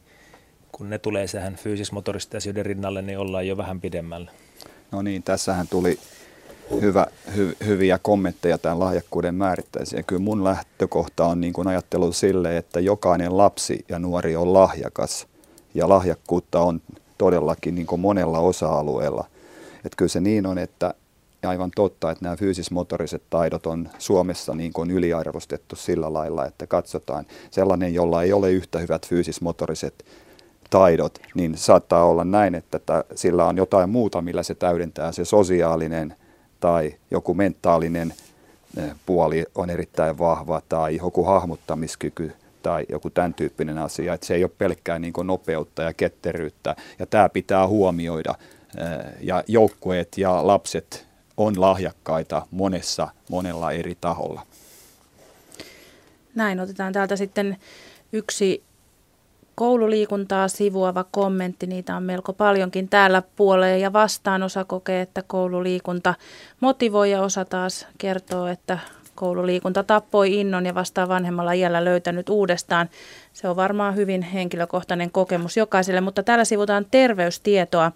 kun 0.72 0.90
ne 0.90 1.00
tulee 1.00 1.28
sähän 1.28 1.56
fyysismotoristen 1.56 2.38
asioiden 2.38 2.66
rinnalle, 2.66 3.02
niin 3.02 3.20
ollaan 3.20 3.48
jo 3.48 3.58
vähän 3.58 3.82
pidemmällä. 3.82 4.32
No 4.96 5.02
niin, 5.02 5.24
tässähän 5.24 5.68
tuli 5.68 6.00
hyvä, 6.82 7.08
hy, 7.36 7.56
hyviä 7.66 8.00
kommentteja 8.02 8.58
tämän 8.58 8.80
lahjakkuuden 8.80 9.36
määrittäisiin. 9.36 10.06
Kyllä 10.06 10.22
mun 10.22 10.44
lähtökohta 10.44 11.26
on 11.26 11.42
niin 11.42 11.54
kuin 11.54 11.68
ajattelu 11.68 12.12
sille, 12.12 12.58
että 12.58 12.80
jokainen 12.80 13.38
lapsi 13.38 13.86
ja 13.90 14.00
nuori 14.00 14.36
on 14.36 14.54
lahjakas 14.54 15.28
ja 15.74 15.90
lahjakkuutta 15.90 16.60
on 16.60 16.82
todellakin 17.18 17.76
niin 17.76 17.88
kuin 17.88 18.02
monella 18.02 18.40
osa-alueella. 18.40 19.26
Että 19.76 19.98
kyllä 19.98 20.10
se 20.10 20.20
niin 20.20 20.46
on, 20.46 20.58
että 20.58 20.94
aivan 21.48 21.72
totta, 21.76 22.12
että 22.12 22.24
nämä 22.26 22.36
fyysismotoriset 22.36 23.24
taidot 23.30 23.66
on 23.66 23.90
Suomessa 23.98 24.56
niin 24.56 24.74
kuin 24.74 24.92
yliarvostettu 24.92 25.76
sillä 25.76 26.14
lailla, 26.14 26.46
että 26.46 26.68
katsotaan 26.68 27.26
sellainen, 27.52 27.94
jolla 27.94 28.24
ei 28.24 28.34
ole 28.34 28.52
yhtä 28.52 28.80
hyvät 28.80 29.08
fyysismotoriset 29.08 30.06
taidot, 30.76 31.20
niin 31.36 31.58
saattaa 31.58 32.06
olla 32.06 32.24
näin, 32.24 32.56
että 32.56 32.80
sillä 33.16 33.46
on 33.46 33.58
jotain 33.58 33.90
muuta, 33.90 34.22
millä 34.22 34.44
se 34.44 34.56
täydentää 34.56 35.12
se 35.12 35.26
sosiaalinen 35.26 36.16
tai 36.60 36.96
joku 37.12 37.34
mentaalinen 37.34 38.14
eh, 38.78 38.92
puoli 39.06 39.46
on 39.56 39.70
erittäin 39.70 40.18
vahva 40.18 40.62
tai 40.70 40.96
joku 40.96 41.24
hahmottamiskyky 41.24 42.32
tai 42.64 42.86
joku 42.90 43.10
tämän 43.10 43.34
tyyppinen 43.34 43.78
asia, 43.78 44.14
että 44.14 44.28
se 44.28 44.34
ei 44.34 44.44
ole 44.44 44.52
pelkkää 44.58 45.00
niin 45.00 45.14
nopeutta 45.24 45.84
ja 45.84 45.94
ketteryyttä 45.94 46.76
ja 47.00 47.06
tämä 47.06 47.30
pitää 47.30 47.68
huomioida 47.68 48.36
eh, 48.78 49.14
ja 49.22 49.44
joukkueet 49.48 50.18
ja 50.18 50.48
lapset 50.48 51.08
on 51.38 51.62
lahjakkaita 51.62 52.48
monessa, 52.52 53.08
monella 53.30 53.72
eri 53.72 53.98
taholla. 54.02 54.42
Näin, 56.36 56.60
otetaan 56.60 56.94
täältä 56.94 57.16
sitten 57.16 57.58
yksi 58.12 58.64
koululiikuntaa 59.56 60.48
sivuava 60.48 61.06
kommentti. 61.12 61.68
Niitä 61.68 61.96
on 61.96 62.04
melko 62.04 62.34
paljonkin 62.34 62.90
täällä 62.90 63.24
puoleen 63.36 63.82
ja 63.82 63.94
vastaan. 63.94 64.44
Osa 64.44 64.66
kokee, 64.66 65.02
että 65.02 65.24
koululiikunta 65.28 66.14
motivoi 66.60 67.12
ja 67.12 67.22
osa 67.22 67.46
taas 67.46 67.88
kertoo, 67.98 68.48
että 68.48 68.80
koululiikunta 69.16 69.84
tappoi 69.84 70.40
innon 70.40 70.66
ja 70.66 70.76
vasta 70.76 71.08
vanhemmalla 71.08 71.52
iällä 71.54 71.86
löytänyt 71.86 72.30
uudestaan. 72.30 72.90
Se 73.34 73.48
on 73.50 73.56
varmaan 73.56 73.96
hyvin 73.96 74.22
henkilökohtainen 74.22 75.12
kokemus 75.12 75.58
jokaiselle, 75.58 76.02
mutta 76.02 76.24
täällä 76.24 76.46
sivutaan 76.46 76.86
terveystietoa. 76.92 77.92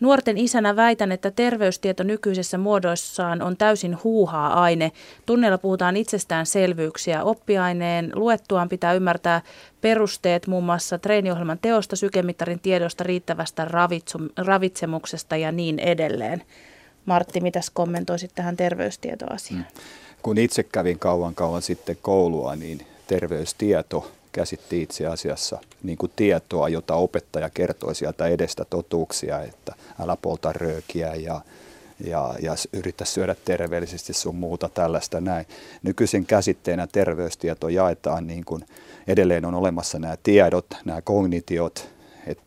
Nuorten 0.00 0.38
isänä 0.38 0.76
väitän, 0.76 1.12
että 1.12 1.30
terveystieto 1.30 2.02
nykyisessä 2.02 2.58
muodoissaan 2.58 3.42
on 3.42 3.56
täysin 3.56 3.98
huuhaa 4.04 4.62
aine. 4.62 4.92
Tunneilla 5.26 5.58
puhutaan 5.58 5.96
itsestäänselvyyksiä. 5.96 7.24
Oppiaineen 7.24 8.12
luettuaan 8.14 8.68
pitää 8.68 8.92
ymmärtää 8.92 9.42
perusteet 9.80 10.46
muun 10.46 10.64
muassa 10.64 10.98
treeniohjelman 10.98 11.58
teosta, 11.62 11.96
sykemittarin 11.96 12.60
tiedosta, 12.60 13.04
riittävästä 13.04 13.66
ravitsemuksesta 14.36 15.36
ja 15.36 15.52
niin 15.52 15.78
edelleen. 15.78 16.42
Martti, 17.06 17.40
mitäs 17.40 17.70
kommentoisit 17.70 18.30
tähän 18.34 18.56
terveystietoasiaan? 18.56 19.66
Hmm. 19.74 19.82
Kun 20.22 20.38
itse 20.38 20.62
kävin 20.62 20.98
kauan 20.98 21.34
kauan 21.34 21.62
sitten 21.62 21.96
koulua, 22.02 22.56
niin 22.56 22.86
terveystieto 23.06 24.12
käsitti 24.32 24.82
itse 24.82 25.06
asiassa 25.06 25.58
niin 25.82 25.98
kuin 25.98 26.12
tietoa, 26.16 26.68
jota 26.68 26.94
opettaja 26.94 27.50
kertoi 27.50 27.94
sieltä 27.94 28.26
edestä 28.26 28.64
totuuksia, 28.64 29.42
että 29.42 29.74
älä 30.00 30.16
polta 30.22 30.52
röökiä 30.52 31.14
ja, 31.14 31.40
ja, 32.04 32.34
ja 32.42 32.52
yritä 32.72 33.04
syödä 33.04 33.36
terveellisesti 33.44 34.12
sun 34.12 34.36
muuta 34.36 34.68
tällaista 34.68 35.20
näin. 35.20 35.46
Nykyisin 35.82 36.26
käsitteenä 36.26 36.86
terveystieto 36.86 37.68
jaetaan 37.68 38.26
niin 38.26 38.44
kuin 38.44 38.64
edelleen 39.06 39.44
on 39.44 39.54
olemassa 39.54 39.98
nämä 39.98 40.16
tiedot, 40.22 40.66
nämä 40.84 41.02
kognitiot, 41.02 41.88
et, 42.26 42.38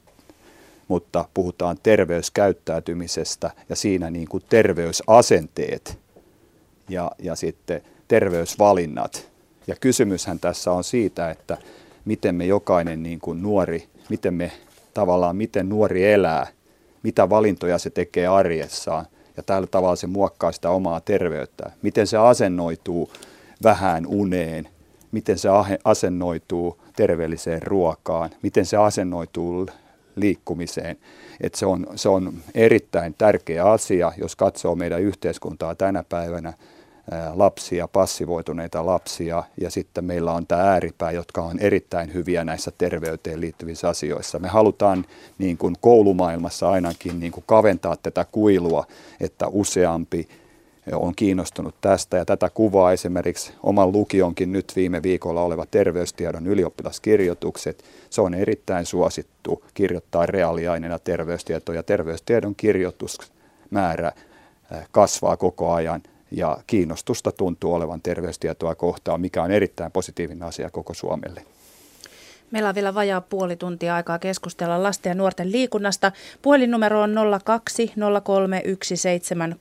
mutta 0.87 1.25
puhutaan 1.33 1.77
terveyskäyttäytymisestä 1.83 3.51
ja 3.69 3.75
siinä 3.75 4.09
niin 4.09 4.27
kuin 4.27 4.43
terveysasenteet 4.49 5.99
ja, 6.89 7.11
ja 7.19 7.35
sitten 7.35 7.81
terveysvalinnat– 8.07 9.27
ja 9.67 9.75
kysymyshän 9.75 10.39
tässä 10.39 10.71
on 10.71 10.83
siitä, 10.83 11.29
että 11.29 11.57
miten 12.05 12.35
me 12.35 12.45
jokainen 12.45 13.03
niin 13.03 13.19
kuin 13.19 13.41
nuori, 13.41 13.87
miten 14.09 14.33
me 14.33 14.51
tavallaan, 14.93 15.35
miten 15.35 15.69
nuori 15.69 16.11
elää, 16.11 16.47
mitä 17.03 17.29
valintoja 17.29 17.77
se 17.77 17.89
tekee 17.89 18.27
arjessaan 18.27 19.05
ja 19.37 19.43
tällä 19.43 19.67
tavalla 19.67 19.95
se 19.95 20.07
muokkaa 20.07 20.51
sitä 20.51 20.69
omaa 20.69 21.01
terveyttä. 21.01 21.71
Miten 21.81 22.07
se 22.07 22.17
asennoituu 22.17 23.11
vähän 23.63 24.07
uneen, 24.07 24.67
miten 25.11 25.39
se 25.39 25.49
asennoituu 25.83 26.81
terveelliseen 26.95 27.61
ruokaan, 27.61 28.29
miten 28.41 28.65
se 28.65 28.77
asennoituu 28.77 29.67
liikkumiseen. 30.15 30.97
Et 31.41 31.55
se, 31.55 31.65
on, 31.65 31.87
se 31.95 32.09
on 32.09 32.33
erittäin 32.55 33.15
tärkeä 33.17 33.65
asia, 33.65 34.11
jos 34.17 34.35
katsoo 34.35 34.75
meidän 34.75 35.01
yhteiskuntaa 35.01 35.75
tänä 35.75 36.03
päivänä– 36.09 36.53
lapsia, 37.33 37.87
passivoituneita 37.87 38.85
lapsia 38.85 39.43
ja 39.61 39.71
sitten 39.71 40.05
meillä 40.05 40.31
on 40.31 40.47
tämä 40.47 40.61
ääripää, 40.61 41.11
jotka 41.11 41.41
on 41.41 41.59
erittäin 41.59 42.13
hyviä 42.13 42.43
näissä 42.43 42.71
terveyteen 42.77 43.41
liittyvissä 43.41 43.89
asioissa. 43.89 44.39
Me 44.39 44.47
halutaan 44.47 45.05
niin 45.37 45.57
kuin 45.57 45.75
koulumaailmassa 45.81 46.69
ainakin 46.69 47.19
niin 47.19 47.31
kuin 47.31 47.43
kaventaa 47.47 47.95
tätä 47.97 48.25
kuilua, 48.31 48.85
että 49.21 49.47
useampi 49.47 50.27
on 50.91 51.15
kiinnostunut 51.15 51.75
tästä 51.81 52.17
ja 52.17 52.25
tätä 52.25 52.49
kuvaa 52.49 52.91
esimerkiksi 52.91 53.53
oman 53.63 53.91
lukionkin 53.91 54.51
nyt 54.51 54.73
viime 54.75 55.03
viikolla 55.03 55.41
oleva 55.41 55.65
terveystiedon 55.65 56.47
ylioppilaskirjoitukset. 56.47 57.83
Se 58.09 58.21
on 58.21 58.33
erittäin 58.33 58.85
suosittu 58.85 59.63
kirjoittaa 59.73 60.25
reaaliaineena 60.25 60.99
terveystietoja. 60.99 61.83
Terveystiedon 61.83 62.55
kirjoitusmäärä 62.55 64.11
kasvaa 64.91 65.37
koko 65.37 65.73
ajan 65.73 66.03
ja 66.33 66.57
kiinnostusta 66.67 67.31
tuntuu 67.31 67.73
olevan 67.73 68.01
terveystietoa 68.01 68.75
kohtaan, 68.75 69.21
mikä 69.21 69.43
on 69.43 69.51
erittäin 69.51 69.91
positiivinen 69.91 70.47
asia 70.47 70.69
koko 70.69 70.93
Suomelle. 70.93 71.45
Meillä 72.53 72.69
on 72.69 72.75
vielä 72.75 72.93
vajaa 72.93 73.21
puoli 73.21 73.55
tuntia 73.55 73.95
aikaa 73.95 74.19
keskustella 74.19 74.83
lasten 74.83 75.09
ja 75.09 75.15
nuorten 75.15 75.51
liikunnasta. 75.51 76.11
Puhelinnumero 76.41 77.01
on 77.01 77.15
02 77.45 77.93
03 78.23 78.63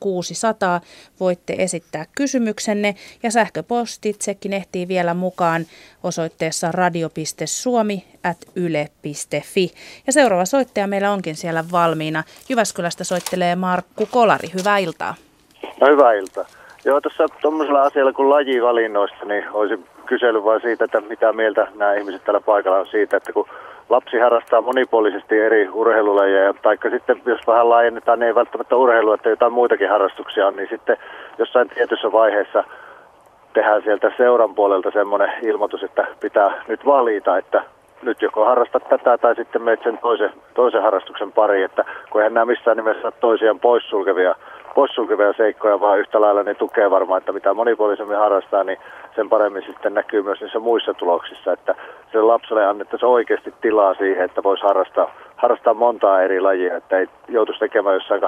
600. 0.00 0.80
Voitte 1.20 1.54
esittää 1.58 2.06
kysymyksenne 2.14 2.94
ja 3.22 3.30
sähköpostitsekin 3.30 4.52
ehtii 4.52 4.88
vielä 4.88 5.14
mukaan 5.14 5.66
osoitteessa 6.02 6.72
radio.suomi 6.72 8.04
at 8.24 8.38
yle.fi. 8.54 9.70
Ja 10.06 10.12
seuraava 10.12 10.44
soittaja 10.44 10.86
meillä 10.86 11.12
onkin 11.12 11.36
siellä 11.36 11.64
valmiina. 11.72 12.24
Jyväskylästä 12.48 13.04
soittelee 13.04 13.56
Markku 13.56 14.06
Kolari. 14.06 14.48
Hyvää 14.54 14.78
iltaa. 14.78 15.14
No 15.80 15.86
hyvää 15.86 16.12
iltaa. 16.12 16.44
Joo, 16.84 17.00
tuossa 17.00 17.26
tuommoisella 17.42 17.82
asialla 17.82 18.12
kuin 18.12 18.30
lajivalinnoista, 18.30 19.24
niin 19.24 19.44
olisin 19.52 19.84
kysely 20.06 20.44
vaan 20.44 20.60
siitä, 20.60 20.84
että 20.84 21.00
mitä 21.00 21.32
mieltä 21.32 21.66
nämä 21.74 21.94
ihmiset 21.94 22.24
täällä 22.24 22.40
paikalla 22.40 22.78
on 22.78 22.86
siitä, 22.86 23.16
että 23.16 23.32
kun 23.32 23.48
lapsi 23.88 24.18
harrastaa 24.18 24.60
monipuolisesti 24.60 25.38
eri 25.38 25.68
urheilulajeja, 25.68 26.54
taikka 26.62 26.90
sitten 26.90 27.22
jos 27.26 27.46
vähän 27.46 27.68
laajennetaan, 27.68 28.18
niin 28.18 28.26
ei 28.26 28.34
välttämättä 28.34 28.76
urheilua, 28.76 29.14
että 29.14 29.28
jotain 29.28 29.52
muitakin 29.52 29.88
harrastuksia 29.88 30.46
on, 30.46 30.56
niin 30.56 30.68
sitten 30.70 30.96
jossain 31.38 31.68
tietyssä 31.68 32.12
vaiheessa 32.12 32.64
tehdään 33.54 33.82
sieltä 33.82 34.12
seuran 34.16 34.54
puolelta 34.54 34.90
semmoinen 34.90 35.30
ilmoitus, 35.42 35.82
että 35.82 36.06
pitää 36.20 36.62
nyt 36.68 36.86
valita, 36.86 37.38
että 37.38 37.64
nyt 38.02 38.22
joko 38.22 38.44
harrastat 38.44 38.88
tätä 38.88 39.18
tai 39.18 39.34
sitten 39.34 39.62
menet 39.62 39.82
sen 39.82 39.98
toisen, 39.98 40.32
toisen 40.54 40.82
harrastuksen 40.82 41.32
pariin, 41.32 41.64
että 41.64 41.84
kun 42.10 42.20
eihän 42.20 42.34
nämä 42.34 42.46
missään 42.46 42.76
nimessä 42.76 43.10
toisiaan 43.10 43.60
poissulkevia, 43.60 44.34
poissulkevia 44.74 45.32
seikkoja, 45.32 45.80
vaan 45.80 45.98
yhtä 45.98 46.20
lailla 46.20 46.42
ne 46.42 46.54
tukee 46.54 46.90
varmaan, 46.90 47.18
että 47.18 47.32
mitä 47.32 47.54
monipuolisemmin 47.54 48.16
harrastaa, 48.16 48.64
niin 48.64 48.78
sen 49.14 49.28
paremmin 49.28 49.62
sitten 49.66 49.94
näkyy 49.94 50.22
myös 50.22 50.40
niissä 50.40 50.58
muissa 50.58 50.94
tuloksissa, 50.94 51.52
että 51.52 51.74
se 52.12 52.20
lapselle 52.20 52.66
annettaisiin 52.66 53.08
oikeasti 53.08 53.54
tilaa 53.60 53.94
siihen, 53.94 54.24
että 54.24 54.42
voisi 54.42 54.62
harrastaa, 54.62 55.14
harrastaa 55.36 55.74
montaa 55.74 56.22
eri 56.22 56.40
lajia, 56.40 56.76
että 56.76 56.98
ei 56.98 57.06
joutuisi 57.28 57.60
tekemään 57.60 57.94
jossain 57.94 58.22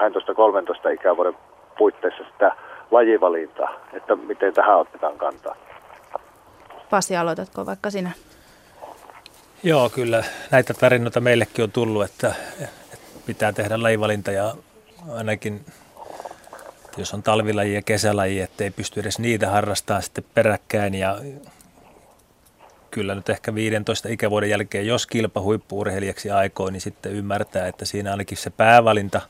12-13 0.91 0.93
ikävuoden 0.93 1.35
puitteissa 1.79 2.25
sitä 2.33 2.53
lajivalintaa, 2.91 3.75
että 3.93 4.17
miten 4.17 4.55
tähän 4.55 4.79
otetaan 4.79 5.19
kantaa. 5.19 5.57
Pasi, 6.91 7.17
aloitatko 7.17 7.67
vaikka 7.67 7.91
sinä? 7.91 8.11
Joo, 9.63 9.89
kyllä 9.89 10.25
näitä 10.51 10.75
tarinoita 10.75 11.21
meillekin 11.21 11.63
on 11.63 11.73
tullut, 11.73 12.05
että, 12.05 12.35
että 12.61 13.07
pitää 13.27 13.53
tehdä 13.53 13.83
lajivalinta 13.83 14.31
ja 14.31 14.55
ainakin 15.17 15.61
jos 16.99 17.15
on 17.15 17.23
talvilaji 17.23 17.75
ja 17.75 17.83
kesälaji, 17.83 18.41
ettei 18.41 18.71
pysty 18.71 19.01
edes 19.01 19.19
niitä 19.19 19.51
harrastamaan 19.51 20.03
sitten 20.03 20.25
peräkkäin 20.35 20.95
ja 20.95 21.19
kyllä 22.91 23.15
nyt 23.15 23.29
ehkä 23.29 23.55
15 23.55 24.09
ikävuoden 24.09 24.51
jälkeen, 24.51 24.87
jos 24.87 25.07
kilpa 25.07 25.41
huippuurheilijaksi 25.41 26.31
aikoi, 26.31 26.73
niin 26.73 26.81
sitten 26.81 27.13
ymmärtää, 27.13 27.69
että 27.69 27.85
siinä 27.85 28.11
ainakin 28.11 28.39
se 28.39 28.51
päävalinta, 28.51 29.21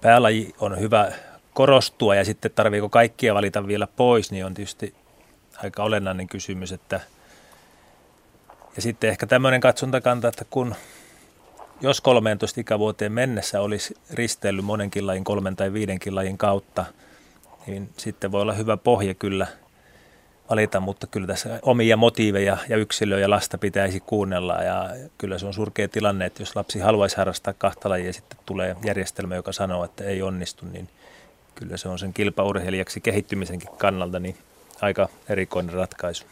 päälaji 0.00 0.54
on 0.58 0.80
hyvä 0.80 1.12
korostua 1.54 2.14
ja 2.14 2.24
sitten 2.24 2.50
tarviiko 2.54 2.88
kaikkia 2.88 3.34
valita 3.34 3.66
vielä 3.66 3.86
pois, 3.96 4.30
niin 4.30 4.46
on 4.46 4.54
tietysti 4.54 4.94
aika 5.62 5.82
olennainen 5.82 6.28
kysymys, 6.28 6.72
että 6.72 7.00
ja 8.76 8.82
sitten 8.82 9.10
ehkä 9.10 9.26
tämmöinen 9.26 9.60
katsontakanta, 9.60 10.28
että 10.28 10.44
kun 10.50 10.74
jos 11.80 12.00
13 12.00 12.60
ikävuoteen 12.60 13.12
mennessä 13.12 13.60
olisi 13.60 13.94
risteillyt 14.10 14.64
monenkin 14.64 15.06
lajin, 15.06 15.24
kolmen 15.24 15.56
tai 15.56 15.72
viidenkin 15.72 16.14
lajin 16.14 16.38
kautta, 16.38 16.84
niin 17.66 17.90
sitten 17.96 18.32
voi 18.32 18.42
olla 18.42 18.52
hyvä 18.52 18.76
pohja 18.76 19.14
kyllä 19.14 19.46
valita, 20.50 20.80
mutta 20.80 21.06
kyllä 21.06 21.26
tässä 21.26 21.58
omia 21.62 21.96
motiiveja 21.96 22.58
ja 22.68 22.76
yksilöä 22.76 23.18
ja 23.18 23.30
lasta 23.30 23.58
pitäisi 23.58 24.00
kuunnella 24.00 24.54
ja 24.54 24.90
kyllä 25.18 25.38
se 25.38 25.46
on 25.46 25.54
surkea 25.54 25.88
tilanne, 25.88 26.26
että 26.26 26.42
jos 26.42 26.56
lapsi 26.56 26.78
haluaisi 26.78 27.16
harrastaa 27.16 27.52
kahta 27.52 27.88
lajia 27.88 28.06
ja 28.06 28.12
sitten 28.12 28.38
tulee 28.46 28.76
järjestelmä, 28.84 29.34
joka 29.34 29.52
sanoo, 29.52 29.84
että 29.84 30.04
ei 30.04 30.22
onnistu, 30.22 30.66
niin 30.66 30.88
kyllä 31.54 31.76
se 31.76 31.88
on 31.88 31.98
sen 31.98 32.12
kilpaurheilijaksi 32.12 33.00
kehittymisenkin 33.00 33.70
kannalta 33.78 34.20
niin 34.20 34.36
aika 34.80 35.08
erikoinen 35.28 35.74
ratkaisu. 35.74 36.24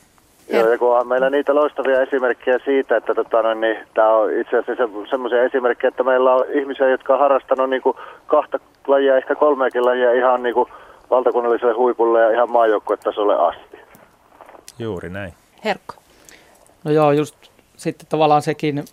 Joo, 0.49 0.70
ja 0.70 0.79
kun 0.79 0.99
on 0.99 1.09
meillä 1.09 1.31
niitä 1.31 1.55
loistavia 1.55 2.03
esimerkkejä 2.03 2.59
siitä, 2.65 2.97
että 2.97 3.15
tota, 3.15 3.43
no, 3.43 3.55
niin, 3.55 3.77
tämä 3.95 4.16
on 4.16 4.33
itse 4.33 4.59
asiassa 4.59 4.85
semmoisia 5.11 5.43
esimerkkejä, 5.43 5.89
että 5.89 6.03
meillä 6.03 6.35
on 6.35 6.45
ihmisiä, 6.55 6.89
jotka 6.89 7.12
on 7.12 7.19
harrastanut 7.19 7.70
niin 7.70 7.83
kuin 7.83 7.97
kahta 8.27 8.59
lajia, 8.87 9.16
ehkä 9.16 9.35
kolmeakin 9.35 9.85
lajia 9.85 10.12
ihan 10.12 10.43
niin 10.43 10.55
kuin 10.55 10.69
valtakunnalliselle 11.11 11.75
huipulle 11.75 12.23
ja 12.23 12.31
ihan 12.31 12.51
maajoukkuetasolle 12.51 13.37
asti. 13.37 13.79
Juuri 14.79 15.11
näin. 15.11 15.33
Herkko. 15.65 15.95
No 16.85 16.91
joo, 16.91 17.12
just 17.12 17.35
sitten 17.77 18.07
tavallaan 18.09 18.43
sekin, 18.43 18.85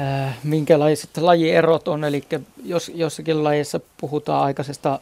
äh, 0.00 0.38
minkälaiset 0.44 1.16
lajierot 1.16 1.88
on, 1.88 2.04
eli 2.04 2.22
jos 2.64 2.92
jossakin 2.94 3.44
lajissa 3.44 3.80
puhutaan 4.00 4.44
aikaisesta 4.44 4.98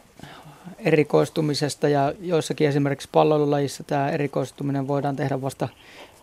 erikoistumisesta 0.77 1.89
ja 1.89 2.13
joissakin 2.19 2.67
esimerkiksi 2.67 3.09
palloilulajissa 3.11 3.83
tämä 3.83 4.09
erikoistuminen 4.09 4.87
voidaan 4.87 5.15
tehdä 5.15 5.41
vasta 5.41 5.69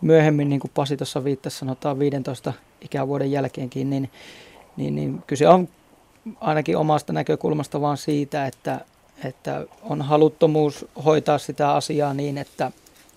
myöhemmin, 0.01 0.49
niin 0.49 0.59
kuin 0.59 0.71
Pasi 0.75 0.97
tuossa 0.97 1.23
viittasi, 1.23 1.57
sanotaan 1.57 1.99
15 1.99 2.53
ikävuoden 2.81 3.31
jälkeenkin, 3.31 3.89
niin, 3.89 4.11
niin, 4.77 4.95
niin 4.95 5.23
kyse 5.27 5.47
on 5.47 5.67
ainakin 6.39 6.77
omasta 6.77 7.13
näkökulmasta 7.13 7.81
vaan 7.81 7.97
siitä, 7.97 8.45
että, 8.45 8.85
että 9.23 9.65
on 9.83 10.01
haluttomuus 10.01 10.85
hoitaa 11.05 11.37
sitä 11.37 11.73
asiaa 11.73 12.13
niin, 12.13 12.37
että, 12.37 12.71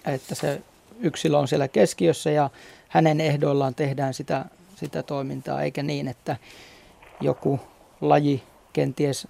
että 0.06 0.34
se 0.34 0.62
yksilö 1.01 1.38
on 1.38 1.48
siellä 1.48 1.68
keskiössä 1.68 2.30
ja 2.30 2.51
hänen 2.88 3.20
ehdoillaan 3.20 3.74
tehdään 3.74 4.14
sitä, 4.14 4.44
sitä 4.76 5.02
toimintaa, 5.02 5.62
eikä 5.62 5.82
niin, 5.82 6.09
että 6.09 6.36
joku 7.20 7.60
laji 8.01 8.42
kenties 8.72 9.28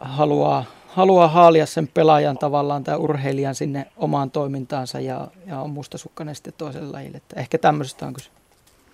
haluaa 0.00 0.64
haluaa 0.94 1.28
haalia 1.28 1.66
sen 1.66 1.88
pelaajan 1.94 2.38
tavallaan 2.38 2.84
tai 2.84 2.96
urheilijan 2.96 3.54
sinne 3.54 3.86
omaan 3.96 4.30
toimintaansa 4.30 5.00
ja, 5.00 5.26
ja 5.46 5.60
on 5.60 5.70
mustasukkainen 5.70 6.34
sitten 6.34 6.52
toiselle 6.58 6.92
lajille. 6.92 7.16
Että 7.16 7.40
ehkä 7.40 7.58
tämmöisestä 7.58 8.06
on 8.06 8.14
kyse. 8.14 8.30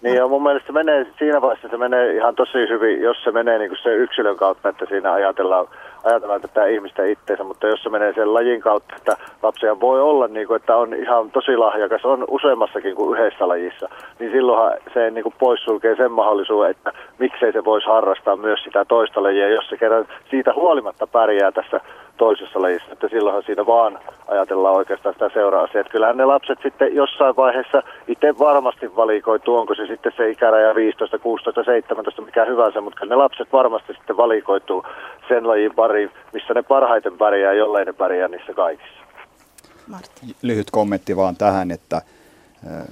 Niin 0.02 0.16
ja 0.16 0.28
mun 0.28 0.42
mielestä 0.42 0.66
se 0.66 0.72
menee, 0.72 1.06
siinä 1.18 1.42
vaiheessa 1.42 1.68
se 1.68 1.76
menee 1.76 2.16
ihan 2.16 2.34
tosi 2.34 2.58
hyvin, 2.58 3.02
jos 3.02 3.16
se 3.24 3.30
menee 3.30 3.58
niin 3.58 3.70
kuin 3.70 3.78
se 3.82 3.94
yksilön 3.94 4.36
kautta, 4.36 4.68
että 4.68 4.86
siinä 4.88 5.12
ajatellaan, 5.12 5.68
ajatellaan 6.06 6.40
tätä 6.40 6.66
ihmistä 6.66 7.04
itseensä, 7.04 7.44
mutta 7.44 7.66
jos 7.66 7.82
se 7.82 7.90
menee 7.90 8.12
sen 8.12 8.34
lajin 8.34 8.60
kautta, 8.60 8.94
että 8.96 9.16
lapsia 9.42 9.80
voi 9.80 10.00
olla, 10.00 10.28
niin 10.28 10.46
kuin, 10.46 10.56
että 10.56 10.76
on 10.76 10.94
ihan 10.94 11.30
tosi 11.30 11.56
lahjakas, 11.56 12.04
on 12.04 12.24
useammassakin 12.28 12.94
kuin 12.94 13.18
yhdessä 13.18 13.48
lajissa, 13.48 13.88
niin 14.18 14.32
silloinhan 14.32 14.72
se 14.94 15.10
niin 15.10 15.22
kuin 15.22 15.34
poissulkee 15.38 15.96
sen 15.96 16.12
mahdollisuuden, 16.12 16.70
että 16.70 16.92
miksei 17.18 17.52
se 17.52 17.64
voisi 17.64 17.86
harrastaa 17.86 18.36
myös 18.36 18.60
sitä 18.64 18.84
toista 18.84 19.22
lajia, 19.22 19.48
jos 19.48 19.68
se 19.68 19.76
kerran 19.76 20.06
siitä 20.30 20.52
huolimatta 20.54 21.06
pärjää 21.06 21.52
tässä 21.52 21.80
toisessa 22.16 22.62
lajissa, 22.62 22.92
että 22.92 23.08
silloinhan 23.08 23.42
siinä 23.42 23.66
vaan 23.66 23.98
ajatellaan 24.26 24.74
oikeastaan 24.74 25.14
sitä 25.14 25.30
seura-asiaa. 25.34 25.80
Että 25.80 25.90
kyllähän 25.90 26.16
ne 26.16 26.24
lapset 26.24 26.58
sitten 26.62 26.94
jossain 26.94 27.36
vaiheessa 27.36 27.82
itse 28.08 28.38
varmasti 28.38 28.96
valikoituu, 28.96 29.56
onko 29.56 29.74
se 29.74 29.86
sitten 29.86 30.12
se 30.16 30.30
ikäraja 30.30 30.74
15, 30.74 31.18
16, 31.18 31.64
17, 31.64 32.22
mikä 32.22 32.44
hyvänsä, 32.44 32.80
mutta 32.80 33.06
ne 33.06 33.16
lapset 33.16 33.52
varmasti 33.52 33.92
sitten 33.92 34.16
valikoituu 34.16 34.84
sen 35.28 35.48
lajin 35.48 35.74
pariin, 35.74 36.10
missä 36.32 36.54
ne 36.54 36.62
parhaiten 36.62 37.18
pärjää, 37.18 37.52
jollei 37.52 37.84
ne 37.84 37.92
pärjää 37.92 38.28
niissä 38.28 38.54
kaikissa. 38.54 39.06
Martin. 39.86 40.34
Lyhyt 40.42 40.70
kommentti 40.70 41.16
vaan 41.16 41.36
tähän, 41.36 41.70
että 41.70 41.96
äh, 41.96 42.86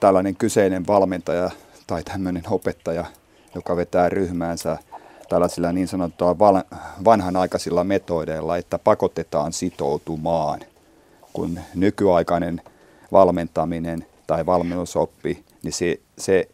tällainen 0.00 0.36
kyseinen 0.36 0.86
valmentaja 0.86 1.50
tai 1.86 2.02
tämmöinen 2.02 2.42
opettaja, 2.50 3.04
joka 3.54 3.76
vetää 3.76 4.08
ryhmäänsä 4.08 4.76
tällaisilla 5.28 5.72
niin 5.72 5.88
sanottua 5.88 6.38
vanhanaikaisilla 7.04 7.84
metodeilla, 7.84 8.56
että 8.56 8.78
pakotetaan 8.78 9.52
sitoutumaan, 9.52 10.60
kun 11.32 11.60
nykyaikainen 11.74 12.62
valmentaminen 13.12 14.06
tai 14.26 14.46
valmennusoppi, 14.46 15.44
niin 15.62 15.72
se, 15.72 16.00
se 16.18 16.48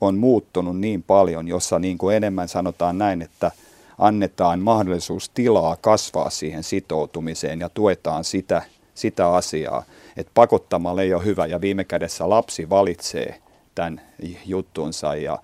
on 0.00 0.18
muuttunut 0.18 0.78
niin 0.78 1.02
paljon, 1.02 1.48
jossa 1.48 1.78
niin 1.78 1.98
kuin 1.98 2.16
enemmän 2.16 2.48
sanotaan 2.48 2.98
näin, 2.98 3.22
että 3.22 3.50
annetaan 3.98 4.60
mahdollisuus 4.60 5.28
tilaa 5.28 5.76
kasvaa 5.80 6.30
siihen 6.30 6.62
sitoutumiseen 6.62 7.60
ja 7.60 7.68
tuetaan 7.68 8.24
sitä, 8.24 8.62
sitä 8.94 9.32
asiaa. 9.32 9.82
Että 10.16 10.30
pakottamalla 10.34 11.02
ei 11.02 11.14
ole 11.14 11.24
hyvä 11.24 11.46
ja 11.46 11.60
viime 11.60 11.84
kädessä 11.84 12.28
lapsi 12.28 12.70
valitsee 12.70 13.40
tämän 13.74 14.00
juttunsa 14.46 15.14
ja 15.14 15.38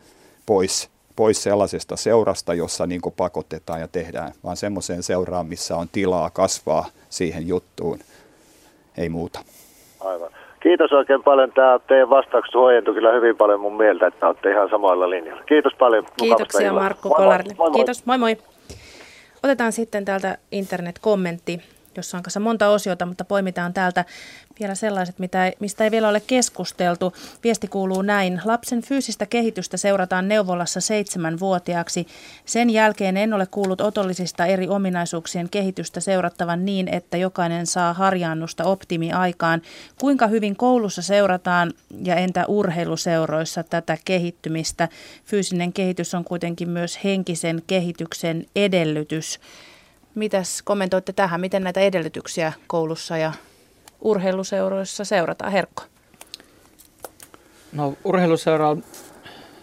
pois 0.46 0.90
pois 1.16 1.42
sellaisesta 1.42 1.96
seurasta, 1.96 2.54
jossa 2.54 2.86
niin 2.86 3.00
pakotetaan 3.16 3.80
ja 3.80 3.88
tehdään, 3.88 4.32
vaan 4.44 4.56
semmoiseen 4.56 5.02
seuraan, 5.02 5.46
missä 5.46 5.76
on 5.76 5.88
tilaa 5.92 6.30
kasvaa 6.30 6.86
siihen 7.08 7.48
juttuun. 7.48 7.98
Ei 8.98 9.08
muuta. 9.08 9.40
Aivan. 10.00 10.30
Kiitos 10.62 10.92
oikein 10.92 11.22
paljon. 11.22 11.52
Tämä 11.52 11.80
teidän 11.88 12.10
vastaukset 12.10 12.54
huojentui 12.54 12.94
kyllä 12.94 13.12
hyvin 13.12 13.36
paljon 13.36 13.60
mun 13.60 13.76
mieltä, 13.76 14.06
että 14.06 14.26
olette 14.26 14.50
ihan 14.50 14.70
samoilla 14.70 15.10
linjalla. 15.10 15.42
Kiitos 15.42 15.72
paljon. 15.78 16.06
Kiitoksia 16.16 16.72
Markku 16.72 17.10
Kolarille. 17.10 17.54
Kiitos, 17.74 18.06
moi 18.06 18.18
moi. 18.18 18.36
Otetaan 19.42 19.72
sitten 19.72 20.04
täältä 20.04 20.38
internet-kommentti 20.52 21.60
jossa 21.96 22.16
on 22.16 22.22
kanssa 22.22 22.40
monta 22.40 22.68
osiota, 22.68 23.06
mutta 23.06 23.24
poimitaan 23.24 23.74
täältä 23.74 24.04
vielä 24.60 24.74
sellaiset, 24.74 25.18
mitä, 25.18 25.52
mistä 25.60 25.84
ei 25.84 25.90
vielä 25.90 26.08
ole 26.08 26.20
keskusteltu. 26.26 27.12
Viesti 27.44 27.68
kuuluu 27.68 28.02
näin. 28.02 28.40
Lapsen 28.44 28.82
fyysistä 28.82 29.26
kehitystä 29.26 29.76
seurataan 29.76 30.28
neuvolassa 30.28 30.80
seitsemänvuotiaaksi. 30.80 32.06
Sen 32.44 32.70
jälkeen 32.70 33.16
en 33.16 33.34
ole 33.34 33.46
kuullut 33.46 33.80
otollisista 33.80 34.46
eri 34.46 34.68
ominaisuuksien 34.68 35.48
kehitystä 35.48 36.00
seurattavan 36.00 36.64
niin, 36.64 36.88
että 36.88 37.16
jokainen 37.16 37.66
saa 37.66 37.92
harjaannusta 37.92 38.64
optimiaikaan. 38.64 39.62
Kuinka 40.00 40.26
hyvin 40.26 40.56
koulussa 40.56 41.02
seurataan 41.02 41.72
ja 42.04 42.14
entä 42.14 42.46
urheiluseuroissa 42.46 43.62
tätä 43.62 43.98
kehittymistä? 44.04 44.88
Fyysinen 45.24 45.72
kehitys 45.72 46.14
on 46.14 46.24
kuitenkin 46.24 46.68
myös 46.68 47.04
henkisen 47.04 47.62
kehityksen 47.66 48.46
edellytys. 48.56 49.40
Mitäs 50.16 50.62
kommentoitte 50.62 51.12
tähän? 51.12 51.40
Miten 51.40 51.62
näitä 51.62 51.80
edellytyksiä 51.80 52.52
koulussa 52.66 53.16
ja 53.16 53.32
urheiluseuroissa 54.00 55.04
seurataan? 55.04 55.52
Herkko. 55.52 55.82
No 57.72 57.96
urheiluseura 58.04 58.76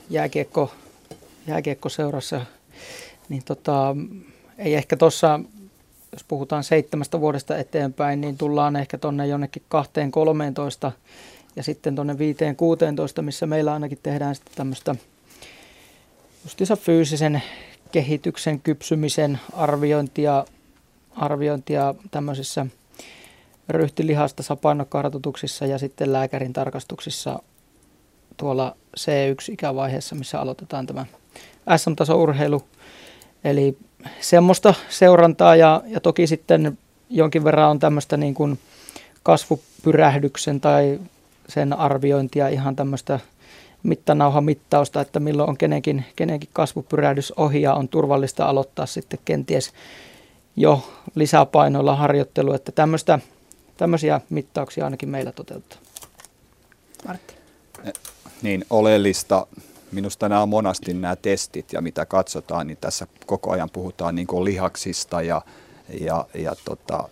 jääkiekko, 0.09 0.71
jääkiekkoseurassa, 1.47 2.41
niin 3.29 3.43
tota, 3.45 3.95
ei 4.57 4.75
ehkä 4.75 4.97
tuossa, 4.97 5.39
jos 6.11 6.23
puhutaan 6.23 6.63
seitsemästä 6.63 7.19
vuodesta 7.19 7.57
eteenpäin, 7.57 8.21
niin 8.21 8.37
tullaan 8.37 8.75
ehkä 8.75 8.97
tuonne 8.97 9.27
jonnekin 9.27 9.63
2-13 10.87 10.91
ja 11.55 11.63
sitten 11.63 11.95
tuonne 11.95 12.13
5-16, 12.13 13.21
missä 13.21 13.45
meillä 13.45 13.73
ainakin 13.73 13.99
tehdään 14.03 14.35
sitten 14.35 14.55
tämmöistä 14.55 14.95
justiinsa 16.43 16.75
fyysisen 16.75 17.41
kehityksen, 17.93 18.59
kypsymisen 18.59 19.39
arviointia, 19.53 20.45
arviointia 21.15 21.95
tämmöisissä 22.11 22.65
ryhtilihasta 23.69 24.43
sapainokartoituksissa 24.43 25.65
ja 25.65 25.77
sitten 25.77 26.13
lääkärin 26.13 26.53
tarkastuksissa 26.53 27.39
tuolla 28.37 28.75
C1-ikävaiheessa, 28.99 30.15
missä 30.15 30.39
aloitetaan 30.39 30.87
tämä 30.87 31.05
SM-taso-urheilu. 31.77 32.63
Eli 33.43 33.77
semmoista 34.21 34.73
seurantaa 34.89 35.55
ja, 35.55 35.81
ja 35.87 35.99
toki 35.99 36.27
sitten 36.27 36.77
jonkin 37.09 37.43
verran 37.43 37.69
on 37.69 37.79
tämmöistä 37.79 38.17
niin 38.17 38.33
kuin 38.33 38.59
kasvupyrähdyksen 39.23 40.61
tai 40.61 40.99
sen 41.47 41.73
arviointia 41.73 42.47
ihan 42.47 42.75
tämmöistä 42.75 43.19
mittanauhamittausta, 43.83 45.01
että 45.01 45.19
milloin 45.19 45.49
on 45.49 45.57
kenenkin, 45.57 46.05
kenenkin 46.15 46.49
kasvupyrähdys 46.53 47.31
ohi 47.31 47.61
ja 47.61 47.73
on 47.73 47.89
turvallista 47.89 48.45
aloittaa 48.45 48.85
sitten 48.85 49.19
kenties 49.25 49.73
jo 50.55 50.81
lisäpainoilla 51.15 51.95
harjoittelu, 51.95 52.53
että 52.53 52.71
tämmöistä, 52.71 53.19
tämmöisiä 53.77 54.21
mittauksia 54.29 54.85
ainakin 54.85 55.09
meillä 55.09 55.31
toteuttaa. 55.31 55.79
Martti. 57.07 57.33
Niin 58.41 58.65
oleellista 58.69 59.47
minusta 59.91 60.29
nämä 60.29 60.41
on 60.41 60.49
monasti 60.49 60.93
nämä 60.93 61.15
testit 61.15 61.73
ja 61.73 61.81
mitä 61.81 62.05
katsotaan, 62.05 62.67
niin 62.67 62.77
tässä 62.81 63.07
koko 63.25 63.51
ajan 63.51 63.69
puhutaan 63.69 64.15
niin 64.15 64.27
kuin 64.27 64.43
lihaksista 64.43 65.21
ja, 65.21 65.41
ja, 65.99 66.25
ja 66.33 66.55
tota, 66.65 67.09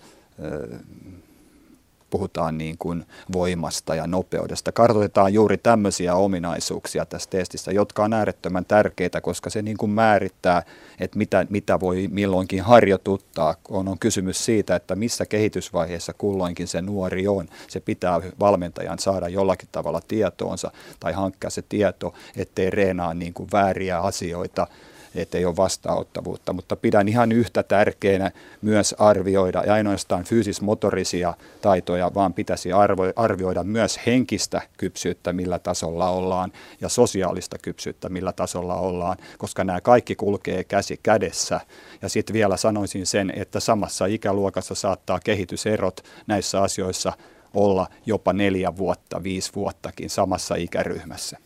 puhutaan 2.12 2.58
niin 2.58 2.76
kuin 2.80 3.06
voimasta 3.34 3.96
ja 3.96 4.08
nopeudesta. 4.08 4.72
Kartoitetaan 4.72 5.34
juuri 5.34 5.58
tämmöisiä 5.58 6.16
ominaisuuksia 6.16 7.06
tässä 7.06 7.30
testissä, 7.30 7.72
jotka 7.72 8.04
on 8.04 8.14
äärettömän 8.14 8.66
tärkeitä, 8.66 9.22
koska 9.22 9.50
se 9.50 9.62
niin 9.62 9.78
kuin 9.78 9.90
määrittää, 9.90 10.64
että 11.00 11.18
mitä, 11.18 11.46
mitä 11.50 11.80
voi 11.80 12.08
milloinkin 12.12 12.62
harjoituttaa. 12.62 13.56
On, 13.70 13.88
on 13.88 14.00
kysymys 14.00 14.46
siitä, 14.46 14.76
että 14.76 14.96
missä 14.96 15.26
kehitysvaiheessa 15.26 16.14
kulloinkin 16.14 16.68
se 16.68 16.82
nuori 16.82 17.28
on. 17.28 17.48
Se 17.68 17.80
pitää 17.80 18.22
valmentajan 18.40 19.00
saada 19.00 19.28
jollakin 19.28 19.70
tavalla 19.72 20.02
tietoonsa 20.08 20.72
tai 21.00 21.14
hankkia 21.14 21.50
se 21.50 21.62
tieto, 21.62 22.14
ettei 22.38 22.70
reenaa 22.70 23.14
niin 23.14 23.34
kuin 23.34 23.50
vääriä 23.54 24.00
asioita 24.00 24.68
että 25.16 25.38
ei 25.38 25.46
ole 25.46 25.56
vastaanottavuutta, 25.56 26.54
mutta 26.54 26.76
pidän 26.76 27.08
ihan 27.08 27.32
yhtä 27.32 27.64
tärkeänä 27.64 28.32
myös 28.62 28.96
arvioida, 29.00 29.64
ja 29.66 29.74
ainoastaan 29.74 30.24
fyysismotorisia 30.24 31.34
taitoja, 31.62 32.14
vaan 32.14 32.34
pitäisi 32.34 32.70
arvioida 33.16 33.64
myös 33.64 34.00
henkistä 34.06 34.62
kypsyyttä, 34.78 35.34
millä 35.34 35.60
tasolla 35.60 36.10
ollaan, 36.10 36.52
ja 36.82 36.90
sosiaalista 36.90 37.58
kypsyyttä, 37.58 38.10
millä 38.10 38.32
tasolla 38.32 38.76
ollaan, 38.76 39.18
koska 39.38 39.64
nämä 39.64 39.82
kaikki 39.82 40.16
kulkee 40.16 40.64
käsi 40.64 41.00
kädessä. 41.04 41.62
Ja 42.02 42.10
sitten 42.10 42.34
vielä 42.34 42.58
sanoisin 42.58 43.06
sen, 43.06 43.34
että 43.36 43.60
samassa 43.60 44.06
ikäluokassa 44.06 44.76
saattaa 44.76 45.20
kehityserot 45.20 46.04
näissä 46.28 46.62
asioissa 46.62 47.14
olla 47.54 47.88
jopa 48.06 48.34
neljä 48.34 48.78
vuotta, 48.78 49.24
viisi 49.24 49.52
vuottakin 49.56 50.10
samassa 50.10 50.56
ikäryhmässä. 50.56 51.38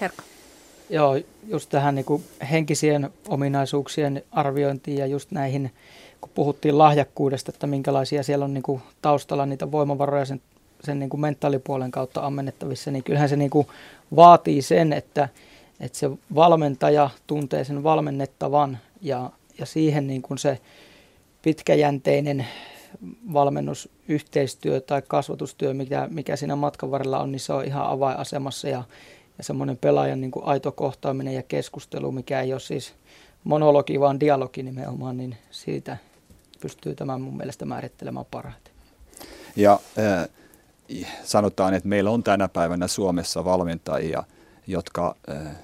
Herkka. 0.00 0.22
Joo, 0.90 1.16
just 1.46 1.70
tähän 1.70 1.94
niin 1.94 2.04
kuin 2.04 2.24
henkisien 2.50 3.10
ominaisuuksien 3.28 4.22
arviointiin 4.32 4.98
ja 4.98 5.06
just 5.06 5.30
näihin, 5.30 5.70
kun 6.20 6.30
puhuttiin 6.34 6.78
lahjakkuudesta, 6.78 7.52
että 7.54 7.66
minkälaisia 7.66 8.22
siellä 8.22 8.44
on 8.44 8.54
niin 8.54 8.62
kuin 8.62 8.82
taustalla 9.02 9.46
niitä 9.46 9.72
voimavaroja 9.72 10.24
sen, 10.24 10.40
sen 10.80 10.98
niin 10.98 11.10
kuin 11.10 11.20
mentaalipuolen 11.20 11.90
kautta 11.90 12.26
ammennettavissa, 12.26 12.90
niin 12.90 13.04
kyllähän 13.04 13.28
se 13.28 13.36
niin 13.36 13.50
kuin 13.50 13.66
vaatii 14.16 14.62
sen, 14.62 14.92
että, 14.92 15.28
että 15.80 15.98
se 15.98 16.10
valmentaja 16.34 17.10
tuntee 17.26 17.64
sen 17.64 17.82
valmennettavan 17.82 18.78
ja, 19.02 19.30
ja 19.58 19.66
siihen 19.66 20.06
niin 20.06 20.22
kuin 20.22 20.38
se 20.38 20.58
pitkäjänteinen 21.42 22.46
valmennusyhteistyö 23.32 24.80
tai 24.80 25.02
kasvatustyö, 25.08 25.74
mikä, 25.74 26.08
mikä 26.10 26.36
siinä 26.36 26.56
matkan 26.56 26.90
varrella 26.90 27.18
on, 27.18 27.32
niin 27.32 27.40
se 27.40 27.52
on 27.52 27.64
ihan 27.64 27.86
avainasemassa 27.86 28.68
ja 28.68 28.84
ja 29.38 29.44
semmoinen 29.44 29.76
pelaajan 29.76 30.20
niin 30.20 30.30
kuin 30.30 30.44
aito 30.44 30.72
kohtaaminen 30.72 31.34
ja 31.34 31.42
keskustelu, 31.42 32.12
mikä 32.12 32.40
ei 32.40 32.52
ole 32.52 32.60
siis 32.60 32.94
monologi, 33.44 34.00
vaan 34.00 34.20
dialogi 34.20 34.62
nimenomaan, 34.62 35.16
niin 35.16 35.36
siitä 35.50 35.96
pystyy 36.60 36.94
tämän 36.94 37.20
mun 37.20 37.36
mielestä 37.36 37.64
määrittelemään 37.64 38.26
parhaiten. 38.30 38.72
Ja 39.56 39.80
äh, 39.98 40.28
sanotaan, 41.24 41.74
että 41.74 41.88
meillä 41.88 42.10
on 42.10 42.22
tänä 42.22 42.48
päivänä 42.48 42.86
Suomessa 42.86 43.44
valmentajia, 43.44 44.22
jotka 44.66 45.16
äh, 45.30 45.56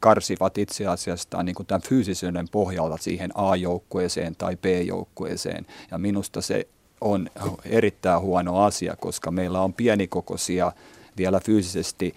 karsivat 0.00 0.58
itse 0.58 0.86
asiassa 0.86 1.42
niin 1.42 1.54
kuin 1.54 1.66
tämän 1.66 1.82
fyysisyyden 1.82 2.48
pohjalta 2.48 2.96
siihen 2.96 3.30
A-joukkueeseen 3.34 4.36
tai 4.36 4.56
B-joukkueeseen. 4.56 5.66
Ja 5.90 5.98
minusta 5.98 6.40
se 6.42 6.68
on 7.00 7.28
erittäin 7.64 8.20
huono 8.20 8.62
asia, 8.62 8.96
koska 8.96 9.30
meillä 9.30 9.60
on 9.60 9.72
pienikokoisia 9.72 10.72
vielä 11.16 11.40
fyysisesti 11.40 12.14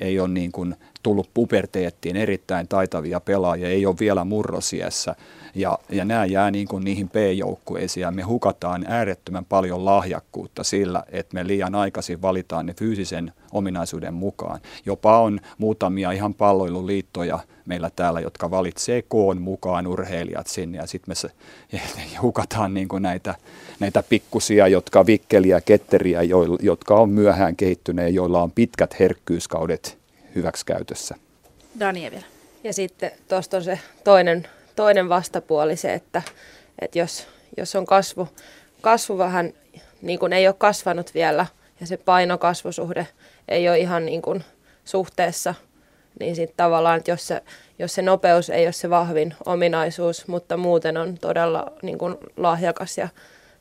ei 0.00 0.20
ole 0.20 0.28
niin 0.28 0.52
kuin 0.52 0.74
tullut 1.02 1.30
puberteettiin 1.34 2.16
erittäin 2.16 2.68
taitavia 2.68 3.20
pelaajia, 3.20 3.68
ei 3.68 3.86
ole 3.86 3.96
vielä 4.00 4.24
murrosiessä. 4.24 5.14
Ja, 5.54 5.78
ja 5.88 6.04
nämä 6.04 6.24
jää 6.24 6.50
niin 6.50 6.68
kuin 6.68 6.84
niihin 6.84 7.08
P-joukkueisiin 7.08 8.02
ja 8.02 8.10
me 8.10 8.22
hukataan 8.22 8.84
äärettömän 8.88 9.44
paljon 9.44 9.84
lahjakkuutta 9.84 10.64
sillä, 10.64 11.02
että 11.08 11.34
me 11.34 11.46
liian 11.46 11.74
aikaisin 11.74 12.22
valitaan 12.22 12.66
ne 12.66 12.74
fyysisen 12.74 13.32
ominaisuuden 13.52 14.14
mukaan. 14.14 14.60
Jopa 14.86 15.20
on 15.20 15.40
muutamia 15.58 16.12
ihan 16.12 16.34
palloiluliittoja 16.34 17.38
meillä 17.70 17.90
täällä, 17.96 18.20
jotka 18.20 18.50
valitsee 18.50 19.02
koon 19.02 19.42
mukaan 19.42 19.86
urheilijat 19.86 20.46
sinne 20.46 20.78
ja 20.78 20.86
sitten 20.86 21.14
me 21.72 21.80
hukataan 22.22 22.74
niin 22.74 22.88
kuin 22.88 23.02
näitä, 23.02 23.34
näitä 23.80 24.02
pikkusia, 24.08 24.68
jotka 24.68 25.06
vikkeliä, 25.06 25.60
ketteriä, 25.60 26.20
jotka 26.60 26.94
on 26.94 27.10
myöhään 27.10 27.56
kehittyneet, 27.56 28.14
joilla 28.14 28.42
on 28.42 28.50
pitkät 28.50 28.98
herkkyyskaudet 28.98 29.98
hyväksikäytössä. 30.34 31.14
Daniel 31.80 32.10
vielä. 32.10 32.24
Ja 32.64 32.72
sitten 32.72 33.10
tuosta 33.28 33.56
on 33.56 33.64
se 33.64 33.78
toinen, 34.04 34.46
toinen 34.76 35.08
vastapuoli 35.08 35.76
se, 35.76 35.94
että, 35.94 36.22
että 36.78 36.98
jos, 36.98 37.26
jos 37.56 37.74
on 37.74 37.86
kasvu, 37.86 38.28
kasvu 38.80 39.18
vähän 39.18 39.52
niin 40.02 40.18
kuin 40.18 40.32
ei 40.32 40.46
ole 40.46 40.54
kasvanut 40.58 41.14
vielä 41.14 41.46
ja 41.80 41.86
se 41.86 41.96
painokasvusuhde 41.96 43.06
ei 43.48 43.68
ole 43.68 43.78
ihan 43.78 44.06
niin 44.06 44.22
kuin 44.22 44.44
suhteessa, 44.84 45.54
niin 46.20 46.36
sitten 46.36 46.56
tavallaan, 46.56 46.98
että 46.98 47.10
jos 47.10 47.26
se, 47.26 47.42
jos 47.78 47.94
se 47.94 48.02
nopeus 48.02 48.50
ei 48.50 48.66
ole 48.66 48.72
se 48.72 48.90
vahvin 48.90 49.34
ominaisuus, 49.46 50.28
mutta 50.28 50.56
muuten 50.56 50.96
on 50.96 51.18
todella 51.18 51.72
niin 51.82 51.98
kuin 51.98 52.16
lahjakas 52.36 52.98
ja 52.98 53.08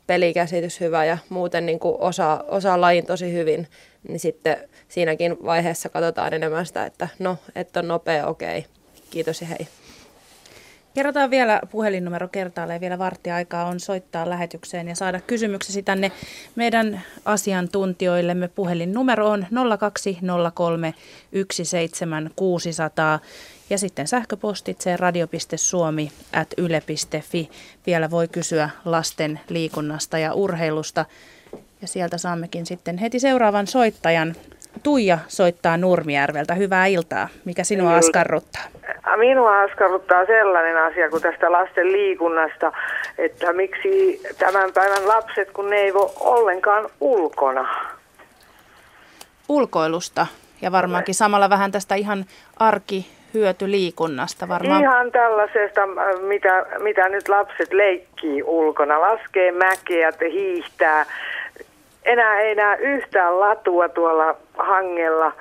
pelikäsitys 0.07 0.79
hyvä 0.79 1.05
ja 1.05 1.17
muuten 1.29 1.65
niin 1.65 1.79
kuin 1.79 1.95
osaa, 1.99 2.43
osaa 2.47 2.81
lajin 2.81 3.05
tosi 3.05 3.33
hyvin, 3.33 3.67
niin 4.07 4.19
sitten 4.19 4.57
siinäkin 4.87 5.37
vaiheessa 5.45 5.89
katsotaan 5.89 6.33
enemmän 6.33 6.65
sitä, 6.65 6.85
että 6.85 7.07
no, 7.19 7.37
että 7.55 7.79
on 7.79 7.87
nopea, 7.87 8.27
okei, 8.27 8.65
kiitos 9.09 9.41
ja 9.41 9.47
hei. 9.47 9.67
Kerrotaan 10.93 11.29
vielä 11.29 11.61
puhelinnumero 11.71 12.27
kertaalleen, 12.27 12.81
vielä 12.81 12.99
varttiaikaa 12.99 13.65
on 13.65 13.79
soittaa 13.79 14.29
lähetykseen 14.29 14.87
ja 14.87 14.95
saada 14.95 15.19
kysymyksesi 15.19 15.83
tänne 15.83 16.11
meidän 16.55 17.01
asiantuntijoillemme. 17.25 18.47
Puhelinnumero 18.47 19.29
on 19.29 19.45
0203 19.79 20.93
17600 21.51 23.19
ja 23.69 23.77
sitten 23.77 24.07
sähköpostitse 24.07 24.97
radio.suomi 24.97 26.11
at 26.33 26.47
yle.fi. 26.57 27.49
Vielä 27.85 28.11
voi 28.11 28.27
kysyä 28.27 28.69
lasten 28.85 29.39
liikunnasta 29.49 30.17
ja 30.17 30.33
urheilusta. 30.33 31.05
Ja 31.81 31.87
sieltä 31.87 32.17
saammekin 32.17 32.65
sitten 32.65 32.97
heti 32.97 33.19
seuraavan 33.19 33.67
soittajan. 33.67 34.35
Tuija 34.83 35.17
soittaa 35.27 35.77
Nurmijärveltä. 35.77 36.53
Hyvää 36.53 36.85
iltaa. 36.85 37.27
Mikä 37.45 37.63
sinua 37.63 37.95
askarruttaa? 37.95 38.61
Minua 39.17 39.61
askarruttaa 39.61 40.25
sellainen 40.25 40.77
asia 40.77 41.09
kuin 41.09 41.21
tästä 41.21 41.51
lasten 41.51 41.91
liikunnasta, 41.91 42.71
että 43.17 43.53
miksi 43.53 44.21
tämän 44.39 44.73
päivän 44.73 45.07
lapset, 45.07 45.51
kun 45.51 45.69
ne 45.69 45.75
ei 45.75 45.93
voi 45.93 46.09
ollenkaan 46.19 46.89
ulkona. 46.99 47.75
Ulkoilusta 49.49 50.27
ja 50.61 50.71
varmaankin 50.71 51.15
samalla 51.15 51.49
vähän 51.49 51.71
tästä 51.71 51.95
ihan 51.95 52.25
arki 52.57 53.07
hyötyliikunnasta 53.33 54.47
varmaan. 54.47 54.81
Ihan 54.81 55.11
tällaisesta, 55.11 55.81
mitä, 56.21 56.65
mitä 56.79 57.09
nyt 57.09 57.29
lapset 57.29 57.73
leikkii 57.73 58.43
ulkona. 58.43 59.01
Laskee 59.01 59.51
mäkeä, 59.51 60.13
hiihtää, 60.31 61.05
enää 62.05 62.39
ei 62.39 62.51
enää 62.51 62.75
yhtään 62.75 63.39
latua 63.39 63.89
tuolla 63.89 64.35
hangella 64.59 65.33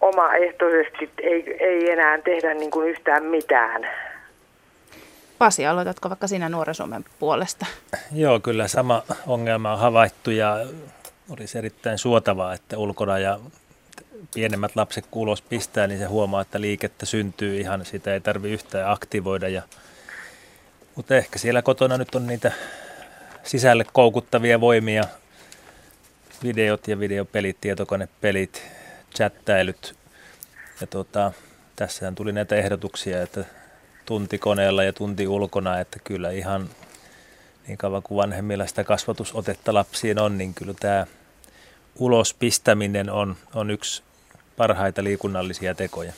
omaehtoisesti, 0.00 1.10
ei, 1.22 1.56
ei 1.60 1.90
enää 1.90 2.18
tehdä 2.18 2.54
niin 2.54 2.70
kuin 2.70 2.88
yhtään 2.88 3.24
mitään. 3.24 3.86
Pasi, 5.38 5.66
aloitatko 5.66 6.08
vaikka 6.08 6.26
sinä 6.26 6.48
Nuoren 6.48 6.74
Suomen 6.74 7.04
puolesta? 7.18 7.66
Joo, 8.12 8.40
kyllä 8.40 8.68
sama 8.68 9.02
ongelma 9.26 9.72
on 9.72 9.78
havaittu 9.78 10.30
ja 10.30 10.56
olisi 11.30 11.58
erittäin 11.58 11.98
suotavaa, 11.98 12.54
että 12.54 12.78
ulkona 12.78 13.18
ja 13.18 13.38
pienemmät 14.34 14.76
lapset 14.76 15.06
kuulos 15.10 15.42
pistää, 15.42 15.86
niin 15.86 15.98
se 15.98 16.04
huomaa, 16.04 16.40
että 16.40 16.60
liikettä 16.60 17.06
syntyy 17.06 17.60
ihan, 17.60 17.84
sitä 17.84 18.14
ei 18.14 18.20
tarvi 18.20 18.50
yhtään 18.50 18.90
aktivoida. 18.90 19.48
Ja, 19.48 19.62
mutta 20.94 21.16
ehkä 21.16 21.38
siellä 21.38 21.62
kotona 21.62 21.98
nyt 21.98 22.14
on 22.14 22.26
niitä 22.26 22.52
sisälle 23.42 23.84
koukuttavia 23.92 24.60
voimia, 24.60 25.04
videot 26.44 26.88
ja 26.88 26.98
videopelit, 26.98 27.56
tietokonepelit, 27.60 28.62
chattailut. 29.14 29.94
Ja 30.80 30.86
tuota, 30.86 31.32
tässähän 31.76 32.14
tuli 32.14 32.32
näitä 32.32 32.56
ehdotuksia, 32.56 33.22
että 33.22 33.44
tunti 34.06 34.38
koneella 34.38 34.84
ja 34.84 34.92
tunti 34.92 35.28
ulkona, 35.28 35.80
että 35.80 35.98
kyllä 36.04 36.30
ihan 36.30 36.68
niin 37.66 37.78
kauan 37.78 38.02
kuin 38.02 38.16
vanhemmilla 38.16 38.66
sitä 38.66 38.84
kasvatusotetta 38.84 39.74
lapsiin 39.74 40.18
on, 40.18 40.38
niin 40.38 40.54
kyllä 40.54 40.74
tämä 40.80 41.06
ulos 41.98 42.34
pistäminen 42.34 43.10
on, 43.10 43.36
on 43.54 43.70
yksi 43.70 44.02
parhaita 44.56 45.04
liikunnallisia 45.04 45.74
tekoja. 45.74 46.12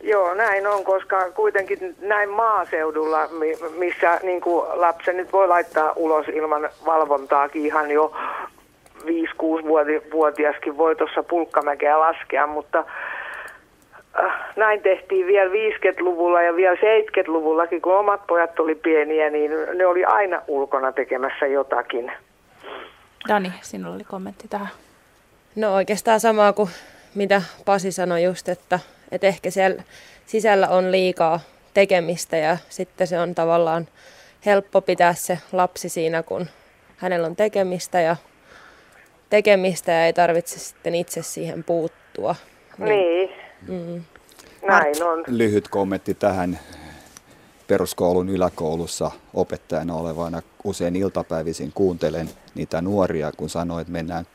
Joo, 0.00 0.34
näin 0.34 0.66
on, 0.66 0.84
koska 0.84 1.30
kuitenkin 1.30 1.96
näin 2.00 2.28
maaseudulla, 2.28 3.28
missä 3.78 4.20
niin 4.22 4.42
lapsen 4.74 5.16
nyt 5.16 5.32
voi 5.32 5.48
laittaa 5.48 5.92
ulos 5.96 6.28
ilman 6.28 6.68
valvontaakin 6.86 7.66
ihan 7.66 7.90
jo 7.90 8.12
5-6-vuotiaskin 9.02 10.76
voi 10.76 10.96
tuossa 10.96 11.22
pulkkamäkeä 11.22 12.00
laskea, 12.00 12.46
mutta 12.46 12.84
äh, 14.24 14.32
näin 14.56 14.82
tehtiin 14.82 15.26
vielä 15.26 15.50
50-luvulla 15.50 16.42
ja 16.42 16.56
vielä 16.56 16.76
70-luvullakin, 16.76 17.82
kun 17.82 17.98
omat 17.98 18.26
pojat 18.26 18.60
oli 18.60 18.74
pieniä, 18.74 19.30
niin 19.30 19.50
ne 19.74 19.86
oli 19.86 20.04
aina 20.04 20.42
ulkona 20.48 20.92
tekemässä 20.92 21.46
jotakin. 21.46 22.12
Dani, 23.28 23.52
sinulla 23.60 23.94
oli 23.94 24.04
kommentti 24.04 24.48
tähän. 24.48 24.68
No 25.56 25.74
oikeastaan 25.74 26.20
samaa 26.20 26.52
kuin 26.52 26.68
mitä 27.14 27.42
Pasi 27.64 27.92
sanoi 27.92 28.22
just, 28.22 28.48
että, 28.48 28.80
että 29.12 29.26
ehkä 29.26 29.50
siellä 29.50 29.82
sisällä 30.26 30.68
on 30.68 30.92
liikaa 30.92 31.40
tekemistä 31.74 32.36
ja 32.36 32.56
sitten 32.68 33.06
se 33.06 33.18
on 33.18 33.34
tavallaan 33.34 33.88
helppo 34.46 34.80
pitää 34.80 35.14
se 35.14 35.38
lapsi 35.52 35.88
siinä, 35.88 36.22
kun 36.22 36.46
hänellä 36.96 37.26
on 37.26 37.36
tekemistä 37.36 38.00
ja 38.00 38.16
tekemistä 39.30 39.92
ja 39.92 40.06
ei 40.06 40.12
tarvitse 40.12 40.58
sitten 40.58 40.94
itse 40.94 41.22
siihen 41.22 41.64
puuttua. 41.64 42.34
Niin. 42.78 43.30
Mm. 43.68 44.02
Näin 44.66 45.02
on. 45.02 45.24
Lyhyt 45.26 45.68
kommentti 45.68 46.14
tähän 46.14 46.58
peruskoulun 47.66 48.28
yläkoulussa 48.28 49.10
opettajana 49.34 49.94
olevana 49.94 50.42
usein 50.64 50.96
iltapäivisin 50.96 51.72
kuuntelen 51.72 52.30
niitä 52.54 52.82
nuoria, 52.82 53.32
kun 53.36 53.50
sanoo, 53.50 53.78
että 53.78 53.92
mennään 53.92 54.26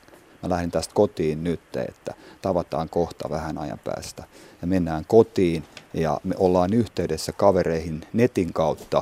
mä 0.43 0.49
lähden 0.49 0.71
tästä 0.71 0.93
kotiin 0.93 1.43
nyt, 1.43 1.59
että 1.87 2.13
tavataan 2.41 2.89
kohta 2.89 3.29
vähän 3.29 3.57
ajan 3.57 3.79
päästä. 3.83 4.23
Ja 4.61 4.67
mennään 4.67 5.05
kotiin 5.07 5.63
ja 5.93 6.19
me 6.23 6.35
ollaan 6.37 6.73
yhteydessä 6.73 7.31
kavereihin 7.31 8.01
netin 8.13 8.53
kautta 8.53 9.01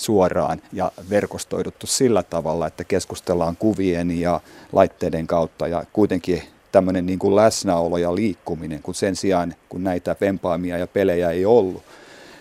suoraan 0.00 0.62
ja 0.72 0.92
verkostoiduttu 1.10 1.86
sillä 1.86 2.22
tavalla, 2.22 2.66
että 2.66 2.84
keskustellaan 2.84 3.56
kuvien 3.56 4.20
ja 4.20 4.40
laitteiden 4.72 5.26
kautta. 5.26 5.68
Ja 5.68 5.84
kuitenkin 5.92 6.42
tämmöinen 6.72 7.06
niin 7.06 7.18
kuin 7.18 7.36
läsnäolo 7.36 7.98
ja 7.98 8.14
liikkuminen, 8.14 8.82
kun 8.82 8.94
sen 8.94 9.16
sijaan 9.16 9.54
kun 9.68 9.84
näitä 9.84 10.16
vempaimia 10.20 10.78
ja 10.78 10.86
pelejä 10.86 11.30
ei 11.30 11.44
ollut, 11.44 11.82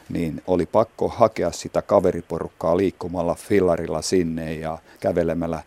niin 0.09 0.41
oli 0.47 0.65
pakko 0.65 1.07
hakea 1.07 1.51
sitä 1.51 1.81
kaveriporukkaa 1.81 2.77
liikkumalla 2.77 3.35
fillarilla 3.35 4.01
sinne 4.01 4.53
ja 4.53 4.77
kävelemällä 4.99 5.63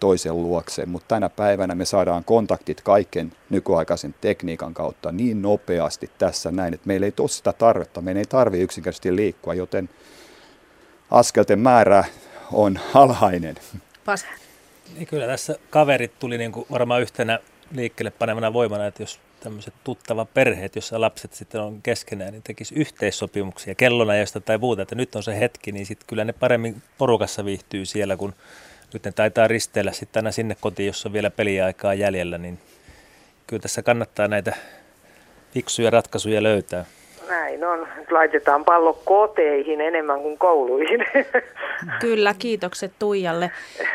toisen 0.00 0.42
luokse, 0.42 0.86
mutta 0.86 1.08
tänä 1.08 1.28
päivänä 1.28 1.74
me 1.74 1.84
saadaan 1.84 2.24
kontaktit 2.24 2.80
kaiken 2.80 3.32
nykyaikaisen 3.50 4.14
tekniikan 4.20 4.74
kautta 4.74 5.12
niin 5.12 5.42
nopeasti 5.42 6.10
tässä 6.18 6.50
näin, 6.50 6.74
että 6.74 6.86
meillä 6.86 7.06
ei 7.06 7.12
ole 7.20 7.28
sitä 7.28 7.52
tarvetta, 7.52 8.00
meidän 8.00 8.18
ei 8.18 8.24
tarvitse 8.24 8.64
yksinkertaisesti 8.64 9.16
liikkua, 9.16 9.54
joten 9.54 9.88
askelten 11.10 11.58
määrä 11.58 12.04
on 12.52 12.80
alhainen. 12.94 13.56
Pas. 14.04 14.26
Niin 14.94 15.06
kyllä 15.06 15.26
tässä 15.26 15.58
kaverit 15.70 16.18
tuli 16.18 16.38
niin 16.38 16.52
kuin 16.52 16.66
varmaan 16.70 17.02
yhtenä 17.02 17.38
liikkeelle 17.72 18.10
panevana 18.10 18.52
voimana, 18.52 18.86
että 18.86 19.02
jos 19.02 19.20
tämmöiset 19.40 19.74
tuttava 19.84 20.24
perheet, 20.24 20.76
jossa 20.76 21.00
lapset 21.00 21.34
sitten 21.34 21.60
on 21.60 21.82
keskenään, 21.82 22.32
niin 22.32 22.42
tekisi 22.42 22.74
yhteissopimuksia 22.74 23.74
kellona 23.74 24.16
josta 24.16 24.40
tai 24.40 24.58
muuta, 24.58 24.82
että 24.82 24.94
nyt 24.94 25.14
on 25.14 25.22
se 25.22 25.40
hetki, 25.40 25.72
niin 25.72 25.86
sitten 25.86 26.06
kyllä 26.06 26.24
ne 26.24 26.32
paremmin 26.32 26.82
porukassa 26.98 27.44
viihtyy 27.44 27.86
siellä, 27.86 28.16
kun 28.16 28.34
nyt 28.92 29.04
ne 29.04 29.12
taitaa 29.12 29.48
risteillä 29.48 29.92
sitten 29.92 30.20
aina 30.20 30.32
sinne 30.32 30.56
kotiin, 30.60 30.86
jossa 30.86 31.08
on 31.08 31.12
vielä 31.12 31.30
peliaikaa 31.30 31.94
jäljellä, 31.94 32.38
niin 32.38 32.58
kyllä 33.46 33.60
tässä 33.60 33.82
kannattaa 33.82 34.28
näitä 34.28 34.56
fiksuja 35.54 35.90
ratkaisuja 35.90 36.42
löytää. 36.42 36.84
Näin 37.28 37.64
on. 37.64 37.88
Laitetaan 38.10 38.64
pallo 38.64 38.92
koteihin 39.04 39.80
enemmän 39.80 40.20
kuin 40.20 40.38
kouluihin. 40.38 41.06
Kyllä, 42.00 42.34
kiitokset 42.38 42.92
Tuijalle 42.98 43.50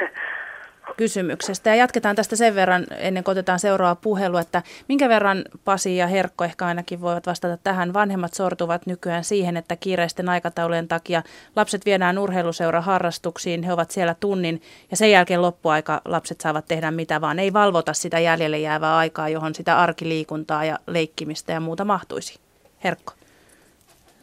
kysymyksestä. 0.97 1.69
Ja 1.69 1.75
jatketaan 1.75 2.15
tästä 2.15 2.35
sen 2.35 2.55
verran, 2.55 2.85
ennen 2.97 3.23
kuin 3.23 3.31
otetaan 3.31 3.59
seuraava 3.59 3.95
puhelu, 3.95 4.37
että 4.37 4.63
minkä 4.87 5.09
verran 5.09 5.43
Pasi 5.65 5.97
ja 5.97 6.07
Herkko 6.07 6.43
ehkä 6.43 6.65
ainakin 6.65 7.01
voivat 7.01 7.27
vastata 7.27 7.57
tähän. 7.57 7.93
Vanhemmat 7.93 8.33
sortuvat 8.33 8.85
nykyään 8.85 9.23
siihen, 9.23 9.57
että 9.57 9.75
kiireisten 9.75 10.29
aikataulujen 10.29 10.87
takia 10.87 11.23
lapset 11.55 11.85
viedään 11.85 12.17
urheiluseura 12.17 12.81
harrastuksiin, 12.81 13.63
he 13.63 13.73
ovat 13.73 13.91
siellä 13.91 14.15
tunnin 14.19 14.61
ja 14.91 14.97
sen 14.97 15.11
jälkeen 15.11 15.41
loppuaika 15.41 16.01
lapset 16.05 16.41
saavat 16.41 16.65
tehdä 16.67 16.91
mitä 16.91 17.21
vaan. 17.21 17.39
Ei 17.39 17.53
valvota 17.53 17.93
sitä 17.93 18.19
jäljelle 18.19 18.59
jäävää 18.59 18.97
aikaa, 18.97 19.29
johon 19.29 19.55
sitä 19.55 19.79
arkiliikuntaa 19.79 20.65
ja 20.65 20.79
leikkimistä 20.87 21.53
ja 21.53 21.59
muuta 21.59 21.85
mahtuisi. 21.85 22.39
Herkko. 22.83 23.18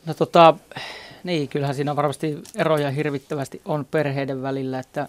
No 0.07 0.15
tota, 0.15 0.55
niin, 1.25 1.49
kyllähän 1.49 1.75
siinä 1.75 1.97
varmasti 1.97 2.43
eroja 2.55 2.91
hirvittävästi 2.91 3.61
on 3.65 3.85
perheiden 3.91 4.43
välillä, 4.43 4.79
että 4.79 5.09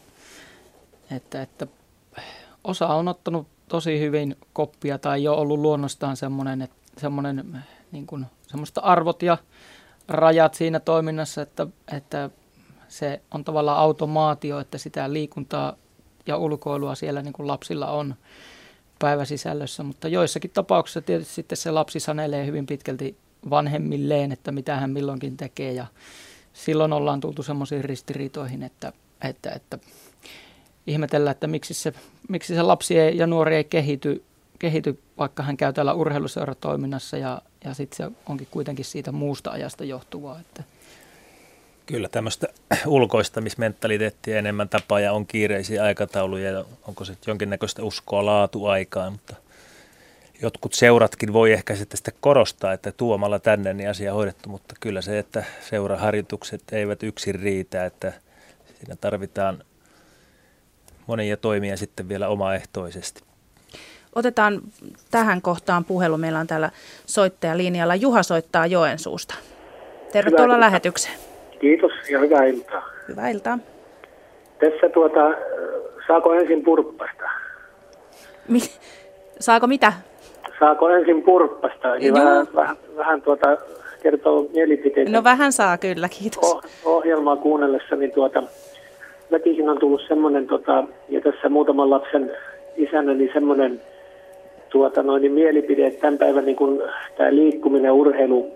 että, 1.12 1.42
että 1.42 1.68
osa 2.64 2.88
on 2.88 3.08
ottanut 3.08 3.48
tosi 3.68 4.00
hyvin 4.00 4.38
koppia 4.54 4.98
tai 4.98 5.24
jo 5.24 5.34
ollut 5.34 5.60
luonnostaan 5.60 6.18
semmoinen, 6.18 6.62
että 6.62 6.76
semmoinen 6.98 7.64
niin 7.92 8.08
kuin, 8.08 8.26
semmoista 8.48 8.82
arvot 8.82 9.22
ja 9.22 9.38
rajat 10.08 10.54
siinä 10.54 10.80
toiminnassa, 10.80 11.42
että, 11.42 11.68
että 11.92 12.30
se 12.88 13.22
on 13.32 13.44
tavallaan 13.44 13.80
automaatio, 13.80 14.60
että 14.60 14.78
sitä 14.78 15.14
liikuntaa 15.14 15.74
ja 16.26 16.38
ulkoilua 16.38 16.96
siellä 16.96 17.22
niin 17.22 17.34
kuin 17.34 17.48
lapsilla 17.48 17.92
on 17.92 18.16
päiväsisällössä, 19.00 19.84
mutta 19.84 20.08
joissakin 20.08 20.52
tapauksissa 20.52 21.02
tietysti 21.02 21.34
sitten 21.34 21.58
se 21.58 21.72
lapsi 21.72 22.00
sanelee 22.00 22.46
hyvin 22.46 22.66
pitkälti 22.66 23.18
vanhemmilleen, 23.50 24.32
että 24.32 24.52
mitä 24.52 24.76
hän 24.76 24.90
milloinkin 24.90 25.38
tekee 25.38 25.74
ja 25.74 25.86
silloin 26.54 26.94
ollaan 26.94 27.20
tultu 27.20 27.44
semmoisiin 27.44 27.84
ristiriitoihin, 27.84 28.64
että, 28.64 28.94
että, 29.22 29.52
että 29.52 29.80
ihmetellä, 30.88 31.32
että 31.32 31.48
miksi 31.48 31.74
se, 31.74 31.94
miksi 32.30 32.56
se 32.56 32.62
lapsi 32.62 33.00
ei, 33.00 33.18
ja 33.18 33.28
nuori 33.28 33.56
ei 33.56 33.64
kehity, 33.64 34.24
kehity, 34.60 35.00
vaikka 35.18 35.44
hän 35.44 35.58
käy 35.58 35.74
täällä 35.74 35.94
urheiluseuratoiminnassa 35.94 37.18
ja, 37.18 37.42
ja 37.64 37.74
sitten 37.74 37.98
se 37.98 38.16
onkin 38.30 38.48
kuitenkin 38.52 38.86
siitä 38.86 39.12
muusta 39.12 39.52
ajasta 39.52 39.84
johtuvaa. 39.84 40.40
Että. 40.40 40.64
Kyllä 41.86 42.10
tämmöistä 42.10 42.48
ulkoistamismentaliteettia 42.86 44.38
enemmän 44.40 44.70
tapaa 44.70 45.00
ja 45.00 45.14
on 45.14 45.28
kiireisiä 45.28 45.84
aikatauluja 45.84 46.52
ja 46.52 46.66
onko 46.88 47.06
se 47.06 47.18
jonkinnäköistä 47.28 47.84
uskoa 47.84 48.26
laatuaikaan, 48.26 49.12
mutta 49.12 49.36
jotkut 50.42 50.74
seuratkin 50.74 51.34
voi 51.34 51.52
ehkä 51.52 51.76
sitten 51.76 51.98
sitä 51.98 52.12
korostaa, 52.20 52.74
että 52.74 52.92
tuomalla 52.92 53.40
tänne 53.40 53.74
niin 53.74 53.90
asia 53.90 54.14
hoidettu, 54.14 54.50
mutta 54.50 54.76
kyllä 54.80 55.02
se, 55.02 55.20
että 55.20 55.44
seuraharjoitukset 55.62 56.62
eivät 56.72 57.04
yksin 57.04 57.36
riitä, 57.36 57.86
että 57.86 58.14
siinä 58.80 58.96
tarvitaan 59.02 59.64
monia 61.08 61.38
toimia 61.38 61.78
sitten 61.78 62.10
vielä 62.10 62.28
omaehtoisesti. 62.28 63.22
Otetaan 64.16 64.62
tähän 65.12 65.42
kohtaan 65.42 65.86
puhelu. 65.86 66.18
Meillä 66.18 66.40
on 66.40 66.48
täällä 66.48 66.72
soittajalinjalla. 67.06 67.96
Juha 67.96 68.24
soittaa 68.24 68.66
Joensuusta. 68.66 69.36
Tervetuloa 70.12 70.46
hyvää 70.46 70.60
lähetykseen. 70.60 71.20
Kiitos 71.60 71.92
ja 72.10 72.20
hyvää 72.20 72.46
iltaa. 72.46 72.90
Hyvää 73.08 73.30
iltaa. 73.30 73.60
Tässä 74.60 74.90
tuota, 74.94 75.20
saako 76.08 76.34
ensin 76.34 76.64
purppasta? 76.64 77.24
Mi- 78.48 78.72
saako 79.40 79.68
mitä? 79.68 79.94
Saako 80.60 80.90
ensin 80.90 81.24
purppasta? 81.24 81.96
Eli 81.96 82.14
vähän, 82.14 82.48
vähän, 82.56 82.76
vähän 82.98 83.22
tuota, 83.22 83.58
kertoo 84.04 84.48
mielipiteitä. 84.54 85.12
No 85.12 85.24
vähän 85.24 85.52
saa 85.52 85.78
kyllä, 85.78 86.10
kiitos. 86.10 86.54
Oh, 86.54 86.64
ohjelmaa 86.86 87.38
kuunnellessa, 87.38 87.96
niin 87.96 88.12
tuota, 88.12 88.44
väkisin 89.32 89.70
on 89.70 89.80
tullut 89.80 90.02
semmoinen, 90.08 90.48
tota, 90.48 90.84
ja 91.10 91.22
tässä 91.22 91.50
muutaman 91.50 91.90
lapsen 91.90 92.32
isänä 92.76 93.14
niin 93.14 93.30
semmoinen 93.34 93.82
tuota 94.70 95.04
noin, 95.04 95.22
niin 95.22 95.32
mielipide, 95.32 95.88
että 95.88 96.02
tämän 96.02 96.18
päivän 96.18 96.46
niin 96.46 96.56
kun, 96.56 96.84
tämä 97.18 97.36
liikkuminen, 97.36 97.92
urheilu, 97.92 98.52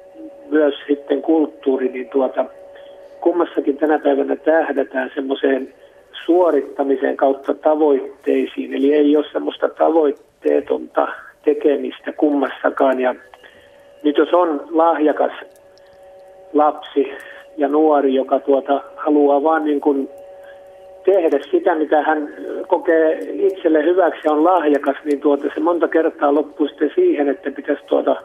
myös 0.49 0.73
sitten 0.87 1.21
kulttuuri, 1.21 1.89
niin 1.89 2.09
tuota, 2.09 2.45
kummassakin 3.21 3.77
tänä 3.77 3.99
päivänä 3.99 4.35
tähdätään 4.35 5.11
semmoiseen 5.15 5.73
suorittamisen 6.25 7.17
kautta 7.17 7.53
tavoitteisiin. 7.53 8.73
Eli 8.73 8.93
ei 8.93 9.17
ole 9.17 9.25
semmoista 9.31 9.69
tavoitteetonta 9.69 11.07
tekemistä 11.45 12.11
kummassakaan. 12.11 12.99
Ja 12.99 13.15
nyt 14.03 14.17
jos 14.17 14.33
on 14.33 14.67
lahjakas 14.69 15.31
lapsi 16.53 17.11
ja 17.57 17.67
nuori, 17.67 18.15
joka 18.15 18.39
tuota, 18.39 18.81
haluaa 18.95 19.43
vaan 19.43 19.63
niin 19.65 19.81
kuin 19.81 20.09
tehdä 21.05 21.39
sitä, 21.51 21.75
mitä 21.75 22.01
hän 22.01 22.33
kokee 22.67 23.19
itselle 23.33 23.83
hyväksi 23.83 24.21
ja 24.23 24.31
on 24.31 24.43
lahjakas, 24.43 24.95
niin 25.03 25.19
tuota, 25.19 25.47
se 25.53 25.59
monta 25.59 25.87
kertaa 25.87 26.33
loppuu 26.33 26.67
sitten 26.67 26.91
siihen, 26.95 27.29
että 27.29 27.51
pitäisi 27.51 27.83
tuota, 27.85 28.15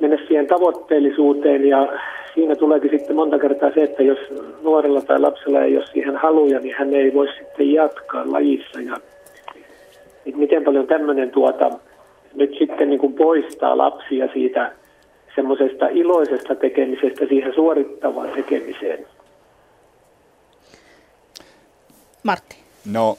mennä 0.00 0.18
siihen 0.26 0.46
tavoitteellisuuteen 0.46 1.68
ja 1.68 1.88
siinä 2.34 2.56
tuleekin 2.56 2.90
sitten 2.90 3.16
monta 3.16 3.38
kertaa 3.38 3.70
se, 3.74 3.82
että 3.82 4.02
jos 4.02 4.18
nuorella 4.62 5.00
tai 5.00 5.20
lapsella 5.20 5.62
ei 5.62 5.76
ole 5.76 5.86
siihen 5.86 6.16
haluja, 6.16 6.60
niin 6.60 6.74
hän 6.78 6.94
ei 6.94 7.14
voi 7.14 7.28
sitten 7.38 7.72
jatkaa 7.72 8.32
lajissa. 8.32 8.80
Ja, 8.80 8.96
miten 10.36 10.64
paljon 10.64 10.86
tämmöinen 10.86 11.30
tuota, 11.30 11.70
nyt 12.38 12.54
sitten 12.58 12.88
niin 12.88 13.00
kuin 13.00 13.12
poistaa 13.12 13.78
lapsia 13.78 14.28
siitä 14.32 14.72
semmoisesta 15.34 15.88
iloisesta 15.88 16.54
tekemisestä 16.54 17.26
siihen 17.28 17.54
suorittavaan 17.54 18.30
tekemiseen. 18.30 19.06
Martti. 22.22 22.56
No, 22.92 23.18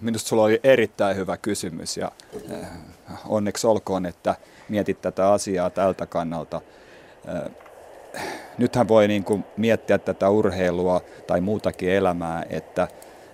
minusta 0.00 0.28
sulla 0.28 0.42
oli 0.42 0.60
erittäin 0.64 1.16
hyvä 1.16 1.36
kysymys 1.36 1.96
ja 1.96 2.10
äh, 2.52 2.68
onneksi 3.28 3.66
olkoon, 3.66 4.06
että 4.06 4.34
mietit 4.68 5.00
tätä 5.02 5.32
asiaa 5.32 5.70
tältä 5.70 6.06
kannalta. 6.06 6.60
Äh, 7.28 7.50
nythän 8.58 8.88
voi 8.88 9.08
niin 9.08 9.24
kuin 9.24 9.44
miettiä 9.56 9.98
tätä 9.98 10.30
urheilua 10.30 11.00
tai 11.26 11.40
muutakin 11.40 11.90
elämää, 11.90 12.44
että, 12.50 12.88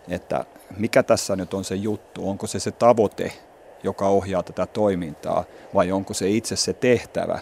että 0.08 0.44
mikä 0.78 1.02
tässä 1.02 1.36
nyt 1.36 1.54
on 1.54 1.64
se 1.64 1.74
juttu, 1.74 2.28
onko 2.28 2.46
se 2.46 2.60
se 2.60 2.70
tavoite, 2.70 3.32
joka 3.82 4.08
ohjaa 4.08 4.42
tätä 4.42 4.66
toimintaa 4.66 5.44
vai 5.74 5.92
onko 5.92 6.14
se 6.14 6.30
itse 6.30 6.56
se 6.56 6.72
tehtävä, 6.72 7.38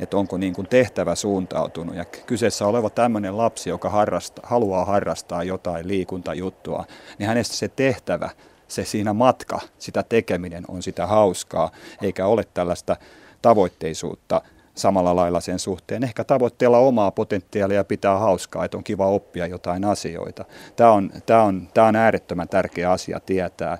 että 0.00 0.16
onko 0.16 0.36
niin 0.36 0.52
kuin 0.52 0.66
tehtävä 0.66 1.14
suuntautunut. 1.14 1.96
Ja 1.96 2.04
kyseessä 2.04 2.66
oleva 2.66 2.90
tämmöinen 2.90 3.36
lapsi, 3.36 3.70
joka 3.70 3.90
harrasta, 3.90 4.42
haluaa 4.44 4.84
harrastaa 4.84 5.44
jotain 5.44 5.88
liikuntajuttua, 5.88 6.84
niin 7.18 7.28
hänestä 7.28 7.56
se 7.56 7.68
tehtävä, 7.68 8.30
se 8.68 8.84
siinä 8.84 9.12
matka, 9.12 9.60
sitä 9.78 10.02
tekeminen 10.02 10.64
on 10.68 10.82
sitä 10.82 11.06
hauskaa, 11.06 11.70
eikä 12.02 12.26
ole 12.26 12.44
tällaista 12.54 12.96
tavoitteisuutta 13.42 14.42
samalla 14.74 15.16
lailla 15.16 15.40
sen 15.40 15.58
suhteen. 15.58 16.04
Ehkä 16.04 16.24
tavoitteella 16.24 16.78
omaa 16.78 17.10
potentiaalia 17.10 17.84
pitää 17.84 18.18
hauskaa, 18.18 18.64
että 18.64 18.76
on 18.76 18.84
kiva 18.84 19.06
oppia 19.06 19.46
jotain 19.46 19.84
asioita. 19.84 20.44
Tämä 20.76 20.92
on, 20.92 21.10
tämä 21.26 21.42
on, 21.42 21.68
tämä 21.74 21.86
on 21.86 21.96
äärettömän 21.96 22.48
tärkeä 22.48 22.90
asia 22.90 23.20
tietää. 23.20 23.78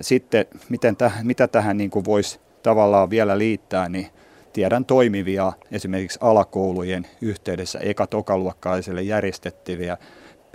Sitten 0.00 0.46
miten 0.68 0.96
täh, 0.96 1.24
mitä 1.24 1.48
tähän 1.48 1.76
niin 1.76 1.90
kuin 1.90 2.04
voisi 2.04 2.40
tavallaan 2.62 3.10
vielä 3.10 3.38
liittää, 3.38 3.88
niin 3.88 4.06
tiedän 4.52 4.84
toimivia 4.84 5.52
esimerkiksi 5.72 6.18
alakoulujen 6.22 7.06
yhteydessä 7.20 7.78
eka-tokaluokkaiselle 7.78 9.02
järjestettyviä 9.02 9.96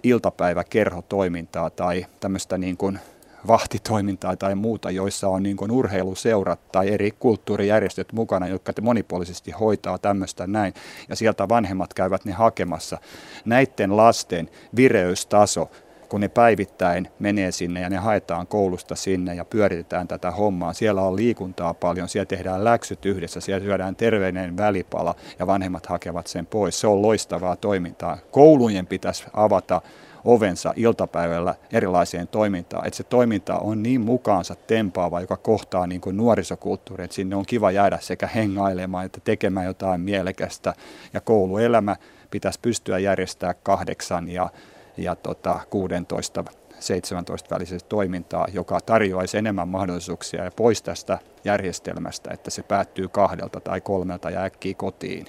iltapäiväkerhotoimintaa 0.04 1.70
tai 1.70 2.06
tämmöistä 2.20 2.58
niin 2.58 2.78
kuin 2.78 3.00
vahtitoimintaa 3.48 4.36
tai 4.36 4.56
muuta, 4.56 4.92
joissa 4.92 5.28
on 5.28 5.44
niin 5.44 5.58
kuin 5.58 5.72
urheiluseurat 5.72 6.72
tai 6.72 6.90
eri 6.90 7.12
kulttuurijärjestöt 7.12 8.14
mukana, 8.14 8.48
jotka 8.48 8.74
monipuolisesti 8.82 9.52
hoitaa 9.52 9.98
tämmöistä 9.98 10.48
näin, 10.48 10.74
ja 11.10 11.16
sieltä 11.16 11.50
vanhemmat 11.50 11.94
käyvät 11.94 12.26
ne 12.26 12.32
hakemassa. 12.32 12.98
Näiden 13.46 13.98
lasten 13.98 14.50
vireystaso 14.76 15.72
kun 16.12 16.22
ne 16.22 16.28
päivittäin 16.28 17.08
menee 17.20 17.52
sinne 17.52 17.82
ja 17.82 17.90
ne 17.90 17.98
haetaan 17.98 18.48
koulusta 18.48 18.96
sinne 18.96 19.36
ja 19.36 19.46
pyöritetään 19.46 20.08
tätä 20.08 20.32
hommaa. 20.32 20.74
Siellä 20.74 21.02
on 21.02 21.16
liikuntaa 21.16 21.74
paljon, 21.74 22.10
siellä 22.10 22.26
tehdään 22.26 22.64
läksyt 22.64 23.06
yhdessä, 23.06 23.40
siellä 23.40 23.66
syödään 23.66 23.96
terveinen 23.96 24.58
välipala 24.58 25.16
ja 25.40 25.48
vanhemmat 25.48 25.86
hakevat 25.86 26.28
sen 26.28 26.46
pois. 26.46 26.80
Se 26.80 26.88
on 26.88 27.02
loistavaa 27.02 27.56
toimintaa. 27.56 28.18
Koulujen 28.32 28.88
pitäisi 28.88 29.24
avata 29.34 29.82
ovensa 30.26 30.74
iltapäivällä 30.76 31.56
erilaiseen 31.74 32.28
toimintaan. 32.28 32.88
Että 32.88 32.98
se 32.98 33.04
toiminta 33.04 33.58
on 33.58 33.84
niin 33.84 34.02
mukaansa 34.02 34.56
tempaava, 34.68 35.22
joka 35.22 35.38
kohtaa 35.38 35.88
niin 35.88 36.02
kuin 36.02 36.18
nuorisokulttuuri, 36.18 37.04
että 37.04 37.16
sinne 37.16 37.36
on 37.36 37.46
kiva 37.46 37.72
jäädä 37.72 37.98
sekä 38.02 38.28
hengailemaan 38.28 39.06
että 39.06 39.20
tekemään 39.24 39.66
jotain 39.66 40.02
mielekästä. 40.02 40.74
Ja 41.14 41.22
kouluelämä 41.22 41.96
pitäisi 42.32 42.60
pystyä 42.62 43.00
järjestämään 43.00 43.56
kahdeksan 43.64 44.30
ja 44.30 44.50
ja 44.98 45.16
tota 45.16 45.60
16 45.70 46.44
17 46.82 47.56
välisestä 47.56 47.90
toimintaa, 47.90 48.48
joka 48.54 48.80
tarjoaisi 48.86 49.38
enemmän 49.38 49.68
mahdollisuuksia 49.68 50.44
ja 50.44 50.52
pois 50.56 50.82
tästä 50.82 51.18
järjestelmästä, 51.46 52.30
että 52.34 52.52
se 52.52 52.64
päättyy 52.68 53.08
kahdelta 53.12 53.60
tai 53.60 53.82
kolmelta 53.82 54.30
ja 54.30 54.44
äkkiä 54.44 54.74
kotiin. 54.78 55.26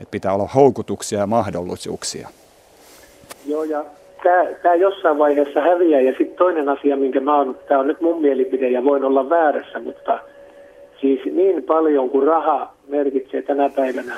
Et 0.00 0.10
pitää 0.10 0.34
olla 0.34 0.48
houkutuksia 0.54 1.18
ja 1.18 1.26
mahdollisuuksia. 1.26 2.28
Joo, 3.46 3.64
ja 3.64 3.84
tämä 4.62 4.74
jossain 4.74 5.18
vaiheessa 5.18 5.60
häviää. 5.60 6.00
Ja 6.00 6.10
sitten 6.10 6.36
toinen 6.36 6.68
asia, 6.68 6.96
minkä 6.96 7.20
mä 7.20 7.36
oon, 7.36 7.58
tämä 7.68 7.80
on 7.80 7.86
nyt 7.86 8.00
mun 8.00 8.20
mielipide 8.20 8.68
ja 8.68 8.84
voin 8.84 9.04
olla 9.04 9.30
väärässä, 9.30 9.80
mutta 9.80 10.18
siis 11.00 11.20
niin 11.24 11.62
paljon 11.62 12.10
kuin 12.10 12.26
raha 12.26 12.74
merkitsee 12.88 13.42
tänä 13.42 13.68
päivänä 13.68 14.14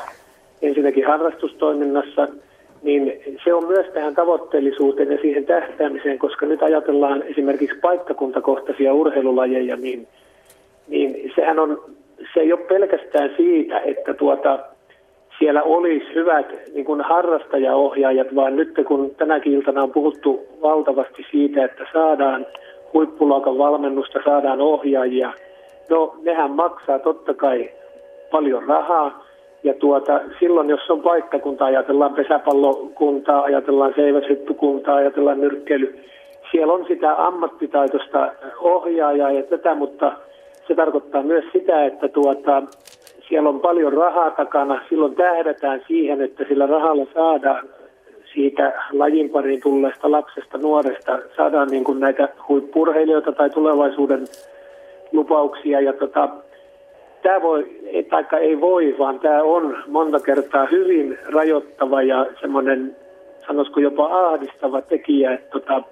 ensinnäkin 0.62 1.06
harrastustoiminnassa– 1.06 2.28
niin 2.82 3.20
se 3.44 3.54
on 3.54 3.66
myös 3.66 3.86
tähän 3.94 4.14
tavoitteellisuuteen 4.14 5.12
ja 5.12 5.18
siihen 5.20 5.44
tähtäämiseen, 5.44 6.18
koska 6.18 6.46
nyt 6.46 6.62
ajatellaan 6.62 7.22
esimerkiksi 7.22 7.78
paikkakuntakohtaisia 7.82 8.94
urheilulajeja, 8.94 9.76
niin, 9.76 10.08
niin 10.88 11.32
sehän 11.34 11.58
on, 11.58 11.82
se 12.34 12.40
ei 12.40 12.52
ole 12.52 12.60
pelkästään 12.60 13.30
siitä, 13.36 13.80
että 13.80 14.14
tuota, 14.14 14.58
siellä 15.38 15.62
olisi 15.62 16.14
hyvät 16.14 16.46
niin 16.74 16.84
kuin 16.84 17.00
harrastajaohjaajat, 17.00 18.34
vaan 18.34 18.56
nyt 18.56 18.74
kun 18.86 19.10
tänäkin 19.18 19.52
iltana 19.52 19.82
on 19.82 19.92
puhuttu 19.92 20.46
valtavasti 20.62 21.26
siitä, 21.30 21.64
että 21.64 21.84
saadaan 21.92 22.46
huippuluokan 22.94 23.58
valmennusta, 23.58 24.18
saadaan 24.24 24.60
ohjaajia. 24.60 25.32
No, 25.90 26.16
nehän 26.22 26.50
maksaa 26.50 26.98
totta 26.98 27.34
kai 27.34 27.70
paljon 28.30 28.62
rahaa, 28.62 29.21
ja 29.64 29.74
tuota, 29.74 30.20
silloin, 30.40 30.70
jos 30.70 30.90
on 30.90 31.02
paikkakunta, 31.02 31.64
ajatellaan 31.64 32.14
pesäpallokuntaa, 32.14 33.42
ajatellaan 33.42 33.92
seiväshyppykuntaa, 33.96 34.94
ajatellaan 34.94 35.40
nyrkkeily, 35.40 35.98
siellä 36.50 36.72
on 36.72 36.84
sitä 36.88 37.26
ammattitaitoista 37.26 38.32
ohjaajaa 38.60 39.30
ja 39.30 39.42
tätä, 39.42 39.74
mutta 39.74 40.12
se 40.68 40.74
tarkoittaa 40.74 41.22
myös 41.22 41.44
sitä, 41.52 41.84
että 41.84 42.08
tuota, 42.08 42.62
siellä 43.28 43.48
on 43.48 43.60
paljon 43.60 43.92
rahaa 43.92 44.30
takana. 44.30 44.82
Silloin 44.88 45.14
tähdätään 45.14 45.82
siihen, 45.88 46.22
että 46.22 46.44
sillä 46.48 46.66
rahalla 46.66 47.06
saadaan 47.14 47.68
siitä 48.34 48.72
lajin 48.92 49.30
pariin 49.30 49.62
tulleesta 49.62 50.10
lapsesta, 50.10 50.58
nuoresta, 50.58 51.18
saadaan 51.36 51.68
niin 51.68 51.84
kuin 51.84 52.00
näitä 52.00 52.28
huippurheilijoita 52.48 53.32
tai 53.32 53.50
tulevaisuuden 53.50 54.24
lupauksia. 55.12 55.80
Ja 55.80 55.92
tota, 55.92 56.28
tämä 57.22 57.42
voi, 57.42 57.80
taikka 58.10 58.38
ei 58.38 58.60
voi, 58.60 58.94
vaan 58.98 59.20
tämä 59.20 59.42
on 59.42 59.76
monta 59.86 60.20
kertaa 60.20 60.66
hyvin 60.66 61.18
rajoittava 61.32 62.02
ja 62.02 62.26
semmoinen, 62.40 62.96
sanoisiko 63.46 63.80
jopa 63.80 64.28
ahdistava 64.28 64.82
tekijä, 64.82 65.32
että 65.32 65.50
tota, 65.50 65.82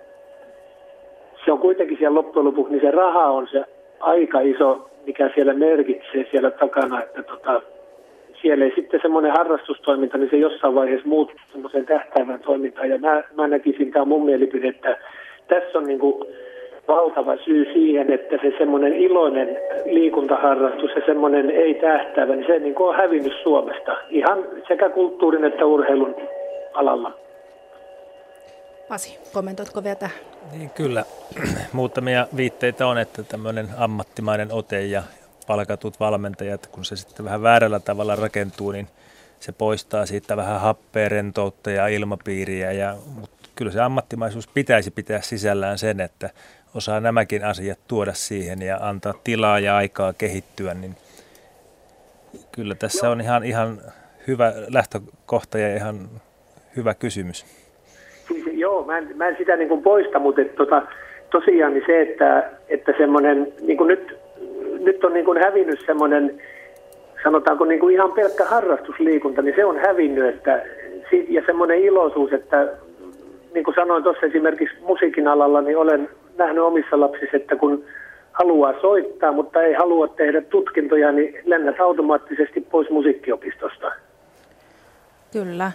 se 1.45 1.53
on 1.53 1.59
kuitenkin 1.59 1.99
siellä 1.99 2.19
loppujen 2.19 2.47
lopuksi, 2.47 2.73
niin 2.73 2.83
se 2.83 2.91
raha 2.91 3.27
on 3.27 3.49
se 3.53 3.65
aika 4.01 4.41
iso, 4.41 4.91
mikä 5.07 5.31
siellä 5.35 5.55
merkitsee 5.55 6.27
siellä 6.31 6.51
takana, 6.51 7.03
että 7.03 7.23
tota, 7.23 7.63
siellä 8.43 8.65
ei 8.65 8.73
sitten 8.75 9.01
semmoinen 9.03 9.33
harrastustoiminta, 9.33 10.19
niin 10.19 10.31
se 10.31 10.37
jossain 10.37 10.75
vaiheessa 10.75 11.09
muuttuu 11.09 11.41
semmoiseen 11.53 11.87
tähtäävään 11.87 12.41
toimintaan. 12.41 12.91
Ja 12.91 12.99
mä, 12.99 13.23
mä 13.35 13.49
näkisin, 13.49 13.93
tämä 13.93 14.03
on 14.03 14.09
mun 14.09 14.25
mielipide, 14.25 14.69
että 14.69 14.99
tässä 15.49 15.79
on 15.79 15.85
niin 15.85 15.99
kuin 15.99 16.25
valtava 16.91 17.37
syy 17.45 17.65
siihen, 17.73 18.11
että 18.13 18.37
se 18.43 18.53
semmoinen 18.59 18.93
iloinen 18.93 19.49
liikuntaharrastus 19.85 20.91
ja 20.97 21.03
semmoinen 21.07 21.51
ei 21.51 21.75
tähtäävä, 21.75 22.37
niin 22.37 22.47
se 22.47 22.59
niin 22.59 22.75
on 22.79 22.97
hävinnyt 22.97 23.33
Suomesta 23.43 23.93
ihan 24.11 24.39
sekä 24.69 24.89
kulttuurin 24.91 25.45
että 25.45 25.67
urheilun 25.67 26.15
alalla. 26.75 27.13
Pasi, 28.89 29.19
kommentoitko 29.33 29.85
vielä 29.85 29.97
tähän? 29.97 30.17
Niin, 30.53 30.71
kyllä. 30.71 31.05
Muutamia 31.73 32.27
viitteitä 32.37 32.87
on, 32.87 32.99
että 32.99 33.23
tämmöinen 33.23 33.69
ammattimainen 33.79 34.49
ote 34.53 34.81
ja 34.81 35.03
palkatut 35.47 36.01
valmentajat, 36.01 36.67
kun 36.67 36.85
se 36.85 36.97
sitten 36.97 37.25
vähän 37.25 37.43
väärällä 37.43 37.81
tavalla 37.81 38.17
rakentuu, 38.17 38.73
niin 38.73 38.87
se 39.41 39.53
poistaa 39.53 40.07
siitä 40.07 40.37
vähän 40.37 40.61
happea, 40.61 41.09
rentoutta 41.09 41.71
ja 41.71 41.89
ilmapiiriä. 41.89 42.73
Ja, 42.73 42.97
mutta 43.21 43.49
kyllä 43.55 43.73
se 43.73 43.81
ammattimaisuus 43.81 44.49
pitäisi 44.49 44.91
pitää 44.91 45.21
sisällään 45.21 45.79
sen, 45.79 46.01
että 46.01 46.31
osaa 46.75 47.01
nämäkin 47.01 47.45
asiat 47.45 47.79
tuoda 47.89 48.13
siihen 48.13 48.63
ja 48.63 48.79
antaa 48.81 49.15
tilaa 49.25 49.59
ja 49.59 49.77
aikaa 49.77 50.13
kehittyä, 50.13 50.75
niin 50.75 50.95
kyllä 52.53 52.75
tässä 52.75 53.11
on 53.11 53.21
ihan, 53.21 53.45
ihan 53.45 53.79
hyvä 54.29 54.53
lähtökohta 54.75 55.59
ja 55.59 55.77
ihan 55.77 56.09
hyvä 56.77 56.95
kysymys. 56.95 57.47
Siis, 58.29 58.45
joo, 58.53 58.85
mä 58.85 58.99
en, 58.99 59.17
mä 59.17 59.29
en 59.29 59.37
sitä 59.39 59.57
niin 59.57 59.69
kuin 59.69 59.83
poista, 59.83 60.19
mutta 60.19 60.41
et, 60.41 60.55
tota, 60.55 60.83
tosiaan 61.31 61.75
niin 61.75 61.85
se, 61.87 62.01
että, 62.01 62.51
että 62.69 62.93
semmoinen, 62.99 63.53
niin 63.61 63.77
kuin 63.77 63.89
nyt, 63.89 64.19
nyt 64.81 65.05
on 65.05 65.13
niin 65.13 65.25
kuin 65.25 65.39
hävinnyt 65.39 65.81
semmoinen, 65.87 66.41
sanotaanko 67.23 67.65
niin 67.65 67.81
kuin 67.81 67.95
ihan 67.95 68.13
pelkkä 68.13 68.45
harrastusliikunta, 68.45 69.43
niin 69.43 69.57
se 69.57 69.65
on 69.65 69.79
hävinnyt, 69.79 70.35
että, 70.35 70.63
ja 71.29 71.43
semmoinen 71.47 71.79
iloisuus, 71.79 72.33
että 72.33 72.69
niin 73.55 73.65
kuin 73.65 73.75
sanoin 73.75 74.03
tuossa 74.03 74.27
esimerkiksi 74.27 74.77
musiikin 74.81 75.29
alalla, 75.29 75.61
niin 75.61 75.79
olen 75.79 76.09
nähnyt 76.39 76.65
omissa 76.65 77.01
lapsissa, 77.01 77.37
että 77.37 77.57
kun 77.57 77.85
haluaa 78.33 78.81
soittaa, 78.81 79.33
mutta 79.33 79.63
ei 79.63 79.75
halua 79.75 80.09
tehdä 80.09 80.41
tutkintoja, 80.41 81.13
niin 81.13 81.35
lennät 81.45 81.81
automaattisesti 81.81 82.61
pois 82.61 82.91
musiikkiopistosta. 82.91 83.93
Kyllä. 85.33 85.73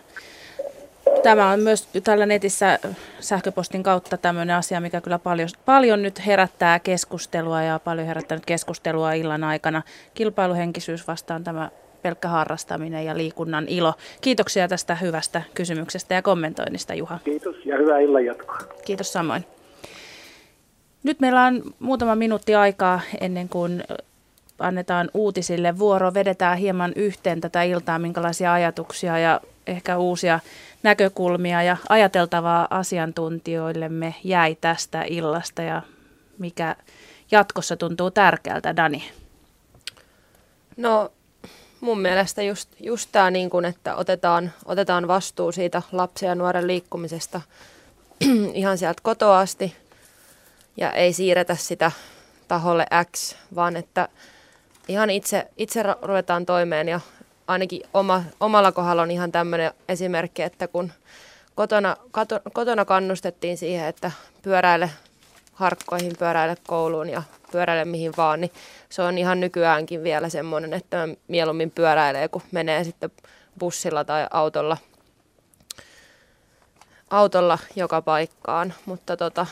Tämä 1.24 1.50
on 1.50 1.60
myös 1.60 1.88
tällä 2.04 2.26
netissä 2.26 2.80
sähköpostin 3.20 3.84
kautta 3.84 4.18
tämmöinen 4.18 4.56
asia, 4.56 4.82
mikä 4.82 5.02
kyllä 5.02 5.20
paljon, 5.20 5.50
paljon 5.66 6.02
nyt 6.02 6.26
herättää 6.26 6.80
keskustelua 6.80 7.62
ja 7.62 7.80
paljon 7.84 8.08
herättänyt 8.08 8.46
keskustelua 8.46 9.14
illan 9.14 9.44
aikana. 9.44 9.82
Kilpailuhenkisyys 10.14 11.08
vastaan 11.08 11.44
tämä 11.44 11.70
pelkkä 12.02 12.28
harrastaminen 12.28 13.06
ja 13.06 13.18
liikunnan 13.18 13.66
ilo. 13.68 13.94
Kiitoksia 14.22 14.68
tästä 14.68 14.96
hyvästä 14.96 15.42
kysymyksestä 15.54 16.14
ja 16.14 16.22
kommentoinnista, 16.22 16.94
Juha. 16.94 17.20
Kiitos 17.24 17.56
ja 17.66 17.78
hyvää 17.78 18.00
illan 18.00 18.26
jatkoa. 18.26 18.58
Kiitos 18.86 19.14
samoin. 19.14 19.46
Nyt 21.06 21.20
meillä 21.20 21.44
on 21.44 21.62
muutama 21.80 22.16
minuutti 22.16 22.56
aikaa 22.56 23.02
ennen 23.22 23.50
kuin 23.50 23.84
annetaan 24.60 25.10
uutisille 25.14 25.80
vuoro. 25.80 26.14
Vedetään 26.14 26.58
hieman 26.58 26.94
yhteen 26.96 27.42
tätä 27.42 27.64
iltaa, 27.64 28.00
minkälaisia 28.00 28.54
ajatuksia 28.54 29.20
ja 29.20 29.42
ehkä 29.68 29.98
uusia 29.98 30.40
näkökulmia 30.84 31.64
ja 31.64 31.78
ajateltavaa 31.90 32.68
asiantuntijoillemme 32.70 34.16
jäi 34.24 34.58
tästä 34.62 35.04
illasta 35.08 35.62
ja 35.62 35.82
mikä 36.38 36.76
jatkossa 37.32 37.78
tuntuu 37.78 38.12
tärkeältä, 38.12 38.76
Dani? 38.76 39.04
No 40.78 41.12
mun 41.82 42.00
mielestä 42.00 42.44
just, 42.44 42.70
just 42.80 43.10
tämä, 43.12 43.32
niin 43.32 43.66
että 43.70 43.96
otetaan, 43.96 44.52
otetaan 44.66 45.08
vastuu 45.08 45.52
siitä 45.52 45.82
lapsen 45.92 46.28
ja 46.28 46.36
nuoren 46.36 46.68
liikkumisesta 46.68 47.42
ihan 48.54 48.78
sieltä 48.78 49.02
kotoa 49.04 49.40
asti 49.40 49.85
ja 50.78 50.92
ei 50.92 51.14
siirretä 51.14 51.56
sitä 51.56 51.92
taholle 52.48 52.86
X, 53.16 53.36
vaan 53.56 53.76
että 53.76 54.10
ihan 54.88 55.10
itse, 55.10 55.48
itse 55.58 55.84
ruvetaan 56.02 56.46
toimeen 56.46 56.88
ja 56.88 57.00
ainakin 57.48 57.82
oma, 57.94 58.24
omalla 58.40 58.72
kohdalla 58.72 59.02
on 59.02 59.12
ihan 59.12 59.32
tämmöinen 59.32 59.72
esimerkki, 59.90 60.42
että 60.42 60.68
kun 60.68 60.92
kotona, 61.56 61.98
kato, 62.12 62.40
kotona 62.54 62.86
kannustettiin 62.86 63.58
siihen, 63.58 63.88
että 63.88 64.12
pyöräile 64.42 64.90
harkkoihin, 65.54 66.14
pyöräile 66.20 66.56
kouluun 66.68 67.10
ja 67.10 67.24
pyöräile 67.52 67.86
mihin 67.86 68.14
vaan, 68.18 68.42
niin 68.42 68.52
se 68.90 69.02
on 69.02 69.18
ihan 69.18 69.40
nykyäänkin 69.40 70.04
vielä 70.04 70.30
semmoinen, 70.30 70.74
että 70.74 71.08
mieluummin 71.28 71.72
pyöräilee, 71.72 72.28
kun 72.28 72.42
menee 72.52 72.84
sitten 72.84 73.12
bussilla 73.60 74.04
tai 74.04 74.28
autolla, 74.32 74.78
autolla 77.10 77.60
joka 77.76 78.02
paikkaan. 78.02 78.74
Mutta 78.86 79.18
tota, 79.18 79.46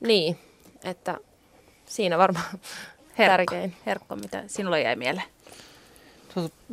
niin, 0.00 0.38
että 0.84 1.18
siinä 1.86 2.18
varmaan 2.18 2.44
Herkko. 3.18 3.36
tärkein. 3.36 3.74
Herkko, 3.86 4.16
mitä 4.16 4.44
sinulle 4.46 4.80
jäi 4.80 4.96
mieleen? 4.96 5.26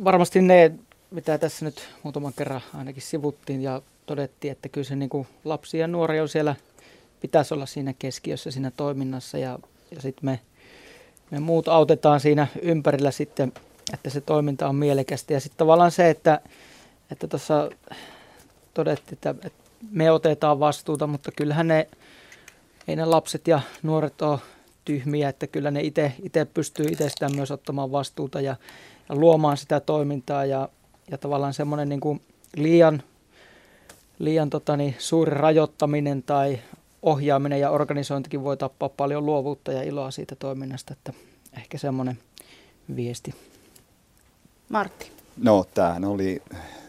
Varmasti 0.04 0.42
ne, 0.42 0.72
mitä 1.10 1.38
tässä 1.38 1.64
nyt 1.64 1.88
muutaman 2.02 2.32
kerran 2.32 2.60
ainakin 2.74 3.02
sivuttiin 3.02 3.62
ja 3.62 3.82
todettiin, 4.06 4.52
että 4.52 4.68
kyllä 4.68 4.84
se 4.84 4.96
niin 4.96 5.08
kuin 5.08 5.28
lapsi 5.44 5.78
ja 5.78 5.86
nuori 5.86 6.20
on 6.20 6.28
siellä, 6.28 6.56
pitäisi 7.20 7.54
olla 7.54 7.66
siinä 7.66 7.94
keskiössä 7.98 8.50
siinä 8.50 8.70
toiminnassa 8.70 9.38
ja, 9.38 9.58
ja 9.90 10.00
sitten 10.00 10.24
me, 10.24 10.40
me 11.30 11.40
muut 11.40 11.68
autetaan 11.68 12.20
siinä 12.20 12.46
ympärillä 12.62 13.10
sitten, 13.10 13.52
että 13.92 14.10
se 14.10 14.20
toiminta 14.20 14.68
on 14.68 14.76
mielekästä. 14.76 15.32
Ja 15.32 15.40
sitten 15.40 15.58
tavallaan 15.58 15.90
se, 15.90 16.10
että 16.10 16.40
että 17.10 17.28
tuossa 17.28 17.70
todettiin, 18.74 19.12
että, 19.12 19.34
että 19.44 19.64
me 19.90 20.10
otetaan 20.10 20.60
vastuuta, 20.60 21.06
mutta 21.06 21.32
kyllähän 21.36 21.68
ne, 21.68 21.88
ei 22.88 22.96
ne 22.96 23.04
lapset 23.04 23.48
ja 23.48 23.60
nuoret 23.82 24.22
ole 24.22 24.38
tyhmiä, 24.84 25.28
että 25.28 25.46
kyllä 25.46 25.70
ne 25.70 25.80
itse 25.82 26.12
pystyy 26.54 26.86
itsestään 26.86 27.36
myös 27.36 27.50
ottamaan 27.50 27.92
vastuuta 27.92 28.40
ja, 28.40 28.56
ja 29.08 29.14
luomaan 29.14 29.56
sitä 29.56 29.80
toimintaa 29.80 30.44
ja, 30.44 30.68
ja 31.10 31.18
tavallaan 31.18 31.54
semmoinen 31.54 31.88
niin 31.88 32.00
kuin 32.00 32.22
liian, 32.56 33.02
liian 34.18 34.50
tota 34.50 34.76
niin, 34.76 34.94
suuri 34.98 35.30
rajoittaminen 35.30 36.22
tai 36.22 36.58
ohjaaminen 37.02 37.60
ja 37.60 37.70
organisointikin 37.70 38.44
voi 38.44 38.56
tappaa 38.56 38.88
paljon 38.88 39.26
luovuutta 39.26 39.72
ja 39.72 39.82
iloa 39.82 40.10
siitä 40.10 40.36
toiminnasta, 40.36 40.92
että 40.92 41.12
ehkä 41.56 41.78
semmoinen 41.78 42.18
viesti. 42.96 43.34
Martti. 44.68 45.10
No, 45.36 45.66
tämähän 45.74 46.04
oli 46.04 46.42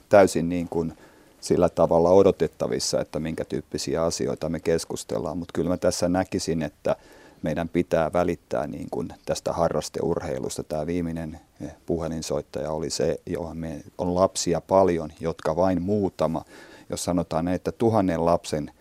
täysin 0.09 0.49
niin 0.49 0.69
kuin 0.69 0.97
sillä 1.45 1.69
tavalla 1.69 2.09
odotettavissa, 2.09 3.01
että 3.01 3.19
minkä 3.19 3.45
tyyppisiä 3.45 4.03
asioita 4.03 4.49
me 4.49 4.59
keskustellaan, 4.59 5.37
mutta 5.37 5.51
kyllä 5.53 5.69
mä 5.69 5.77
tässä 5.77 6.09
näkisin, 6.09 6.61
että 6.61 6.95
meidän 7.41 7.69
pitää 7.69 8.13
välittää 8.13 8.67
niin 8.67 8.87
kuin 8.91 9.07
tästä 9.25 9.53
harrasteurheilusta. 9.53 10.63
Tämä 10.63 10.85
viimeinen 10.85 11.39
puhelinsoittaja 11.85 12.71
oli 12.71 12.89
se, 12.89 13.19
johon 13.25 13.57
me 13.57 13.81
on 13.97 14.15
lapsia 14.15 14.61
paljon, 14.61 15.11
jotka 15.19 15.55
vain 15.55 15.81
muutama, 15.81 16.45
jos 16.89 17.03
sanotaan, 17.03 17.47
että 17.47 17.71
tuhannen 17.71 18.25
lapsen 18.25 18.71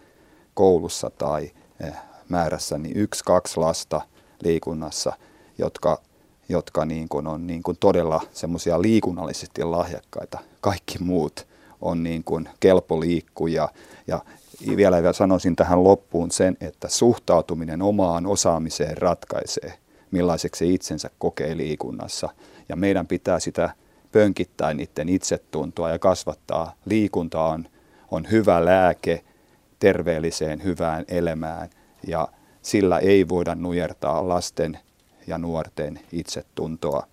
koulussa 0.55 1.11
tai 1.11 1.51
määrässä, 2.28 2.78
niin 2.78 2.97
yksi, 2.97 3.24
kaksi 3.24 3.61
lasta 3.61 4.01
liikunnassa, 4.43 5.12
jotka, 5.59 6.01
jotka 6.49 6.85
niin 6.85 7.09
kuin 7.09 7.27
on 7.27 7.47
niin 7.47 7.62
kuin 7.62 7.77
todella 7.81 8.20
semmoisia 8.32 8.82
liikunnallisesti 8.82 9.65
lahjakkaita. 9.65 10.39
Kaikki 10.61 10.99
muut 10.99 11.54
on 11.85 12.02
niin 12.02 12.24
kuin 12.24 12.48
kelpo 12.61 13.01
liikkuja 13.01 13.69
ja 14.06 14.20
vielä 14.77 15.12
sanoisin 15.12 15.56
tähän 15.56 15.85
loppuun 15.85 16.31
sen, 16.31 16.56
että 16.61 16.89
suhtautuminen 16.89 17.82
omaan 17.82 18.27
osaamiseen 18.27 18.98
ratkaisee, 18.98 19.73
millaiseksi 20.11 20.59
se 20.59 20.73
itsensä 20.73 21.11
kokee 21.19 21.56
liikunnassa. 21.56 22.28
Ja 22.69 22.77
meidän 22.77 23.06
pitää 23.06 23.40
sitä 23.40 23.70
pönkittää 24.12 24.74
niiden 24.74 25.09
itsetuntoa 25.09 25.90
ja 25.90 25.98
kasvattaa. 25.98 26.74
Liikunta 26.85 27.44
on, 27.44 27.66
on 28.11 28.31
hyvä 28.31 28.65
lääke 28.65 29.24
terveelliseen 29.78 30.65
hyvään 30.65 31.05
elämään 31.09 31.70
ja 32.06 32.28
sillä 32.62 32.98
ei 32.98 33.28
voida 33.28 33.55
nujertaa 33.55 34.28
lasten 34.28 34.78
ja 35.27 35.39
nuorten 35.39 36.01
itsetuntoa. 36.12 37.06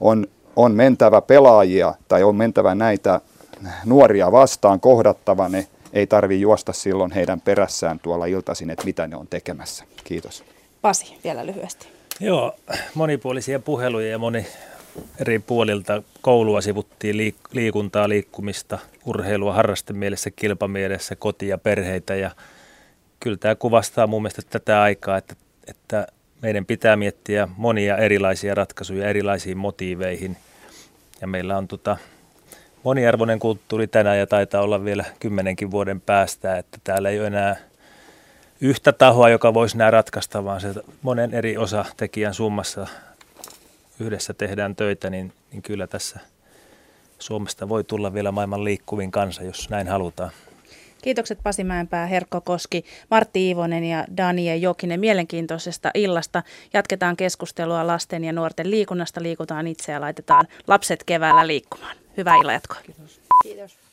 On, 0.00 0.26
on 0.56 0.74
mentävä 0.74 1.20
pelaajia 1.20 1.94
tai 2.08 2.22
on 2.22 2.36
mentävä 2.36 2.74
näitä 2.74 3.20
nuoria 3.84 4.32
vastaan, 4.32 4.80
kohdattava 4.80 5.48
ne 5.48 5.66
ei 5.92 6.06
tarvi 6.06 6.40
juosta 6.40 6.72
silloin 6.72 7.12
heidän 7.12 7.40
perässään 7.40 8.00
tuolla 8.00 8.26
iltaisin, 8.26 8.70
että 8.70 8.84
mitä 8.84 9.06
ne 9.06 9.16
on 9.16 9.26
tekemässä. 9.26 9.84
Kiitos. 10.04 10.44
Pasi, 10.82 11.18
vielä 11.24 11.46
lyhyesti. 11.46 11.88
Joo, 12.20 12.54
monipuolisia 12.94 13.60
puheluja 13.60 14.08
ja 14.08 14.18
moni 14.18 14.46
eri 15.20 15.38
puolilta 15.38 16.02
koulua 16.20 16.60
sivuttiin 16.60 17.16
liik- 17.16 17.48
liikuntaa, 17.52 18.08
liikkumista, 18.08 18.78
urheilua, 19.04 19.54
harrastemielessä, 19.54 20.30
kilpamielessä, 20.30 21.16
kotia 21.16 21.48
ja 21.48 21.58
perheitä. 21.58 22.14
Ja 22.14 22.30
kyllä 23.20 23.36
tämä 23.36 23.54
kuvastaa 23.54 24.06
mun 24.06 24.22
mielestä 24.22 24.42
tätä 24.50 24.82
aikaa, 24.82 25.16
että, 25.16 25.34
että 25.66 26.06
meidän 26.42 26.66
pitää 26.66 26.96
miettiä 26.96 27.48
monia 27.56 27.96
erilaisia 27.96 28.54
ratkaisuja 28.54 29.08
erilaisiin 29.08 29.58
motiiveihin. 29.58 30.36
Ja 31.20 31.26
meillä 31.26 31.58
on 31.58 31.68
tota, 31.68 31.96
moniarvoinen 32.82 33.38
kulttuuri 33.38 33.86
tänään 33.86 34.18
ja 34.18 34.26
taitaa 34.26 34.62
olla 34.62 34.84
vielä 34.84 35.04
kymmenenkin 35.20 35.70
vuoden 35.70 36.00
päästä, 36.00 36.56
että 36.56 36.78
täällä 36.84 37.10
ei 37.10 37.18
ole 37.18 37.26
enää 37.26 37.56
yhtä 38.60 38.92
tahoa, 38.92 39.28
joka 39.28 39.54
voisi 39.54 39.78
nämä 39.78 39.90
ratkaista, 39.90 40.44
vaan 40.44 40.60
se 40.60 40.74
monen 41.02 41.34
eri 41.34 41.56
osatekijän 41.56 42.34
summassa 42.34 42.86
yhdessä 44.00 44.34
tehdään 44.34 44.76
töitä, 44.76 45.10
niin, 45.10 45.32
niin 45.52 45.62
kyllä 45.62 45.86
tässä 45.86 46.20
Suomesta 47.18 47.68
voi 47.68 47.84
tulla 47.84 48.14
vielä 48.14 48.32
maailman 48.32 48.64
liikkuvin 48.64 49.10
kansa, 49.10 49.42
jos 49.42 49.70
näin 49.70 49.88
halutaan. 49.88 50.30
Kiitokset 51.02 51.38
Pasi 51.42 51.64
Mäenpää, 51.64 52.06
Herkko 52.06 52.40
Koski, 52.40 52.84
Martti 53.10 53.46
Iivonen 53.46 53.84
ja 53.84 54.04
Daniel 54.16 54.62
Jokinen 54.62 55.00
mielenkiintoisesta 55.00 55.90
illasta. 55.94 56.42
Jatketaan 56.72 57.16
keskustelua 57.16 57.86
lasten 57.86 58.24
ja 58.24 58.32
nuorten 58.32 58.70
liikunnasta, 58.70 59.22
liikutaan 59.22 59.66
itse 59.66 59.92
ja 59.92 60.00
laitetaan 60.00 60.48
lapset 60.66 61.04
keväällä 61.04 61.46
liikkumaan. 61.46 61.96
Hyvää 62.16 62.36
illan 62.36 62.54
jatkoa. 62.54 62.78
Kiitos. 62.86 63.20
Kiitos. 63.42 63.91